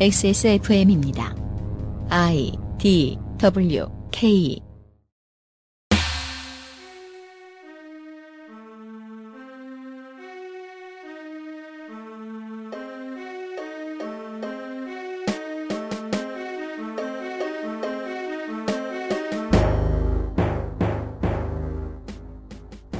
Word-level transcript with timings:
XSFM입니다. 0.00 1.36
I 2.10 2.52
D 2.78 3.16
W 3.38 3.86
K 4.10 4.60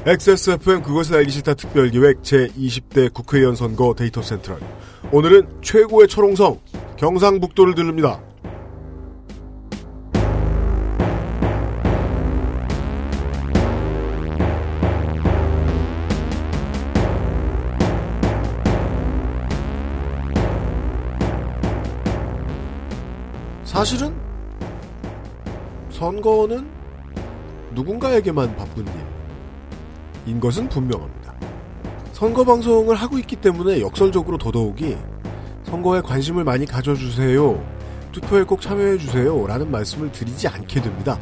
XSFM 0.07 0.83
그것을 0.83 1.17
알기 1.17 1.31
싫다 1.33 1.55
특별기획 1.55 2.23
제20대 2.23 3.13
국회의원 3.13 3.57
선거 3.57 3.95
데이터 3.95 4.23
센트럴. 4.23 4.61
오늘은 5.11 5.49
최고의 5.63 6.07
초롱성 6.07 6.61
경상북도를 7.05 7.75
들릅니다. 7.75 8.19
사실은 23.65 24.17
선거는 25.91 26.67
누군가에게만 27.75 28.57
바쁜 28.57 28.87
일인 30.25 30.41
것은 30.41 30.71
분명합니다. 30.71 31.35
선거 32.15 32.45
방송을 32.45 32.97
하고 32.97 33.19
있기 33.19 33.37
때문에 33.37 33.83
역설적으로 33.83 34.39
더더욱이 34.39 34.97
선거에 35.75 36.01
관심을 36.03 36.45
많이 36.45 36.67
가져주세요. 36.67 37.61
투표에 38.13 38.45
꼭 38.45 38.61
참여해주세요. 38.61 39.45
라는 39.49 39.73
말씀을 39.73 40.13
드리지 40.13 40.47
않게 40.47 40.81
됩니다. 40.81 41.19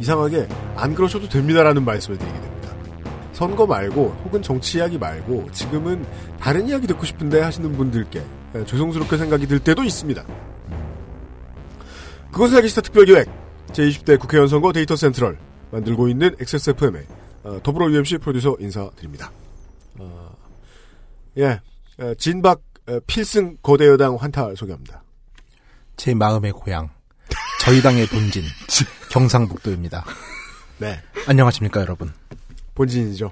이상하게 0.00 0.48
안 0.76 0.94
그러셔도 0.94 1.28
됩니다라는 1.28 1.84
말씀을 1.84 2.16
드리게 2.16 2.40
됩니다. 2.40 2.70
선거 3.34 3.66
말고 3.66 4.16
혹은 4.24 4.40
정치 4.40 4.78
이야기 4.78 4.96
말고 4.96 5.50
지금은 5.52 6.06
다른 6.40 6.66
이야기 6.66 6.86
듣고 6.86 7.04
싶은데 7.04 7.42
하시는 7.42 7.70
분들께 7.76 8.24
에, 8.54 8.64
죄송스럽게 8.64 9.18
생각이 9.18 9.46
들 9.46 9.58
때도 9.58 9.84
있습니다. 9.84 10.24
그것을 12.32 12.56
알기 12.56 12.68
싫다 12.68 12.80
특별기획 12.80 13.28
제20대 13.72 14.18
국회의원 14.18 14.48
선거 14.48 14.72
데이터 14.72 14.96
센트럴 14.96 15.36
만들고 15.70 16.08
있는 16.08 16.34
XSFM의 16.40 17.04
어, 17.44 17.60
더불어 17.62 17.90
UMC 17.90 18.18
프로듀서 18.18 18.56
인사드립니다. 18.58 19.30
어, 19.98 20.34
예, 21.36 21.60
어, 21.98 22.14
진박 22.14 22.58
어, 22.58 22.65
필승 23.06 23.58
거대 23.62 23.86
여당 23.86 24.16
환타 24.16 24.54
소개합니다. 24.54 25.02
제 25.96 26.14
마음의 26.14 26.52
고향, 26.52 26.90
저희 27.60 27.82
당의 27.82 28.06
본진, 28.06 28.42
경상북도입니다. 29.10 30.04
네, 30.78 31.00
안녕하십니까 31.26 31.80
여러분. 31.80 32.12
본진이죠. 32.74 33.30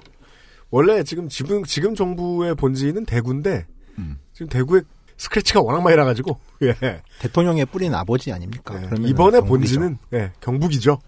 원래 0.71 1.03
지금 1.03 1.29
지금 1.29 1.63
지금 1.63 1.95
정부의 1.95 2.55
본진은 2.55 3.05
대구인데 3.05 3.65
음. 3.99 4.17
지금 4.33 4.49
대구에 4.49 4.81
스크래치가 5.17 5.61
워낙 5.61 5.81
많이 5.81 5.95
나가지고 5.95 6.39
예. 6.63 7.01
대통령의 7.19 7.65
뿌리는 7.67 7.97
아버지 7.97 8.33
아닙니까? 8.33 8.75
예, 8.75 8.89
이번에 9.07 9.39
경북이죠. 9.39 9.45
본진은 9.79 9.97
예, 10.13 10.31
경북이죠. 10.41 10.99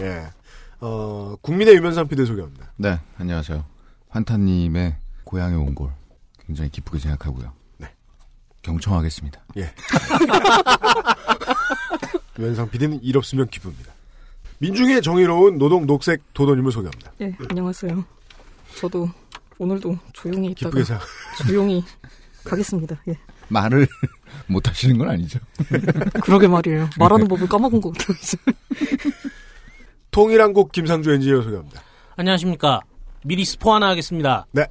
예. 0.00 0.28
어, 0.80 1.34
국민의 1.40 1.74
유면상 1.74 2.06
피디 2.06 2.24
소개합니다. 2.26 2.72
네, 2.76 3.00
안녕하세요. 3.18 3.64
환타님의 4.10 4.96
고향의 5.24 5.58
온골 5.58 5.90
굉장히 6.46 6.70
기쁘게 6.70 6.98
생각하고요. 7.00 7.52
네. 8.62 8.62
경청하겠습니다. 8.62 9.40
유면상 12.38 12.70
PD는 12.70 13.02
일 13.02 13.16
없으면 13.16 13.48
기쁩니다. 13.48 13.92
민중의 14.58 15.02
정의로운 15.02 15.58
노동 15.58 15.86
녹색 15.86 16.22
도도님을 16.34 16.70
소개합니다. 16.72 17.12
예, 17.22 17.34
안녕하세요. 17.48 18.04
저도 18.76 19.08
오늘도 19.58 19.98
조용히 20.12 20.48
있다가 20.50 20.70
기쁘게 20.70 20.84
생각. 20.84 21.04
조용히 21.46 21.82
가겠습니다. 22.44 23.02
예. 23.08 23.18
말을 23.48 23.86
못 24.46 24.68
하시는 24.68 24.96
건 24.98 25.08
아니죠? 25.10 25.38
그러게 26.22 26.46
말이에요. 26.46 26.88
말하는 26.98 27.26
법을 27.28 27.48
까먹은 27.48 27.80
것 27.80 27.92
같아요. 27.96 28.16
통일한국 30.10 30.72
김상주 30.72 31.10
엔지니어 31.12 31.42
소개합니다. 31.42 31.82
안녕하십니까. 32.16 32.80
미리 33.24 33.44
스포 33.44 33.74
하나 33.74 33.88
하겠습니다. 33.88 34.46
네. 34.52 34.66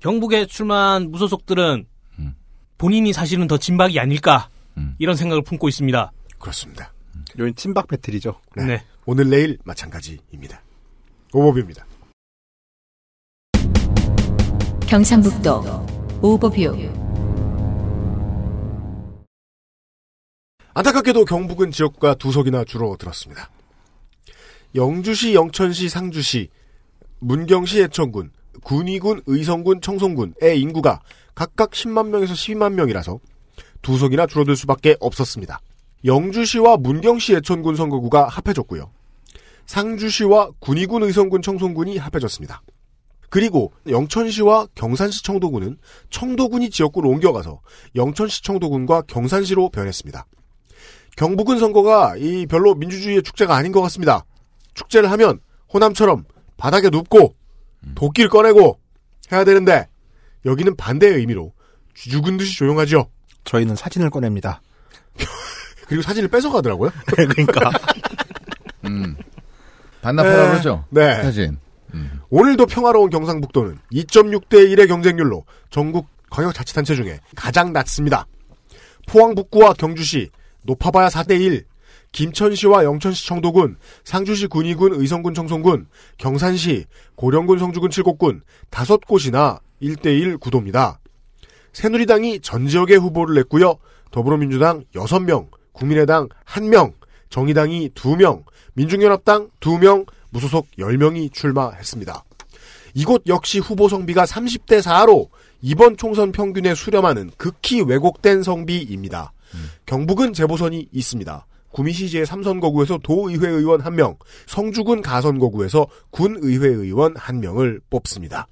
경북에 0.00 0.46
출마한 0.46 1.10
무소속들은 1.10 1.86
음. 1.86 1.97
본인이 2.78 3.12
사실은 3.12 3.48
더 3.48 3.58
진박이 3.58 3.98
아닐까 3.98 4.48
음. 4.76 4.94
이런 4.98 5.16
생각을 5.16 5.42
품고 5.42 5.68
있습니다. 5.68 6.12
그렇습니다. 6.38 6.92
여긴 7.38 7.54
친박 7.56 7.88
배틀이죠. 7.88 8.40
네. 8.56 8.64
네. 8.64 8.84
오늘 9.04 9.28
내일 9.28 9.58
마찬가지입니다. 9.64 10.62
오버뷰입니다. 11.32 11.84
경상북도 14.86 15.86
오버뷰 16.22 17.08
안타깝게도 20.72 21.24
경북은 21.24 21.72
지역구가 21.72 22.14
두 22.14 22.30
석이나 22.30 22.64
줄어들었습니다. 22.64 23.50
영주시, 24.76 25.34
영천시, 25.34 25.88
상주시, 25.88 26.48
문경시, 27.18 27.80
예천군, 27.80 28.30
군위군, 28.62 29.22
의성군, 29.26 29.80
청송군의 29.80 30.60
인구가 30.60 31.00
각각 31.38 31.70
10만 31.70 32.08
명에서 32.08 32.34
12만 32.34 32.72
명이라서 32.72 33.20
두 33.80 33.96
석이나 33.96 34.26
줄어들 34.26 34.56
수밖에 34.56 34.96
없었습니다. 34.98 35.60
영주시와 36.04 36.78
문경시, 36.78 37.32
예천군 37.34 37.76
선거구가 37.76 38.26
합해졌고요. 38.26 38.90
상주시와 39.66 40.50
군위군, 40.58 41.04
의성군, 41.04 41.42
청송군이 41.42 41.96
합해졌습니다. 41.96 42.62
그리고 43.30 43.72
영천시와 43.88 44.66
경산시 44.74 45.22
청도군은 45.22 45.78
청도군이 46.10 46.70
지역구로 46.70 47.08
옮겨가서 47.08 47.60
영천시 47.94 48.42
청도군과 48.42 49.02
경산시로 49.02 49.68
변했습니다. 49.68 50.26
경북은 51.16 51.60
선거가 51.60 52.16
이 52.16 52.46
별로 52.46 52.74
민주주의의 52.74 53.22
축제가 53.22 53.54
아닌 53.54 53.70
것 53.70 53.80
같습니다. 53.82 54.24
축제를 54.74 55.08
하면 55.12 55.38
호남처럼 55.72 56.24
바닥에 56.56 56.90
눕고 56.90 57.36
도끼를 57.94 58.28
꺼내고 58.28 58.80
해야 59.30 59.44
되는데 59.44 59.86
여기는 60.48 60.76
반대의 60.76 61.16
의미로 61.16 61.52
죽은 61.94 62.36
듯이 62.36 62.56
조용하죠. 62.56 63.08
저희는 63.44 63.76
사진을 63.76 64.10
꺼냅니다. 64.10 64.60
그리고 65.86 66.02
사진을 66.02 66.28
뺏어가더라고요. 66.28 66.90
그러니까 67.06 67.70
음. 68.84 69.16
반납하라 70.02 70.42
네. 70.44 70.50
그러죠? 70.50 70.84
네. 70.90 71.22
사진. 71.22 71.58
음. 71.94 72.20
오늘도 72.30 72.66
평화로운 72.66 73.10
경상북도는 73.10 73.78
2.6대 73.92 74.74
1의 74.74 74.86
경쟁률로 74.88 75.44
전국 75.70 76.06
광역자치단체 76.30 76.94
중에 76.94 77.20
가장 77.34 77.72
낮습니다. 77.72 78.26
포항 79.08 79.34
북구와 79.34 79.72
경주시 79.72 80.28
높아봐야 80.62 81.08
4대 81.08 81.40
1, 81.40 81.64
김천시와 82.12 82.84
영천시 82.84 83.26
청도군, 83.26 83.76
상주시 84.04 84.46
군위군 84.48 85.00
의성군 85.00 85.34
청송군, 85.34 85.86
경산시 86.18 86.84
고령군 87.14 87.58
성주군 87.58 87.90
칠곡군 87.90 88.42
다섯 88.70 89.00
곳이나 89.00 89.60
1대1 89.82 90.40
구도입니다. 90.40 91.00
새누리당이 91.72 92.40
전 92.40 92.66
지역에 92.66 92.96
후보를 92.96 93.34
냈고요. 93.36 93.76
더불어민주당 94.10 94.84
6명, 94.94 95.48
국민의당 95.72 96.28
1명, 96.46 96.92
정의당이 97.30 97.90
2명, 97.90 98.44
민중연합당 98.74 99.50
2명, 99.60 100.06
무소속 100.30 100.66
10명이 100.78 101.32
출마했습니다. 101.32 102.24
이곳 102.94 103.22
역시 103.26 103.58
후보 103.58 103.88
성비가 103.88 104.24
30대 104.24 104.80
4로 104.82 105.28
이번 105.60 105.96
총선 105.96 106.32
평균에 106.32 106.74
수렴하는 106.74 107.30
극히 107.36 107.80
왜곡된 107.82 108.42
성비입니다. 108.42 109.32
경북은 109.86 110.32
재보선이 110.32 110.88
있습니다. 110.92 111.46
구미시지의 111.72 112.26
3선거구에서 112.26 113.00
도의회 113.02 113.48
의원 113.48 113.82
1명, 113.82 114.16
성주군 114.46 115.02
가선거구에서 115.02 115.86
군의회 116.10 116.68
의원 116.68 117.14
1명을 117.14 117.80
뽑습니다. 117.90 118.46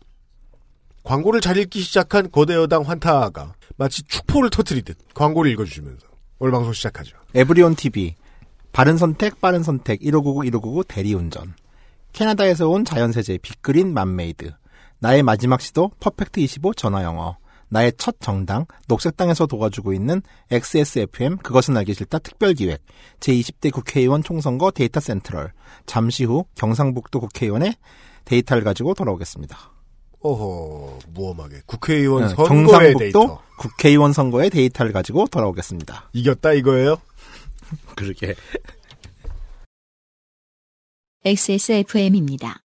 광고를 1.06 1.40
잘 1.40 1.56
읽기 1.56 1.80
시작한 1.80 2.30
거대 2.32 2.54
여당 2.54 2.82
환타가 2.82 3.54
마치 3.76 4.02
축포를 4.02 4.50
터뜨리듯 4.50 5.14
광고를 5.14 5.52
읽어주시면서 5.52 6.04
오늘 6.40 6.50
방송 6.50 6.72
시작하죠. 6.72 7.16
에브리온 7.32 7.76
TV 7.76 8.16
바른 8.72 8.96
선택 8.96 9.40
빠른 9.40 9.62
선택 9.62 10.02
1599 10.02 10.44
1599 10.46 10.84
대리운전. 10.88 11.54
캐나다에서 12.12 12.68
온 12.68 12.84
자연세제 12.84 13.38
빅그린 13.38 13.94
맘메이드. 13.94 14.52
나의 14.98 15.22
마지막 15.22 15.60
시도 15.60 15.92
퍼펙트 16.00 16.40
25 16.40 16.74
전화영어. 16.74 17.38
나의 17.68 17.92
첫 17.96 18.16
정당 18.20 18.66
녹색당에서 18.88 19.46
도와주고 19.46 19.92
있는 19.92 20.22
XSFM 20.50 21.38
그것은 21.38 21.76
알기 21.76 21.94
싫다 21.94 22.18
특별기획. 22.18 22.82
제20대 23.20 23.72
국회의원 23.72 24.24
총선거 24.24 24.72
데이터 24.72 24.98
센트럴. 24.98 25.52
잠시 25.86 26.24
후 26.24 26.46
경상북도 26.56 27.20
국회의원의 27.20 27.76
데이터를 28.24 28.64
가지고 28.64 28.94
돌아오겠습니다. 28.94 29.75
어허, 30.20 30.98
무엄하게. 31.12 31.62
국회의원 31.66 32.26
네, 32.28 32.34
선거의 32.34 32.94
데이터. 32.94 33.40
국회의원 33.58 34.12
선거의 34.12 34.50
데이터를 34.50 34.92
가지고 34.92 35.26
돌아오겠습니다. 35.26 36.10
이겼다 36.12 36.52
이거예요? 36.54 36.96
그러게. 37.96 38.34
XSFM입니다. 41.24 42.60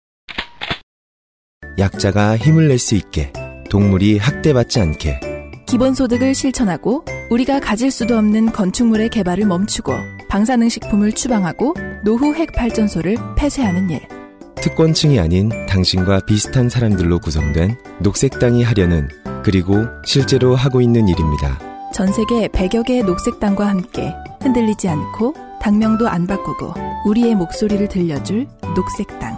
약자가 1.78 2.38
힘을 2.38 2.68
낼 2.70 2.80
수 2.80 2.96
있게 2.96 3.32
동물이 3.70 4.18
학대받지 4.18 4.80
않게 4.80 5.20
기본소득을 5.68 6.34
실천하고 6.34 7.04
우리가 7.30 7.60
가질 7.60 7.92
수도 7.92 8.18
없는 8.18 8.52
건축물의 8.54 9.10
개발을 9.10 9.46
멈추고 9.46 9.92
방사능식품을 10.30 11.12
추방하고 11.12 11.76
노후 12.04 12.34
핵발전소를 12.34 13.18
폐쇄하는 13.38 13.90
일. 13.90 14.17
특권층이 14.62 15.20
아닌 15.20 15.50
당신과 15.68 16.22
비슷한 16.22 16.70
사람들로 16.70 17.20
구성된 17.20 17.78
녹색당이 18.00 18.64
하려는 18.64 19.10
그리고 19.44 19.86
실제로 20.06 20.56
하고 20.56 20.82
있는 20.82 21.08
일입니다. 21.08 21.60
전 21.94 22.12
세계 22.12 22.48
100여 22.48 22.84
개의 22.86 23.04
녹색당과 23.04 23.68
함께 23.68 24.14
흔들리지 24.42 24.90
않고 24.90 25.36
당명도 25.62 26.08
안 26.08 26.26
바꾸고 26.28 26.74
우리의 27.06 27.36
목소리를 27.36 27.88
들려줄 27.88 28.48
녹색당. 28.76 29.38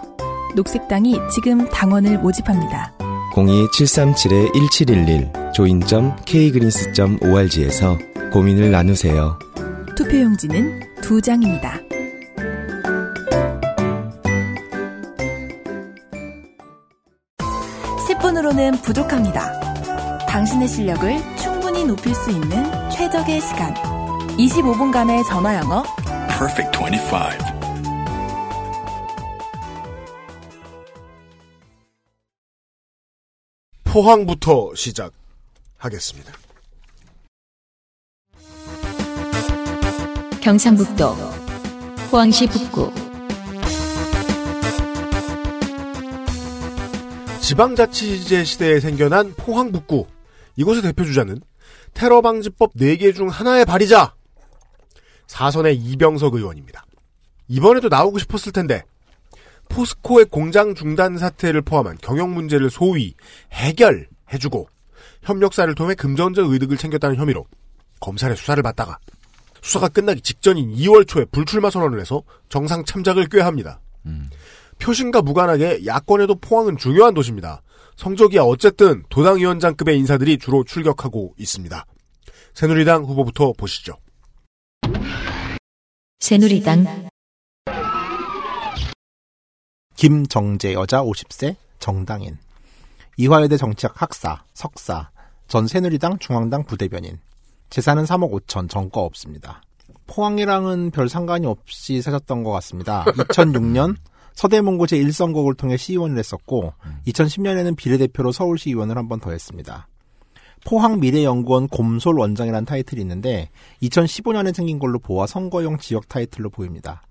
녹색당이 0.55 1.19
지금 1.33 1.69
당원을 1.69 2.19
모집합니다. 2.19 2.93
02-737-1711 3.33 5.53
join.kgreens.org에서 5.53 7.97
고민을 8.33 8.71
나누세요. 8.71 9.37
투표용지는 9.95 10.81
두 11.01 11.21
장입니다. 11.21 11.79
(10분으로는) 18.49 18.81
부족합니다. 18.83 19.59
당신의 20.25 20.67
실력을 20.67 21.37
충분히 21.37 21.83
높일 21.85 22.15
수 22.15 22.31
있는 22.31 22.89
최적의 22.89 23.41
시간. 23.41 23.73
25분간의 24.37 25.25
전화 25.27 25.55
영어. 25.55 25.83
Perfect 26.27 26.77
25. 26.77 27.59
포항부터 33.83 34.73
시작하겠습니다. 34.75 36.33
경상북도 40.41 41.15
포항시 42.09 42.47
북구 42.47 42.91
지방자치제 47.41 48.43
시대에 48.43 48.79
생겨난 48.79 49.33
포항북구. 49.35 50.07
이곳의 50.55 50.81
대표 50.81 51.05
주자는 51.05 51.39
테러 51.93 52.21
방지법 52.21 52.73
4개 52.75 53.15
중 53.15 53.29
하나의 53.29 53.65
발의자. 53.65 54.13
사선의 55.27 55.75
이병석 55.77 56.35
의원입니다. 56.35 56.85
이번에도 57.47 57.89
나오고 57.89 58.19
싶었을 58.19 58.51
텐데 58.51 58.83
포스코의 59.69 60.25
공장 60.25 60.75
중단 60.75 61.17
사태를 61.17 61.61
포함한 61.61 61.97
경영 62.01 62.33
문제를 62.33 62.69
소위 62.69 63.15
해결해주고 63.51 64.67
협력사를 65.23 65.73
통해 65.75 65.95
금전적 65.95 66.51
의득을 66.51 66.77
챙겼다는 66.77 67.15
혐의로 67.15 67.45
검찰의 67.99 68.37
수사를 68.37 68.61
받다가 68.63 68.99
수사가 69.61 69.89
끝나기 69.89 70.21
직전인 70.21 70.73
2월 70.75 71.07
초에 71.07 71.25
불출마 71.25 71.69
선언을 71.69 71.99
해서 71.99 72.23
정상 72.47 72.85
참작을 72.85 73.27
꾀합니다. 73.27 73.79
표심과 74.79 75.21
무관하게 75.21 75.85
야권에도 75.85 76.35
포항은 76.35 76.77
중요한 76.77 77.13
도시입니다. 77.13 77.61
성적이야 77.97 78.43
어쨌든 78.43 79.03
도당위원장급의 79.09 79.97
인사들이 79.97 80.37
주로 80.37 80.63
출격하고 80.63 81.35
있습니다. 81.37 81.85
새누리당 82.53 83.03
후보부터 83.03 83.53
보시죠. 83.53 83.97
새누리당 86.19 87.09
김정재 89.95 90.73
여자 90.73 91.01
50세 91.01 91.55
정당인 91.79 92.37
이화여대 93.17 93.57
정치학 93.57 94.01
학사 94.01 94.43
석사 94.53 95.09
전 95.47 95.67
새누리당 95.67 96.19
중앙당 96.19 96.63
부대변인 96.63 97.19
재산은 97.69 98.05
3억 98.05 98.31
5천 98.31 98.69
정거 98.69 99.01
없습니다. 99.01 99.61
포항이랑은 100.07 100.91
별 100.91 101.09
상관이 101.09 101.45
없이 101.45 102.01
사셨던 102.01 102.43
것 102.43 102.51
같습니다. 102.51 103.03
2006년 103.29 103.95
서대문고 104.33 104.85
제1선거구를 104.85 105.57
통해 105.57 105.77
시의원을 105.77 106.17
했었고 106.17 106.73
2010년에는 107.07 107.75
비례대표로 107.75 108.31
서울시 108.31 108.69
의원을 108.69 108.97
한 108.97 109.07
번 109.07 109.19
더 109.19 109.31
했습니다. 109.31 109.87
포항미래연구원 110.65 111.67
곰솔 111.69 112.19
원장이라는 112.19 112.65
타이틀이 112.65 113.01
있는데 113.01 113.49
2015년에 113.81 114.53
생긴 114.53 114.77
걸로 114.79 114.99
보아 114.99 115.25
선거용 115.25 115.77
지역 115.77 116.07
타이틀로 116.09 116.49
보입니다. 116.49 117.01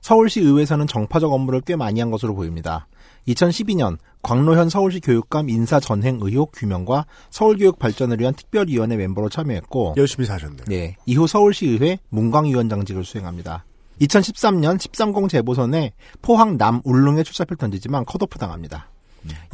서울시 0.00 0.40
의회에서는 0.40 0.86
정파적 0.86 1.32
업무를 1.32 1.60
꽤 1.62 1.76
많이 1.76 2.00
한 2.00 2.10
것으로 2.10 2.34
보입니다. 2.34 2.86
2012년 3.28 3.96
광로현 4.22 4.68
서울시 4.68 5.00
교육감 5.00 5.48
인사 5.48 5.80
전행 5.80 6.18
의혹 6.20 6.52
규명과 6.52 7.06
서울교육 7.30 7.78
발전을 7.78 8.20
위한 8.20 8.34
특별위원회 8.34 8.96
멤버로 8.96 9.28
참여했고 9.30 9.94
열심히 9.96 10.26
사셨네요. 10.26 10.64
네, 10.66 10.96
이후 11.06 11.26
서울시 11.26 11.66
의회 11.66 11.98
문광위원장직을 12.10 13.04
수행합니다. 13.04 13.64
2013년 14.00 14.76
13공 14.78 15.28
재보선에 15.28 15.92
포항 16.22 16.56
남 16.58 16.80
울릉에 16.84 17.22
출사표를 17.22 17.56
던지지만 17.58 18.04
컷오프 18.04 18.38
당합니다. 18.38 18.90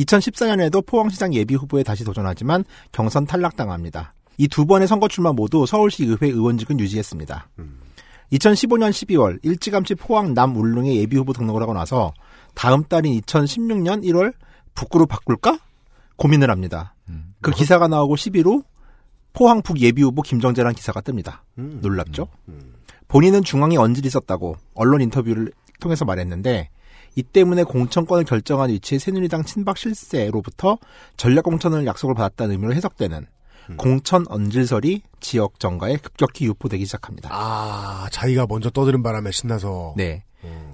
2014년에도 0.00 0.84
포항시장 0.84 1.32
예비 1.34 1.54
후보에 1.54 1.82
다시 1.82 2.04
도전하지만 2.04 2.64
경선 2.92 3.26
탈락당합니다. 3.26 4.14
이 4.38 4.48
두 4.48 4.64
번의 4.64 4.88
선거 4.88 5.06
출마 5.06 5.32
모두 5.32 5.66
서울시 5.66 6.04
의회 6.04 6.26
의원직은 6.28 6.81
유지했습니다. 6.81 7.48
2015년 8.32 8.90
12월 8.90 9.38
일찌감치 9.42 9.96
포항 9.96 10.34
남 10.34 10.56
울릉에 10.56 10.94
예비 10.96 11.16
후보 11.16 11.32
등록을 11.32 11.60
하고 11.62 11.75
나서 11.75 12.12
다음 12.54 12.82
달인 12.84 13.20
2016년 13.20 14.02
1월 14.04 14.32
북구로 14.75 15.06
바꿀까 15.06 15.58
고민을 16.16 16.50
합니다. 16.50 16.94
그 17.42 17.50
기사가 17.50 17.87
나오고 17.88 18.16
11호 18.16 18.64
포항 19.32 19.62
북 19.62 19.78
예비 19.81 20.02
후보 20.02 20.22
김정재라는 20.22 20.75
기사가 20.75 21.00
뜹니다. 21.02 21.40
놀랍죠? 21.82 22.28
본인은 23.10 23.42
중앙에 23.42 23.76
언질이 23.76 24.06
있었다고 24.06 24.56
언론 24.74 25.00
인터뷰를 25.00 25.52
통해서 25.80 26.04
말했는데 26.04 26.70
이 27.16 27.22
때문에 27.24 27.64
공천권을 27.64 28.24
결정한 28.24 28.70
위치의 28.70 29.00
새누리당 29.00 29.44
친박 29.44 29.76
실세로부터 29.76 30.78
전략 31.16 31.42
공천을 31.42 31.86
약속을 31.86 32.14
받았다는 32.14 32.52
의미로 32.52 32.72
해석되는 32.72 33.26
공천 33.76 34.24
언질설이 34.28 35.02
지역 35.20 35.61
정가에 35.61 35.96
급격히 35.96 36.46
유포되기 36.46 36.85
시작합니다. 36.87 37.28
아, 37.32 38.08
자기가 38.11 38.46
먼저 38.49 38.70
떠드는 38.70 39.02
바람에 39.02 39.30
신나서. 39.30 39.94
네. 39.96 40.25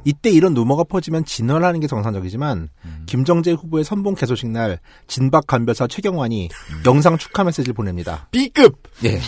이때 0.05 0.31
이런 0.31 0.55
루머가 0.55 0.85
퍼지면 0.85 1.25
진화하는 1.25 1.81
게 1.81 1.87
정상적이지만 1.87 2.69
김정재 3.07 3.53
후보의 3.53 3.85
선봉 3.85 4.15
개소식 4.15 4.49
날 4.49 4.79
진박 5.07 5.47
간별사 5.47 5.89
최경환이 5.89 6.49
영상 6.87 7.19
축하 7.19 7.43
메시지를 7.45 7.75
보냅니다. 7.75 8.29
B급. 8.31 8.83
예. 9.05 9.21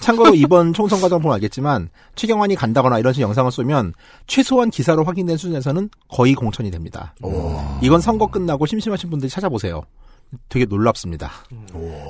참고로 0.00 0.34
이번 0.34 0.72
총선 0.72 1.00
과정 1.00 1.20
보면 1.20 1.34
알겠지만 1.34 1.88
최경환이 2.14 2.54
간다거나 2.54 2.98
이런 2.98 3.12
식의 3.12 3.24
영상을 3.24 3.50
쏘면 3.50 3.94
최소한 4.26 4.70
기사로 4.70 5.04
확인된 5.04 5.36
수준에서는 5.36 5.90
거의 6.08 6.34
공천이 6.34 6.70
됩니다. 6.70 7.14
이건 7.82 8.00
선거 8.00 8.28
끝나고 8.28 8.66
심심하신 8.66 9.10
분들이 9.10 9.28
찾아보세요. 9.28 9.82
되게 10.48 10.64
놀랍습니다. 10.64 11.30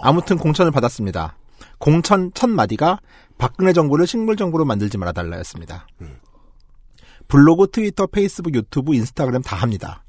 아무튼 0.03 0.37
공천을 0.37 0.71
받았습니다. 0.71 1.37
공천 1.79 2.31
첫 2.35 2.49
마디가 2.51 3.01
박근혜 3.39 3.73
정부를 3.73 4.07
식물 4.07 4.37
정부로 4.37 4.65
만들지 4.65 4.99
말아달라였습니다. 4.99 5.87
블로그, 7.33 7.67
트위터, 7.71 8.07
페이스북, 8.07 8.55
유튜브, 8.55 8.95
인스타그램 8.95 9.41
다 9.41 9.57
합니다. 9.57 10.05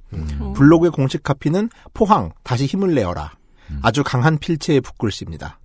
블로그의 0.55 0.91
공식 0.91 1.23
카피는 1.23 1.69
포항 1.93 2.33
다시 2.43 2.65
힘을 2.65 2.93
내어라. 2.93 3.37
아주 3.81 4.03
강한 4.03 4.37
필체의 4.37 4.81
붓글씨입니다. 4.81 5.57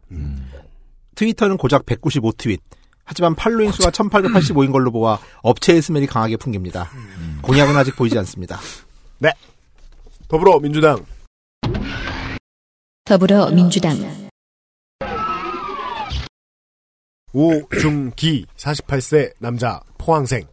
트위터는 1.17 1.57
고작 1.57 1.85
195 1.85 2.31
트윗. 2.35 2.61
하지만 3.05 3.35
팔로잉 3.35 3.73
수가 3.73 3.91
1885인 3.91 4.71
걸로 4.71 4.93
보아 4.93 5.19
업체의 5.43 5.83
스멜이 5.83 6.07
강하게 6.07 6.37
풍깁니다. 6.37 6.91
공약은 7.43 7.77
아직 7.77 7.97
보이지 7.97 8.17
않습니다. 8.19 8.61
네. 9.19 9.33
더불어민주당. 10.29 11.05
더불어민주당 13.05 13.97
오중기 17.33 18.47
48세 18.57 19.33
남자 19.41 19.81
포항생 19.99 20.47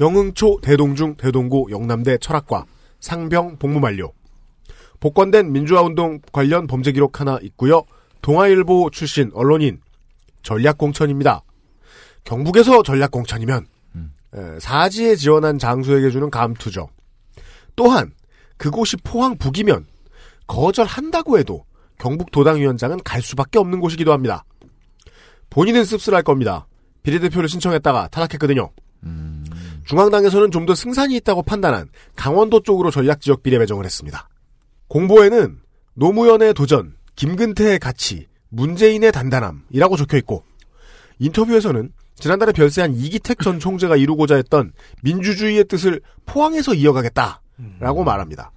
영흥초 0.00 0.60
대동중 0.62 1.16
대동고 1.16 1.68
영남대 1.70 2.18
철학과 2.18 2.64
상병 3.00 3.58
복무 3.58 3.80
만료 3.80 4.12
복권된 5.00 5.52
민주화운동 5.52 6.20
관련 6.32 6.66
범죄 6.66 6.92
기록 6.92 7.20
하나 7.20 7.38
있고요 7.42 7.82
동아일보 8.22 8.90
출신 8.90 9.30
언론인 9.34 9.80
전략공천입니다 10.42 11.42
경북에서 12.24 12.82
전략공천이면 12.82 13.66
에, 14.34 14.58
사지에 14.58 15.16
지원한 15.16 15.58
장수에게 15.58 16.10
주는 16.10 16.30
감투죠 16.30 16.88
또한 17.76 18.12
그곳이 18.56 18.96
포항 18.96 19.36
북이면 19.36 19.86
거절한다고 20.46 21.38
해도 21.38 21.64
경북 21.98 22.30
도당위원장은 22.30 23.00
갈 23.04 23.22
수밖에 23.22 23.58
없는 23.58 23.80
곳이기도 23.80 24.12
합니다. 24.12 24.44
본인은 25.50 25.84
씁쓸할 25.84 26.22
겁니다. 26.22 26.66
비례대표를 27.02 27.48
신청했다가 27.48 28.08
탈락했거든요. 28.08 28.70
중앙당에서는 29.84 30.50
좀 30.50 30.64
더 30.64 30.74
승산이 30.74 31.14
있다고 31.16 31.42
판단한 31.42 31.88
강원도 32.16 32.62
쪽으로 32.62 32.90
전략지역 32.90 33.42
비례 33.42 33.58
배정을 33.58 33.84
했습니다. 33.84 34.28
공보에는 34.88 35.58
노무현의 35.94 36.54
도전, 36.54 36.94
김근태의 37.16 37.78
가치, 37.78 38.26
문재인의 38.48 39.12
단단함이라고 39.12 39.96
적혀 39.96 40.16
있고 40.18 40.42
인터뷰에서는 41.18 41.92
지난달에 42.16 42.52
별세한 42.52 42.94
이기택 42.94 43.40
전 43.40 43.58
총재가 43.58 43.96
이루고자 43.96 44.36
했던 44.36 44.72
민주주의의 45.02 45.64
뜻을 45.64 46.00
포항에서 46.26 46.72
이어가겠다라고 46.72 48.04
말합니다. 48.04 48.52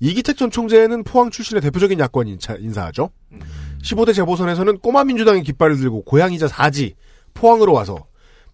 이기택 0.00 0.36
전 0.36 0.50
총재는 0.50 1.04
포항 1.04 1.30
출신의 1.30 1.62
대표적인 1.62 1.98
야권 1.98 2.26
인차, 2.26 2.56
인사하죠. 2.56 3.10
15대 3.82 4.14
재보선에서는 4.14 4.78
꼬마 4.78 5.04
민주당의 5.04 5.44
깃발을 5.44 5.78
들고 5.78 6.02
고향이자 6.02 6.48
사지 6.48 6.94
포항으로 7.34 7.72
와서 7.72 8.04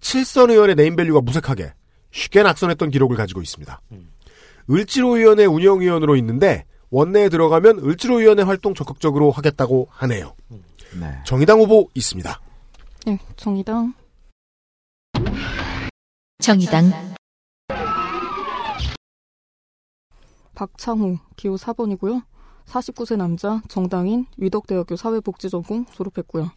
7선 0.00 0.50
의원의 0.50 0.76
네임밸류가 0.76 1.22
무색하게 1.22 1.72
쉽게 2.18 2.42
낙선했던 2.42 2.90
기록을 2.90 3.16
가지고 3.16 3.42
있습니다. 3.42 3.80
을지로위원회 4.68 5.46
운영위원으로 5.46 6.16
있는데 6.16 6.64
원내에 6.90 7.28
들어가면 7.28 7.78
을지로위원회 7.78 8.42
활동 8.42 8.74
적극적으로 8.74 9.30
하겠다고 9.30 9.88
하네요. 9.90 10.34
네. 11.00 11.18
정의당 11.24 11.60
후보 11.60 11.88
있습니다. 11.94 12.40
네, 13.06 13.18
정의당. 13.36 13.94
정의당 16.40 16.90
박창호, 20.54 21.18
기호 21.36 21.54
4번이고요. 21.56 22.24
49세 22.66 23.16
남자, 23.16 23.62
정당인, 23.68 24.26
위덕대학교 24.36 24.96
사회복지전공 24.96 25.86
졸업했고요. 25.86 26.50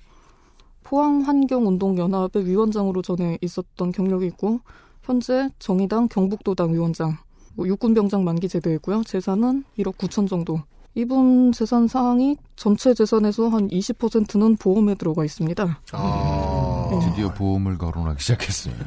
포항환경운동연합의 0.84 2.46
위원장으로 2.48 3.04
전에 3.04 3.38
있었던 3.42 3.92
경력이 3.92 4.26
있고, 4.28 4.62
현재 5.04 5.50
정의당 5.60 6.08
경북도당 6.08 6.74
위원장, 6.74 7.18
뭐 7.56 7.68
육군병장 7.68 8.24
만기 8.24 8.48
제대했고요. 8.48 9.04
재산은 9.04 9.64
1억 9.80 9.98
9천 9.98 10.28
정도. 10.28 10.62
이분 10.94 11.54
재산 11.54 11.88
사항이 11.88 12.36
전체 12.58 12.94
재산에서 12.94 13.48
한 13.48 13.70
20%는 13.70 14.58
보험에 14.58 14.96
들어가 14.96 15.24
있습니다. 15.24 15.80
아, 15.94 16.90
드디어 17.10 17.34
보험을 17.34 17.78
거론하기 17.78 18.22
시작했습니다. 18.22 18.86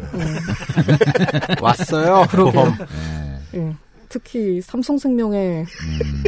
왔어요. 1.62 2.26
그러게요. 2.28 2.52
보험. 2.52 2.74
네. 3.52 3.58
예. 3.58 3.76
특히 4.10 4.60
삼성생명에 4.60 5.62
음, 5.62 6.24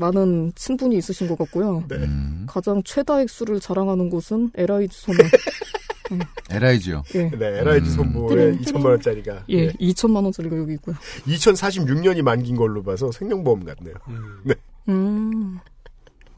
많은 0.00 0.52
친분이 0.56 0.96
있으신 0.96 1.28
것 1.28 1.38
같고요. 1.38 1.84
음. 1.92 2.46
가장 2.48 2.82
최다 2.82 3.20
액수를 3.22 3.60
자랑하는 3.60 4.10
곳은 4.10 4.50
LIG 4.56 4.88
소매. 4.92 5.18
LIG요. 6.50 7.02
예. 7.14 7.30
네, 7.30 7.60
LIG 7.60 7.90
음. 7.90 7.94
선보에 7.94 8.52
띠링, 8.52 8.60
2천만 8.60 8.86
원짜리가 8.86 9.44
예, 9.48 9.72
2천만 9.72 10.24
원짜리가 10.24 10.56
여기 10.56 10.74
있고요. 10.74 10.96
2046년이 11.26 12.22
만긴 12.22 12.56
걸로 12.56 12.82
봐서 12.82 13.10
생명보험 13.10 13.64
같네요. 13.64 13.94
네. 14.44 14.54
음. 14.88 15.58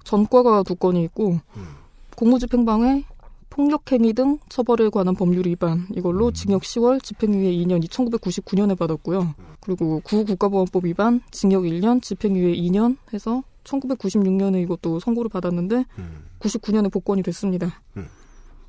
전과가 0.04 0.62
두 0.62 0.76
건이 0.76 1.02
있고 1.04 1.40
음. 1.56 1.66
공무집행방해 2.16 3.04
폭력행위 3.50 4.12
등 4.12 4.38
처벌에 4.48 4.90
관한 4.90 5.14
법률 5.14 5.46
위반 5.46 5.86
이걸로 5.94 6.30
징역 6.30 6.62
10월 6.62 7.02
집행유예 7.02 7.52
2년 7.64 7.82
1999년에 7.88 8.78
받았고요. 8.78 9.34
그리고 9.60 10.00
구국가보안법 10.04 10.84
위반 10.84 11.22
징역 11.30 11.62
1년 11.62 12.02
집행유예 12.02 12.54
2년 12.54 12.98
해서 13.14 13.42
1996년에 13.64 14.62
이것도 14.62 15.00
선고를 15.00 15.28
받았는데 15.30 15.84
음. 15.98 16.24
99년에 16.38 16.92
복권이 16.92 17.22
됐습니다. 17.22 17.80
음. 17.96 18.06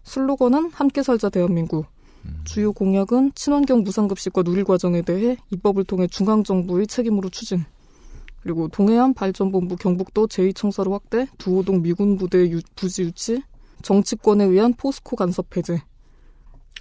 슬로건은 0.08 0.72
함께 0.74 1.04
살자 1.04 1.30
대한민국. 1.30 1.86
주요 2.44 2.74
공약은 2.74 3.34
친환경 3.36 3.84
무상급식과 3.84 4.44
누릴 4.44 4.64
과정에 4.66 5.02
대해 5.02 5.38
입법을 5.52 5.84
통해 5.86 6.08
중앙정부의 6.08 6.88
책임으로 6.88 7.30
추진. 7.30 7.64
그리고 8.42 8.68
동해안 8.70 9.14
발전본부 9.14 9.76
경북도 9.76 10.28
제2청사로 10.28 10.92
확대, 10.92 11.28
두호동 11.38 11.82
미군부대 11.82 12.50
유- 12.50 12.62
부지 12.76 13.04
유치, 13.04 13.42
정치권에 13.82 14.46
의한 14.46 14.74
포스코 14.74 15.16
간섭 15.16 15.50
폐지. 15.50 15.80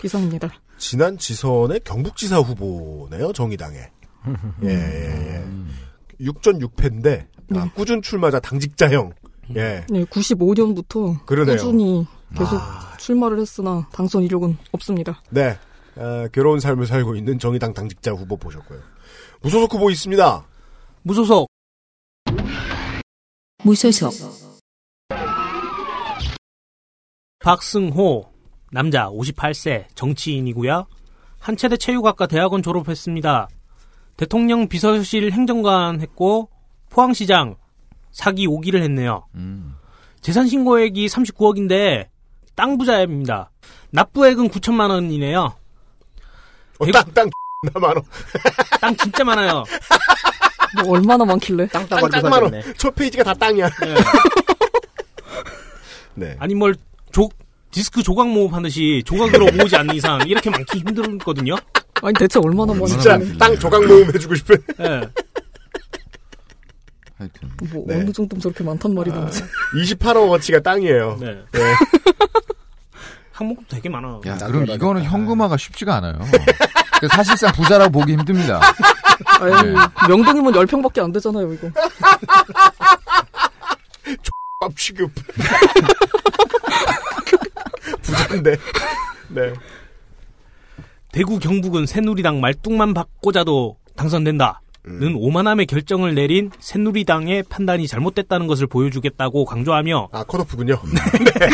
이상입니다. 0.04 0.50
지난 0.78 1.16
지선의 1.18 1.80
경북지사 1.84 2.38
후보네요, 2.40 3.32
정의당에. 3.32 3.78
예, 4.64 4.68
예, 4.68 5.42
예. 6.20 6.24
6전 6.24 6.60
6패인데, 6.60 7.26
아, 7.56 7.64
네. 7.64 7.70
꾸준 7.74 8.02
출마자 8.02 8.38
당직자형. 8.40 9.12
예. 9.56 9.84
네, 9.88 10.04
95년부터 10.04 11.24
그러네요. 11.24 11.56
꾸준히 11.56 12.06
계속 12.34 12.56
아. 12.60 12.96
출마를 12.98 13.38
했으나 13.38 13.88
당선 13.92 14.22
이력은 14.22 14.56
없습니다. 14.72 15.22
네. 15.30 15.58
아, 15.96 16.28
괴로운 16.32 16.60
삶을 16.60 16.86
살고 16.86 17.16
있는 17.16 17.38
정의당 17.38 17.72
당직자 17.72 18.12
후보 18.12 18.36
보셨고요. 18.36 18.80
무소속 19.42 19.74
후보 19.74 19.90
있습니다. 19.90 20.46
무소속 21.02 21.48
무소속 23.62 24.12
박승호 27.40 28.28
남자 28.72 29.08
58세 29.08 29.86
정치인이고요. 29.94 30.86
한체대 31.38 31.76
체육학과 31.76 32.26
대학원 32.26 32.62
졸업했습니다. 32.62 33.48
대통령 34.16 34.68
비서실 34.68 35.30
행정관 35.30 36.00
했고 36.00 36.50
포항시장 36.90 37.56
사기 38.10 38.48
5기를 38.48 38.82
했네요. 38.82 39.26
음. 39.34 39.76
재산 40.20 40.48
신고액이 40.48 41.06
39억인데 41.06 42.08
땅 42.56 42.76
부자입니다. 42.78 43.50
납부액은 43.90 44.48
9천만 44.48 44.90
원이네요. 44.90 45.54
어, 46.78 46.86
땅, 46.92 47.04
땅, 47.14 47.30
나 47.72 47.78
많어. 47.80 48.02
땅 48.80 48.96
진짜 48.96 49.22
많아요. 49.22 49.62
뭐 50.82 50.94
얼마나 50.96 51.24
많길래? 51.24 51.68
땅땅거리고 51.68 52.08
땅, 52.10 52.22
땅 52.22 52.30
많어. 52.30 52.48
살겠네. 52.48 52.74
첫 52.76 52.94
페이지가 52.94 53.22
다 53.24 53.34
땅이야. 53.34 53.68
네. 53.68 53.94
네. 56.14 56.36
아니 56.38 56.54
뭘 56.54 56.74
조, 57.12 57.28
디스크 57.70 58.02
조각 58.02 58.28
모읍 58.28 58.52
하듯이 58.54 59.02
조각으로 59.06 59.52
모으지 59.52 59.76
않는 59.76 59.94
이상 59.94 60.20
이렇게 60.26 60.48
많기 60.50 60.78
힘들거든요. 60.78 61.56
아니 62.02 62.12
대체 62.14 62.38
얼마나 62.38 62.72
많길래? 62.74 62.88
진짜 62.88 63.18
땅 63.38 63.58
조각 63.58 63.84
모음 63.86 64.06
해주고 64.14 64.34
싶은. 64.34 64.56
예. 64.80 65.00
하여튼. 67.18 67.50
뭐 67.72 67.84
네. 67.86 67.96
어느 67.96 68.12
정도면 68.12 68.40
저렇게 68.40 68.62
많단 68.64 68.94
말이 68.94 69.10
나오지? 69.10 69.42
28억 69.74 70.30
어치가 70.32 70.60
땅이에요. 70.60 71.16
네. 71.20 71.34
네. 71.52 71.60
항목도 73.32 73.64
되게 73.68 73.88
많아. 73.88 74.20
야, 74.26 74.36
그럼. 74.38 74.66
이거는 74.66 75.02
현금화가 75.04 75.56
쉽지가 75.56 75.96
않아요. 75.96 76.18
그 77.00 77.08
사실상 77.08 77.52
부자라고 77.52 77.90
보기 77.92 78.12
힘듭니다. 78.12 78.60
아니 79.40 79.70
네. 79.70 79.74
명동이면 80.08 80.52
10평밖에 80.52 81.02
안 81.02 81.12
되잖아요 81.12 81.52
이거. 81.52 81.70
밥 84.60 84.74
취급. 84.76 85.10
부자인데. 88.02 88.56
네. 89.28 89.52
대구 91.12 91.38
경북은 91.38 91.86
새누리당 91.86 92.40
말뚝만 92.40 92.94
바꿔자도 92.94 93.76
당선된다 93.96 94.60
는 94.88 95.14
오만함의 95.16 95.66
결정을 95.66 96.14
내린 96.14 96.50
새누리당의 96.60 97.42
판단이 97.48 97.88
잘못됐다는 97.88 98.46
것을 98.46 98.68
보여주겠다고 98.68 99.44
강조하며 99.44 100.10
아, 100.12 100.22
컷오프군요. 100.22 100.80
네. 101.40 101.48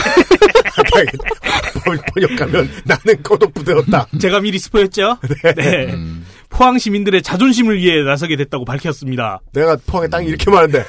번- 1.85 1.99
번역하면 2.15 2.71
나는 2.85 3.23
컷오프 3.23 3.65
되었다. 3.65 4.07
제가 4.21 4.41
미리 4.41 4.59
스포였죠? 4.59 5.17
네. 5.57 5.93
음. 5.95 6.27
포항 6.51 6.77
시민들의 6.79 7.23
자존심을 7.23 7.79
위해 7.79 8.03
나서게 8.03 8.37
됐다고 8.37 8.67
밝혔습니다. 8.67 9.41
내가 9.55 9.77
포항에 9.87 10.09
땅이 10.09 10.27
이렇게 10.27 10.51
많은데. 10.51 10.85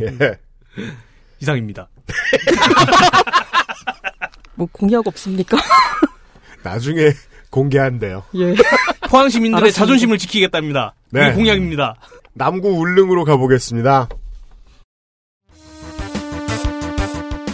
예. 0.00 0.38
이상입니다. 1.40 1.88
뭐 4.54 4.68
공약 4.70 5.04
없습니까? 5.08 5.56
나중에 6.62 7.10
공개한대요. 7.50 8.22
예. 8.36 8.54
포항 9.12 9.28
시민들의 9.28 9.64
알았습니다. 9.64 9.78
자존심을 9.78 10.16
지키겠답니다. 10.16 10.94
네. 11.10 11.26
이게 11.26 11.34
공약입니다. 11.34 11.96
남구 12.32 12.70
울릉으로 12.70 13.24
가보겠습니다. 13.26 14.08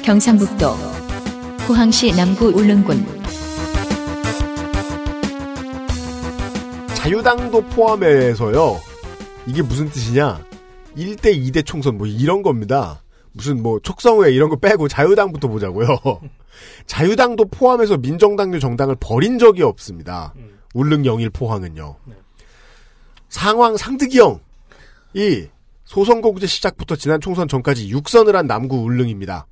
경상북도 0.05 0.67
포항시 1.67 2.15
남구 2.15 2.47
울릉군 2.47 3.05
자유당도 6.95 7.63
포함해서요. 7.63 8.77
이게 9.49 9.61
무슨 9.61 9.91
뜻이냐? 9.91 10.41
1대 10.97 11.37
2대 11.37 11.67
총선 11.67 11.99
뭐 11.99 12.07
이런 12.07 12.43
겁니다. 12.43 13.03
무슨 13.33 13.61
뭐 13.61 13.81
촉성회 13.81 14.31
이런 14.31 14.49
거 14.49 14.55
빼고 14.55 14.87
자유당부터 14.87 15.49
보자고요. 15.49 15.89
자유당도 16.87 17.47
포함해서 17.47 17.97
민정당류 17.97 18.61
정당을 18.61 18.95
버린 19.01 19.41
적이 19.41 19.65
없습니다. 19.65 20.33
울릉 20.75 21.05
영일 21.07 21.31
포항은요. 21.31 21.97
네. 22.05 22.15
상황 23.29 23.77
상득이 23.77 24.19
형이 24.19 25.49
소선거구제 25.85 26.47
시작부터 26.47 26.97
지난 26.97 27.21
총선 27.21 27.49
전까지 27.49 27.93
6선을 27.93 28.33
한 28.33 28.47
남구 28.47 28.77
울릉입니다. 28.77 29.47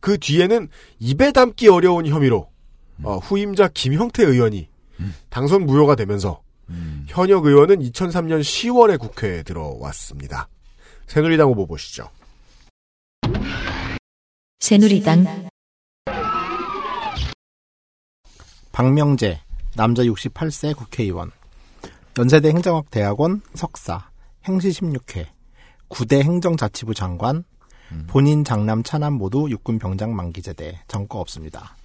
그 0.00 0.18
뒤에는 0.18 0.68
입에 0.98 1.32
담기 1.32 1.68
어려운 1.68 2.06
혐의로 2.06 2.48
어, 3.02 3.18
후임자 3.18 3.68
김형태 3.68 4.24
의원이 4.24 4.68
당선 5.28 5.64
무효가 5.66 5.94
되면서 5.94 6.42
현역 7.08 7.46
의원은 7.46 7.80
2003년 7.80 8.40
10월에 8.40 8.98
국회에 8.98 9.42
들어왔습니다. 9.42 10.48
새누리당 11.06 11.48
후보 11.48 11.66
보시죠. 11.66 12.08
새누리당 14.60 15.48
박명재, 18.72 19.40
남자 19.76 20.02
68세 20.02 20.76
국회의원. 20.76 21.30
연세대 22.18 22.48
행정학 22.48 22.90
대학원 22.90 23.40
석사, 23.54 24.10
행시 24.46 24.70
16회, 24.70 25.26
9대 25.88 26.22
행정자치부 26.22 26.92
장관, 26.94 27.44
본인 28.08 28.44
장남 28.44 28.82
차남 28.82 29.14
모두 29.14 29.48
육군 29.48 29.78
병장 29.78 30.14
만기제대, 30.14 30.80
정거 30.88 31.18
없습니다. 31.20 31.76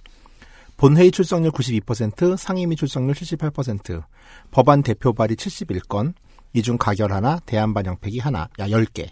본회의 0.76 1.10
출석률 1.10 1.52
92%, 1.52 2.36
상임위 2.36 2.76
출석률 2.76 3.14
78%, 3.14 4.02
법안 4.50 4.82
대표 4.82 5.12
발의 5.12 5.36
71건, 5.36 6.12
이 6.52 6.62
중 6.62 6.76
가결 6.78 7.12
하나, 7.12 7.38
대안 7.46 7.72
반영팩이 7.74 8.18
하나, 8.18 8.48
야 8.58 8.66
10개. 8.68 9.08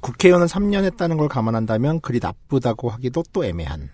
국회의원을 0.00 0.46
3년 0.46 0.84
했다는 0.84 1.16
걸 1.16 1.28
감안한다면 1.28 2.00
그리 2.00 2.20
나쁘다고 2.20 2.90
하기도 2.90 3.24
또 3.32 3.44
애매한. 3.44 3.90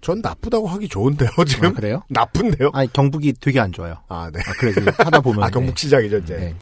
전 0.00 0.20
나쁘다고 0.20 0.66
하기 0.68 0.88
좋은데요, 0.88 1.30
지금? 1.46 1.68
아, 1.68 1.72
그래요? 1.72 2.02
나쁜데요? 2.10 2.70
아니 2.72 2.92
경북이 2.92 3.34
되게 3.40 3.60
안 3.60 3.72
좋아요. 3.72 3.96
아, 4.08 4.30
네. 4.32 4.40
아, 4.40 4.52
그래 4.58 4.72
하다 4.96 5.20
보면 5.22 5.44
아, 5.44 5.48
경북 5.50 5.78
시장이죠, 5.78 6.18
이제. 6.18 6.36
네. 6.36 6.54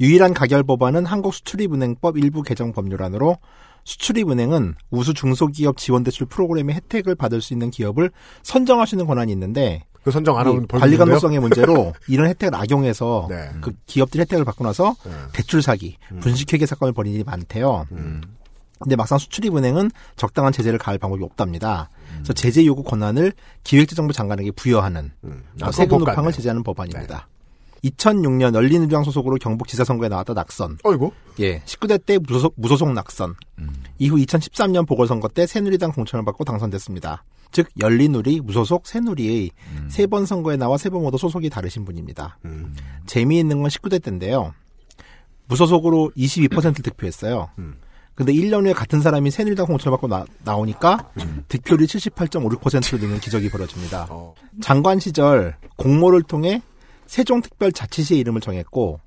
유일한 0.00 0.32
가결 0.32 0.62
법안은 0.62 1.04
한국수출입은행법 1.04 2.16
일부 2.16 2.42
개정 2.42 2.72
법률안으로 2.72 3.36
수출입은행은 3.84 4.74
우수 4.90 5.14
중소기업 5.14 5.76
지원대출 5.76 6.26
프로그램의 6.26 6.76
혜택을 6.76 7.14
받을 7.14 7.40
수 7.40 7.52
있는 7.52 7.70
기업을 7.70 8.10
선정할 8.42 8.86
수 8.86 8.94
있는 8.94 9.06
권한이 9.06 9.32
있는데 9.32 9.84
그 10.02 10.10
선정 10.10 10.38
안 10.38 10.46
하면 10.46 10.66
관리? 10.66 10.96
감독성의 10.96 11.40
문제로 11.40 11.92
이런 12.08 12.28
혜택을 12.28 12.54
악용해서 12.54 13.26
네. 13.28 13.50
그 13.60 13.72
기업들이 13.86 14.22
혜택을 14.22 14.44
받고 14.44 14.64
나서 14.64 14.94
네. 15.04 15.10
대출 15.32 15.60
사기, 15.60 15.98
분식회계 16.20 16.64
사건을 16.64 16.92
벌이는 16.94 17.14
일이 17.14 17.24
많대요. 17.24 17.86
음. 17.92 18.22
근데 18.80 18.96
막상 18.96 19.18
수출입은행은 19.18 19.90
적당한 20.16 20.52
제재를 20.52 20.78
가할 20.78 20.98
방법이 20.98 21.22
없답니다. 21.22 21.90
그래서 22.14 22.32
제재 22.32 22.64
요구 22.66 22.82
권한을 22.82 23.32
기획재정부 23.62 24.12
장관에게 24.12 24.50
부여하는 24.52 25.12
음. 25.24 25.42
어, 25.62 25.66
아, 25.66 25.72
세금 25.72 25.98
같네요. 26.04 26.32
제재하는 26.32 26.62
법안입니다. 26.62 27.28
2006년 27.84 28.54
열린우리당 28.54 29.04
소속으로 29.04 29.36
경북지사 29.36 29.84
선거에 29.84 30.08
나왔다 30.08 30.34
낙선. 30.34 30.78
어이구. 30.82 31.12
예, 31.40 31.60
19대 31.60 32.04
때 32.04 32.18
무소속, 32.18 32.54
무소속 32.56 32.92
낙선. 32.92 33.34
이후 33.98 34.16
2013년 34.16 34.86
보궐선거 34.86 35.28
때 35.28 35.46
새누리당 35.46 35.92
공천을 35.92 36.24
받고 36.24 36.44
당선됐습니다. 36.44 37.24
즉 37.52 37.68
열린우리, 37.80 38.40
무소속, 38.40 38.86
새누리의 38.86 39.50
세번 39.88 40.24
선거에 40.26 40.56
나와 40.56 40.76
세 40.78 40.88
번 40.90 41.02
모두 41.02 41.16
소속이 41.18 41.48
다르신 41.50 41.84
분입니다. 41.84 42.38
음. 42.44 42.74
재미있는 43.06 43.60
건 43.62 43.68
19대 43.70 44.02
때인데요. 44.02 44.52
무소속으로 45.48 46.12
22%를 46.16 46.74
득표했어요. 46.74 47.50
음. 48.10 48.14
근데 48.14 48.32
1년 48.32 48.64
후에 48.64 48.72
같은 48.72 49.00
사람이 49.00 49.30
새누리당 49.30 49.66
공천을 49.66 49.96
받고 49.98 50.08
나, 50.08 50.56
오니까 50.56 51.10
음. 51.20 51.44
득표율이 51.48 51.86
78.56%로 51.86 52.98
느는 52.98 53.20
기적이 53.20 53.50
벌어집니다. 53.50 54.08
어. 54.10 54.34
장관 54.60 54.98
시절 54.98 55.56
공모를 55.76 56.22
통해 56.22 56.60
세종특별자치시의 57.06 58.20
이름을 58.20 58.40
정했고, 58.40 59.00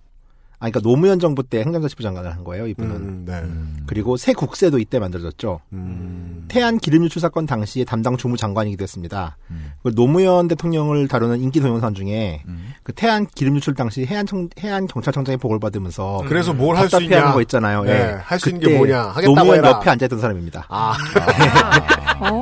아, 0.64 0.70
그러니까 0.70 0.80
노무현 0.80 1.20
정부 1.20 1.44
때 1.44 1.60
행정자치부 1.60 2.04
장관을 2.04 2.34
한 2.34 2.46
거예요, 2.46 2.68
이분은. 2.68 2.96
음, 2.96 3.26
네. 3.28 3.44
그리고 3.86 4.16
새 4.16 4.32
국세도 4.32 4.80
이때 4.80 4.98
만들어졌죠. 4.98 5.60
음. 5.74 6.46
태안 6.48 6.78
기름 6.78 7.04
유출 7.04 7.20
사건 7.20 7.46
당시에 7.46 7.84
담당 7.84 8.16
주무장관이기도 8.16 8.82
했습니다. 8.82 9.36
그 9.84 9.94
노무현 9.94 10.48
대통령을 10.48 11.10
다루는 11.10 11.42
인기 11.42 11.60
동영상 11.60 11.94
중에 11.94 12.44
그 12.84 12.94
태안 12.94 13.26
기름 13.26 13.58
유출 13.58 13.74
당시 13.74 14.06
해안 14.06 14.26
청, 14.26 14.48
해안 14.62 14.88
경찰청장의 14.88 15.38
복을 15.38 15.60
받으면서 15.60 16.24
그래서 16.30 16.54
뭘 16.54 16.78
할수 16.78 16.92
답답해하는 16.92 17.28
있냐? 17.28 17.34
거 17.34 17.42
있잖아요. 17.42 17.84
네, 17.84 17.92
예. 17.92 18.18
할수 18.24 18.48
있는 18.48 18.66
게 18.66 18.78
뭐냐? 18.78 19.02
하겠다고 19.02 19.36
노무현 19.36 19.58
해라. 19.58 19.70
옆에 19.72 19.90
앉아 19.90 20.06
있던 20.06 20.22
사람입니다. 20.22 20.66
아, 20.70 20.96
어. 22.22 22.42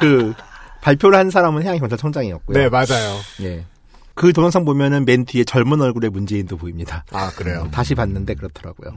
그 0.00 0.34
발표를 0.80 1.16
한 1.16 1.30
사람은 1.30 1.62
해양 1.62 1.78
경찰청장이었고요. 1.78 2.58
네, 2.58 2.68
맞아요. 2.68 3.20
예. 3.42 3.64
그 4.14 4.32
동영상 4.32 4.64
보면은 4.64 5.04
맨 5.04 5.24
뒤에 5.24 5.44
젊은 5.44 5.80
얼굴의 5.80 6.10
문재인도 6.10 6.56
보입니다. 6.56 7.04
아, 7.12 7.30
그래요. 7.30 7.68
다시 7.72 7.94
봤는데 7.94 8.34
그렇더라고요. 8.34 8.94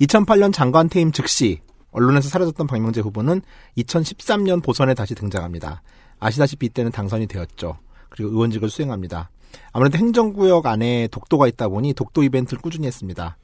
2008년 0.00 0.52
장관 0.52 0.88
퇴임 0.88 1.12
즉시 1.12 1.60
언론에서 1.90 2.28
사라졌던 2.28 2.66
박명재 2.66 3.00
후보는 3.00 3.42
2013년 3.78 4.62
보선에 4.62 4.94
다시 4.94 5.14
등장합니다. 5.14 5.82
아시다시피 6.18 6.66
이때는 6.66 6.90
당선이 6.90 7.26
되었죠. 7.26 7.78
그리고 8.08 8.30
의원직을 8.30 8.70
수행합니다. 8.70 9.30
아무래도 9.72 9.98
행정구역 9.98 10.66
안에 10.66 11.08
독도가 11.08 11.46
있다 11.46 11.68
보니 11.68 11.92
독도 11.94 12.22
이벤트를 12.22 12.60
꾸준히 12.60 12.86
했습니다. 12.86 13.36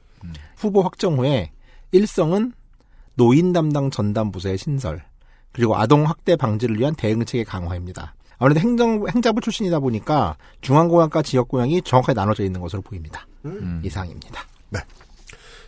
후보 0.57 0.81
확정 0.81 1.17
후에 1.17 1.51
일성은 1.91 2.53
노인 3.15 3.53
담당 3.53 3.89
전담 3.91 4.31
부서의 4.31 4.57
신설, 4.57 5.03
그리고 5.51 5.75
아동 5.75 6.07
학대 6.07 6.35
방지를 6.35 6.79
위한 6.79 6.95
대응책의 6.95 7.45
강화입니다. 7.45 8.15
아무래도 8.39 8.61
행정 8.61 9.05
행자부 9.07 9.41
출신이다 9.41 9.79
보니까 9.79 10.37
중앙고향과 10.61 11.21
지역고향이 11.21 11.81
정확하게 11.83 12.15
나눠져 12.15 12.43
있는 12.43 12.59
것으로 12.61 12.81
보입니다. 12.81 13.27
이상입니다. 13.83 14.43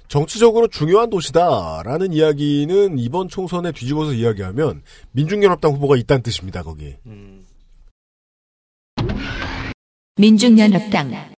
정치적으로 0.08 0.68
중요한 0.68 1.10
도시다라는 1.10 2.12
이야기는 2.12 2.98
이번 2.98 3.30
총선에 3.30 3.72
뒤집어서 3.72 4.12
이야기하면 4.14 4.82
민중연합당 5.12 5.72
후보가 5.72 5.96
있다는 5.96 6.22
뜻입니다, 6.22 6.64
거기. 6.64 6.98
민중연합당 10.18 11.32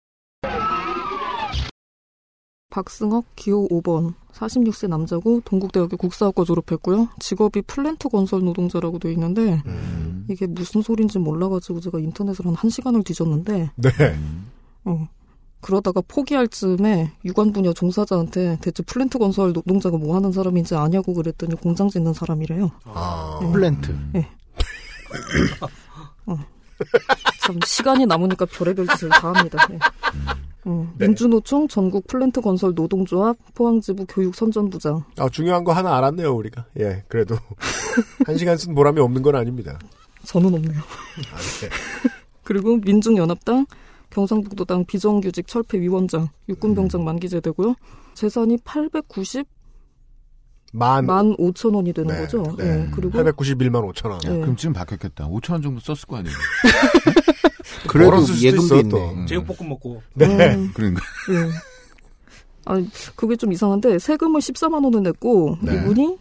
박승혁 2.73 3.25
기호 3.35 3.67
5번 3.67 4.15
46세 4.33 4.87
남자고 4.87 5.41
동국대학교 5.45 5.95
국사학과 5.95 6.43
졸업했고요. 6.43 7.07
직업이 7.19 7.61
플랜트 7.61 8.09
건설 8.09 8.43
노동자라고 8.43 8.97
돼 8.97 9.11
있는데 9.11 9.61
음. 9.67 10.25
이게 10.27 10.47
무슨 10.47 10.81
소린지 10.81 11.19
몰라가지고 11.19 11.81
제가 11.81 11.99
인터넷을 11.99 12.47
한 12.47 12.55
1시간을 12.55 13.05
뒤졌는데 13.05 13.69
네. 13.75 13.89
어, 14.85 15.07
그러다가 15.61 16.01
포기할 16.07 16.47
즈음에 16.47 17.11
유관 17.23 17.51
분야 17.53 17.73
종사자한테 17.73 18.57
대체 18.59 18.81
플랜트 18.81 19.19
건설 19.19 19.53
노동자가 19.53 19.97
뭐 19.97 20.15
하는 20.15 20.31
사람인지 20.31 20.73
아냐고 20.75 21.13
그랬더니 21.13 21.53
공장 21.53 21.89
짓는 21.89 22.13
사람이래요. 22.13 22.71
아, 22.85 23.39
플랜트. 23.51 23.95
참 27.45 27.59
시간이 27.67 28.07
남으니까 28.07 28.45
별의별 28.45 28.87
짓을 28.87 29.09
다 29.09 29.31
합니다. 29.31 29.67
네. 29.69 29.77
어, 30.65 30.93
민주노총 30.97 31.67
전국 31.67 32.07
플랜트 32.07 32.41
건설 32.41 32.73
노동조합 32.73 33.37
포항지부 33.53 34.05
교육 34.07 34.35
선전부장 34.35 35.03
아, 35.17 35.29
중요한 35.29 35.63
거 35.63 35.73
하나 35.73 35.97
알았네요, 35.97 36.33
우리가. 36.33 36.65
예, 36.79 37.03
그래도. 37.07 37.35
한 38.25 38.37
시간 38.37 38.57
쓴 38.57 38.73
보람이 38.73 38.99
없는 38.99 39.21
건 39.21 39.35
아닙니다. 39.35 39.77
저는 40.23 40.53
없네요. 40.53 40.79
아, 40.79 41.37
네. 41.61 41.69
그리고 42.43 42.77
민중연합당 42.77 43.65
경상북도당 44.09 44.85
비정규직 44.85 45.47
철폐 45.47 45.79
위원장 45.79 46.29
육군병장 46.47 47.03
만기제되고요. 47.03 47.75
재산이 48.13 48.59
890 48.63 49.47
만 50.75 51.05
만, 51.05 51.35
5천 51.37 51.75
원이 51.75 51.93
되는 51.93 52.13
네, 52.13 52.21
거죠. 52.21 52.55
네. 52.57 52.65
예, 52.65 52.91
그리고 52.93 53.11
891만 53.19 53.93
5천 53.93 54.09
원. 54.09 54.19
네. 54.21 54.29
그럼 54.39 54.55
지금 54.55 54.73
바뀌었겠다. 54.73 55.27
5천 55.27 55.51
원 55.53 55.61
정도 55.61 55.79
썼을 55.79 56.07
거 56.07 56.17
아니에요. 56.17 56.35
그래도 57.87 58.25
예금도 58.41 58.77
있네. 58.77 58.89
또. 58.89 58.97
음. 59.11 59.27
제육볶음 59.27 59.69
먹고 59.69 60.01
네. 60.13 60.55
음, 60.55 60.71
그러니까. 60.75 61.01
예. 61.29 61.49
아니 62.65 62.89
그게 63.15 63.35
좀 63.35 63.51
이상한데 63.51 63.99
세금을 63.99 64.39
14만 64.39 64.83
원을 64.83 65.03
냈고 65.03 65.57
네. 65.61 65.75
이분이 65.75 66.17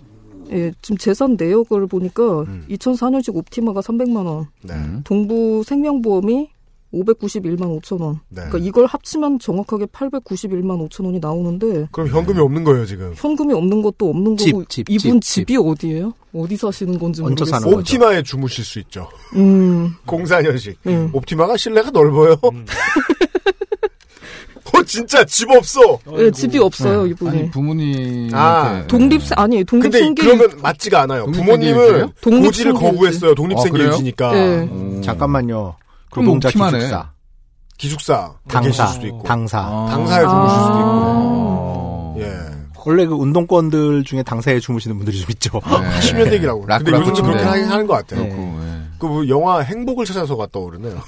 예, 0.50 0.72
지금 0.82 0.98
재산 0.98 1.36
내역을 1.38 1.86
보니까 1.86 2.40
음. 2.42 2.66
2004년식 2.68 3.34
옵티마가 3.36 3.80
300만 3.80 4.26
원, 4.26 4.48
네. 4.62 4.74
음. 4.74 5.00
동부 5.04 5.62
생명보험이 5.64 6.50
591만 6.92 7.80
5천 7.80 8.00
원. 8.00 8.20
네. 8.28 8.42
그러니까 8.48 8.58
이걸 8.58 8.86
합치면 8.86 9.38
정확하게 9.38 9.86
891만 9.86 10.88
5천 10.88 11.04
원이 11.06 11.18
나오는데 11.20 11.88
그럼 11.90 12.08
현금이 12.08 12.38
없는 12.38 12.64
거예요, 12.64 12.84
지금. 12.86 13.12
현금이 13.16 13.52
없는 13.54 13.82
것도 13.82 14.10
없는 14.10 14.36
집, 14.36 14.52
거고 14.52 14.64
집, 14.66 14.88
이분 14.90 15.20
집, 15.20 15.46
집이 15.46 15.56
어디예요? 15.56 16.12
어디 16.34 16.56
사시는 16.56 16.98
건지 16.98 17.22
모르겠어요. 17.22 17.74
옵티마에 17.76 18.22
주무실 18.22 18.64
수 18.64 18.78
있죠. 18.80 19.08
음, 19.36 19.94
04년식. 20.06 20.76
음. 20.86 21.10
옵티마가 21.12 21.56
실내가 21.56 21.90
넓어요. 21.90 22.36
음. 22.52 22.64
어, 24.74 24.82
진짜 24.84 25.22
집 25.24 25.50
없어. 25.50 25.98
예, 26.16 26.30
집이 26.30 26.58
없어요 26.58 27.04
네. 27.04 27.10
이분이. 27.10 27.30
아니 27.30 27.50
부모님. 27.50 28.30
아, 28.32 28.82
독립 28.86 29.20
아니 29.36 29.62
독립 29.64 29.82
근데 29.82 29.98
생계 29.98 30.22
그러면 30.24 30.48
맞지가 30.62 31.02
않아요. 31.02 31.24
독립생계일지요? 31.26 31.74
부모님은 31.74 32.12
독립생계일지. 32.22 32.46
고지를 32.46 32.72
거부했어요. 32.72 33.30
아, 33.32 33.34
독립 33.34 33.60
생계일지니까. 33.60 34.34
예. 34.34 35.00
잠깐만요. 35.02 35.74
그럼 36.12 36.26
노동자 36.26 36.48
옵티마네. 36.48 36.78
기숙사, 36.78 37.10
기숙사. 37.78 38.34
당사, 38.48 38.68
계실 38.68 38.86
수도 38.88 39.06
있고. 39.08 39.22
당사. 39.24 39.58
아. 39.60 39.86
당사에 39.90 40.22
주무실 40.22 40.60
수도 40.60 40.78
있고. 40.78 42.14
아. 42.14 42.14
예. 42.18 42.52
원래 42.84 43.06
그 43.06 43.14
운동권들 43.14 44.04
중에 44.04 44.22
당사에 44.22 44.58
주무시는 44.60 44.96
분들이 44.96 45.18
좀 45.20 45.30
있죠. 45.30 45.60
네. 45.64 46.00
80년대 46.00 46.32
얘기라고. 46.34 46.66
락- 46.66 46.78
근데 46.84 46.92
요즘도. 46.98 47.22
그렇게 47.22 47.42
하긴 47.44 47.64
하는 47.66 47.86
것 47.86 47.94
같아요. 47.94 48.22
그렇고, 48.28 48.42
예. 48.42 48.82
그뭐 48.98 49.28
영화 49.28 49.60
행복을 49.60 50.04
찾아서가 50.04 50.46
떠오르네요. 50.52 51.00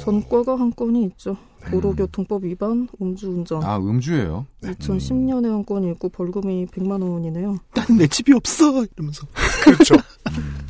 전과가 0.00 0.52
한 0.58 0.72
건이 0.74 1.04
있죠. 1.04 1.36
도로교통법 1.70 2.44
위반, 2.44 2.88
음주운전. 3.00 3.62
아, 3.62 3.76
음주예요? 3.78 4.46
2010년에 4.62 5.48
한 5.50 5.64
건이 5.64 5.90
있고 5.92 6.08
벌금이 6.08 6.66
100만 6.66 7.02
원이네요. 7.02 7.58
내 7.98 8.06
집이 8.06 8.32
없어 8.34 8.84
이러면서 8.96 9.26
그렇죠. 9.64 9.94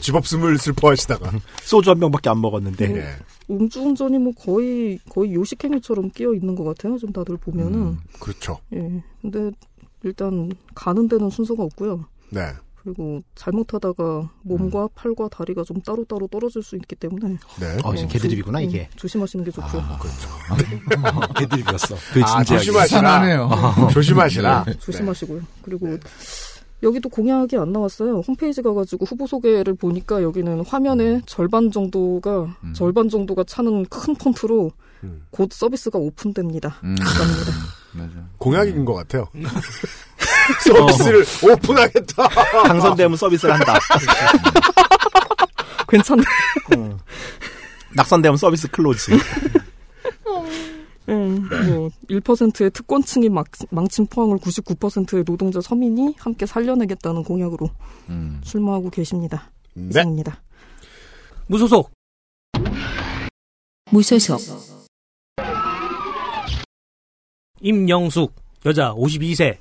집 0.01 0.15
없음을 0.15 0.59
슬퍼하시다가. 0.59 1.31
소주 1.63 1.91
한 1.91 2.01
병밖에 2.01 2.31
안 2.31 2.41
먹었는데 2.41 2.97
예. 2.97 3.05
음주운전이 3.51 4.19
뭐 4.19 4.33
거의 4.33 4.99
거의 5.11 5.35
요식행위처럼 5.35 6.11
끼어 6.11 6.35
있는 6.35 6.55
것 6.55 6.65
같아요. 6.65 6.99
좀 6.99 7.13
다들 7.13 7.37
보면은. 7.37 7.75
음, 7.75 7.99
그렇죠. 8.21 8.59
예. 8.75 9.03
근데 9.23 9.51
일단 10.03 10.51
가는 10.75 11.09
데는 11.09 11.31
순서가 11.31 11.63
없고요. 11.63 12.05
네. 12.31 12.53
그리고 12.89 13.23
잘못하다가 13.35 14.31
몸과 14.43 14.89
팔과 14.95 15.29
다리가 15.29 15.63
좀 15.63 15.79
따로따로 15.83 16.27
떨어질 16.29 16.63
수 16.63 16.75
있기 16.77 16.97
때문에 16.97 17.37
네. 17.61 17.77
어, 17.85 17.93
이제 17.93 18.07
개드립이구나 18.07 18.61
조- 18.61 18.65
이게. 18.65 18.81
음, 18.91 18.97
조심하시는 18.97 19.45
게 19.45 19.51
좋죠. 19.51 19.69
그렇죠. 20.01 21.29
개드립이었어. 21.37 21.95
그 22.15 22.23
아, 22.23 22.43
진지하게. 22.43 22.65
조심하시라. 22.65 22.85
이상하네요. 22.87 23.51
조심하시라. 23.93 24.65
네, 24.65 24.73
조심하시고요. 24.79 25.43
그리고 25.63 25.99
여기도 26.83 27.11
공약이 27.11 27.59
안 27.59 27.73
나왔어요. 27.73 28.21
홈페이지 28.21 28.63
가가지고 28.63 29.05
후보 29.05 29.27
소개를 29.27 29.75
보니까 29.75 30.23
여기는 30.23 30.65
화면의 30.65 31.23
절반 31.27 31.71
정도가 31.71 32.57
음. 32.65 32.73
절반 32.75 33.11
정도가 33.11 33.45
차는 33.45 33.85
큰 33.87 34.15
폰트로 34.15 34.71
음. 35.05 35.27
곧 35.31 35.53
서비스가 35.53 35.99
오픈됩니다. 35.99 36.81
음. 36.85 36.95
감사합니다. 36.97 38.29
공약인 38.39 38.85
것 38.85 38.95
같아요. 38.95 39.27
서비스를 40.65 41.25
오픈하겠다. 41.43 42.29
당선되면 42.67 43.17
서비스를 43.17 43.55
한다. 43.55 43.79
괜찮네. 45.89 46.23
어. 46.77 46.99
낙선되면 47.95 48.37
서비스 48.37 48.69
close. 48.69 49.13
음, 51.09 51.49
뭐 51.49 51.89
1%의 52.11 52.71
특권층이 52.71 53.31
막, 53.31 53.47
망친 53.71 54.07
포항을 54.09 54.37
99%의 54.39 55.25
노동자 55.25 55.61
서민이 55.61 56.15
함께 56.19 56.45
살려내겠다는 56.45 57.25
공약으로 57.25 57.71
음. 58.11 58.41
출마하고 58.45 58.91
계십니다. 58.91 59.51
네. 59.75 59.89
이상입니다. 59.89 60.43
무소속 61.47 61.91
무소속 63.91 64.78
임영숙 67.61 68.35
여자 68.67 68.93
52세 68.95 69.57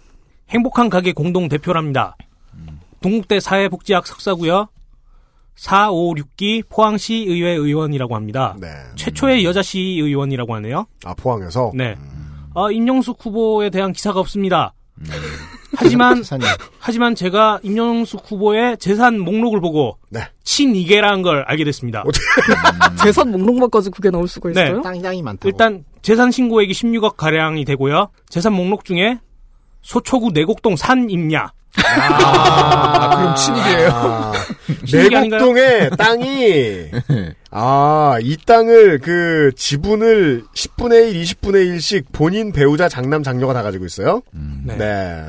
행복한 0.49 0.89
가게 0.89 1.11
공동 1.11 1.49
대표랍니다. 1.49 2.15
동국대 3.01 3.39
사회복지학 3.39 4.07
석사고요. 4.07 4.67
456기 5.55 6.63
포항시 6.69 7.25
의회 7.27 7.51
의원이라고 7.51 8.15
합니다. 8.15 8.55
네. 8.59 8.67
최초의 8.95 9.43
여자 9.43 9.61
시 9.61 9.79
의원이라고 9.79 10.53
하네요. 10.55 10.85
아, 11.03 11.13
포항에서? 11.15 11.71
네. 11.73 11.95
어, 12.53 12.71
임영숙 12.71 13.17
후보에 13.25 13.69
대한 13.69 13.91
기사가 13.93 14.19
없습니다. 14.19 14.73
하지만. 15.75 16.23
하지만 16.79 17.15
제가 17.15 17.59
임영숙 17.63 18.23
후보의 18.31 18.77
재산 18.77 19.19
목록을 19.19 19.59
보고 19.59 19.97
네. 20.09 20.21
친이계라는 20.43 21.21
걸 21.21 21.43
알게 21.47 21.63
됐습니다. 21.65 22.03
재산 23.03 23.31
목록만까지 23.31 23.89
그게 23.89 24.09
나올 24.09 24.27
수가 24.27 24.51
네. 24.51 24.63
있어요? 24.63 24.81
땅이 24.81 25.01
땅이 25.01 25.21
많다고. 25.21 25.49
일단 25.49 25.83
재산 26.01 26.31
신고액이 26.31 26.73
16억 26.73 27.17
가량이 27.17 27.65
되고요. 27.65 28.09
재산 28.29 28.53
목록 28.53 28.85
중에 28.85 29.19
소초구 29.81 30.31
내곡동 30.33 30.75
산 30.75 31.09
임야 31.09 31.51
아, 31.77 33.17
그럼 33.17 33.35
친이계예요 33.35 33.89
아? 33.93 34.33
내곡동에 34.91 35.89
땅이, 35.97 36.91
아, 37.51 38.17
이 38.21 38.37
땅을 38.45 38.99
그 38.99 39.51
지분을 39.55 40.43
10분의 40.55 41.13
1, 41.13 41.23
20분의 41.23 41.77
1씩 41.77 42.05
본인 42.11 42.51
배우자 42.51 42.89
장남 42.89 43.23
장녀가 43.23 43.53
다 43.53 43.63
가지고 43.63 43.85
있어요? 43.85 44.21
네. 44.65 44.75
네. 44.77 45.23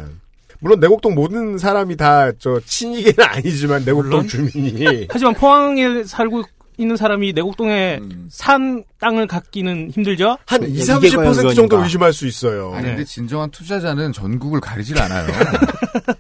물론 0.61 0.81
내곡동 0.81 1.15
모든 1.15 1.59
사람이 1.59 1.97
다 1.97 2.33
저 2.39 2.61
친이계는 2.65 3.15
아니지만 3.29 3.85
내곡동 3.85 4.11
물론. 4.11 4.29
주민이 4.29 5.07
하지만 5.11 5.35
포항에 5.35 6.05
살고 6.05 6.43
있는 6.81 6.95
사람이 6.97 7.33
내곡동에 7.33 7.99
산 8.31 8.85
땅을 9.01 9.27
갖기는 9.27 9.91
힘들죠? 9.93 10.39
한 10.47 10.63
이게 10.63 10.81
20, 10.83 11.17
과연 11.17 11.33
30% 11.33 11.55
정도? 11.57 11.83
의심할 11.83 12.13
수 12.13 12.25
있어요. 12.27 12.73
아니 12.73 12.85
네. 12.85 12.89
근데 12.91 13.05
진정한 13.05 13.51
투자자는 13.51 14.13
전국을 14.13 14.61
가리질 14.61 14.97
않아요. 15.03 15.27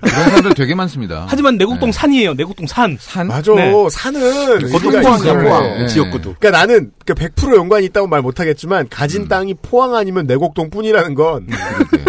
그런 0.01 0.11
사람들 0.25 0.55
되게 0.55 0.75
많습니다. 0.75 1.27
하지만 1.29 1.57
내곡동 1.59 1.91
네. 1.91 1.93
산이에요. 1.93 2.35
내곡동 2.35 2.67
산. 2.67 2.97
산 3.01 3.29
맞아. 3.29 3.53
네. 3.55 3.73
산은 3.91 4.21
의미가 4.65 5.01
포항이야 5.01 5.17
있어요. 5.33 5.43
포항. 5.45 5.79
네. 5.79 5.87
지역구도. 5.87 6.35
그러니까 6.41 6.51
나는 6.59 6.91
그100% 7.07 7.55
연관이 7.57 7.87
있다고 7.87 8.09
말 8.09 8.21
못하겠지만 8.23 8.89
가진 8.89 9.23
음. 9.23 9.29
땅이 9.29 9.55
포항 9.63 9.95
아니면 9.95 10.27
내곡동 10.27 10.71
뿐이라는 10.71 11.15
건 11.15 11.47
그러게요. 11.47 12.05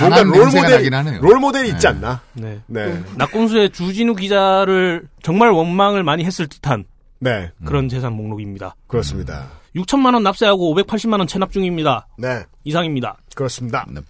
뭔가 0.00 0.16
강한 0.16 0.26
롤 0.28 0.38
냄새가 0.42 0.62
모델 0.62 0.76
나긴 0.76 0.94
하네요. 0.94 1.20
롤 1.20 1.38
모델이 1.38 1.68
있지 1.68 1.82
네. 1.82 1.88
않나? 1.88 2.20
네. 2.32 2.60
네, 2.66 3.02
낙곰수의 3.16 3.70
주진우 3.70 4.14
기자를 4.16 5.08
정말 5.22 5.50
원망을 5.50 6.02
많이 6.02 6.24
했을 6.24 6.46
듯한 6.46 6.84
네 7.18 7.50
그런 7.64 7.88
재산 7.88 8.14
목록입니다. 8.14 8.74
그렇습니다. 8.86 9.48
6천만 9.76 10.14
원 10.14 10.22
납세하고 10.22 10.74
580만 10.74 11.18
원 11.18 11.26
체납 11.26 11.52
중입니다. 11.52 12.08
네 12.18 12.44
이상입니다. 12.64 13.18
그렇습니다. 13.34 13.86
네. 13.88 14.00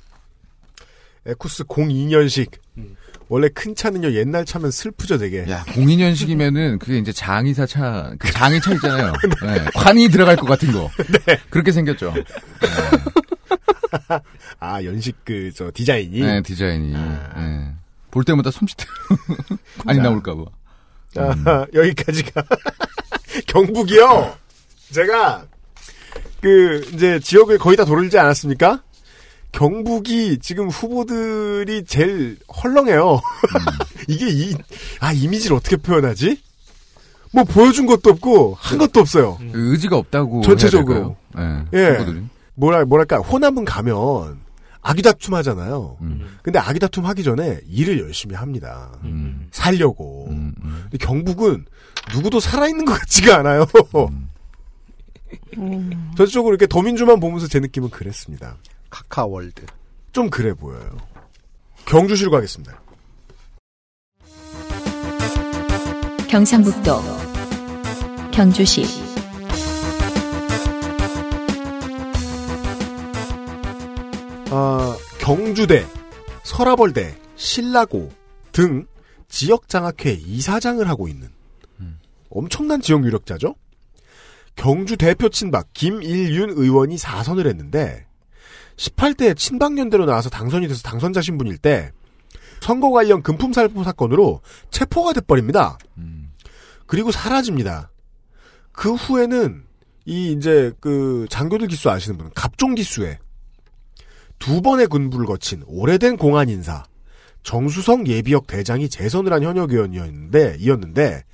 에쿠스 1.26 1.64
02년식 1.64 2.52
음. 2.78 2.96
원래 3.28 3.48
큰 3.48 3.76
차는요 3.76 4.12
옛날 4.12 4.44
차면 4.44 4.70
슬프죠 4.72 5.16
되게. 5.18 5.48
야, 5.48 5.64
02년식이면은 5.68 6.80
그게 6.80 6.98
이제 6.98 7.12
장의사 7.12 7.64
차, 7.64 8.12
그 8.18 8.30
장의 8.32 8.60
차 8.60 8.72
있잖아요. 8.74 9.12
네. 9.46 9.64
관이 9.74 10.08
들어갈 10.08 10.34
것 10.36 10.46
같은 10.46 10.72
거. 10.72 10.90
그렇게 11.48 11.70
생겼죠. 11.70 12.12
아 14.60 14.82
연식 14.84 15.24
그 15.24 15.50
저 15.54 15.70
디자인이 15.72 16.20
네, 16.20 16.42
디자인이. 16.42 16.92
네. 16.92 17.72
볼 18.10 18.24
때마다 18.24 18.50
손짓 18.50 18.76
관이 19.86 19.98
자. 19.98 20.02
나올까 20.02 20.34
봐. 20.34 20.44
아, 21.16 21.66
여기까지가 21.74 22.42
경북이요. 23.46 24.36
제가 24.92 25.44
그 26.40 26.88
이제 26.94 27.18
지역을 27.20 27.58
거의 27.58 27.76
다 27.76 27.84
돌지 27.84 28.18
않았습니까? 28.18 28.82
경북이 29.52 30.38
지금 30.40 30.68
후보들이 30.68 31.84
제일 31.84 32.38
헐렁해요. 32.62 33.20
이게 34.08 34.28
이, 34.28 34.54
아, 35.00 35.12
이미지를 35.12 35.56
어떻게 35.56 35.76
표현하지? 35.76 36.40
뭐 37.32 37.44
보여준 37.44 37.86
것도 37.86 38.10
없고, 38.10 38.56
한 38.58 38.78
것도 38.78 39.00
없어요. 39.00 39.38
그 39.52 39.72
의지가 39.72 39.96
없다고. 39.96 40.42
전체적으로. 40.42 41.16
예. 41.36 41.64
네. 41.72 41.90
후보들이. 41.98 42.22
뭐라, 42.60 42.84
뭐랄까, 42.84 43.18
호남은 43.18 43.64
가면, 43.64 44.40
아기다툼 44.82 45.34
하잖아요. 45.34 45.96
음. 46.00 46.38
근데 46.42 46.58
아기다툼 46.58 47.04
하기 47.06 47.22
전에 47.22 47.60
일을 47.68 48.00
열심히 48.00 48.34
합니다. 48.34 48.90
음. 49.04 49.48
살려고. 49.50 50.28
음, 50.30 50.54
음. 50.62 50.80
근데 50.84 50.98
경북은 50.98 51.66
누구도 52.14 52.40
살아있는 52.40 52.84
것 52.84 52.98
같지가 52.98 53.38
않아요. 53.38 53.66
음, 55.58 56.12
전적으로 56.16 56.54
이렇게 56.54 56.66
더민주만 56.66 57.20
보면서 57.20 57.46
제 57.46 57.60
느낌은 57.60 57.90
그랬습니다. 57.90 58.56
카카월드. 58.88 59.66
좀 60.12 60.30
그래 60.30 60.54
보여요. 60.54 60.96
경주시로 61.84 62.30
가겠습니다. 62.30 62.80
경상북도 66.28 67.00
경주시 68.32 69.09
아, 74.50 74.96
경주대, 75.20 75.86
서라벌대, 76.42 77.16
신라고 77.36 78.10
등 78.52 78.86
지역 79.28 79.68
장학회 79.68 80.12
이사장을 80.12 80.86
하고 80.88 81.08
있는 81.08 81.28
엄청난 82.30 82.80
지역 82.80 83.04
유력자죠. 83.04 83.54
경주 84.56 84.96
대표 84.96 85.28
친박 85.28 85.72
김일윤 85.72 86.50
의원이 86.50 86.96
4선을 86.96 87.46
했는데 87.46 88.06
18대 88.76 89.36
친박연대로 89.36 90.06
나와서 90.06 90.30
당선이 90.30 90.68
돼서 90.68 90.82
당선자 90.82 91.20
신분일 91.20 91.58
때 91.58 91.92
선거 92.60 92.90
관련 92.90 93.22
금품 93.22 93.52
살포 93.52 93.84
사건으로 93.84 94.40
체포가 94.70 95.12
돼버립니다. 95.14 95.78
음. 95.98 96.30
그리고 96.86 97.10
사라집니다. 97.10 97.90
그 98.72 98.94
후에는 98.94 99.64
이 100.06 100.32
이제 100.32 100.72
그 100.80 101.26
장교들 101.30 101.68
기수 101.68 101.90
아시는 101.90 102.18
분은 102.18 102.32
갑종 102.34 102.74
기수에 102.74 103.18
두 104.40 104.62
번의 104.62 104.88
군부를 104.88 105.26
거친 105.26 105.62
오래된 105.66 106.16
공안 106.16 106.48
인사 106.48 106.82
정수성 107.44 108.06
예비역 108.06 108.46
대장이 108.46 108.88
재선을 108.88 109.32
한 109.32 109.42
현역 109.44 109.70
의원이었는데 109.72 110.56
이었는데 110.58 111.24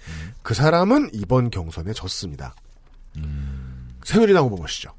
그 0.43 0.53
사람은 0.55 1.11
이번 1.13 1.51
경선에 1.51 1.93
졌습니다. 1.95 2.55
새누리당 4.05 4.45
후보 4.45 4.57
보시죠. 4.57 4.93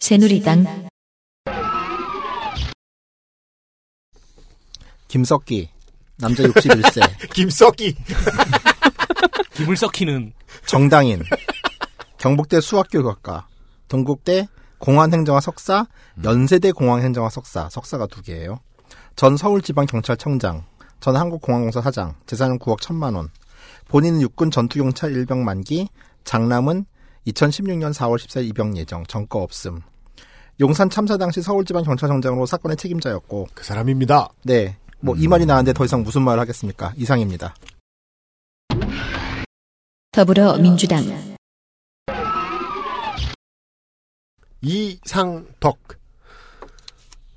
새누리당 0.00 0.88
김석기 5.08 5.68
남자 6.16 6.42
61세 6.44 7.28
김석기. 7.34 7.94
김을 9.54 9.76
썩히는 9.76 10.32
정당인 10.64 11.22
경북대 12.16 12.60
수학교육학과 12.62 13.48
동국대 13.88 14.48
공안행정학 14.82 15.40
석사 15.40 15.86
연세대 16.24 16.72
공안행정학 16.72 17.30
석사 17.30 17.68
석사가 17.68 18.08
두 18.08 18.20
개예요. 18.20 18.58
전 19.14 19.36
서울지방경찰청장 19.36 20.64
전 20.98 21.16
한국공항공사 21.16 21.80
사장 21.80 22.16
재산은 22.26 22.58
9억 22.58 22.80
1천만 22.80 23.14
원 23.14 23.28
본인은 23.88 24.20
육군 24.22 24.50
전투경찰 24.50 25.12
일병 25.12 25.44
만기 25.44 25.88
장남은 26.24 26.84
2016년 27.28 27.92
4월 27.94 28.16
14일 28.18 28.48
입영 28.48 28.76
예정 28.76 29.06
전과 29.06 29.38
없음 29.38 29.82
용산 30.58 30.90
참사 30.90 31.16
당시 31.16 31.42
서울지방경찰청장으로 31.42 32.44
사건의 32.46 32.76
책임자였고 32.76 33.48
그 33.54 33.64
사람입니다. 33.64 34.30
네. 34.44 34.76
뭐 35.00 35.14
이 35.16 35.28
말이 35.28 35.46
나왔는데 35.46 35.74
더 35.76 35.84
이상 35.84 36.02
무슨 36.02 36.22
말을 36.22 36.40
하겠습니까? 36.40 36.92
이상입니다. 36.96 37.54
더불어민주당 40.10 41.31
이상덕. 44.62 45.78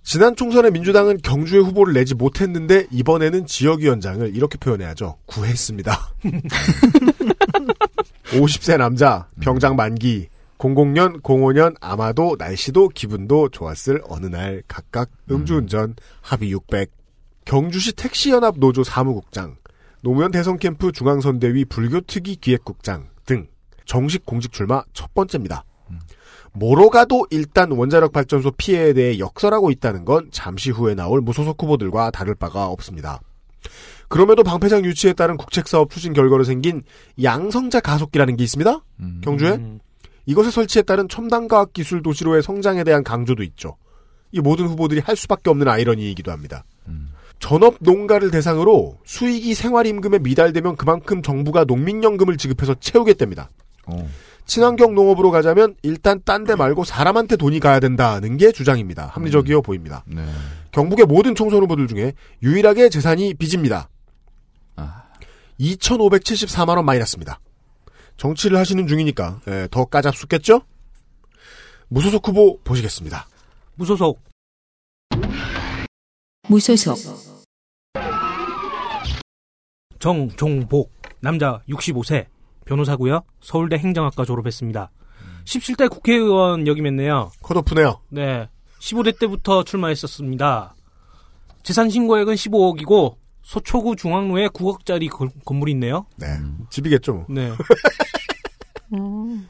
지난 0.04 0.36
총선에 0.36 0.70
민주당은 0.70 1.18
경주에 1.24 1.60
후보를 1.60 1.94
내지 1.94 2.14
못했는데 2.14 2.86
이번에는 2.92 3.48
지역위원장을 3.48 4.36
이렇게 4.36 4.60
표현해야죠. 4.60 5.18
구했습니다. 5.26 6.14
50세 8.30 8.78
남자, 8.78 9.28
병장 9.42 9.76
만기, 9.76 10.28
00년, 10.60 11.22
05년 11.22 11.76
아마도 11.82 12.36
날씨도 12.38 12.90
기분도 12.90 13.50
좋았을 13.50 14.04
어느 14.08 14.28
날 14.28 14.62
각각 14.68 15.10
음주운전 15.32 15.96
합의 16.22 16.52
600. 16.52 16.92
경주시 17.46 17.94
택시연합 17.94 18.60
노조 18.60 18.84
사무국장, 18.84 19.56
노무현 20.02 20.32
대선 20.32 20.58
캠프 20.58 20.92
중앙선대위 20.92 21.66
불교특위 21.66 22.38
기획국장 22.38 23.08
등 23.26 23.48
정식 23.86 24.26
공직 24.26 24.52
출마 24.52 24.84
첫 24.94 25.14
번째입니다. 25.14 25.64
뭐로 26.56 26.90
가도 26.90 27.28
일단 27.30 27.72
원자력 27.72 28.14
발전소 28.14 28.52
피해에 28.52 28.94
대해 28.94 29.20
역설하고 29.20 29.72
있다는 29.72 30.06
건 30.06 30.30
잠시 30.32 30.72
후에 30.72 30.96
나올 30.96 31.22
무소속 31.22 31.62
후보들과 31.62 32.12
다를 32.12 32.36
바가 32.36 32.68
없습니다. 32.68 33.20
그럼에도 34.08 34.44
방패장 34.44 34.86
유치에 34.86 35.14
따른 35.14 35.38
국책사업 35.38 35.90
추진 35.90 36.14
결과로 36.14 36.44
생긴 36.44 36.84
양성자 37.22 37.80
가속기라는 37.80 38.38
게 38.38 38.44
있습니다. 38.44 38.80
음. 39.00 39.22
경주에 39.24 39.52
음, 39.54 39.80
이것의 40.26 40.52
설치에 40.52 40.84
따른 40.84 41.08
첨단과학 41.10 41.74
기술 41.74 42.02
도시로의 42.02 42.44
성장에 42.44 42.84
대한 42.84 43.04
강조도 43.04 43.44
있죠. 43.44 43.78
이 44.32 44.40
모든 44.40 44.68
후보들이 44.68 45.02
할 45.02 45.16
수밖에 45.16 45.50
없는 45.50 45.68
아이러니이기도 45.68 46.32
합니다. 46.32 46.66
음. 46.88 47.10
전업 47.40 47.76
농가를 47.80 48.32
대상으로 48.32 48.98
수익이 49.04 49.54
생활임금에 49.54 50.20
미달되면 50.20 50.78
그만큼 50.78 51.22
정부가 51.22 51.66
농민연금을 51.66 52.38
지급해서 52.38 52.76
채우겠답니다. 52.76 53.50
어. 53.88 54.10
친환경 54.46 54.94
농업으로 54.96 55.32
가자면 55.32 55.76
일단 55.82 56.22
딴 56.24 56.46
데 56.46 56.56
말고 56.56 56.84
사람한테 56.84 57.38
돈이 57.38 57.60
가야 57.60 57.80
된다는 57.80 58.38
게 58.38 58.52
주장입니다. 58.52 59.08
합리적이어 59.08 59.62
보입니다. 59.62 60.04
네. 60.06 60.24
경북의 60.72 61.06
모든 61.08 61.34
총선 61.34 61.62
후보들 61.64 61.88
중에 61.88 62.14
유일하게 62.44 62.90
재산이 62.90 63.34
빚입니다. 63.34 63.90
아. 64.76 65.04
2,574만 65.60 66.76
원 66.76 66.86
마이너스입니다. 66.86 67.40
정치를 68.18 68.58
하시는 68.58 68.86
중이니까 68.86 69.42
예, 69.48 69.68
더 69.72 69.86
까잡수겠죠? 69.86 70.62
무소속 71.88 72.28
후보 72.28 72.60
보시겠습니다. 72.64 73.28
무소속 73.76 74.22
무소속 76.48 77.00
정종복 80.00 80.92
남자 81.20 81.62
65세 81.70 82.28
변호사고요. 82.66 83.22
서울대 83.42 83.78
행정학과 83.78 84.26
졸업했습니다. 84.26 84.92
17대 85.46 85.90
국회의원 85.90 86.68
역임했네요. 86.68 87.32
컷오프네요. 87.44 88.00
네. 88.10 88.50
15대 88.80 89.18
때부터 89.20 89.64
출마했었습니다. 89.64 90.76
재산 91.64 91.90
신고액은 91.90 92.34
15억이고 92.36 93.16
소초구 93.44 93.96
중앙로에 93.96 94.48
9억짜리 94.50 95.10
건물이 95.46 95.72
있네요. 95.74 96.06
네. 96.18 96.28
집이겠죠. 96.70 97.14
뭐. 97.14 97.26
네. 97.30 97.52
음. 98.94 99.48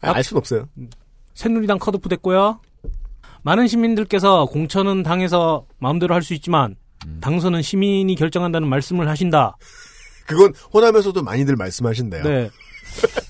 아, 0.00 0.12
알 0.12 0.24
수는 0.24 0.38
없어요. 0.38 0.68
새누리당 1.34 1.78
컷오프 1.78 2.08
됐고요. 2.08 2.60
많은 3.42 3.66
시민들께서 3.66 4.46
공천은 4.46 5.02
당에서 5.02 5.66
마음대로 5.78 6.14
할 6.14 6.22
수 6.22 6.32
있지만 6.34 6.76
당선은 7.20 7.60
시민이 7.60 8.14
결정한다는 8.14 8.66
말씀을 8.68 9.08
하신다. 9.08 9.56
그건 10.26 10.52
호남에서도 10.72 11.22
많이들 11.22 11.56
말씀하신대요. 11.56 12.22
네. 12.24 12.50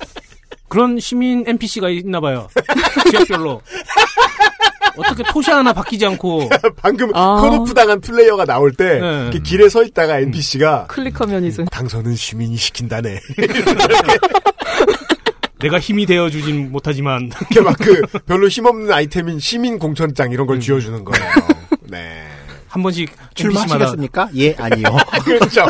그런 0.68 0.98
시민 0.98 1.44
NPC가 1.46 1.88
있나 1.90 2.20
봐요. 2.20 2.48
지역별로. 3.10 3.60
어떻게 4.96 5.24
토시 5.32 5.50
하나 5.50 5.72
바뀌지 5.72 6.06
않고 6.06 6.48
방금 6.76 7.10
아. 7.14 7.40
컷오프 7.40 7.74
당한 7.74 8.00
플레이어가 8.00 8.44
나올 8.44 8.72
때 8.72 9.00
네. 9.00 9.30
길에 9.42 9.68
서 9.68 9.82
있다가 9.82 10.20
NPC가 10.20 10.86
클릭하면 10.86 11.44
이제 11.44 11.64
당선은 11.70 12.14
시민이 12.14 12.56
시킨다네. 12.56 13.18
내가 15.60 15.80
힘이 15.80 16.06
되어 16.06 16.28
주진 16.30 16.70
못하지만 16.70 17.30
이렇게 17.50 17.60
막 17.60 17.76
그 17.78 18.02
별로 18.26 18.48
힘없는 18.48 18.92
아이템인 18.92 19.38
시민 19.40 19.78
공천장 19.78 20.30
이런 20.30 20.44
음. 20.44 20.48
걸 20.48 20.60
쥐어주는 20.60 21.04
거예요. 21.04 21.26
네. 21.88 22.28
한 22.74 22.82
번씩 22.82 23.08
출마하시겠습니까? 23.34 24.30
예, 24.34 24.52
아니요. 24.58 24.88
그렇죠. 25.24 25.64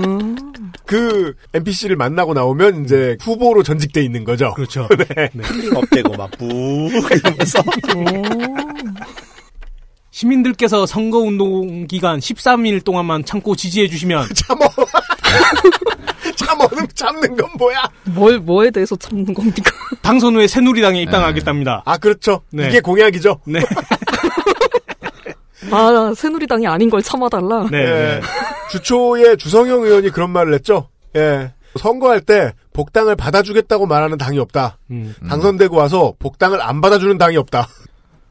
음. 0.00 0.36
그 0.84 1.34
NPC를 1.54 1.96
만나고 1.96 2.34
나오면 2.34 2.84
이제 2.84 3.16
후보로 3.22 3.62
전직돼 3.62 4.02
있는 4.02 4.22
거죠. 4.24 4.52
그렇죠. 4.54 4.86
네. 5.16 5.30
힐링 5.32 5.74
업되고 5.74 6.14
막 6.14 6.30
부. 6.32 6.44
이러면서. 6.44 7.62
시민들께서 10.10 10.84
선거 10.84 11.18
운동 11.20 11.86
기간 11.86 12.18
13일 12.18 12.84
동안만 12.84 13.24
참고 13.24 13.56
지지해 13.56 13.88
주시면 13.88 14.28
참어. 14.36 14.68
참어는 16.36 16.86
참는 16.94 17.34
건 17.36 17.48
뭐야? 17.56 17.82
뭘 18.04 18.40
뭐에 18.40 18.70
대해서 18.70 18.94
참는 18.96 19.32
겁니까? 19.32 19.70
당선 20.02 20.34
후에 20.34 20.46
새누리당에 20.48 21.00
입당하겠답니다. 21.02 21.82
아 21.86 21.96
그렇죠. 21.96 22.42
네. 22.50 22.68
이게 22.68 22.80
공약이죠. 22.80 23.40
네. 23.46 23.60
아 25.70 26.14
새누리당이 26.14 26.66
아닌 26.66 26.90
걸 26.90 27.02
참아달라. 27.02 27.68
네. 27.70 27.78
예. 27.78 28.20
주초에 28.70 29.36
주성영 29.36 29.82
의원이 29.82 30.10
그런 30.10 30.30
말을 30.30 30.54
했죠. 30.54 30.88
예. 31.16 31.52
선거할 31.78 32.20
때 32.20 32.52
복당을 32.72 33.16
받아주겠다고 33.16 33.86
말하는 33.86 34.18
당이 34.18 34.38
없다. 34.38 34.78
음. 34.90 35.14
당선되고 35.28 35.76
와서 35.76 36.14
복당을 36.18 36.60
안 36.60 36.80
받아주는 36.80 37.16
당이 37.18 37.36
없다. 37.36 37.66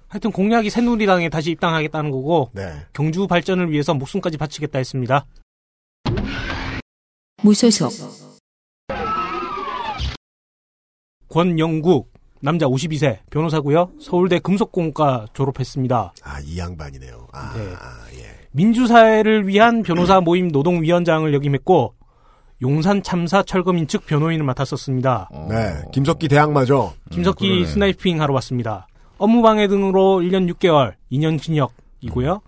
하여튼 0.07 0.31
공약이 0.31 0.69
새누리당에 0.69 1.29
다시 1.29 1.51
입당하겠다는 1.51 2.11
거고 2.11 2.49
네. 2.53 2.85
경주 2.93 3.27
발전을 3.27 3.71
위해서 3.71 3.93
목숨까지 3.93 4.37
바치겠다 4.37 4.79
했습니다. 4.79 5.25
무소속 7.43 7.91
권영국 11.29 12.14
남자 12.41 12.65
52세 12.67 13.19
변호사고요. 13.31 13.91
서울대 13.99 14.39
금속공과 14.39 15.27
졸업했습니다. 15.33 16.13
아, 16.23 16.39
이 16.41 16.57
양반이네요. 16.57 17.27
아, 17.31 17.53
네. 17.55 18.19
예. 18.19 18.25
민주사회를 18.51 19.47
위한 19.47 19.83
변호사 19.83 20.21
모임 20.21 20.47
노동위원장을 20.49 21.33
역임했고 21.33 21.93
용산 22.61 23.03
참사 23.03 23.43
철거민 23.43 23.87
측 23.87 24.05
변호인을 24.05 24.45
맡았었습니다. 24.45 25.29
어. 25.31 25.47
네. 25.49 25.73
김석기 25.91 26.27
대항마죠. 26.29 26.93
김석기 27.11 27.47
그러네. 27.49 27.65
스나이핑 27.65 28.21
하러 28.21 28.33
왔습니다. 28.35 28.87
업무방해 29.17 29.67
등으로 29.67 30.19
1년 30.21 30.51
6개월, 30.53 30.93
2년 31.11 31.41
징역이고요. 31.41 32.41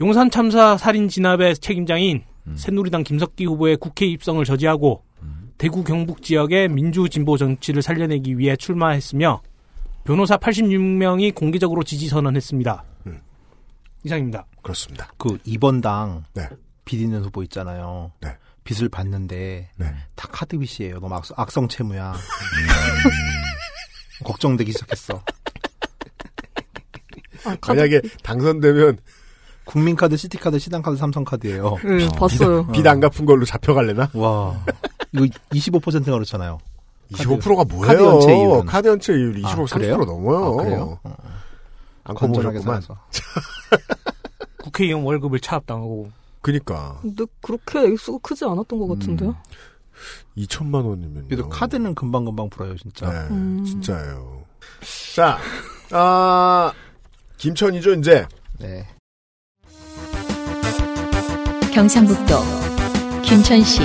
용산 0.00 0.30
참사 0.30 0.76
살인 0.76 1.08
진압의 1.08 1.56
책임자인 1.56 2.24
새누리당 2.54 3.02
김석기 3.02 3.44
후보의 3.46 3.76
국회 3.76 4.06
입성을 4.06 4.44
저지하고 4.44 5.02
대구 5.58 5.84
경북 5.84 6.22
지역의 6.22 6.68
민주 6.68 7.08
진보 7.08 7.36
정치를 7.36 7.82
살려내기 7.82 8.38
위해 8.38 8.56
출마했으며 8.56 9.40
변호사 10.04 10.36
86명이 10.36 11.34
공개적으로 11.34 11.82
지지 11.82 12.08
선언했습니다. 12.08 12.84
음. 13.06 13.20
이상입니다. 14.04 14.46
그렇습니다. 14.62 15.08
그 15.16 15.38
2번 15.38 15.82
당 15.82 16.24
네. 16.34 16.48
빚 16.84 17.00
있는 17.00 17.24
후보 17.24 17.42
있잖아요. 17.44 18.12
네. 18.20 18.36
빚을 18.64 18.88
받는데 18.88 19.70
네. 19.76 19.94
다 20.14 20.28
카드 20.30 20.58
빚이에요. 20.58 21.00
너무 21.00 21.14
악성, 21.14 21.34
악성 21.38 21.68
채무야. 21.68 22.14
걱정되기 24.24 24.72
시작했어. 24.72 25.22
아, 27.44 27.56
만약에 27.68 28.00
당선되면 28.22 28.98
국민카드, 29.64 30.16
시티카드, 30.16 30.58
신한카드, 30.58 30.96
삼성카드예요. 30.96 31.76
네, 31.84 32.08
봤어요. 32.16 32.66
빚 32.72 32.86
안 32.86 33.00
갚은 33.00 33.24
걸로 33.26 33.44
잡혀갈래나? 33.44 34.10
와. 34.14 34.64
이거 35.12 35.24
25%가 35.50 36.12
그렇잖아요. 36.12 36.58
25%가 37.12 37.64
뭐예요? 37.64 37.86
카드 37.86 38.02
연체 38.02 38.36
이율은. 38.36 38.66
카드 38.66 38.88
연체 38.88 39.12
이율 39.12 39.38
25, 39.38 39.48
아, 39.48 39.64
30% 39.66 39.68
그래요? 39.74 39.96
넘어요. 39.98 40.44
아, 40.60 40.62
그래요? 40.64 40.98
어, 41.04 41.16
안 42.04 42.14
건전하게 42.16 42.58
커보셨구만. 42.58 42.80
살아서. 42.82 43.00
국회의원 44.58 45.04
월급을 45.04 45.40
차압당하고 45.40 46.10
그니까 46.40 46.98
근데 47.02 47.24
그렇게 47.40 47.80
액수가 47.80 48.18
크지 48.22 48.44
않았던 48.44 48.78
것 48.78 48.88
같은데요? 48.88 49.36
2천만 50.36 50.84
원이면 50.84 51.24
그래도 51.28 51.48
카드는 51.48 51.94
금방금방 51.94 52.50
불어요, 52.50 52.76
진짜. 52.76 53.10
네, 53.10 53.34
음. 53.34 53.64
진짜예요. 53.64 54.42
자, 55.14 55.38
아 55.92 56.72
김천이죠 57.38 57.94
이제 57.94 58.26
네. 58.58 58.86
경상북도 61.72 62.34
김천시 63.22 63.80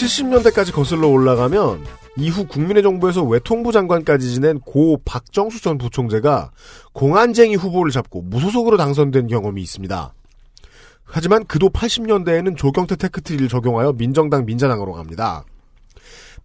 70년대까지 0.00 0.72
거슬러 0.72 1.08
올라가면 1.08 1.84
이후 2.16 2.46
국민의 2.46 2.82
정부에서 2.82 3.22
외통부 3.22 3.70
장관까지 3.70 4.32
지낸 4.32 4.58
고 4.60 5.00
박정수 5.04 5.62
전 5.62 5.76
부총재가 5.76 6.52
공안쟁이 6.92 7.54
후보를 7.56 7.92
잡고 7.92 8.22
무소속으로 8.22 8.78
당선된 8.78 9.26
경험이 9.26 9.60
있습니다. 9.62 10.14
하지만 11.04 11.44
그도 11.44 11.68
80년대에는 11.68 12.56
조경태 12.56 12.96
테크트리를 12.96 13.48
적용하여 13.48 13.92
민정당 13.94 14.46
민자당으로 14.46 14.92
갑니다. 14.92 15.44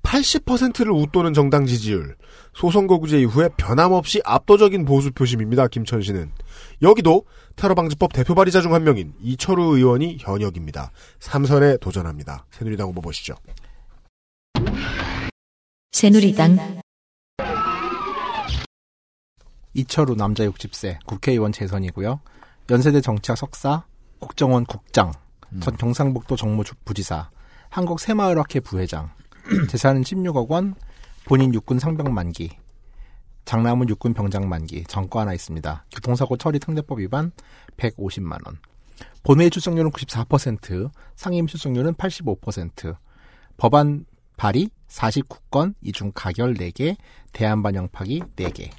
80%를 0.03 0.91
웃도는 0.91 1.33
정당 1.33 1.65
지지율, 1.65 2.15
소선거구제 2.55 3.19
이후에 3.21 3.49
변함없이 3.57 4.21
압도적인 4.23 4.85
보수 4.85 5.11
표심입니다. 5.11 5.67
김천 5.67 6.01
씨는 6.01 6.31
여기도 6.81 7.25
테러방지법 7.57 8.13
대표 8.13 8.33
발의자 8.33 8.61
중 8.61 8.73
한 8.73 8.83
명인 8.83 9.13
이철우 9.21 9.75
의원이 9.77 10.17
현역입니다. 10.19 10.91
3선에 11.19 11.79
도전합니다. 11.79 12.45
새누리당 12.51 12.87
후보 12.87 13.01
보시죠. 13.01 13.35
새누리당 15.91 16.81
이철우 19.73 20.15
남자 20.15 20.45
60세 20.45 20.97
국회의원 21.05 21.51
재선이고요. 21.51 22.19
연세대 22.69 23.01
정치학 23.01 23.37
석사, 23.37 23.83
국정원 24.19 24.65
국장, 24.65 25.11
전 25.61 25.75
경상북도 25.77 26.35
정무부지사, 26.37 27.29
한국 27.69 27.99
새마을학회 27.99 28.61
부회장, 28.61 29.11
재산은 29.69 30.01
16억 30.03 30.49
원, 30.49 30.75
본인 31.25 31.53
육군 31.53 31.79
상병 31.79 32.13
만기, 32.13 32.51
장남은 33.45 33.89
육군 33.89 34.13
병장 34.13 34.47
만기, 34.47 34.83
전과 34.85 35.21
하나 35.21 35.33
있습니다. 35.33 35.85
교통사고 35.91 36.37
처리 36.37 36.59
특례법 36.59 36.99
위반 36.99 37.31
150만 37.77 38.45
원. 38.45 38.57
본회의 39.23 39.49
출석률은 39.49 39.91
94%, 39.91 40.89
상임 41.15 41.47
출석률은 41.47 41.93
85%. 41.95 42.95
법안 43.57 44.05
발의 44.37 44.69
49건, 44.87 45.73
이 45.81 45.91
중 45.91 46.11
가결 46.13 46.53
4개, 46.55 46.95
대안 47.33 47.63
반영 47.63 47.87
파기 47.87 48.21
4개. 48.35 48.69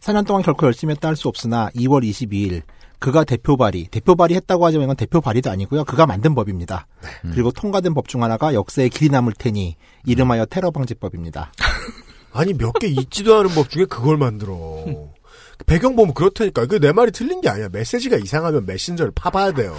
4년 0.00 0.26
동안 0.26 0.42
결코 0.42 0.66
열심히 0.66 0.92
했다 0.92 1.08
할 1.08 1.16
수 1.16 1.28
없으나 1.28 1.70
2월 1.70 2.02
22일 2.08 2.62
그가 3.02 3.24
대표 3.24 3.56
발의, 3.56 3.88
대표 3.90 4.14
발의했다고 4.14 4.64
하지만 4.64 4.84
이건 4.84 4.96
대표 4.96 5.20
발의도 5.20 5.50
아니고요. 5.50 5.84
그가 5.84 6.06
만든 6.06 6.34
법입니다. 6.36 6.86
그리고 7.32 7.50
통과된 7.50 7.94
법 7.94 8.06
중 8.06 8.22
하나가 8.22 8.54
역사에 8.54 8.88
길이 8.88 9.10
남을 9.10 9.32
테니 9.38 9.76
이름하여 10.06 10.46
테러 10.46 10.70
방지법입니다. 10.70 11.52
아니 12.32 12.54
몇 12.54 12.72
개 12.80 12.86
있지도 12.86 13.36
않은 13.38 13.50
법 13.50 13.68
중에 13.70 13.84
그걸 13.86 14.16
만들어. 14.18 14.84
배경 15.66 15.96
보면 15.96 16.14
그렇다니까. 16.14 16.66
그 16.66 16.78
내 16.78 16.92
말이 16.92 17.10
틀린 17.12 17.40
게 17.40 17.48
아니야. 17.48 17.68
메시지가 17.72 18.16
이상하면 18.18 18.66
메신저를 18.66 19.12
파봐야 19.14 19.52
돼요. 19.52 19.74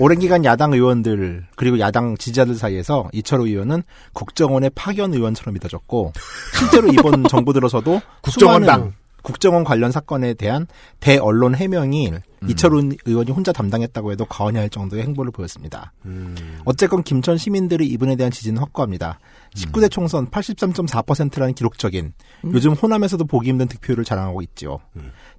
오랜 0.00 0.18
기간 0.18 0.44
야당 0.44 0.72
의원들 0.72 1.46
그리고 1.54 1.78
야당 1.78 2.16
지지자들 2.16 2.56
사이에서 2.56 3.08
이철우 3.12 3.46
의원은 3.46 3.84
국정원의 4.12 4.70
파견 4.74 5.14
의원처럼 5.14 5.54
믿어졌고 5.54 6.12
실제로 6.58 6.88
이번 6.88 7.22
정부 7.30 7.52
들어서도 7.52 8.00
국정원당. 8.22 8.92
국정원 9.24 9.64
관련 9.64 9.90
사건에 9.90 10.34
대한 10.34 10.66
대언론 11.00 11.54
해명이 11.54 12.12
이철우 12.46 12.90
의원이 13.06 13.32
혼자 13.32 13.52
담당했다고 13.52 14.12
해도 14.12 14.26
과언이 14.26 14.58
할 14.58 14.68
정도의 14.68 15.02
행보를 15.02 15.32
보였습니다. 15.32 15.92
음, 16.04 16.36
어쨌건 16.66 17.02
김천 17.02 17.38
시민들이 17.38 17.86
이분에 17.88 18.16
대한 18.16 18.30
지지는 18.30 18.60
확고합니다. 18.60 19.18
19대 19.56 19.90
총선 19.90 20.30
83.4%라는 20.30 21.54
기록적인 21.54 22.12
요즘 22.52 22.72
호남에서도 22.74 23.24
보기 23.24 23.48
힘든 23.48 23.66
득표율을 23.66 24.04
자랑하고 24.04 24.42
있지요. 24.42 24.80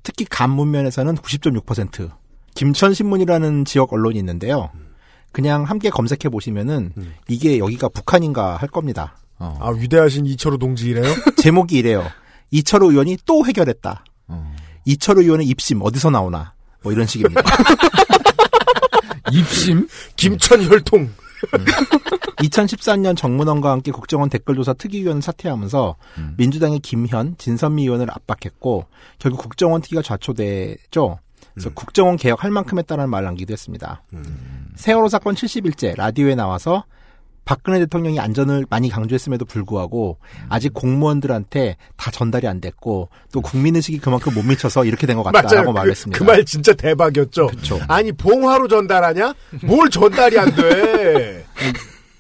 특히 0.02 0.26
간문면에서는 0.26 1.16
90.6%. 1.16 2.12
김천 2.56 2.94
신문이라는 2.94 3.66
지역 3.66 3.94
언론이 3.94 4.18
있는데요. 4.18 4.72
그냥 5.32 5.64
함께 5.64 5.90
검색해 5.92 6.30
보시면은 6.32 6.94
이게 7.28 7.60
여기가 7.60 7.90
북한인가 7.90 8.56
할 8.56 8.68
겁니다. 8.68 9.18
어. 9.38 9.58
아 9.60 9.70
위대하신 9.70 10.26
이철우 10.26 10.58
동지 10.58 10.90
이래요? 10.90 11.14
제목이 11.38 11.78
이래요. 11.78 12.06
이철우 12.52 12.92
의원이 12.92 13.18
또 13.26 13.46
해결했다. 13.46 14.04
어. 14.28 14.56
이철우 14.86 15.22
의원의 15.22 15.48
입심 15.48 15.82
어디서 15.82 16.10
나오나? 16.10 16.54
뭐 16.84 16.92
이런 16.92 17.06
식입니다. 17.06 17.42
입심? 19.32 19.88
김천 20.16 20.64
혈통. 20.64 21.10
2014년 22.38 23.16
정문원과 23.18 23.72
함께 23.72 23.92
국정원 23.92 24.30
댓글조사 24.30 24.74
특위위원 24.74 25.22
사퇴하면서 25.22 25.96
음. 26.18 26.34
민주당의 26.38 26.80
김현, 26.80 27.36
진선미 27.38 27.84
의원을 27.84 28.08
압박했고 28.12 28.86
결국 29.20 29.42
국정원 29.42 29.82
특위가 29.82 30.02
좌초됐죠. 30.02 31.20
그래서 31.54 31.70
국정원 31.74 32.18
개혁할 32.18 32.52
만큼 32.52 32.78
했다는 32.80 33.10
말을 33.10 33.26
남기도 33.26 33.54
했습니다. 33.54 34.04
세월호 34.76 35.08
사건 35.08 35.36
70일째 35.36 35.96
라디오에 35.96 36.36
나와서 36.36 36.84
박근혜 37.46 37.80
대통령이 37.80 38.20
안전을 38.20 38.66
많이 38.70 38.90
강조했음에도 38.90 39.46
불구하고 39.46 40.18
아직 40.50 40.74
공무원들한테 40.74 41.78
다 41.96 42.12
전달이 42.12 42.48
안 42.48 42.60
됐고 42.60 43.10
또 43.32 43.42
국민의식이 43.42 44.00
그만큼 44.00 44.34
못 44.34 44.44
미쳐서 44.44 44.84
이렇게 44.86 45.06
된 45.08 45.16
것 45.18 45.24
같다라고 45.24 45.72
맞아요. 45.72 45.74
말했습니다. 45.74 46.18
그 46.18 46.24
말 46.26 46.44
진짜 46.44 46.74
대박이었죠. 46.74 47.48
그쵸. 47.48 47.80
아니 47.88 48.12
봉화로 48.12 48.68
전달하냐? 48.68 49.34
뭘 49.64 49.90
전달이 49.90 50.38
안 50.40 50.54
돼? 50.56 51.46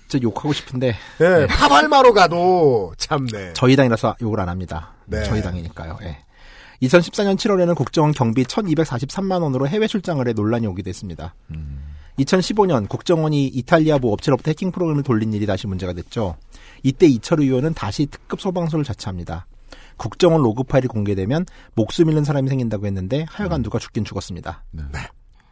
진짜 0.08 0.22
욕하고 0.24 0.54
싶은데 0.54 0.96
예, 1.22 1.48
파발마로 1.48 2.14
가도 2.14 2.94
참네. 2.98 3.54
저희 3.54 3.76
당이라서 3.76 4.18
욕을 4.22 4.40
안 4.40 4.48
합니다. 4.50 4.94
네. 5.06 5.24
저희 5.24 5.42
당이니까요. 5.42 5.98
예. 6.04 6.20
2014년 6.84 7.36
7월에는 7.38 7.76
국정원 7.76 8.12
경비 8.12 8.44
1,243만 8.44 9.42
원으로 9.42 9.68
해외 9.68 9.88
출장을 9.88 10.26
해 10.28 10.34
논란이 10.34 10.68
오기도 10.68 10.90
했습니다. 10.90 11.34
2015년 12.19 12.88
국정원이 12.88 13.47
이탈리아보 13.47 14.12
업체로부터 14.12 14.51
해킹 14.51 14.71
프로그램을 14.71 15.04
돌린 15.04 15.34
일이 15.34 15.45
다시 15.45 15.67
문제가 15.67 15.93
됐죠. 15.93 16.38
이때 16.84 17.08
이철우 17.08 17.43
의원은 17.43 17.73
다시 17.73 18.06
특급 18.06 18.41
소방서를 18.41 18.86
자처합니다. 18.86 19.47
국정원 19.97 20.41
로그 20.41 20.63
파일이 20.63 20.88
공개되면 20.88 21.45
목숨 21.73 22.10
잃는 22.10 22.23
사람이 22.23 22.49
생긴다고 22.49 22.86
했는데 22.86 23.25
하여간 23.30 23.63
누가 23.63 23.80
죽긴 23.80 24.04
죽었습니다. 24.06 24.63
네. 24.71 24.84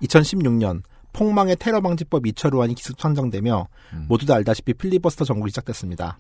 2016년 0.04 0.84
폭망의 1.14 1.58
테러 1.58 1.80
방지법 1.82 2.26
이철우안이 2.28 2.76
기습 2.76 3.00
상정되며 3.00 3.68
모두 4.08 4.26
다 4.26 4.36
알다시피 4.36 4.74
필리버스터 4.74 5.26
정국이 5.26 5.52
시작됐습니다. 5.52 6.20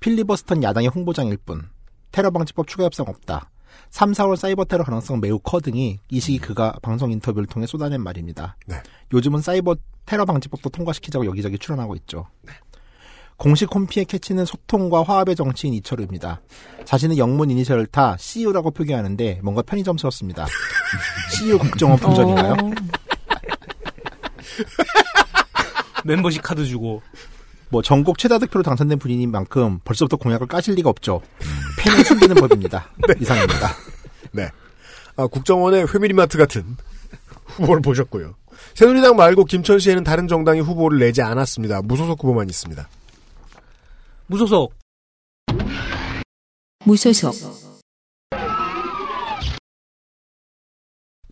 필리버스터는 0.00 0.62
야당의 0.62 0.88
홍보장일 0.88 1.36
뿐. 1.38 1.68
테러 2.12 2.30
방지법 2.30 2.66
추가 2.66 2.84
협상 2.84 3.06
없다. 3.08 3.50
3, 3.90 4.12
4월 4.12 4.36
사이버 4.36 4.64
테러 4.64 4.84
가능성 4.84 5.20
매우 5.20 5.38
커 5.38 5.60
등이 5.60 5.98
이 6.08 6.20
시기 6.20 6.38
그가 6.38 6.78
방송 6.80 7.10
인터뷰를 7.10 7.46
통해 7.46 7.66
쏟아낸 7.66 8.02
말입니다. 8.02 8.56
네. 8.66 8.76
요즘은 9.12 9.42
사이버 9.42 9.76
테러 10.06 10.24
방지법도 10.24 10.70
통과시키자고 10.70 11.26
여기저기 11.26 11.58
출연하고 11.58 11.96
있죠. 11.96 12.26
공식 13.36 13.74
홈피의 13.74 14.04
캐치는 14.04 14.44
소통과 14.44 15.02
화합의 15.02 15.34
정치인 15.34 15.72
이철우입니다. 15.74 16.40
자신의 16.84 17.18
영문 17.18 17.50
이니셜을 17.50 17.86
타 17.86 18.16
CU라고 18.18 18.70
표기하는데 18.70 19.40
뭔가 19.42 19.62
편의점스럽습니다. 19.62 20.46
CU 21.32 21.58
국정원 21.58 21.98
품절인가요? 21.98 22.52
어, 22.52 22.70
멤버십 26.04 26.42
카드 26.42 26.64
주고 26.64 27.02
뭐 27.70 27.82
전국 27.82 28.18
최다 28.18 28.38
득표로 28.38 28.62
당선된 28.62 28.98
분인 28.98 29.30
만큼 29.30 29.78
벌써부터 29.84 30.16
공약을 30.16 30.46
까실 30.48 30.74
리가 30.74 30.90
없죠. 30.90 31.22
팬을 31.78 32.04
숨기는 32.04 32.34
법입니다. 32.40 32.88
이상입니다. 33.20 33.68
네. 34.32 34.50
아, 35.16 35.26
국정원의 35.26 35.86
회밀이마트 35.92 36.36
같은 36.36 36.76
후보를 37.46 37.80
보셨고요. 37.80 38.34
새누리당 38.74 39.16
말고 39.16 39.44
김천시에는 39.44 40.04
다른 40.04 40.28
정당이 40.28 40.60
후보를 40.60 40.98
내지 40.98 41.22
않았습니다. 41.22 41.82
무소속 41.82 42.22
후보만 42.22 42.48
있습니다. 42.48 42.88
무소속 44.26 44.74
무소속 46.84 47.34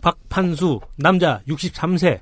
박판수 0.01 0.81
남자 0.97 1.43
63세 1.49 2.21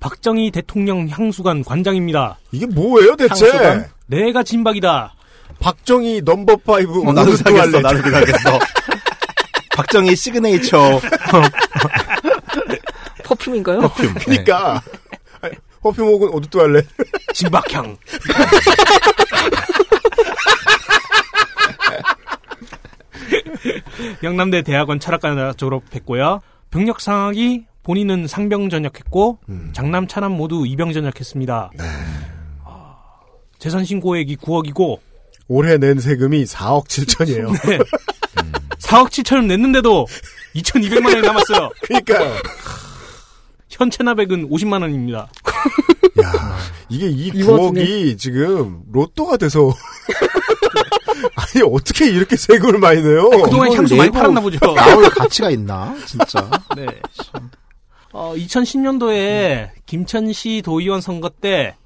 박정희 0.00 0.50
대통령 0.50 1.08
향수관 1.08 1.62
관장입니다. 1.62 2.38
이게 2.52 2.66
뭐예요, 2.66 3.14
대체? 3.16 3.46
향수관? 3.46 3.90
내가 4.06 4.42
진박이다. 4.42 5.14
박정희 5.60 6.22
number 6.24 6.56
five 6.56 7.02
어, 7.06 7.12
나도 7.12 7.36
사겠어. 7.36 7.80
나도 7.80 8.10
사겠어. 8.10 8.58
박정희 9.76 10.16
시그네이처 10.16 11.00
퍼퓸인가요? 13.24 13.80
퍼퓸. 13.80 14.14
네. 14.14 14.20
그니까. 14.24 14.82
아니, 15.42 15.54
퍼퓸 15.82 16.06
혹은 16.06 16.28
오드 16.30 16.48
투알렛. 16.48 16.86
진박향. 17.34 17.96
영남대 24.22 24.62
대학원 24.62 24.98
철학과 24.98 25.52
졸업했고요. 25.52 26.40
병력 26.70 27.00
상학이 27.00 27.66
본인은 27.82 28.26
상병 28.26 28.68
전역했고 28.70 29.38
음. 29.48 29.70
장남 29.72 30.06
차남 30.06 30.32
모두 30.32 30.66
이병 30.66 30.92
전역했습니다. 30.92 31.70
네. 31.76 31.84
아, 32.64 32.96
재산 33.58 33.84
신고액이 33.84 34.36
9억이고 34.36 34.98
올해 35.48 35.78
낸 35.78 35.98
세금이 35.98 36.44
4억 36.44 36.86
7천이에요. 36.86 37.50
네. 37.68 37.78
4억 38.78 39.08
7천을 39.08 39.46
냈는데도 39.46 40.06
2,200만 40.54 41.06
원이 41.06 41.20
남았어요. 41.22 41.70
그러니까요. 41.82 42.34
현 43.68 43.90
체납액은 43.90 44.50
50만 44.50 44.82
원입니다. 44.82 45.28
야, 46.22 46.58
이게 46.88 47.08
이이 47.08 47.30
9억이 47.32 48.18
지금 48.18 48.82
로또가 48.92 49.36
돼서 49.36 49.70
아니 51.36 51.62
어떻게 51.64 52.10
이렇게 52.10 52.36
세금을 52.36 52.78
많이 52.78 53.02
내요? 53.02 53.30
그동안 53.30 53.68
이걸 53.68 53.78
향수 53.78 53.96
많이 53.96 54.10
팔았나 54.10 54.40
보죠. 54.40 54.58
나올 54.74 55.08
가치가 55.10 55.50
있나? 55.50 55.94
진짜. 56.06 56.50
네. 56.76 56.86
어, 58.12 58.34
2010년도에 58.36 59.70
김천시 59.86 60.62
도의원 60.64 61.00
선거 61.00 61.28
때 61.28 61.76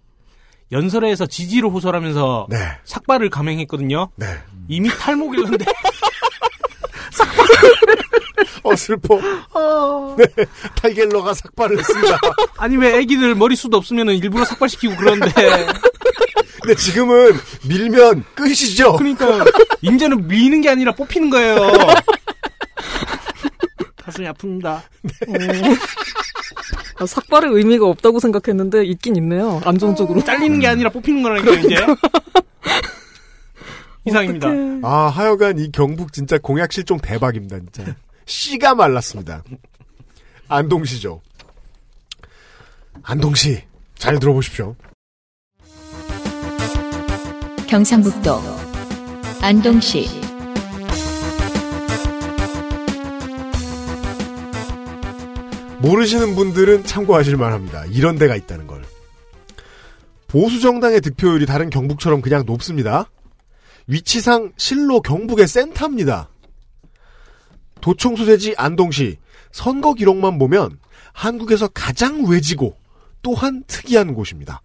연설회에서 0.72 1.26
지지를 1.26 1.68
호소하면서 1.68 2.46
네, 2.50 2.56
삭발을 2.84 3.30
감행했거든요. 3.30 4.08
네. 4.16 4.26
이미 4.68 4.88
탈모길런데 4.88 5.64
어 8.62 8.74
슬퍼. 8.74 9.20
네, 10.16 10.24
탈겔러가 10.76 11.34
삭발을 11.34 11.78
했습니다. 11.78 12.18
아니 12.56 12.76
왜 12.78 12.98
애기들 12.98 13.34
머리숱 13.34 13.74
없으면 13.74 14.08
일부러 14.10 14.44
삭발시키고 14.46 14.96
그러는데 14.96 15.30
근데 16.62 16.74
지금은 16.76 17.34
밀면 17.68 18.24
끝이죠. 18.34 18.96
그러니까 18.96 19.44
이제는 19.82 20.26
미는 20.26 20.62
게 20.62 20.70
아니라 20.70 20.92
뽑히는 20.92 21.28
거예요. 21.28 21.56
가슴이 24.04 24.26
아픕니다. 24.28 24.82
아, 26.98 27.06
삭발의 27.06 27.50
의미가 27.52 27.86
없다고 27.86 28.20
생각했는데 28.20 28.84
있긴 28.84 29.16
있네요. 29.16 29.60
안정적으로. 29.64 30.22
잘리는 30.22 30.60
게 30.60 30.66
아니라 30.68 30.90
뽑히는 30.90 31.22
거라니까 31.22 31.52
이제. 31.52 31.76
이상입니다. 34.06 34.48
어떡해. 34.48 34.80
아 34.82 35.08
하여간 35.08 35.58
이 35.58 35.72
경북 35.72 36.12
진짜 36.12 36.36
공약 36.38 36.72
실종 36.72 36.98
대박입니다 36.98 37.58
진짜. 37.58 37.96
씨가 38.26 38.74
말랐습니다. 38.74 39.42
안동시죠. 40.48 41.22
안동시 43.02 43.62
잘 43.96 44.18
들어보십시오. 44.18 44.76
경상북도 47.66 48.40
안동시 49.40 50.06
모르시는 55.84 56.34
분들은 56.34 56.84
참고하실 56.84 57.36
만합니다. 57.36 57.84
이런 57.86 58.16
데가 58.16 58.36
있다는 58.36 58.66
걸. 58.66 58.82
보수 60.28 60.60
정당의 60.60 61.02
득표율이 61.02 61.44
다른 61.44 61.68
경북처럼 61.68 62.22
그냥 62.22 62.44
높습니다. 62.46 63.10
위치상 63.86 64.52
실로 64.56 65.02
경북의 65.02 65.46
센터입니다. 65.46 66.30
도청 67.82 68.16
소재지 68.16 68.54
안동시 68.56 69.18
선거 69.52 69.92
기록만 69.92 70.38
보면 70.38 70.78
한국에서 71.12 71.68
가장 71.68 72.24
외지고 72.24 72.78
또한 73.20 73.62
특이한 73.66 74.14
곳입니다. 74.14 74.62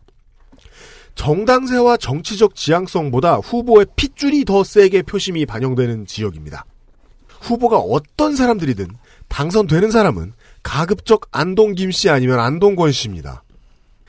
정당세와 1.16 1.98
정치적 1.98 2.56
지향성보다 2.56 3.36
후보의 3.40 3.88
핏줄이 3.98 4.46
더 4.46 4.64
세게 4.64 5.02
표심이 5.02 5.46
반영되는 5.46 6.06
지역입니다. 6.06 6.64
후보가 7.42 7.78
어떤 7.78 8.38
사람들이든 8.38 8.88
당선되는 9.28 9.92
사람은 9.92 10.34
가급적 10.64 11.28
안동 11.32 11.76
김씨 11.76 12.10
아니면 12.10 12.40
안동권 12.40 12.92
씨입니다. 12.92 13.44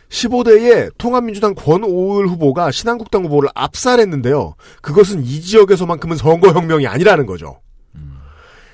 15대에 0.09 0.91
통합민주당 0.99 1.55
권오을 1.55 2.27
후보가 2.29 2.73
신한국당 2.73 3.25
후보를 3.25 3.49
압살했는데요. 3.55 4.55
그것은 4.83 5.23
이 5.25 5.41
지역에서만큼은 5.41 6.17
선거혁명이 6.17 6.87
아니라는 6.87 7.27
거죠. 7.27 7.61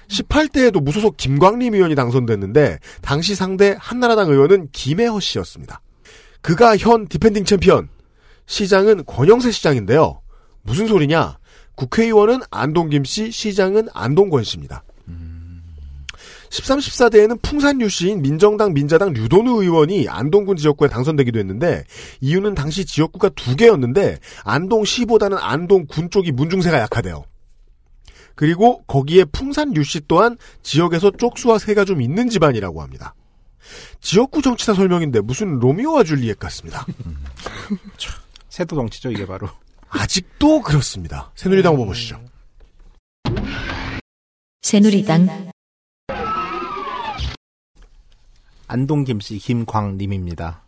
18대에도 0.08 0.80
무소속 0.82 1.16
김광림 1.16 1.74
의원이 1.74 1.94
당선됐는데 1.94 2.78
당시 3.02 3.34
상대 3.34 3.76
한나라당 3.78 4.30
의원은 4.30 4.68
김혜허 4.72 5.20
씨였습니다. 5.20 5.80
그가 6.40 6.76
현 6.76 7.08
defending 7.08 7.44
champion, 7.44 7.88
시장은 8.46 9.04
권영세 9.04 9.50
시장인데요. 9.50 10.22
무슨 10.62 10.86
소리냐? 10.86 11.38
국회의원은 11.74 12.40
안동 12.50 12.88
김 12.88 13.04
씨, 13.04 13.30
시장은 13.30 13.88
안동권 13.92 14.44
씨입니다. 14.44 14.84
13, 16.56 16.78
14대에는 16.78 17.42
풍산 17.42 17.80
유 17.82 17.88
씨인 17.90 18.22
민정당, 18.22 18.72
민자당 18.72 19.12
류도누 19.12 19.62
의원이 19.62 20.08
안동군 20.08 20.56
지역구에 20.56 20.88
당선되기도 20.88 21.38
했는데 21.38 21.84
이유는 22.22 22.54
당시 22.54 22.86
지역구가 22.86 23.30
두 23.30 23.56
개였는데 23.56 24.18
안동시보다는 24.44 25.36
안동군 25.38 26.08
쪽이 26.08 26.32
문중세가 26.32 26.78
약하대요. 26.78 27.24
그리고 28.34 28.82
거기에 28.84 29.24
풍산 29.26 29.76
유 29.76 29.82
씨 29.82 30.00
또한 30.08 30.38
지역에서 30.62 31.10
쪽수와 31.18 31.58
세가 31.58 31.84
좀 31.84 32.00
있는 32.00 32.30
집안이라고 32.30 32.80
합니다. 32.80 33.14
지역구 34.00 34.40
정치사 34.40 34.72
설명인데 34.72 35.20
무슨 35.20 35.58
로미오와 35.58 36.04
줄리엣 36.04 36.38
같습니다. 36.38 36.86
세도 38.48 38.76
정치죠, 38.76 39.10
이게 39.10 39.26
바로. 39.26 39.48
아직도 39.90 40.62
그렇습니다. 40.62 41.30
새누리당 41.34 41.74
후보 41.74 41.84
보시죠. 41.86 42.18
새누리당 44.62 45.50
안동 48.68 49.04
김씨 49.04 49.38
김광림입니다. 49.38 50.64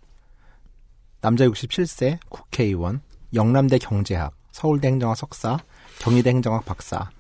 남자 1.21 1.45
67세, 1.47 2.19
국회의원, 2.29 3.01
영남대 3.35 3.79
경제학, 3.79 4.35
서울대 4.53 4.87
행정학 4.87 5.17
석사, 5.17 5.59
경희대 5.99 6.31
행정학 6.31 6.65
박사, 6.65 7.11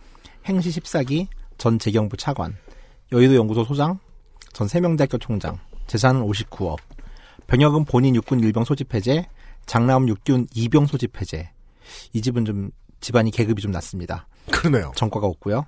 행시 0.46 0.70
14기, 0.70 1.26
전 1.58 1.80
재경부 1.80 2.16
차관, 2.16 2.56
여의도 3.10 3.34
연구소 3.34 3.64
소장, 3.64 3.98
전 4.52 4.68
세명대학교 4.68 5.18
총장, 5.18 5.58
재산은 5.88 6.22
59억, 6.22 6.76
병역은 7.48 7.84
본인 7.86 8.14
육군 8.14 8.38
일병 8.40 8.64
소집 8.64 8.94
해제, 8.94 9.26
장남 9.66 10.08
육군 10.08 10.46
이병 10.54 10.86
소집 10.86 11.20
해제. 11.20 11.50
이 12.12 12.22
집은 12.22 12.44
좀 12.44 12.70
집안이 13.00 13.32
계급이 13.32 13.60
좀 13.60 13.72
낮습니다. 13.72 14.28
그러네요. 14.52 14.92
전과가 14.94 15.26
없고요. 15.26 15.66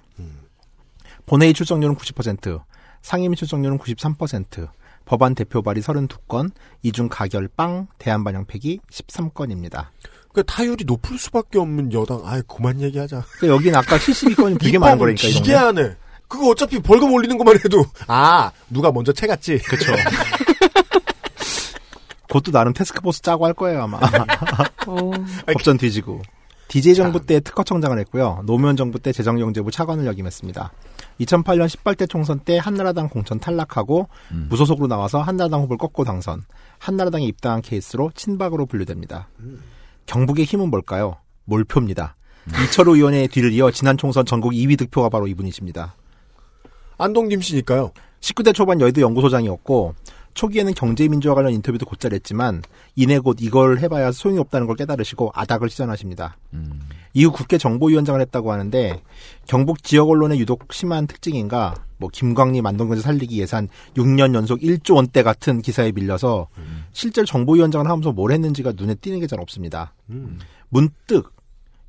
본회의 1.26 1.52
출석률은 1.52 1.96
90%, 1.96 2.62
상임위 3.02 3.34
출석률은 3.36 3.78
93%, 3.78 4.68
법안 5.04 5.34
대표 5.34 5.62
발의 5.62 5.82
32건, 5.82 6.50
이중 6.82 7.08
가결 7.08 7.48
빵, 7.48 7.88
대안 7.98 8.22
반영 8.24 8.44
폐기 8.46 8.78
13건입니다. 8.90 9.86
그 10.32 10.44
타율이 10.44 10.84
높을 10.84 11.18
수밖에 11.18 11.58
없는 11.58 11.92
여당. 11.92 12.22
아이 12.24 12.40
그만 12.46 12.80
얘기하자. 12.80 13.24
그러니까 13.38 13.56
여기는 13.56 13.76
아까 13.78 13.98
72건이 13.98 14.60
되게 14.60 14.78
많은 14.78 14.98
거니까 14.98 15.26
이 15.26 15.32
기계 15.32 15.52
동네. 15.54 15.82
안에. 15.82 15.96
그거 16.28 16.50
어차피 16.50 16.78
벌금 16.78 17.12
올리는 17.12 17.36
것만 17.36 17.56
해도 17.56 17.84
아 18.06 18.52
누가 18.68 18.92
먼저 18.92 19.12
채갔지. 19.12 19.58
그렇죠. 19.58 19.92
그것도 22.28 22.52
나름 22.52 22.72
태스크포스 22.72 23.22
짜고 23.22 23.44
할 23.44 23.54
거예요 23.54 23.82
아마. 23.82 23.98
어, 24.86 25.10
법전 25.52 25.78
뒤지고. 25.78 26.22
DJ 26.68 26.94
정부 26.94 27.26
때 27.26 27.40
특허청장을 27.40 27.98
했고요. 27.98 28.42
노무현 28.46 28.76
정부 28.76 29.00
때 29.00 29.10
재정경제부 29.10 29.72
차관을 29.72 30.06
역임했습니다. 30.06 30.70
2008년 31.20 31.66
18대 31.68 32.08
총선 32.08 32.40
때 32.40 32.58
한나라당 32.58 33.08
공천 33.08 33.38
탈락하고 33.38 34.08
무소속으로 34.48 34.86
나와서 34.86 35.20
한나라당 35.20 35.62
후보를 35.62 35.78
꺾고 35.78 36.04
당선. 36.04 36.44
한나라당에 36.78 37.24
입당한 37.26 37.60
케이스로 37.62 38.10
친박으로 38.14 38.66
분류됩니다. 38.66 39.28
경북의 40.06 40.44
힘은 40.44 40.70
뭘까요? 40.70 41.16
몰표입니다. 41.44 42.16
이철우 42.64 42.96
의원의 42.96 43.28
뒤를 43.28 43.52
이어 43.52 43.70
지난 43.70 43.96
총선 43.96 44.24
전국 44.24 44.52
2위 44.52 44.78
득표가 44.78 45.08
바로 45.10 45.26
이분이십니다. 45.26 45.94
안동 46.98 47.28
김씨니까요. 47.28 47.92
19대 48.20 48.54
초반 48.54 48.80
여의도 48.80 49.00
연구소장이었고 49.00 49.94
초기에는 50.34 50.74
경제민주화 50.74 51.34
관련 51.34 51.52
인터뷰도 51.52 51.86
곧잘 51.86 52.12
했지만 52.14 52.62
이내 52.96 53.18
곧 53.18 53.38
이걸 53.40 53.78
해봐야 53.78 54.12
소용이 54.12 54.38
없다는 54.38 54.66
걸 54.66 54.76
깨달으시고 54.76 55.32
아닥을 55.34 55.68
시전하십니다. 55.70 56.36
이후 57.12 57.32
국회 57.32 57.58
정보위원장을 57.58 58.20
했다고 58.20 58.52
하는데 58.52 59.02
경북 59.46 59.82
지역 59.82 60.08
언론의 60.10 60.38
유독 60.38 60.72
심한 60.72 61.06
특징인가 61.06 61.74
뭐 61.98 62.08
김광림 62.10 62.64
안동경제 62.64 63.02
살리기 63.02 63.38
예산 63.40 63.68
6년 63.94 64.34
연속 64.34 64.60
1조 64.60 64.94
원대 64.96 65.22
같은 65.22 65.60
기사에 65.60 65.92
밀려서 65.92 66.48
실제로 66.92 67.26
정보위원장을 67.26 67.86
하면서 67.88 68.12
뭘 68.12 68.32
했는지가 68.32 68.72
눈에 68.76 68.94
띄는 68.94 69.20
게 69.20 69.26
잘 69.26 69.40
없습니다. 69.40 69.92
문득 70.68 71.34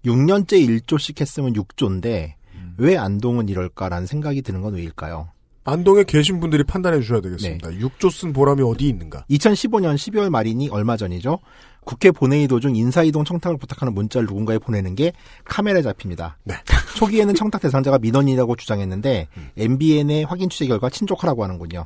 6년째 0.04 0.82
1조씩 0.82 1.22
했으면 1.22 1.54
6조인데 1.54 2.34
왜 2.78 2.98
안동은 2.98 3.48
이럴까라는 3.50 4.08
생각이 4.08 4.42
드는 4.42 4.62
건 4.62 4.74
왜일까요? 4.74 5.30
안동에 5.64 6.04
계신 6.04 6.40
분들이 6.40 6.64
판단해 6.64 7.00
주셔야 7.02 7.22
되겠습니다. 7.22 7.70
네. 7.70 7.80
6조 7.80 8.12
쓴 8.12 8.34
보람이 8.34 8.64
어디 8.64 8.88
있는가. 8.88 9.26
2015년 9.30 9.96
12월 9.96 10.30
말이니 10.30 10.70
얼마 10.70 10.98
전이죠. 10.98 11.40
국회 11.84 12.12
본회의 12.12 12.48
도중 12.48 12.76
인사이동 12.76 13.24
청탁을 13.26 13.58
부탁하는 13.58 13.94
문자를 13.96 14.28
누군가에 14.28 14.60
보내는 14.60 14.94
게 14.96 15.14
카메라에 15.46 15.82
잡힙니다. 15.82 16.38
초기에는 16.96 17.34
청탁 17.34 17.62
대상자가 17.62 17.98
민원인이라고 17.98 18.56
주장했는데 18.56 19.28
MBN의 19.58 20.26
확인 20.26 20.50
취재 20.50 20.68
결과 20.68 20.90
친족하라고 20.90 21.44
하는군요. 21.44 21.86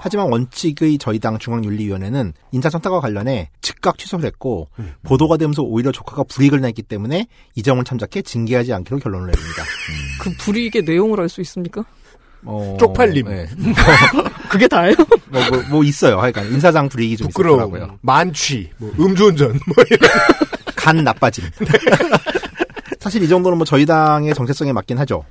하지만 0.00 0.30
원칙의 0.30 0.96
저희 0.98 1.18
당 1.18 1.38
중앙윤리위원회는 1.38 2.32
인사 2.52 2.70
청탁과 2.70 3.00
관련해 3.00 3.50
즉각 3.60 3.98
취소를 3.98 4.24
했고 4.24 4.68
보도가 5.02 5.36
되면서 5.36 5.62
오히려 5.62 5.92
조카가 5.92 6.24
불이익을 6.24 6.60
냈기 6.62 6.82
때문에 6.82 7.26
이정을 7.56 7.84
참작해 7.84 8.22
징계하지 8.22 8.72
않기로 8.72 9.00
결론을 9.00 9.26
내립니다. 9.26 9.62
그 10.22 10.30
불이익의 10.38 10.82
내용을 10.84 11.20
알 11.20 11.28
수 11.28 11.42
있습니까? 11.42 11.84
어, 12.44 12.76
쪽팔림. 12.78 13.26
네. 13.28 13.46
그게 14.50 14.66
다예요? 14.66 14.94
뭐, 15.28 15.40
뭐, 15.50 15.62
뭐 15.70 15.84
있어요. 15.84 16.18
하여간 16.18 16.46
인사상 16.52 16.88
불이익이 16.88 17.16
좀 17.16 17.28
부끄러움, 17.28 17.60
있었더라고요. 17.60 17.98
만취, 18.00 18.70
뭐 18.78 18.92
음주운전, 18.98 19.60
뭐 19.66 19.84
이런. 19.90 20.10
간 20.76 21.04
나빠짐. 21.04 21.44
사실 22.98 23.22
이 23.22 23.28
정도는 23.28 23.58
뭐 23.58 23.64
저희 23.64 23.84
당의 23.84 24.34
정체성에 24.34 24.72
맞긴 24.72 24.98
하죠. 24.98 25.24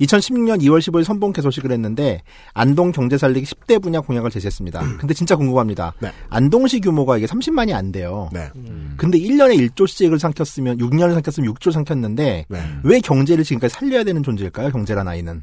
2016년 0.00 0.60
2월 0.62 0.78
15일 0.78 1.04
선봉 1.04 1.32
개소식을 1.32 1.70
했는데 1.70 2.22
안동 2.54 2.92
경제 2.92 3.18
살리기 3.18 3.46
10대 3.46 3.80
분야 3.80 4.00
공약을 4.00 4.30
제시했습니다. 4.30 4.80
근데 4.98 5.14
진짜 5.14 5.36
궁금합니다. 5.36 5.94
네. 6.00 6.10
안동시 6.28 6.80
규모가 6.80 7.18
이게 7.18 7.26
30만이 7.26 7.72
안 7.72 7.92
돼요. 7.92 8.30
네. 8.32 8.48
근데 8.96 9.18
1년에 9.18 9.70
1조씩을 9.70 10.18
삼켰으면 10.18 10.78
6년을 10.78 11.14
삼켰으면 11.14 11.54
6조 11.54 11.72
삼켰는데 11.72 12.46
네. 12.48 12.62
왜 12.82 13.00
경제를 13.00 13.44
지금까지 13.44 13.74
살려야 13.74 14.02
되는 14.02 14.22
존재일까요? 14.22 14.70
경제란 14.70 15.06
아이는. 15.06 15.42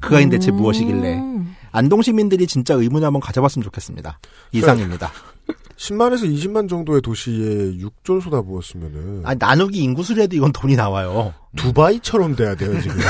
그 0.00 0.16
아이는 0.16 0.30
대체 0.30 0.50
무엇이길래 0.50 1.14
음. 1.18 1.56
안동 1.70 2.02
시민들이 2.02 2.46
진짜 2.46 2.74
의문을 2.74 3.06
한번 3.06 3.20
가져봤으면 3.20 3.64
좋겠습니다. 3.64 4.18
이상입니다. 4.52 5.10
10만에서 5.76 6.22
20만 6.32 6.68
정도의 6.68 7.00
도시에 7.02 7.72
6조를 7.78 8.22
쏟아부었으면은 8.22 9.22
아니, 9.24 9.38
나누기 9.38 9.80
인구수라도 9.80 10.36
이건 10.36 10.52
돈이 10.52 10.76
나와요. 10.76 11.34
두바이처럼 11.56 12.36
돼야 12.36 12.54
돼요 12.54 12.80
지금. 12.80 12.96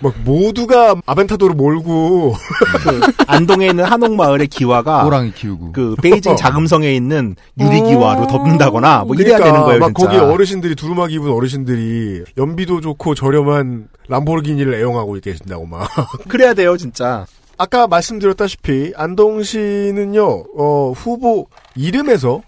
막 0.00 0.14
모두가 0.24 0.96
아벤타도를 1.06 1.54
몰고 1.54 2.34
그 2.82 3.00
안동에 3.26 3.68
있는 3.68 3.84
한옥 3.84 4.14
마을의 4.14 4.48
기와가 4.48 5.04
호랑이 5.04 5.32
키우고. 5.32 5.72
그 5.72 5.94
베이징 6.02 6.36
자금성에 6.36 6.92
있는 6.92 7.36
유리 7.58 7.80
기와로 7.82 8.26
덮는다거나 8.26 9.04
뭐 9.04 9.14
이래야 9.16 9.38
되는 9.38 9.60
거예요. 9.60 9.78
막 9.78 9.94
진짜. 9.94 10.10
거기 10.10 10.16
어르신들이 10.18 10.74
두루마기 10.74 11.14
입은 11.14 11.30
어르신들이 11.30 12.24
연비도 12.38 12.80
좋고 12.80 13.14
저렴한 13.14 13.88
람보르기니를 14.08 14.74
애용하고 14.74 15.18
계신다고 15.22 15.66
막. 15.66 15.88
그래야 16.28 16.54
돼요, 16.54 16.76
진짜. 16.76 17.26
아까 17.58 17.86
말씀드렸다시피 17.86 18.94
안동시는요 18.96 20.44
어, 20.56 20.92
후보 20.96 21.46
이름에서 21.76 22.40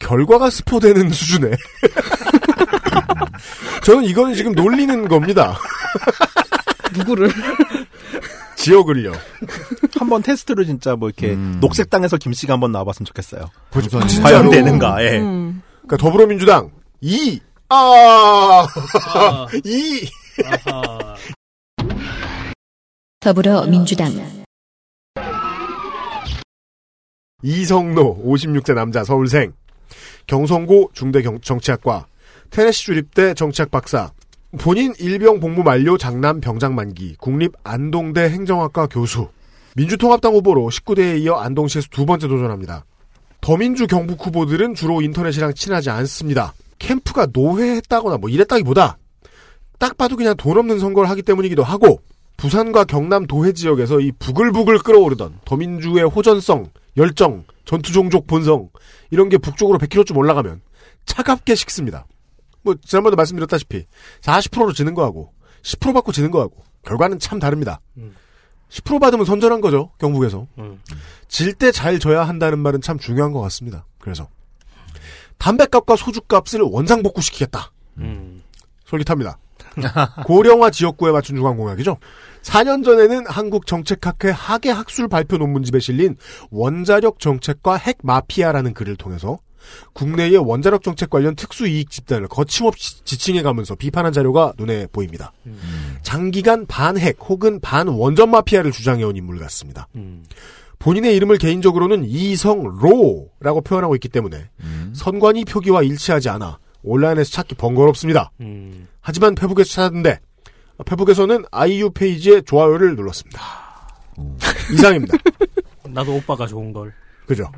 결과가 0.00 0.50
스포되는 0.50 1.10
수준에 1.10 1.50
저는 3.84 4.04
이거는 4.04 4.34
지금 4.34 4.52
놀리는 4.52 5.06
겁니다. 5.06 5.56
누구를? 6.96 7.30
지역을요. 8.56 9.12
한번 9.98 10.22
테스트로 10.22 10.64
진짜 10.64 10.94
뭐 10.96 11.08
이렇게 11.08 11.32
음. 11.32 11.58
녹색당에서 11.60 12.18
김 12.18 12.32
씨가 12.32 12.52
한번 12.54 12.72
나와봤으면 12.72 13.06
좋겠어요. 13.06 13.50
보죠. 13.70 13.88
진짜로. 14.06 14.22
과연 14.22 14.50
되는가, 14.50 15.02
예. 15.04 15.18
음. 15.20 15.62
그러니까 15.82 15.96
더불어민주당 15.96 16.70
2. 17.00 17.40
아, 17.70 18.66
아, 19.14 19.46
2. 19.64 20.08
아하. 20.66 21.14
더불어민주당 23.20 24.12
이성노 27.42 28.22
56세 28.26 28.74
남자 28.74 29.02
서울생 29.04 29.52
경성고 30.26 30.90
중대 30.92 31.22
경- 31.22 31.40
정치학과 31.40 32.06
테네시 32.50 32.84
주립대 32.84 33.34
정치학 33.34 33.70
박사 33.70 34.12
본인 34.58 34.92
일병 34.98 35.38
복무 35.38 35.62
만료 35.62 35.96
장남 35.96 36.40
병장 36.40 36.74
만기 36.74 37.14
국립 37.18 37.52
안동대 37.62 38.22
행정학과 38.30 38.88
교수 38.88 39.28
민주통합당 39.76 40.34
후보로 40.34 40.68
19대에 40.70 41.22
이어 41.22 41.36
안동시에서 41.36 41.86
두 41.92 42.04
번째 42.04 42.26
도전합니다. 42.26 42.84
더민주 43.40 43.86
경북 43.86 44.26
후보들은 44.26 44.74
주로 44.74 45.02
인터넷이랑 45.02 45.54
친하지 45.54 45.90
않습니다. 45.90 46.52
캠프가 46.80 47.28
노회했다거나 47.32 48.18
뭐 48.18 48.28
이랬다기보다 48.28 48.98
딱 49.78 49.96
봐도 49.96 50.16
그냥 50.16 50.36
돈 50.36 50.58
없는 50.58 50.80
선거를 50.80 51.08
하기 51.10 51.22
때문이기도 51.22 51.62
하고 51.62 52.02
부산과 52.36 52.84
경남 52.84 53.26
도해 53.26 53.52
지역에서 53.52 54.00
이 54.00 54.10
부글부글 54.18 54.80
끓어오르던 54.80 55.40
더민주의 55.44 56.02
호전성, 56.02 56.70
열정, 56.96 57.44
전투 57.64 57.92
종족 57.92 58.26
본성 58.26 58.68
이런 59.10 59.28
게 59.28 59.38
북쪽으로 59.38 59.78
100km쯤 59.78 60.16
올라가면 60.16 60.60
차갑게 61.06 61.54
식습니다. 61.54 62.06
뭐 62.62 62.74
지난번에 62.84 63.16
말씀드렸다시피 63.16 63.86
40%로 64.20 64.72
지는 64.72 64.94
거하고 64.94 65.32
10% 65.62 65.94
받고 65.94 66.12
지는 66.12 66.30
거하고 66.30 66.64
결과는 66.82 67.18
참 67.18 67.38
다릅니다. 67.38 67.80
음. 67.96 68.14
10% 68.70 69.00
받으면 69.00 69.26
선전한 69.26 69.60
거죠 69.60 69.90
경북에서 69.98 70.46
음. 70.58 70.80
질때 71.28 71.72
잘 71.72 71.98
져야 71.98 72.22
한다는 72.22 72.58
말은 72.58 72.80
참 72.80 72.98
중요한 72.98 73.32
것 73.32 73.40
같습니다. 73.40 73.84
그래서 73.98 74.28
담배값과 75.38 75.96
소주값을 75.96 76.60
원상복구시키겠다. 76.62 77.72
음. 77.98 78.42
솔깃합니다. 78.84 79.38
고령화 80.26 80.70
지역구에 80.70 81.12
맞춘 81.12 81.36
중앙공약이죠. 81.36 81.96
4년 82.42 82.84
전에는 82.84 83.26
한국정책학회 83.26 84.30
학예학술 84.30 85.08
발표 85.08 85.36
논문집에 85.36 85.78
실린 85.78 86.16
원자력 86.50 87.20
정책과 87.20 87.76
핵 87.76 87.98
마피아라는 88.02 88.74
글을 88.74 88.96
통해서 88.96 89.38
국내의 89.92 90.36
원자력 90.36 90.82
정책 90.82 91.10
관련 91.10 91.34
특수 91.34 91.66
이익 91.66 91.90
집단을 91.90 92.28
거침없이 92.28 93.04
지칭해 93.04 93.42
가면서 93.42 93.74
비판한 93.74 94.12
자료가 94.12 94.54
눈에 94.58 94.86
보입니다. 94.92 95.32
장기간 96.02 96.66
반핵 96.66 97.18
혹은 97.20 97.60
반원전 97.60 98.30
마피아를 98.30 98.72
주장해온 98.72 99.16
인물 99.16 99.38
같습니다. 99.38 99.88
음. 99.96 100.24
본인의 100.78 101.14
이름을 101.16 101.38
개인적으로는 101.38 102.04
이성로라고 102.04 103.60
표현하고 103.62 103.94
있기 103.96 104.08
때문에 104.08 104.48
음. 104.60 104.92
선관위 104.94 105.44
표기와 105.44 105.82
일치하지 105.82 106.30
않아 106.30 106.58
온라인에서 106.82 107.30
찾기 107.30 107.56
번거롭습니다. 107.56 108.32
음. 108.40 108.88
하지만 109.00 109.34
페북에서 109.34 109.70
찾았는데 109.70 110.20
페북에서는 110.86 111.44
아이유 111.50 111.90
페이지에 111.90 112.40
좋아요를 112.40 112.96
눌렀습니다. 112.96 113.40
이상입니다. 114.72 115.18
나도 115.90 116.16
오빠가 116.16 116.46
좋은 116.46 116.72
걸. 116.72 116.92
그죠? 117.26 117.50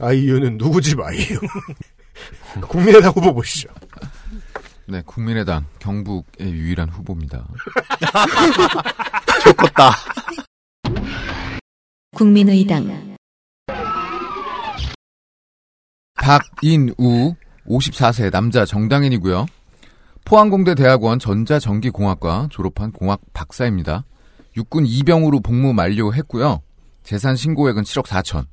음. 0.00 0.04
아이유는 0.04 0.58
누구 0.58 0.80
집 0.80 1.00
아이유? 1.00 1.38
국민의당 2.62 3.12
후보 3.12 3.32
보시죠. 3.34 3.68
네, 4.86 5.02
국민의당 5.06 5.64
경북의 5.78 6.50
유일한 6.52 6.88
후보입니다. 6.88 7.46
좋겠다. 9.44 9.92
국민의당 12.14 13.16
박인우 16.14 17.34
54세 17.66 18.30
남자 18.30 18.64
정당인이고요. 18.64 19.46
포항공대 20.24 20.74
대학원 20.74 21.18
전자전기공학과 21.18 22.48
졸업한 22.50 22.92
공학 22.92 23.20
박사입니다. 23.32 24.04
육군 24.56 24.86
이병으로 24.86 25.40
복무 25.40 25.72
만료했고요. 25.72 26.62
재산 27.02 27.36
신고액은 27.36 27.84
7억 27.84 28.06
4천. 28.06 28.46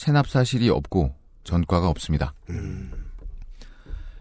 체납 0.00 0.28
사실이 0.28 0.70
없고 0.70 1.14
전과가 1.44 1.88
없습니다. 1.90 2.32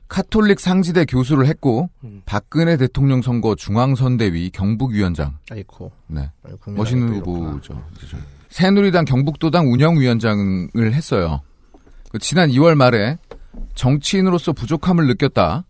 카톨릭 0.10 0.60
상지대 0.60 1.06
교수를 1.06 1.46
했고 1.46 1.90
음. 2.04 2.22
박근혜 2.26 2.76
대통령 2.76 3.22
선거 3.22 3.56
중앙선대위 3.56 4.50
경북위원장. 4.50 5.38
아이고. 5.50 5.90
네. 6.08 6.30
국민의당이 6.60 6.76
멋있는. 6.76 7.20
후보죠. 7.20 7.82
새누리당 8.50 9.06
경북도당 9.06 9.72
운영위원장을 9.72 10.94
했어요. 10.94 11.42
그 12.12 12.20
지난 12.20 12.50
2월 12.50 12.76
말에 12.76 13.18
정치인으로서 13.76 14.52
부족함을 14.52 15.08
느꼈다. 15.08 15.64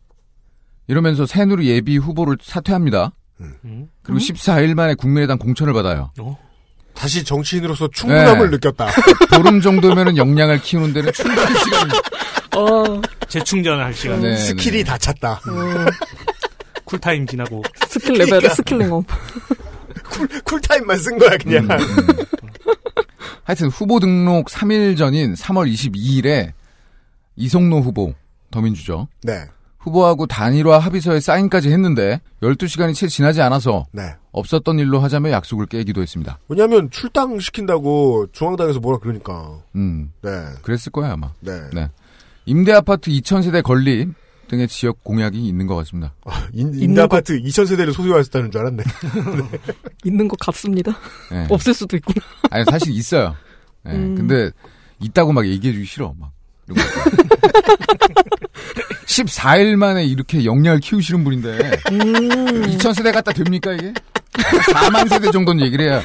이러면서 0.88 1.28
새누리 1.28 1.68
예비 1.68 1.97
후보를 1.97 2.38
사퇴합니다. 2.41 3.12
음. 3.41 3.89
그리고 4.01 4.20
14일 4.20 4.74
만에 4.74 4.95
국민의당 4.95 5.38
공천을 5.38 5.74
받아요. 5.74 6.12
다시 7.00 7.24
정치인으로서 7.24 7.88
충분함을 7.93 8.50
네. 8.50 8.58
느꼈다. 8.58 8.88
보름 9.34 9.62
정도면은 9.62 10.18
역량을 10.18 10.60
키우는 10.60 10.91
데는 10.91 11.14
충분한 11.14 11.56
시간이 11.56 11.91
어, 12.58 13.02
재충전할 13.30 13.93
시간. 13.93 14.22
네, 14.22 14.36
skill이 14.36 14.80
네. 14.80 14.84
다 14.84 14.97
찼다. 14.97 15.39
cool 16.84 17.05
time 17.05 17.26
지나고. 17.26 17.64
skill 17.88 18.15
level의 18.15 18.49
skilling 18.49 18.90
up. 18.90 19.05
cool 20.43 20.63
time만 20.63 20.97
쓴 20.97 21.18
거야 21.18 21.38
그냥. 21.38 21.70
하여튼 23.45 23.68
후보 23.70 24.02
등록 24.02 24.47
3일 24.47 24.97
전인 24.97 25.36
3월 25.36 25.72
22일에 25.72 26.52
이성노 27.38 27.80
후보 27.80 28.14
더민주죠. 28.52 29.08
네. 29.24 29.45
후보하고 29.78 30.28
단일화 30.28 30.80
합의서에 30.80 31.22
사인까지 31.22 31.72
했는데 31.72 32.20
12시간이 32.43 32.93
채 32.93 33.08
지나지 33.08 33.41
않아서 33.41 33.86
네. 33.93 34.04
없었던 34.39 34.79
일로 34.79 34.99
하자며 34.99 35.31
약속을 35.31 35.67
깨기도 35.67 36.01
했습니다. 36.01 36.39
왜냐하면 36.47 36.89
출당 36.91 37.39
시킨다고 37.39 38.27
중앙당에서 38.31 38.79
뭐라 38.79 38.97
그러니까. 38.99 39.59
음, 39.75 40.11
네, 40.21 40.31
그랬을 40.61 40.91
거야 40.91 41.13
아마. 41.13 41.31
네. 41.39 41.61
네. 41.73 41.89
임대 42.45 42.73
아파트 42.73 43.11
2,000세대 43.11 43.61
건립 43.63 44.13
등의 44.47 44.67
지역 44.67 45.03
공약이 45.03 45.47
있는 45.47 45.67
것 45.67 45.75
같습니다. 45.75 46.13
인, 46.53 46.69
있는 46.69 46.79
임대 46.81 47.01
아파트 47.01 47.39
2천 47.39 47.67
세대를 47.67 47.93
소유하셨다는 47.93 48.51
줄 48.51 48.61
알았네. 48.61 48.83
있는 50.03 50.27
것 50.27 50.39
같습니다. 50.39 50.97
네. 51.31 51.45
없을 51.51 51.73
수도 51.73 51.95
있구나. 51.97 52.25
아니 52.49 52.65
사실 52.65 52.91
있어요. 52.93 53.35
네, 53.83 53.91
음. 53.91 54.15
근데 54.15 54.49
있다고 54.99 55.31
막 55.31 55.45
얘기해주기 55.47 55.85
싫어. 55.85 56.13
막. 56.19 56.31
14일 59.05 59.75
만에 59.75 60.05
이렇게 60.05 60.45
역량을 60.45 60.79
키우시는 60.79 61.23
분인데 61.23 61.57
음. 61.91 62.07
2,000세대 62.77 63.11
갖다 63.11 63.31
됩니까 63.31 63.73
이게? 63.73 63.93
4만 64.34 65.09
세대 65.09 65.32
정도는 65.32 65.63
얘기를 65.65 65.86
해야. 65.86 66.01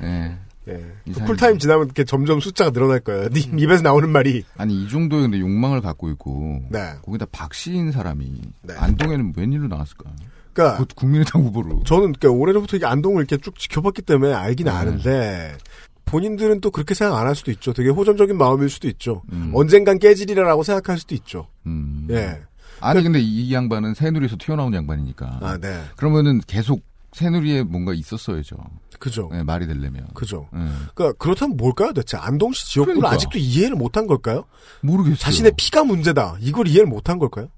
네. 0.00 0.36
예. 0.68 0.80
이상해. 1.06 1.26
풀타임 1.26 1.58
지나면 1.58 1.86
이렇게 1.86 2.04
점점 2.04 2.38
숫자가 2.40 2.70
늘어날 2.70 3.00
거예요. 3.00 3.28
네 3.30 3.40
입에서 3.58 3.82
나오는 3.82 4.08
말이. 4.08 4.44
아니 4.56 4.84
이 4.84 4.88
정도의 4.88 5.22
근데 5.22 5.40
욕망을 5.40 5.80
갖고 5.80 6.08
있고 6.10 6.62
네. 6.70 6.92
거기다 7.04 7.26
박시인 7.32 7.90
사람이 7.90 8.40
네. 8.62 8.74
안동에는 8.78 9.32
웬일로 9.36 9.66
나왔을까? 9.68 10.10
그러니까 10.52 10.78
곧 10.78 10.88
국민의당 10.94 11.42
후보로. 11.42 11.82
저는 11.84 12.12
그러니까 12.12 12.30
오래전부터 12.30 12.76
이게 12.76 12.86
안동을 12.86 13.22
이렇게 13.22 13.38
쭉 13.38 13.58
지켜봤기 13.58 14.02
때문에 14.02 14.32
알긴 14.34 14.66
네. 14.66 14.70
아는데 14.70 15.56
본인들은 16.04 16.60
또 16.60 16.70
그렇게 16.70 16.94
생각 16.94 17.18
안 17.18 17.26
할 17.26 17.34
수도 17.34 17.50
있죠. 17.50 17.72
되게 17.72 17.88
호전적인 17.90 18.36
마음일 18.38 18.68
수도 18.70 18.86
있죠. 18.88 19.22
음. 19.32 19.50
언젠간 19.54 19.98
깨지리라라고 19.98 20.62
생각할 20.62 20.98
수도 20.98 21.14
있죠. 21.16 21.48
음. 21.66 22.06
예. 22.10 22.38
아니 22.80 23.02
근데 23.02 23.18
이 23.20 23.52
양반은 23.52 23.94
새누리에서 23.94 24.36
튀어나온 24.38 24.74
양반이니까. 24.74 25.38
아, 25.40 25.58
네. 25.60 25.82
그러면은 25.96 26.40
계속 26.46 26.82
새누리에 27.12 27.62
뭔가 27.64 27.92
있었어야죠. 27.92 28.56
그죠. 28.98 29.28
네, 29.32 29.42
말이 29.42 29.66
되려면. 29.66 30.06
그죠. 30.14 30.48
네. 30.52 30.60
그러니까 30.94 31.18
그렇다면 31.18 31.56
뭘까요, 31.56 31.92
대체? 31.92 32.16
안동시 32.16 32.66
지역구를 32.70 32.96
그러니까. 33.00 33.14
아직도 33.16 33.38
이해를 33.38 33.76
못한 33.76 34.06
걸까요? 34.06 34.44
모르겠어요. 34.80 35.16
자신의 35.16 35.52
피가 35.56 35.84
문제다. 35.84 36.36
이걸 36.40 36.68
이해를 36.68 36.86
못한 36.86 37.18
걸까요? 37.18 37.48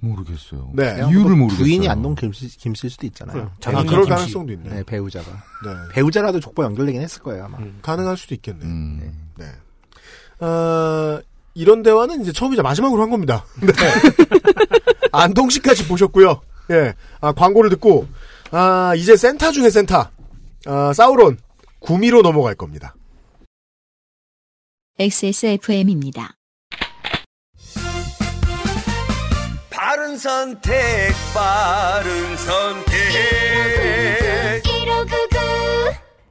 모르겠어요. 0.00 0.70
네. 0.74 0.96
이유를 0.96 1.36
모르겠어요. 1.36 1.58
부인이 1.64 1.88
안동 1.88 2.14
김씨, 2.14 2.48
김씨일 2.56 2.90
수도 2.90 3.06
있잖아요. 3.06 3.42
아, 3.42 3.50
자기 3.60 3.76
그럴 3.86 4.04
김씨. 4.04 4.10
가능성도 4.10 4.52
있네. 4.54 4.70
네, 4.70 4.82
배우자가. 4.82 5.30
네. 5.30 5.70
배우자라도 5.92 6.40
족보 6.40 6.64
연결되긴 6.64 7.02
했을 7.02 7.22
거예요, 7.22 7.44
아마. 7.44 7.58
가능할 7.82 8.16
수도 8.16 8.34
있겠네. 8.34 8.64
음. 8.64 9.28
네. 9.36 9.44
어, 10.44 11.20
이런 11.54 11.82
대화는 11.82 12.22
이제 12.22 12.32
처음이자 12.32 12.62
마지막으로 12.62 13.02
한 13.02 13.10
겁니다. 13.10 13.44
네. 13.60 13.72
안동시까지 15.12 15.86
보셨고요. 15.86 16.40
예. 16.70 16.94
아, 17.20 17.32
광고를 17.32 17.68
듣고, 17.70 18.06
아, 18.52 18.94
이제 18.96 19.16
센타 19.16 19.52
중에 19.52 19.70
센타. 19.70 20.10
아, 20.66 20.92
사우론, 20.92 21.38
구미로 21.78 22.22
넘어갈 22.22 22.54
겁니다. 22.54 22.94
XSFM입니다. 24.98 26.34
바른 29.70 30.18
선택, 30.18 30.74
바른 31.34 32.36
선택. 32.36 32.90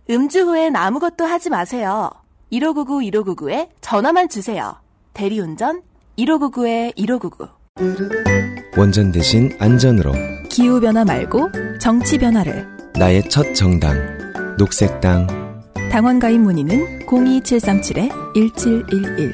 음주 0.10 0.42
후엔 0.42 0.76
아무것도 0.76 1.26
하지 1.26 1.50
마세요. 1.50 2.10
1599 2.52 3.00
1599에 3.12 3.70
전화만 3.82 4.28
주세요. 4.28 4.76
대리운전 5.14 5.84
1599에 6.18 6.96
1599. 6.96 7.48
원전 8.76 9.12
대신 9.12 9.56
안전으로 9.60 10.14
기후변화 10.50 11.06
말고 11.06 11.50
정치 11.80 12.18
변화를. 12.18 12.68
나의 12.96 13.30
첫 13.30 13.56
정당 13.56 13.96
녹색당 14.58 15.28
당원 15.90 16.20
가입 16.20 16.42
문의는 16.42 17.00
02737-1711. 17.06 19.34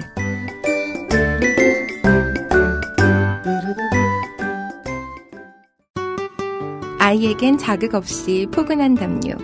아이에겐 7.00 7.58
자극 7.58 7.96
없이 7.96 8.48
포근한 8.52 8.93
담요. 8.96 9.36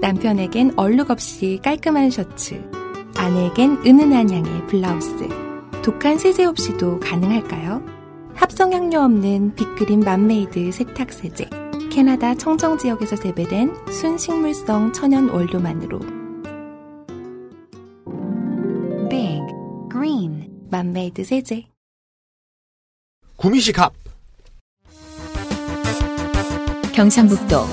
남편에겐 0.00 0.72
얼룩 0.76 1.10
없이 1.10 1.60
깔끔한 1.62 2.10
셔츠. 2.10 2.60
아내에겐 3.16 3.78
은은한 3.86 4.30
향의 4.30 4.66
블라우스. 4.66 5.28
독한 5.82 6.18
세제 6.18 6.44
없이도 6.44 7.00
가능할까요? 7.00 7.82
합성 8.34 8.72
향료 8.72 9.00
없는 9.00 9.54
빅그린 9.54 10.00
맘메이드 10.00 10.72
세탁 10.72 11.12
세제. 11.12 11.48
캐나다 11.96 12.34
청정 12.34 12.76
지역에서 12.76 13.16
재배된 13.16 13.74
순식물성 13.90 14.92
천연 14.92 15.30
원료만으로. 15.30 15.98
Big 19.08 19.40
Green 19.90 20.46
맘메이드 20.70 21.24
세제. 21.24 21.64
구미시 23.36 23.72
갑. 23.72 23.94
경상북도 26.94 27.64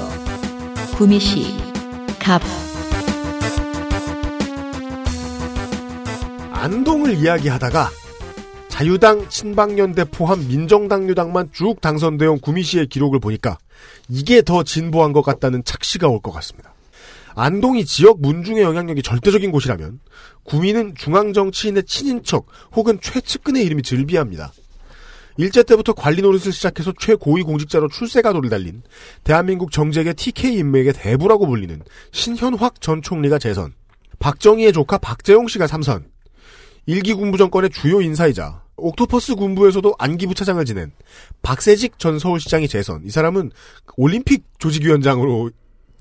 구미시 0.95 1.57
갑 2.17 2.41
안동을 6.53 7.15
이야기하다가 7.15 7.89
자유당, 8.73 9.29
친박연대 9.29 10.05
포함 10.05 10.47
민정당류당만 10.47 11.51
쭉 11.53 11.79
당선되어 11.79 12.31
온 12.31 12.39
구미시의 12.39 12.87
기록을 12.87 13.19
보니까 13.19 13.59
이게 14.09 14.41
더 14.41 14.63
진보한 14.63 15.13
것 15.13 15.21
같다는 15.21 15.63
착시가 15.63 16.07
올 16.07 16.21
것 16.21 16.31
같습니다. 16.31 16.73
안동이 17.35 17.85
지역 17.85 18.19
문중의 18.19 18.63
영향력이 18.63 19.03
절대적인 19.03 19.51
곳이라면 19.51 19.99
구미는 20.43 20.95
중앙 20.95 21.33
정치인의 21.33 21.83
친인척 21.83 22.47
혹은 22.75 22.97
최측근의 22.99 23.63
이름이 23.63 23.83
즐비합니다. 23.83 24.51
일제 25.37 25.61
때부터 25.61 25.93
관리 25.93 26.23
노릇을 26.23 26.51
시작해서 26.51 26.93
최고위 26.99 27.43
공직자로 27.43 27.89
출세가도를 27.89 28.49
달린 28.49 28.81
대한민국 29.23 29.71
정책의 29.71 30.15
TK 30.15 30.57
인맥의 30.57 30.93
대부라고 30.93 31.45
불리는 31.45 31.79
신현확 32.11 32.81
전 32.81 33.03
총리가 33.03 33.37
재선, 33.37 33.75
박정희의 34.17 34.73
조카 34.73 34.97
박재용 34.97 35.47
씨가 35.47 35.67
삼선, 35.67 36.05
일기 36.87 37.13
군부 37.13 37.37
정권의 37.37 37.69
주요 37.69 38.01
인사이자 38.01 38.62
옥토퍼스 38.75 39.35
군부에서도 39.35 39.95
안기부 39.99 40.33
차장을 40.33 40.63
지낸 40.65 40.91
박세직 41.41 41.99
전 41.99 42.19
서울시장이 42.19 42.67
재선. 42.67 43.03
이 43.05 43.09
사람은 43.09 43.51
올림픽 43.97 44.45
조직위원장으로 44.57 45.51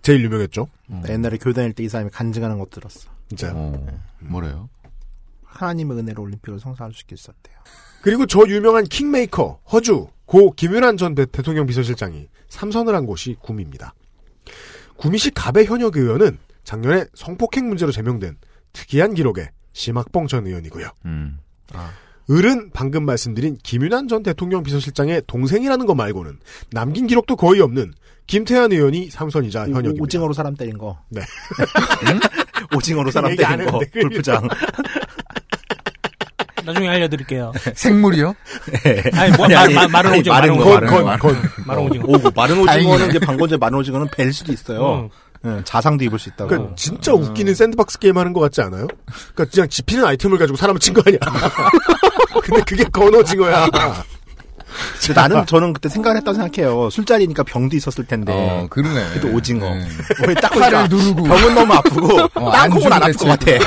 제일 0.01 0.25
유명했죠. 0.25 0.69
나 0.89 1.09
옛날에 1.11 1.37
교회 1.39 1.53
다닐 1.53 1.73
때 1.73 1.85
이 1.85 1.89
사람이 1.89 2.11
간증하는 2.11 2.59
것 2.59 2.71
들었어. 2.71 3.11
진짜. 3.29 3.53
어, 3.55 3.87
뭐래요? 4.21 4.69
하나님의 5.45 5.99
은혜로 5.99 6.23
올림픽을 6.23 6.59
성사할 6.59 6.93
수 6.93 7.05
있었대요. 7.13 7.57
그리고 8.03 8.27
저 8.27 8.41
유명한 8.49 8.85
킹메이커 8.85 9.61
허주 9.71 10.09
고 10.25 10.53
김윤환 10.53 10.97
전 10.97 11.15
대- 11.15 11.27
대통령 11.27 11.67
비서실장이 11.67 12.29
삼선을 12.49 12.95
한 12.95 13.07
곳이 13.07 13.37
구미입니다. 13.41 13.95
구미시 14.97 15.31
갑의 15.33 15.67
현역 15.67 15.97
의원은 15.97 16.39
작년에 16.65 17.05
성폭행 17.15 17.69
문제로 17.69 17.93
제명된 17.93 18.39
특이한 18.73 19.15
기록의 19.15 19.51
심학봉 19.73 20.27
전 20.27 20.47
의원이고요. 20.47 20.89
음. 21.05 21.39
을은 22.31 22.71
방금 22.73 23.05
말씀드린 23.05 23.57
김윤환 23.63 24.09
전 24.09 24.23
대통령 24.23 24.63
비서실장의 24.63 25.23
동생이라는 25.27 25.87
것 25.87 25.95
말고는 25.95 26.39
남긴 26.71 27.07
기록도 27.07 27.37
거의 27.37 27.61
없는 27.61 27.93
김태환 28.27 28.71
의원이 28.73 29.11
삼선이자 29.11 29.63
현역입니다. 29.69 30.03
오, 30.03 30.07
징어로 30.07 30.33
사람 30.33 30.55
때린 30.55 30.79
거. 30.79 30.99
네. 31.09 31.21
오징어로 32.75 33.11
사람 33.11 33.35
때린 33.37 33.67
거. 33.67 33.81
골프장. 34.01 34.47
나중에 36.65 36.89
알려드릴게요. 36.89 37.53
생물이요? 37.75 38.35
아니, 39.15 39.33
뭐, 39.37 39.49
마, 39.49 39.69
마, 39.69 39.89
마른 39.89 40.21
오징어, 40.21 40.35
마른 40.37 40.57
거, 40.57 40.61
오징어. 40.63 40.79
마른 41.03 41.19
거, 41.19 41.35
마른 41.67 41.83
오징어. 41.85 42.05
오, 42.07 42.13
마른. 42.35 42.59
오징어는 42.61 43.11
이제 43.11 43.19
방건제 43.19 43.57
마른 43.57 43.79
오징어는 43.79 44.07
벨 44.13 44.33
수도 44.33 44.53
있어요. 44.53 45.11
예, 45.45 45.61
자상도 45.65 46.05
입을 46.05 46.21
수 46.21 46.29
있다고. 46.29 46.49
그러니까 46.49 46.75
진짜 46.77 47.13
웃기는 47.13 47.53
샌드박스 47.53 47.99
게임 47.99 48.17
하는 48.17 48.33
것 48.33 48.39
같지 48.39 48.61
않아요? 48.63 48.87
그러니까 49.35 49.47
그냥 49.53 49.69
집히는 49.69 50.05
아이템을 50.05 50.39
가지고 50.39 50.57
사람을 50.57 50.79
친 50.79 50.95
거 50.95 51.03
아니야? 51.05 51.19
근데 52.43 52.63
그게 52.67 52.85
건어징어야. 52.85 53.69
근데 55.01 55.13
나는 55.15 55.45
저는 55.47 55.73
그때 55.75 55.89
생각을 55.89 56.17
했다고 56.19 56.35
생각해요. 56.35 56.89
술자리니까 56.91 57.43
병도 57.43 57.77
있었을 57.77 58.05
텐데. 58.07 58.33
어, 58.35 58.67
그러네. 58.71 59.09
그래도 59.11 59.29
오징어. 59.37 59.69
네. 59.75 59.87
왜딱 60.27 60.51
팔을 60.53 60.61
보니까 60.79 60.87
누르고. 60.89 61.23
병은 61.25 61.55
너무 61.55 61.73
아프고 61.75 62.19
어, 62.35 62.51
땅콩은 62.53 62.93
안 62.93 63.03
아플 63.03 63.13
것 63.15 63.27
같아. 63.27 63.45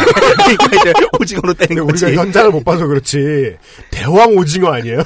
그러니까 0.58 0.66
이제 0.82 0.94
오징어로 1.20 1.54
근데 1.54 1.86
거지. 1.86 2.06
우리가 2.06 2.22
현장을 2.22 2.52
못 2.52 2.64
봐서 2.66 2.88
그렇지 2.88 3.56
대왕 3.92 4.36
오징어 4.36 4.74
아니에요? 4.74 5.04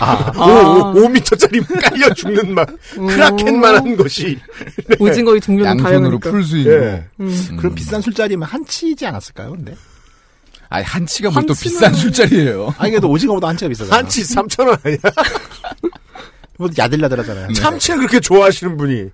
아, 0.00 0.32
오, 0.36 0.94
5m짜리 0.94 1.64
깔려 1.82 2.12
죽는 2.14 2.54
막 2.54 2.68
크라켄만한 2.96 3.96
것이 3.96 4.38
오징어의 4.98 5.40
종류는 5.40 5.70
양손으로 5.70 5.88
다양하니까. 6.18 6.30
풀수 6.30 6.58
있는. 6.58 6.72
예. 6.82 7.04
음. 7.20 7.56
그럼 7.58 7.74
비싼 7.74 8.00
술자리면 8.00 8.48
한치이지 8.48 9.06
않았을까요? 9.06 9.50
근데 9.52 9.74
아니 10.70 10.84
한치가 10.84 11.30
뭘또 11.30 11.52
한치는- 11.52 11.62
비싼 11.62 11.92
술자리예요. 11.94 12.74
아니 12.78 12.92
그래도 12.92 13.08
오징어보다 13.10 13.48
한치가 13.48 13.68
비싸잖아. 13.68 13.96
한치 13.98 14.22
3천 14.22 14.66
원 14.68 14.78
아니야? 14.82 14.98
뭐 16.58 16.68
야들야들하잖아요. 16.76 17.52
참치를 17.54 17.98
그렇게 17.98 18.20
좋아하시는 18.20 18.76
분이 18.76 19.08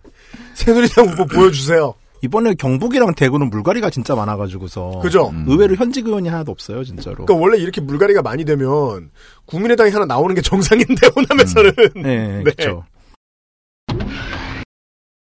새누리당 0.55 1.09
후보 1.09 1.27
보여주세요. 1.27 1.95
이번에 2.23 2.55
경북이랑 2.55 3.15
대구는 3.15 3.51
물갈이가 3.51 3.91
진짜 3.91 4.15
많아가지고서 4.15 4.99
그죠? 5.03 5.29
음. 5.29 5.45
의외로 5.49 5.75
현직 5.77 6.07
의원이 6.07 6.29
하나도 6.29 6.51
없어요, 6.51 6.83
진짜로. 6.83 7.25
그러니까 7.25 7.35
원래 7.35 7.59
이렇게 7.59 7.81
물갈이가 7.81 8.23
많이 8.23 8.45
되면 8.45 9.11
국민의당이 9.45 9.91
하나 9.93 10.07
나오는 10.07 10.35
게 10.35 10.41
정상인데 10.41 11.09
호남에서는 11.15 11.73
네, 11.97 12.03
네. 12.03 12.43
그렇죠. 12.43 12.85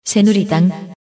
새누리당 0.05 0.93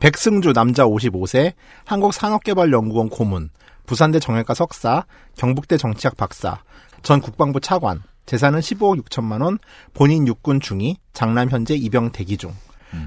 백승주 0.00 0.52
남자 0.52 0.84
55세, 0.84 1.52
한국산업개발연구원 1.84 3.08
고문, 3.08 3.50
부산대 3.86 4.20
정형외과 4.20 4.54
석사, 4.54 5.04
경북대 5.36 5.76
정치학 5.76 6.16
박사, 6.16 6.58
전 7.02 7.20
국방부 7.20 7.60
차관, 7.60 8.02
재산은 8.26 8.60
15억 8.60 9.02
6천만 9.04 9.42
원, 9.42 9.58
본인 9.94 10.26
육군 10.26 10.60
중위, 10.60 10.98
장남 11.14 11.48
현재 11.50 11.74
입영 11.74 12.10
대기 12.12 12.36
중. 12.36 12.52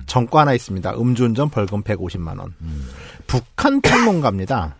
정과 0.06 0.42
하나 0.42 0.54
있습니다. 0.54 0.94
음주운전 0.94 1.50
벌금 1.50 1.82
150만 1.84 2.40
원. 2.40 2.54
북한 3.28 3.82
평론가입니다. 3.82 4.76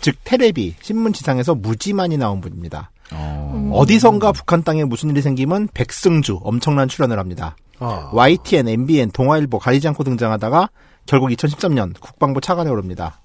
즉 0.00 0.16
테레비, 0.24 0.74
신문 0.80 1.12
지상에서 1.12 1.54
무지 1.54 1.92
많이 1.92 2.16
나온 2.16 2.40
분입니다. 2.40 2.90
어. 3.12 3.70
어디선가 3.72 4.32
북한 4.32 4.62
땅에 4.62 4.84
무슨 4.84 5.10
일이 5.10 5.22
생기면 5.22 5.68
백승주 5.74 6.40
엄청난 6.42 6.88
출연을 6.88 7.18
합니다. 7.18 7.56
아. 7.78 8.10
YTN, 8.12 8.68
MBN, 8.68 9.10
동아일보 9.12 9.58
가리지 9.58 9.88
않고 9.88 10.04
등장하다가 10.04 10.68
결국 11.06 11.30
2013년 11.30 11.98
국방부 12.00 12.40
차관에 12.40 12.70
오릅니다. 12.70 13.20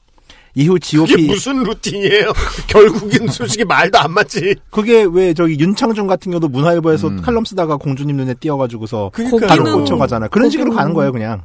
이후 0.56 0.78
이게 0.78 0.86
GOP 0.86 1.28
무슨 1.28 1.64
루틴이에요? 1.64 2.34
결국엔 2.68 3.28
솔직히 3.28 3.64
말도 3.66 4.00
안 4.00 4.12
맞지. 4.12 4.56
그게 4.72 5.06
왜 5.10 5.34
저기 5.34 5.58
윤창중 5.60 6.08
같은 6.08 6.32
경우도 6.32 6.48
문화일보에서 6.50 7.08
음. 7.08 7.22
칼럼 7.22 7.46
쓰다가 7.46 7.78
공주님 7.78 8.18
눈에 8.18 8.34
띄어가지고서 8.34 9.12
그러니까요. 9.14 9.48
바로 9.48 9.64
꽂혀가잖아요. 9.78 10.30
그런 10.30 10.50
식으로 10.50 10.74
가는 10.74 10.94
거예요, 10.94 11.12
그냥. 11.12 11.44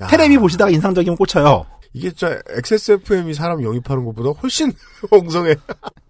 야, 0.00 0.06
테레비 0.06 0.38
보시다가 0.38 0.70
인상적이면 0.70 1.16
꽂혀요. 1.16 1.66
이게 1.92 2.10
진짜 2.10 2.40
XSFM이 2.48 3.34
사람 3.34 3.62
영입하는 3.62 4.04
것보다 4.04 4.30
훨씬 4.40 4.72
엉성해. 5.10 5.56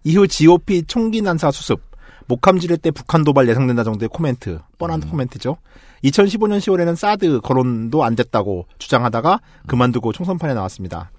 이후 0.03 0.27
GOP 0.27 0.83
총기 0.87 1.21
난사 1.21 1.51
수습, 1.51 1.79
목함 2.27 2.59
지뢰 2.59 2.77
때 2.77 2.91
북한 2.91 3.23
도발 3.23 3.47
예상된다 3.49 3.83
정도의 3.83 4.09
코멘트, 4.09 4.59
뻔한 4.77 5.01
코멘트죠. 5.01 5.57
2015년 6.03 6.59
10월에는 6.59 6.95
사드 6.95 7.41
거론도 7.41 8.03
안 8.03 8.15
됐다고 8.15 8.67
주장하다가 8.77 9.39
그만두고 9.67 10.11
총선판에 10.13 10.53
나왔습니다. 10.53 11.11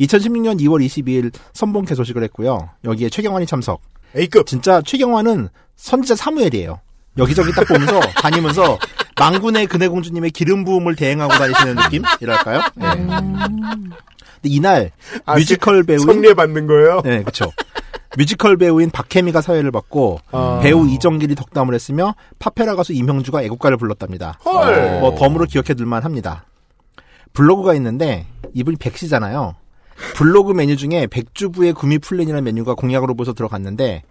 2016년 0.00 0.60
2월 0.60 0.84
22일 0.84 1.32
선봉 1.52 1.84
개소식을 1.86 2.22
했고요. 2.24 2.70
여기에 2.84 3.08
최경환이 3.08 3.46
참석. 3.46 3.80
A급. 4.16 4.46
진짜 4.46 4.82
최경환은 4.82 5.48
선지자 5.76 6.16
사무엘이에요. 6.16 6.80
여기저기 7.18 7.52
딱 7.52 7.66
보면서 7.66 8.00
다니면서 8.20 8.78
만군의 9.18 9.66
근혜공주님의 9.66 10.30
기름 10.32 10.64
부음을 10.64 10.96
대행하고 10.96 11.32
다니시는 11.32 11.76
느낌이랄까요? 11.76 12.60
네. 12.74 12.86
근데 12.96 14.44
이날 14.44 14.90
아, 15.24 15.36
뮤지컬 15.36 15.82
배우인 15.82 16.00
성리에 16.00 16.34
받는 16.34 16.66
거예요? 16.66 17.00
네, 17.02 17.20
그렇죠. 17.20 17.50
뮤지컬 18.16 18.56
배우인 18.56 18.90
박해미가 18.90 19.40
사회를 19.40 19.70
봤고 19.70 20.20
아. 20.32 20.60
배우 20.62 20.88
이정길이 20.88 21.34
덕담을 21.34 21.74
했으며 21.74 22.14
팝페라 22.38 22.74
가수 22.74 22.92
임형주가 22.92 23.42
애국가를 23.42 23.76
불렀답니다. 23.76 24.38
헐. 24.44 25.00
뭐 25.00 25.14
덤으로 25.14 25.44
기억해둘만 25.44 26.02
합니다. 26.02 26.46
블로그가 27.32 27.74
있는데 27.74 28.26
이분이 28.54 28.76
백씨잖아요. 28.78 29.54
블로그 30.14 30.52
메뉴 30.52 30.76
중에 30.76 31.06
백주부의 31.06 31.72
구미 31.72 31.98
플랜이라는 31.98 32.44
메뉴가 32.44 32.74
공약으로 32.74 33.14
보여서 33.14 33.32
들어갔는데 33.32 34.02